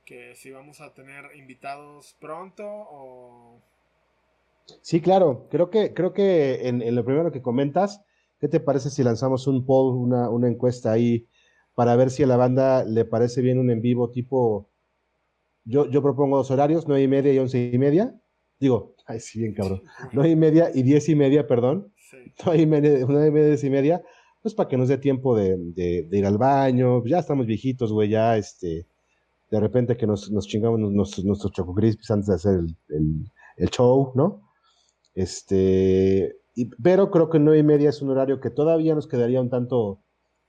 que 0.06 0.36
si 0.36 0.52
vamos 0.52 0.82
a 0.82 0.94
tener 0.94 1.36
invitados 1.36 2.16
pronto 2.20 2.66
o... 2.68 3.60
Sí, 4.82 5.02
claro, 5.02 5.48
creo 5.50 5.70
que, 5.70 5.94
creo 5.94 6.14
que 6.14 6.68
en, 6.68 6.96
lo 6.96 7.06
primero 7.06 7.32
que 7.32 7.42
comentas, 7.42 8.02
¿qué 8.40 8.48
te 8.48 8.60
parece 8.60 8.90
si 8.90 9.04
lanzamos 9.04 9.48
un 9.48 9.66
poll, 9.66 9.96
una, 9.96 10.30
una 10.30 10.48
encuesta 10.48 10.92
ahí 10.92 11.28
para 11.76 11.96
ver 11.96 12.10
si 12.10 12.24
a 12.24 12.28
la 12.28 12.36
banda 12.36 12.84
le 12.84 13.06
parece 13.06 13.42
bien 13.42 13.58
un 13.58 13.70
en 13.72 13.82
vivo 13.82 14.10
tipo, 14.10 14.70
yo, 15.64 15.90
yo 15.90 16.02
propongo 16.02 16.38
dos 16.38 16.52
horarios, 16.52 16.88
nueve 16.88 17.04
y 17.04 17.08
media 17.08 17.34
y 17.34 17.40
once 17.40 17.70
y 17.72 17.78
media, 17.78 18.14
digo, 18.60 18.96
ay, 19.06 19.20
sí, 19.20 19.40
bien 19.40 19.54
cabrón, 19.54 19.84
nueve 20.12 20.32
y 20.32 20.36
media 20.36 20.72
y 20.74 20.84
diez 20.84 21.08
y 21.10 21.16
media, 21.16 21.48
perdón, 21.48 21.94
nueve 22.46 22.62
y 22.62 22.66
media, 22.66 23.06
nueve 23.08 23.28
y 23.28 23.32
media, 23.32 23.48
diez 23.48 23.64
y 23.64 23.70
media, 23.70 24.04
pues 24.42 24.54
para 24.54 24.68
que 24.68 24.78
nos 24.78 24.90
dé 24.90 24.98
tiempo 24.98 25.38
de, 25.38 26.08
ir 26.12 26.26
al 26.26 26.38
baño, 26.38 27.06
ya 27.06 27.20
estamos 27.20 27.46
viejitos, 27.46 27.92
güey, 27.92 28.10
ya, 28.10 28.38
este, 28.38 28.86
de 29.50 29.60
repente 29.60 29.98
que 29.98 30.08
nos, 30.08 30.30
chingamos 30.48 30.80
nuestros 30.80 31.54
Crispies 31.76 32.12
antes 32.12 32.28
de 32.28 32.36
hacer 32.36 32.60
el, 32.90 33.70
show, 33.70 34.12
¿no? 34.16 34.49
Este, 35.20 36.38
pero 36.82 37.12
creo 37.12 37.30
que 37.30 37.40
nueve 37.40 37.60
y 37.60 37.64
media 37.64 37.90
es 37.90 38.02
un 38.02 38.10
horario 38.10 38.40
que 38.40 38.50
todavía 38.50 38.96
nos 38.96 39.06
quedaría 39.06 39.42
un 39.42 39.50
tanto 39.50 40.00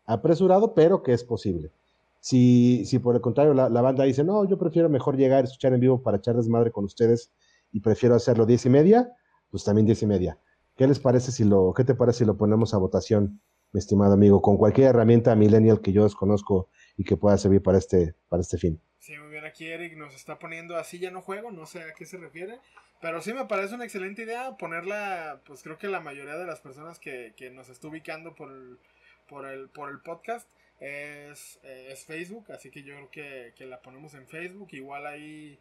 apresurado, 0.06 0.74
pero 0.74 1.02
que 1.02 1.12
es 1.12 1.24
posible. 1.24 1.72
Si, 2.20 2.84
si 2.84 3.00
por 3.00 3.16
el 3.16 3.20
contrario 3.20 3.52
la, 3.52 3.68
banda 3.68 4.04
dice, 4.04 4.22
no, 4.22 4.44
yo 4.44 4.58
prefiero 4.58 4.88
mejor 4.88 5.16
llegar 5.16 5.42
a 5.42 5.48
escuchar 5.48 5.74
en 5.74 5.80
vivo 5.80 6.04
para 6.04 6.18
echar 6.18 6.36
desmadre 6.36 6.70
con 6.70 6.84
ustedes 6.84 7.32
y 7.72 7.80
prefiero 7.80 8.14
hacerlo 8.14 8.46
diez 8.46 8.64
y 8.64 8.70
media, 8.70 9.12
pues 9.50 9.64
también 9.64 9.86
diez 9.86 10.02
y 10.02 10.06
media. 10.06 10.38
¿Qué 10.76 10.86
les 10.86 11.00
parece 11.00 11.32
si 11.32 11.42
lo, 11.42 11.74
qué 11.74 11.82
te 11.82 11.96
parece 11.96 12.18
si 12.20 12.24
lo 12.24 12.36
ponemos 12.36 12.72
a 12.72 12.78
votación, 12.78 13.40
mi 13.72 13.78
estimado 13.80 14.12
amigo, 14.12 14.40
con 14.40 14.56
cualquier 14.56 14.90
herramienta 14.90 15.34
millennial 15.34 15.80
que 15.80 15.92
yo 15.92 16.04
desconozco 16.04 16.68
y 16.96 17.02
que 17.02 17.16
pueda 17.16 17.36
servir 17.38 17.60
para 17.60 17.78
este, 17.78 18.14
para 18.28 18.40
este 18.40 18.56
fin? 18.56 18.80
Sí, 19.00 19.16
muy 19.16 19.30
bien, 19.30 19.46
aquí 19.46 19.66
Eric 19.66 19.96
nos 19.96 20.14
está 20.14 20.38
poniendo 20.38 20.76
así 20.76 20.98
ya 20.98 21.10
no 21.10 21.22
juego, 21.22 21.50
no 21.50 21.64
sé 21.64 21.82
a 21.82 21.94
qué 21.94 22.04
se 22.04 22.18
refiere, 22.18 22.60
pero 23.00 23.22
sí 23.22 23.32
me 23.32 23.46
parece 23.46 23.74
una 23.74 23.84
excelente 23.84 24.22
idea 24.22 24.58
ponerla, 24.58 25.40
pues 25.46 25.62
creo 25.62 25.78
que 25.78 25.88
la 25.88 26.00
mayoría 26.00 26.36
de 26.36 26.44
las 26.44 26.60
personas 26.60 26.98
que, 26.98 27.32
que 27.34 27.48
nos 27.50 27.70
está 27.70 27.88
ubicando 27.88 28.34
por 28.34 28.52
el, 28.52 28.78
por 29.26 29.46
el, 29.46 29.70
por 29.70 29.88
el 29.88 30.00
podcast 30.00 30.46
es, 30.80 31.58
eh, 31.62 31.88
es 31.90 32.04
Facebook, 32.04 32.52
así 32.52 32.70
que 32.70 32.82
yo 32.82 32.94
creo 32.94 33.10
que, 33.10 33.54
que 33.56 33.64
la 33.64 33.80
ponemos 33.80 34.12
en 34.12 34.28
Facebook, 34.28 34.68
igual 34.72 35.06
ahí 35.06 35.58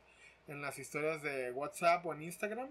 en 0.48 0.62
las 0.62 0.78
historias 0.78 1.22
de 1.22 1.52
WhatsApp 1.52 2.06
o 2.06 2.14
en 2.14 2.24
Instagram. 2.24 2.70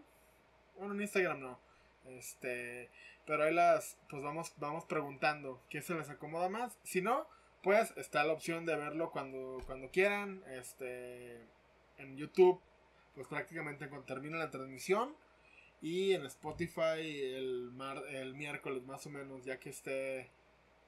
Bueno, 0.77 0.93
en 0.93 1.01
Instagram 1.01 1.41
no. 1.41 1.59
Este, 2.05 2.91
pero 3.27 3.45
ahí 3.45 3.55
las, 3.55 3.97
pues 4.11 4.23
vamos, 4.23 4.53
vamos 4.59 4.85
preguntando 4.85 5.63
qué 5.71 5.81
se 5.81 5.95
les 5.95 6.11
acomoda 6.11 6.51
más. 6.51 6.77
Si 6.83 7.01
no, 7.01 7.27
pues 7.69 7.93
está 7.99 8.25
la 8.25 8.33
opción 8.33 8.65
de 8.65 8.75
verlo 8.77 9.11
cuando, 9.11 9.59
cuando 9.67 9.91
quieran. 9.91 10.43
Este, 10.59 11.37
en 11.99 12.17
YouTube, 12.17 12.59
pues 13.15 13.29
prácticamente 13.29 13.91
cuando 13.91 14.07
termine 14.07 14.39
la 14.39 14.51
transmisión. 14.51 15.15
Y 15.83 16.13
en 16.13 16.25
Spotify 16.25 17.03
el, 17.35 17.71
mar, 17.73 18.03
el 18.09 18.33
miércoles 18.33 18.83
más 18.87 19.05
o 19.07 19.11
menos, 19.11 19.45
ya 19.45 19.61
que 19.61 19.69
esté, 19.69 20.31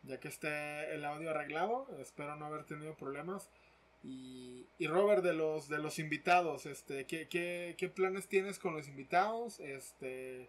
ya 0.04 0.20
que 0.20 0.28
esté 0.28 0.94
el 0.94 1.04
audio 1.04 1.28
arreglado. 1.28 1.86
Espero 2.00 2.34
no 2.36 2.46
haber 2.46 2.64
tenido 2.64 2.94
problemas. 2.94 3.50
Y, 4.02 4.66
Robert, 4.80 5.22
de 5.22 5.34
los, 5.34 5.68
de 5.68 5.80
los 5.80 5.98
invitados, 5.98 6.64
este, 6.64 7.04
¿qué, 7.04 7.28
qué, 7.28 7.88
planes 7.90 8.26
tienes 8.26 8.58
con 8.58 8.74
los 8.74 8.88
invitados? 8.88 9.60
Este... 9.60 10.48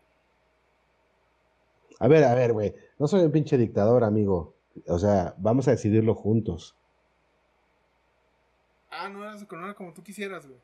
A 1.99 2.07
ver, 2.07 2.23
a 2.23 2.33
ver, 2.35 2.53
güey, 2.53 2.73
no 2.99 3.09
soy 3.09 3.19
un 3.19 3.33
pinche 3.33 3.57
dictador, 3.57 4.05
amigo. 4.05 4.60
O 4.87 4.99
sea, 4.99 5.35
vamos 5.37 5.67
a 5.67 5.71
decidirlo 5.71 6.15
juntos. 6.15 6.75
Ah, 8.89 9.09
no 9.09 9.23
eras 9.23 9.45
no 9.49 9.75
como 9.75 9.93
tú 9.93 10.03
quisieras, 10.03 10.47
güey. 10.47 10.59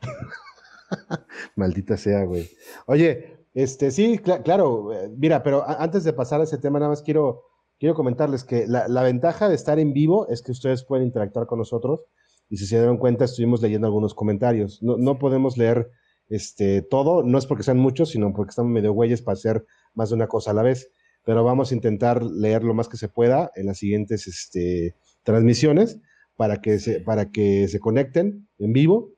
Maldita 1.56 1.96
sea, 1.96 2.24
güey. 2.24 2.48
Oye, 2.86 3.38
este, 3.54 3.90
sí, 3.90 4.18
claro, 4.18 4.92
eh, 4.92 5.10
mira, 5.16 5.42
pero 5.42 5.68
antes 5.68 6.04
de 6.04 6.12
pasar 6.12 6.40
a 6.40 6.44
ese 6.44 6.58
tema, 6.58 6.78
nada 6.78 6.90
más 6.90 7.02
quiero, 7.02 7.44
quiero 7.78 7.94
comentarles 7.94 8.44
que 8.44 8.66
la, 8.66 8.88
la, 8.88 9.02
ventaja 9.02 9.48
de 9.48 9.54
estar 9.54 9.78
en 9.78 9.92
vivo 9.92 10.28
es 10.28 10.42
que 10.42 10.52
ustedes 10.52 10.84
pueden 10.84 11.06
interactuar 11.06 11.46
con 11.46 11.58
nosotros 11.58 12.04
y 12.48 12.56
si 12.56 12.66
se 12.66 12.76
dieron 12.76 12.96
cuenta, 12.98 13.24
estuvimos 13.24 13.60
leyendo 13.60 13.86
algunos 13.86 14.14
comentarios. 14.14 14.82
No, 14.82 14.96
no 14.96 15.18
podemos 15.18 15.58
leer 15.58 15.90
este, 16.28 16.82
todo, 16.82 17.22
no 17.22 17.38
es 17.38 17.46
porque 17.46 17.62
sean 17.62 17.78
muchos, 17.78 18.10
sino 18.10 18.32
porque 18.32 18.50
estamos 18.50 18.70
medio 18.70 18.92
güeyes 18.92 19.22
para 19.22 19.34
hacer 19.34 19.66
más 19.94 20.10
de 20.10 20.16
una 20.16 20.28
cosa 20.28 20.52
a 20.52 20.54
la 20.54 20.62
vez. 20.62 20.90
Pero 21.24 21.44
vamos 21.44 21.70
a 21.70 21.74
intentar 21.74 22.22
leer 22.22 22.64
lo 22.64 22.74
más 22.74 22.88
que 22.88 22.96
se 22.96 23.08
pueda 23.08 23.50
en 23.54 23.66
las 23.66 23.78
siguientes 23.78 24.26
este, 24.26 24.94
transmisiones 25.22 25.98
para 26.36 26.60
que, 26.60 26.78
se, 26.78 27.00
para 27.00 27.30
que 27.30 27.68
se 27.68 27.80
conecten 27.80 28.48
en 28.58 28.72
vivo. 28.72 29.12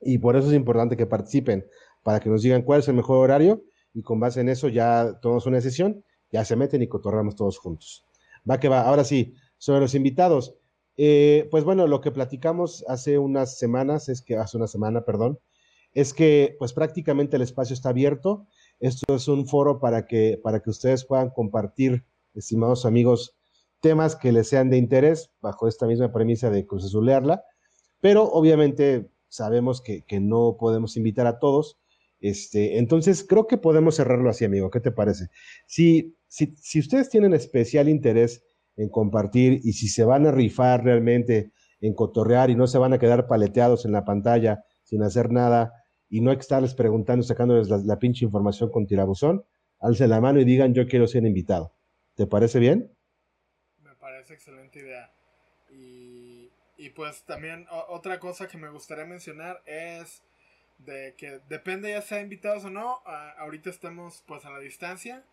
Y 0.00 0.18
por 0.18 0.36
eso 0.36 0.48
es 0.48 0.54
importante 0.54 0.96
que 0.96 1.06
participen, 1.06 1.66
para 2.02 2.20
que 2.20 2.28
nos 2.28 2.42
digan 2.42 2.62
cuál 2.62 2.80
es 2.80 2.88
el 2.88 2.94
mejor 2.94 3.18
horario 3.18 3.62
y 3.92 4.02
con 4.02 4.20
base 4.20 4.40
en 4.40 4.48
eso 4.48 4.68
ya 4.68 5.18
tomamos 5.22 5.46
una 5.46 5.56
decisión, 5.56 6.04
ya 6.30 6.44
se 6.44 6.56
meten 6.56 6.82
y 6.82 6.88
cotorramos 6.88 7.34
todos 7.34 7.58
juntos. 7.58 8.04
Va 8.48 8.60
que 8.60 8.68
va. 8.68 8.82
Ahora 8.82 9.04
sí, 9.04 9.34
sobre 9.58 9.80
los 9.80 9.94
invitados. 9.94 10.56
Eh, 10.96 11.48
pues 11.50 11.64
bueno, 11.64 11.86
lo 11.86 12.00
que 12.00 12.10
platicamos 12.10 12.84
hace 12.88 13.18
unas 13.18 13.58
semanas, 13.58 14.08
es 14.08 14.22
que 14.22 14.36
hace 14.36 14.56
una 14.56 14.66
semana, 14.66 15.04
perdón, 15.04 15.38
es 15.92 16.12
que 16.12 16.56
pues 16.58 16.72
prácticamente 16.72 17.36
el 17.36 17.42
espacio 17.42 17.74
está 17.74 17.90
abierto. 17.90 18.46
Esto 18.80 19.14
es 19.14 19.28
un 19.28 19.46
foro 19.46 19.80
para 19.80 20.06
que, 20.06 20.38
para 20.42 20.60
que 20.60 20.70
ustedes 20.70 21.04
puedan 21.04 21.30
compartir, 21.30 22.04
estimados 22.34 22.84
amigos, 22.84 23.36
temas 23.80 24.16
que 24.16 24.32
les 24.32 24.48
sean 24.48 24.70
de 24.70 24.76
interés 24.76 25.30
bajo 25.40 25.68
esta 25.68 25.86
misma 25.86 26.12
premisa 26.12 26.50
de 26.50 26.66
cruzazulearla, 26.66 27.44
pero 28.00 28.24
obviamente 28.24 29.10
sabemos 29.28 29.80
que, 29.80 30.04
no 30.20 30.56
podemos 30.58 30.96
invitar 30.96 31.26
a 31.26 31.38
todos. 31.38 31.78
Este, 32.20 32.78
entonces 32.78 33.24
creo 33.28 33.46
que 33.46 33.58
podemos 33.58 33.96
cerrarlo 33.96 34.30
así, 34.30 34.44
amigo. 34.44 34.70
¿Qué 34.70 34.80
te 34.80 34.92
parece? 34.92 35.28
Si, 35.66 36.16
si, 36.28 36.54
si 36.56 36.80
ustedes 36.80 37.08
tienen 37.08 37.34
especial 37.34 37.88
interés 37.88 38.44
en 38.76 38.88
compartir 38.88 39.60
y 39.62 39.72
si 39.72 39.88
se 39.88 40.04
van 40.04 40.26
a 40.26 40.32
rifar 40.32 40.84
realmente 40.84 41.52
en 41.80 41.94
cotorrear 41.94 42.50
y 42.50 42.56
no 42.56 42.66
se 42.66 42.78
van 42.78 42.92
a 42.92 42.98
quedar 42.98 43.26
paleteados 43.26 43.84
en 43.84 43.92
la 43.92 44.04
pantalla 44.04 44.64
sin 44.82 45.02
hacer 45.02 45.30
nada 45.30 45.72
y 46.08 46.20
no 46.20 46.30
hay 46.30 46.36
que 46.36 46.42
estarles 46.42 46.74
preguntando, 46.74 47.24
sacándoles 47.24 47.68
la, 47.68 47.98
pinche 47.98 48.24
información 48.24 48.70
con 48.70 48.86
tirabuzón, 48.86 49.44
alcen 49.80 50.10
la 50.10 50.20
mano 50.20 50.40
y 50.40 50.44
digan 50.44 50.74
yo 50.74 50.86
quiero 50.86 51.06
ser 51.06 51.24
invitado. 51.24 51.72
¿Te 52.14 52.26
parece 52.26 52.58
bien? 52.58 52.92
Me 53.82 53.94
parece 53.96 54.34
excelente 54.34 54.80
idea. 54.80 55.12
Y, 55.70 56.50
y 56.78 56.90
pues 56.90 57.24
también 57.24 57.66
otra 57.88 58.20
cosa 58.20 58.48
que 58.48 58.58
me 58.58 58.70
gustaría 58.70 59.04
mencionar 59.04 59.62
es 59.66 60.22
de 60.78 61.14
que 61.16 61.40
depende 61.48 61.90
ya 61.90 62.02
sea 62.02 62.20
invitados 62.20 62.64
o 62.64 62.70
no, 62.70 63.00
ahorita 63.38 63.70
estamos 63.70 64.22
pues 64.26 64.44
a 64.44 64.50
la 64.50 64.58
distancia. 64.60 65.24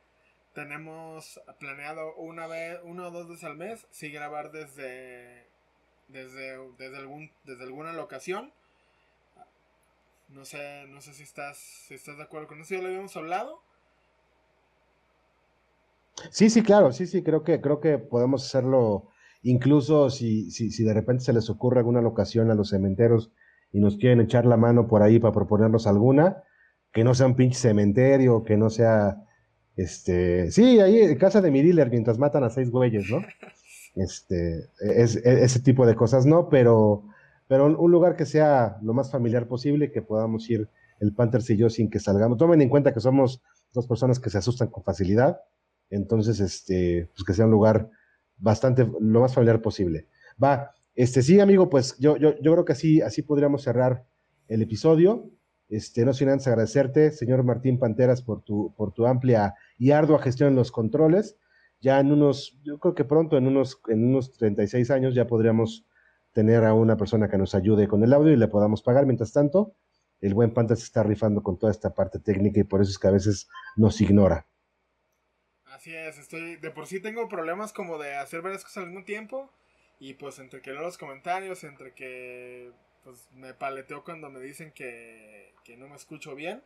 Tenemos 0.54 1.42
planeado 1.60 2.16
una 2.16 2.46
vez, 2.48 2.80
una 2.84 3.08
o 3.08 3.12
dos 3.12 3.28
veces 3.28 3.44
al 3.44 3.58
mes, 3.58 3.88
sí 3.90 4.12
grabar 4.12 4.52
desde 4.52 5.48
desde, 6.08 6.58
desde, 6.78 6.98
algún, 6.98 7.32
desde 7.44 7.64
alguna 7.64 7.94
locación. 7.94 8.54
No 10.34 10.46
sé, 10.46 10.88
no 10.88 11.00
sé 11.00 11.14
si 11.14 11.24
estás, 11.24 11.58
si 11.88 11.94
estás 11.94 12.18
de 12.18 12.24
acuerdo 12.24 12.48
con 12.48 12.60
eso, 12.60 12.74
ya 12.74 12.82
lo 12.82 12.88
habíamos 12.88 13.16
hablado. 13.16 13.60
Sí, 16.32 16.50
sí, 16.50 16.64
claro, 16.64 16.92
sí, 16.92 17.06
sí, 17.06 17.22
creo 17.22 17.44
que, 17.44 17.62
creo 17.62 17.80
que 17.80 17.98
podemos 18.00 18.46
hacerlo, 18.46 19.10
incluso 19.44 20.10
si, 20.10 20.50
si, 20.50 20.72
si 20.72 20.84
de 20.84 20.94
repente 20.94 21.24
se 21.24 21.34
les 21.34 21.50
ocurre 21.50 21.80
alguna 21.80 22.02
locación 22.02 22.50
a 22.50 22.56
los 22.56 22.70
cementeros 22.70 23.32
y 23.72 23.80
nos 23.80 23.98
quieren 23.98 24.22
echar 24.22 24.46
la 24.46 24.58
mano 24.58 24.88
por 24.88 25.04
ahí 25.04 25.20
para 25.20 25.34
proponernos 25.34 25.86
alguna, 25.86 26.44
que 26.92 27.04
no 27.04 27.14
sea 27.14 27.28
un 27.28 27.36
pinche 27.36 27.60
cementerio, 27.60 28.44
que 28.44 28.58
no 28.58 28.70
sea, 28.70 29.24
este, 29.76 30.52
sí, 30.52 30.80
ahí 30.80 31.00
en 31.00 31.18
casa 31.18 31.42
de 31.42 31.52
mi 31.52 31.62
dealer 31.62 31.90
mientras 31.90 32.18
matan 32.18 32.44
a 32.44 32.50
seis 32.50 32.72
güeyes, 32.72 33.10
¿no? 33.10 33.20
Este, 33.96 34.72
es, 34.80 35.18
e, 35.18 35.44
ese 35.44 35.60
tipo 35.60 35.86
de 35.86 35.94
cosas 35.94 36.26
no, 36.26 36.50
pero, 36.50 37.04
pero 37.48 37.66
un 37.66 37.92
lugar 37.92 38.16
que 38.16 38.26
sea 38.26 38.78
lo 38.82 38.94
más 38.94 39.12
familiar 39.12 39.48
posible, 39.48 39.92
que 39.92 40.02
podamos 40.02 40.50
ir 40.50 40.70
el 41.00 41.14
Panthers 41.14 41.50
y 41.50 41.58
yo 41.58 41.70
sin 41.70 41.90
que 41.90 42.00
salgamos. 42.00 42.38
Tomen 42.38 42.62
en 42.62 42.70
cuenta 42.70 42.94
que 42.94 43.00
somos 43.00 43.42
dos 43.74 43.88
personas 43.88 44.20
que 44.20 44.30
se 44.30 44.38
asustan 44.38 44.70
con 44.70 44.84
facilidad, 44.84 45.42
entonces, 45.90 46.40
este, 46.40 47.10
pues 47.14 47.24
que 47.26 47.34
sea 47.34 47.46
un 47.46 47.52
lugar 47.52 47.90
bastante, 48.38 48.88
lo 49.00 49.22
más 49.22 49.34
familiar 49.34 49.62
posible. 49.62 50.08
Va, 50.42 50.72
este, 50.96 51.22
sí, 51.22 51.40
amigo, 51.40 51.70
pues 51.70 51.98
yo, 52.00 52.18
yo, 52.18 52.36
yo 52.42 52.52
creo 52.54 52.66
que 52.66 52.74
así, 52.74 53.02
así 53.02 53.22
podríamos 53.22 53.64
cerrar 53.64 54.06
el 54.48 54.62
episodio. 54.62 55.30
Este, 55.70 56.06
no 56.06 56.14
sin 56.14 56.30
antes 56.30 56.48
agradecerte, 56.48 57.12
señor 57.12 57.44
Martín 57.44 57.80
Panteras, 57.80 58.22
por 58.22 58.42
tu, 58.44 58.74
por 58.76 58.92
tu 58.94 59.06
amplia 59.06 59.56
y 59.78 59.92
ardua 59.92 60.20
gestión 60.20 60.50
en 60.50 60.56
los 60.56 60.72
controles 60.72 61.38
ya 61.84 62.00
en 62.00 62.14
unos, 62.14 62.58
yo 62.64 62.80
creo 62.80 62.96
que 62.96 63.04
pronto, 63.04 63.38
en 63.38 63.46
unos, 63.46 63.82
en 63.90 64.06
unos 64.06 64.32
36 64.32 64.90
años, 64.90 65.14
ya 65.14 65.28
podríamos 65.28 65.86
tener 66.34 66.66
a 66.66 66.74
una 66.74 66.98
persona 66.98 67.30
que 67.30 67.38
nos 67.38 67.56
ayude 67.56 67.88
con 67.88 68.04
el 68.04 68.14
audio 68.14 68.34
y 68.34 68.38
le 68.38 68.48
podamos 68.48 68.82
pagar. 68.82 69.06
Mientras 69.06 69.32
tanto, 69.32 69.76
el 70.20 70.34
buen 70.34 70.54
Panta 70.54 70.76
se 70.76 70.84
está 70.84 71.04
rifando 71.04 71.42
con 71.42 71.58
toda 71.58 71.72
esta 71.72 71.94
parte 71.94 72.20
técnica 72.20 72.60
y 72.60 72.64
por 72.64 72.82
eso 72.82 72.92
es 72.92 73.00
que 73.00 73.08
a 73.08 73.12
veces 73.12 73.48
nos 73.76 74.02
ignora. 74.02 74.48
Así 75.66 75.96
es, 75.96 76.18
estoy, 76.18 76.58
de 76.58 76.72
por 76.72 76.86
sí 76.86 77.00
tengo 77.00 77.28
problemas 77.28 77.74
como 77.74 77.98
de 77.98 78.16
hacer 78.16 78.42
varias 78.42 78.64
cosas 78.64 78.84
al 78.84 78.90
mismo 78.90 79.06
tiempo 79.06 79.50
y 80.00 80.14
pues 80.14 80.38
entre 80.40 80.62
que 80.62 80.72
leo 80.72 80.82
los 80.82 80.98
comentarios, 80.98 81.64
entre 81.64 81.94
que 81.94 82.72
pues 83.04 83.28
me 83.34 83.54
paleteo 83.54 84.04
cuando 84.04 84.30
me 84.30 84.40
dicen 84.40 84.72
que, 84.72 85.54
que 85.64 85.76
no 85.78 85.88
me 85.88 85.96
escucho 85.96 86.36
bien 86.36 86.62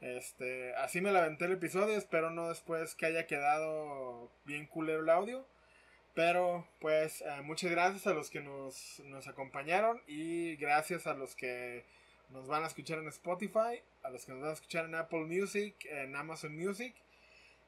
este, 0.00 0.74
así 0.76 1.00
me 1.00 1.10
la 1.10 1.26
el 1.26 1.52
episodio, 1.52 1.96
espero 1.96 2.30
no 2.30 2.48
después 2.48 2.94
que 2.94 3.06
haya 3.06 3.26
quedado 3.26 4.30
bien 4.44 4.66
culero 4.66 5.02
el 5.02 5.10
audio. 5.10 5.46
Pero 6.18 6.66
pues 6.80 7.20
eh, 7.20 7.42
muchas 7.44 7.70
gracias 7.70 8.08
a 8.08 8.12
los 8.12 8.28
que 8.28 8.40
nos, 8.40 9.00
nos, 9.04 9.28
acompañaron 9.28 10.02
y 10.08 10.56
gracias 10.56 11.06
a 11.06 11.14
los 11.14 11.36
que 11.36 11.84
nos 12.30 12.48
van 12.48 12.64
a 12.64 12.66
escuchar 12.66 12.98
en 12.98 13.06
Spotify, 13.06 13.80
a 14.02 14.10
los 14.10 14.24
que 14.24 14.32
nos 14.32 14.40
van 14.40 14.50
a 14.50 14.54
escuchar 14.54 14.86
en 14.86 14.96
Apple 14.96 15.26
Music, 15.26 15.76
en 15.84 16.16
Amazon 16.16 16.56
Music 16.56 16.92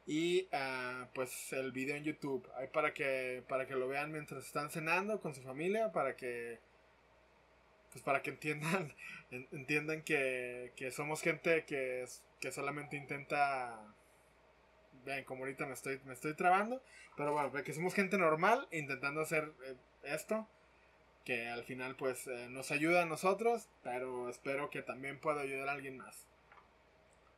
y 0.05 0.49
eh, 0.51 1.05
pues 1.15 1.53
el 1.53 1.71
video 1.71 1.95
en 1.95 2.03
YouTube. 2.03 2.45
Ahí 2.57 2.67
para 2.67 2.93
que, 2.93 3.45
para 3.49 3.69
que 3.69 3.77
lo 3.77 3.87
vean 3.87 4.11
mientras 4.11 4.45
están 4.45 4.69
cenando 4.69 5.21
con 5.21 5.33
su 5.33 5.43
familia, 5.43 5.93
para 5.93 6.17
que 6.17 6.59
pues 7.93 8.03
para 8.03 8.21
que 8.21 8.31
entiendan, 8.31 8.93
entiendan 9.53 10.03
que, 10.03 10.91
somos 10.91 11.23
gente 11.23 11.65
que, 11.67 12.05
que 12.41 12.51
solamente 12.51 12.97
intenta, 12.97 13.81
vean, 15.05 15.25
como 15.25 15.45
ahorita 15.45 15.67
me 15.67 15.75
estoy, 15.75 16.01
me 16.05 16.13
estoy 16.13 16.35
trabando, 16.35 16.83
pero 17.17 17.33
bueno, 17.33 17.51
que 17.65 17.73
somos 17.73 17.95
gente 17.95 18.19
normal 18.19 18.67
intentando 18.73 19.21
hacer 19.21 19.53
eh, 19.67 19.75
esto, 20.05 20.47
que 21.25 21.49
al 21.49 21.65
final 21.65 21.97
pues 21.97 22.27
eh, 22.27 22.49
nos 22.51 22.71
ayuda 22.71 23.03
a 23.03 23.07
nosotros, 23.07 23.69
pero 23.83 24.29
espero 24.29 24.71
que 24.71 24.83
también 24.83 25.21
pueda 25.21 25.43
ayudar 25.43 25.69
a 25.69 25.73
alguien 25.73 25.99
más. 25.99 26.27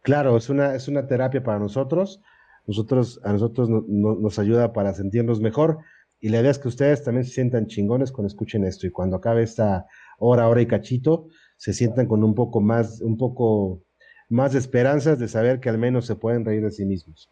Claro, 0.02 0.36
es 0.36 0.48
una, 0.48 0.74
es 0.74 0.88
una 0.88 1.06
terapia 1.06 1.42
para 1.42 1.58
nosotros. 1.58 2.20
Nosotros, 2.66 3.20
a 3.24 3.32
nosotros 3.32 3.68
nos 3.68 4.38
ayuda 4.38 4.72
para 4.72 4.94
sentirnos 4.94 5.40
mejor. 5.40 5.78
Y 6.20 6.28
la 6.28 6.40
idea 6.40 6.50
es 6.50 6.58
que 6.58 6.68
ustedes 6.68 7.02
también 7.02 7.24
se 7.24 7.32
sientan 7.32 7.66
chingones 7.66 8.12
cuando 8.12 8.28
escuchen 8.28 8.64
esto. 8.64 8.86
Y 8.86 8.90
cuando 8.90 9.16
acabe 9.16 9.42
esta 9.42 9.86
hora, 10.18 10.48
hora 10.48 10.60
y 10.60 10.66
cachito, 10.66 11.28
se 11.56 11.72
sientan 11.72 12.06
con 12.06 12.24
un 12.24 12.34
poco 12.34 12.60
más, 12.60 13.00
un 13.00 13.16
poco 13.16 13.82
más 14.28 14.54
esperanzas 14.54 15.18
de 15.18 15.28
saber 15.28 15.60
que 15.60 15.68
al 15.68 15.78
menos 15.78 16.06
se 16.06 16.16
pueden 16.16 16.44
reír 16.44 16.62
de 16.62 16.70
sí 16.70 16.84
mismos. 16.84 17.30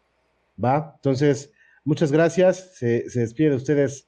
¿Va? 0.63 0.93
Entonces, 0.95 1.51
muchas 1.83 2.11
gracias. 2.11 2.77
Se, 2.77 3.03
despide 3.13 3.51
de 3.51 3.55
ustedes 3.55 4.07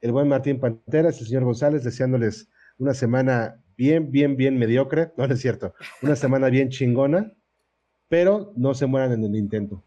el 0.00 0.12
buen 0.12 0.28
Martín 0.28 0.60
Panteras 0.60 1.20
el 1.20 1.26
señor 1.26 1.44
González, 1.44 1.84
deseándoles 1.84 2.48
una 2.78 2.94
semana 2.94 3.62
bien, 3.76 4.10
bien, 4.10 4.36
bien 4.36 4.58
mediocre. 4.58 5.12
No, 5.16 5.26
no 5.26 5.34
es 5.34 5.40
cierto. 5.40 5.74
Una 6.02 6.16
semana 6.16 6.48
bien 6.48 6.70
chingona, 6.70 7.32
pero 8.08 8.52
no 8.56 8.74
se 8.74 8.86
mueran 8.86 9.12
en 9.12 9.24
el 9.24 9.36
intento. 9.36 9.82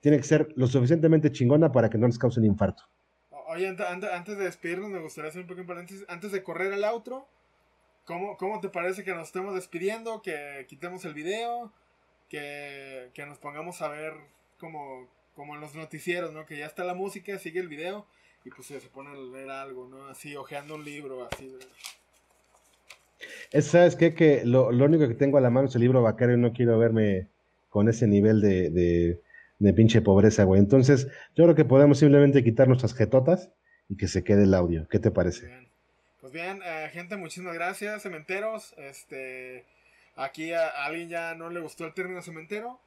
Tiene 0.00 0.16
que 0.18 0.24
ser 0.24 0.48
lo 0.56 0.66
suficientemente 0.66 1.30
chingona 1.30 1.70
para 1.70 1.88
que 1.88 1.98
no 1.98 2.06
les 2.06 2.18
cause 2.18 2.40
un 2.40 2.46
infarto. 2.46 2.84
Oye, 3.48 3.68
antes 3.68 4.38
de 4.38 4.44
despedirnos, 4.44 4.90
me 4.90 5.00
gustaría 5.00 5.30
hacer 5.30 5.42
un 5.42 5.46
poco 5.46 5.64
paréntesis. 5.66 6.04
Antes 6.08 6.32
de 6.32 6.42
correr 6.42 6.72
al 6.72 6.84
outro, 6.84 7.28
¿Cómo, 8.04 8.36
¿Cómo 8.36 8.60
te 8.60 8.68
parece 8.68 9.04
que 9.04 9.14
nos 9.14 9.28
estemos 9.28 9.54
despidiendo? 9.54 10.22
Que 10.22 10.66
quitemos 10.68 11.04
el 11.04 11.14
video, 11.14 11.72
que, 12.28 13.10
que 13.14 13.26
nos 13.26 13.38
pongamos 13.38 13.80
a 13.80 13.88
ver 13.88 14.14
como, 14.58 15.08
como 15.34 15.54
en 15.54 15.60
los 15.60 15.74
noticieros, 15.74 16.32
¿no? 16.32 16.46
Que 16.46 16.58
ya 16.58 16.66
está 16.66 16.84
la 16.84 16.94
música, 16.94 17.38
sigue 17.38 17.60
el 17.60 17.68
video 17.68 18.06
y 18.44 18.50
pues 18.50 18.66
se 18.66 18.80
pone 18.88 19.10
a 19.10 19.14
leer 19.14 19.50
algo, 19.50 19.88
¿no? 19.88 20.06
Así, 20.06 20.36
ojeando 20.36 20.74
un 20.74 20.84
libro, 20.84 21.28
así. 21.30 21.56
¿Sabes 23.60 23.96
qué? 23.96 24.14
Que 24.14 24.44
lo, 24.44 24.72
lo, 24.72 24.84
único 24.84 25.06
que 25.06 25.14
tengo 25.14 25.38
a 25.38 25.40
la 25.40 25.50
mano 25.50 25.68
es 25.68 25.74
el 25.74 25.82
libro 25.82 26.00
y 26.00 26.36
no 26.36 26.52
quiero 26.52 26.78
verme 26.78 27.28
con 27.68 27.88
ese 27.88 28.06
nivel 28.06 28.40
de, 28.40 28.70
de, 28.70 29.20
de 29.58 29.72
pinche 29.72 30.00
pobreza, 30.00 30.44
güey. 30.44 30.60
Entonces, 30.60 31.06
yo 31.36 31.44
creo 31.44 31.54
que 31.54 31.64
podemos 31.64 31.98
simplemente 31.98 32.42
quitar 32.42 32.68
nuestras 32.68 32.94
jetotas 32.94 33.50
y 33.88 33.96
que 33.96 34.08
se 34.08 34.24
quede 34.24 34.44
el 34.44 34.54
audio. 34.54 34.88
¿Qué 34.88 34.98
te 34.98 35.10
parece? 35.10 35.50
Pues 36.20 36.32
bien, 36.32 36.60
eh, 36.64 36.88
gente, 36.92 37.16
muchísimas 37.16 37.54
gracias, 37.54 38.02
cementeros. 38.02 38.74
Este, 38.76 39.64
aquí 40.16 40.52
a, 40.52 40.68
alguien 40.68 41.08
ya 41.08 41.34
no 41.34 41.50
le 41.50 41.60
gustó 41.60 41.84
el 41.84 41.94
término 41.94 42.22
cementero. 42.22 42.80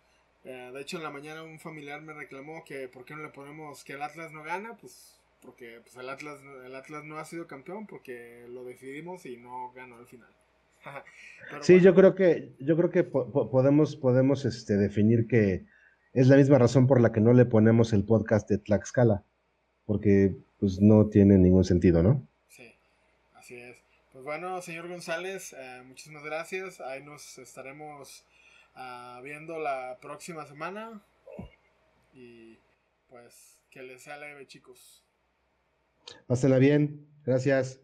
Eh, 0.45 0.72
de 0.73 0.81
hecho, 0.81 0.97
en 0.97 1.03
la 1.03 1.09
mañana 1.09 1.43
un 1.43 1.59
familiar 1.59 2.01
me 2.01 2.13
reclamó 2.13 2.63
que 2.63 2.88
por 2.88 3.03
qué 3.03 3.15
no 3.15 3.23
le 3.23 3.30
ponemos 3.30 3.84
que 3.84 3.93
el 3.93 4.01
Atlas 4.01 4.31
no 4.31 4.43
gana, 4.43 4.77
pues 4.77 5.19
porque 5.41 5.80
pues, 5.81 5.95
el 5.95 6.07
Atlas 6.07 6.39
el 6.65 6.76
Atlas 6.76 7.03
no 7.03 7.17
ha 7.17 7.26
sido 7.26 7.47
campeón 7.47 7.88
porque 7.88 8.45
lo 8.49 8.63
decidimos 8.63 9.26
y 9.26 9.38
no 9.38 9.72
ganó 9.73 9.97
al 9.97 10.05
final. 10.05 10.30
sí, 11.61 11.81
yo 11.81 11.95
creo 11.95 12.13
que 12.13 12.53
yo 12.59 12.77
creo 12.77 12.91
que 12.91 13.03
podemos 13.03 13.95
podemos 13.95 14.45
este, 14.45 14.77
definir 14.77 15.27
que 15.27 15.65
es 16.13 16.27
la 16.27 16.38
misma 16.38 16.59
razón 16.59 16.85
por 16.85 17.01
la 17.01 17.11
que 17.11 17.22
no 17.22 17.34
le 17.34 17.45
ponemos 17.45 17.91
el 17.91 18.03
podcast 18.05 18.47
de 18.47 18.59
Tlaxcala, 18.59 19.23
porque 19.85 20.35
pues 20.59 20.80
no 20.80 21.07
tiene 21.07 21.38
ningún 21.39 21.63
sentido, 21.63 22.03
¿no? 22.03 22.26
Así 23.45 23.57
es. 23.57 23.77
Pues 24.11 24.23
bueno, 24.23 24.59
señor 24.61 24.88
González, 24.88 25.53
eh, 25.53 25.84
muchísimas 25.85 26.23
gracias. 26.23 26.81
Ahí 26.81 27.03
nos 27.03 27.38
estaremos 27.38 28.26
ah, 28.76 29.19
viendo 29.23 29.60
la 29.60 29.97
próxima 30.02 30.45
semana. 30.45 31.03
Y 32.14 32.57
pues 33.07 33.60
que 33.69 33.84
les 33.84 34.03
sea 34.03 34.18
leve, 34.18 34.47
chicos. 34.47 35.06
Pásenla 36.27 36.57
bien. 36.57 37.07
Gracias. 37.26 37.81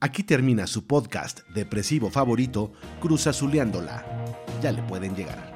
Aquí 0.00 0.22
termina 0.22 0.66
su 0.66 0.86
podcast 0.86 1.40
depresivo 1.54 2.10
favorito, 2.10 2.72
Cruz 3.00 3.26
Azuleándola. 3.26 4.04
Ya 4.60 4.72
le 4.72 4.82
pueden 4.82 5.16
llegar. 5.16 5.55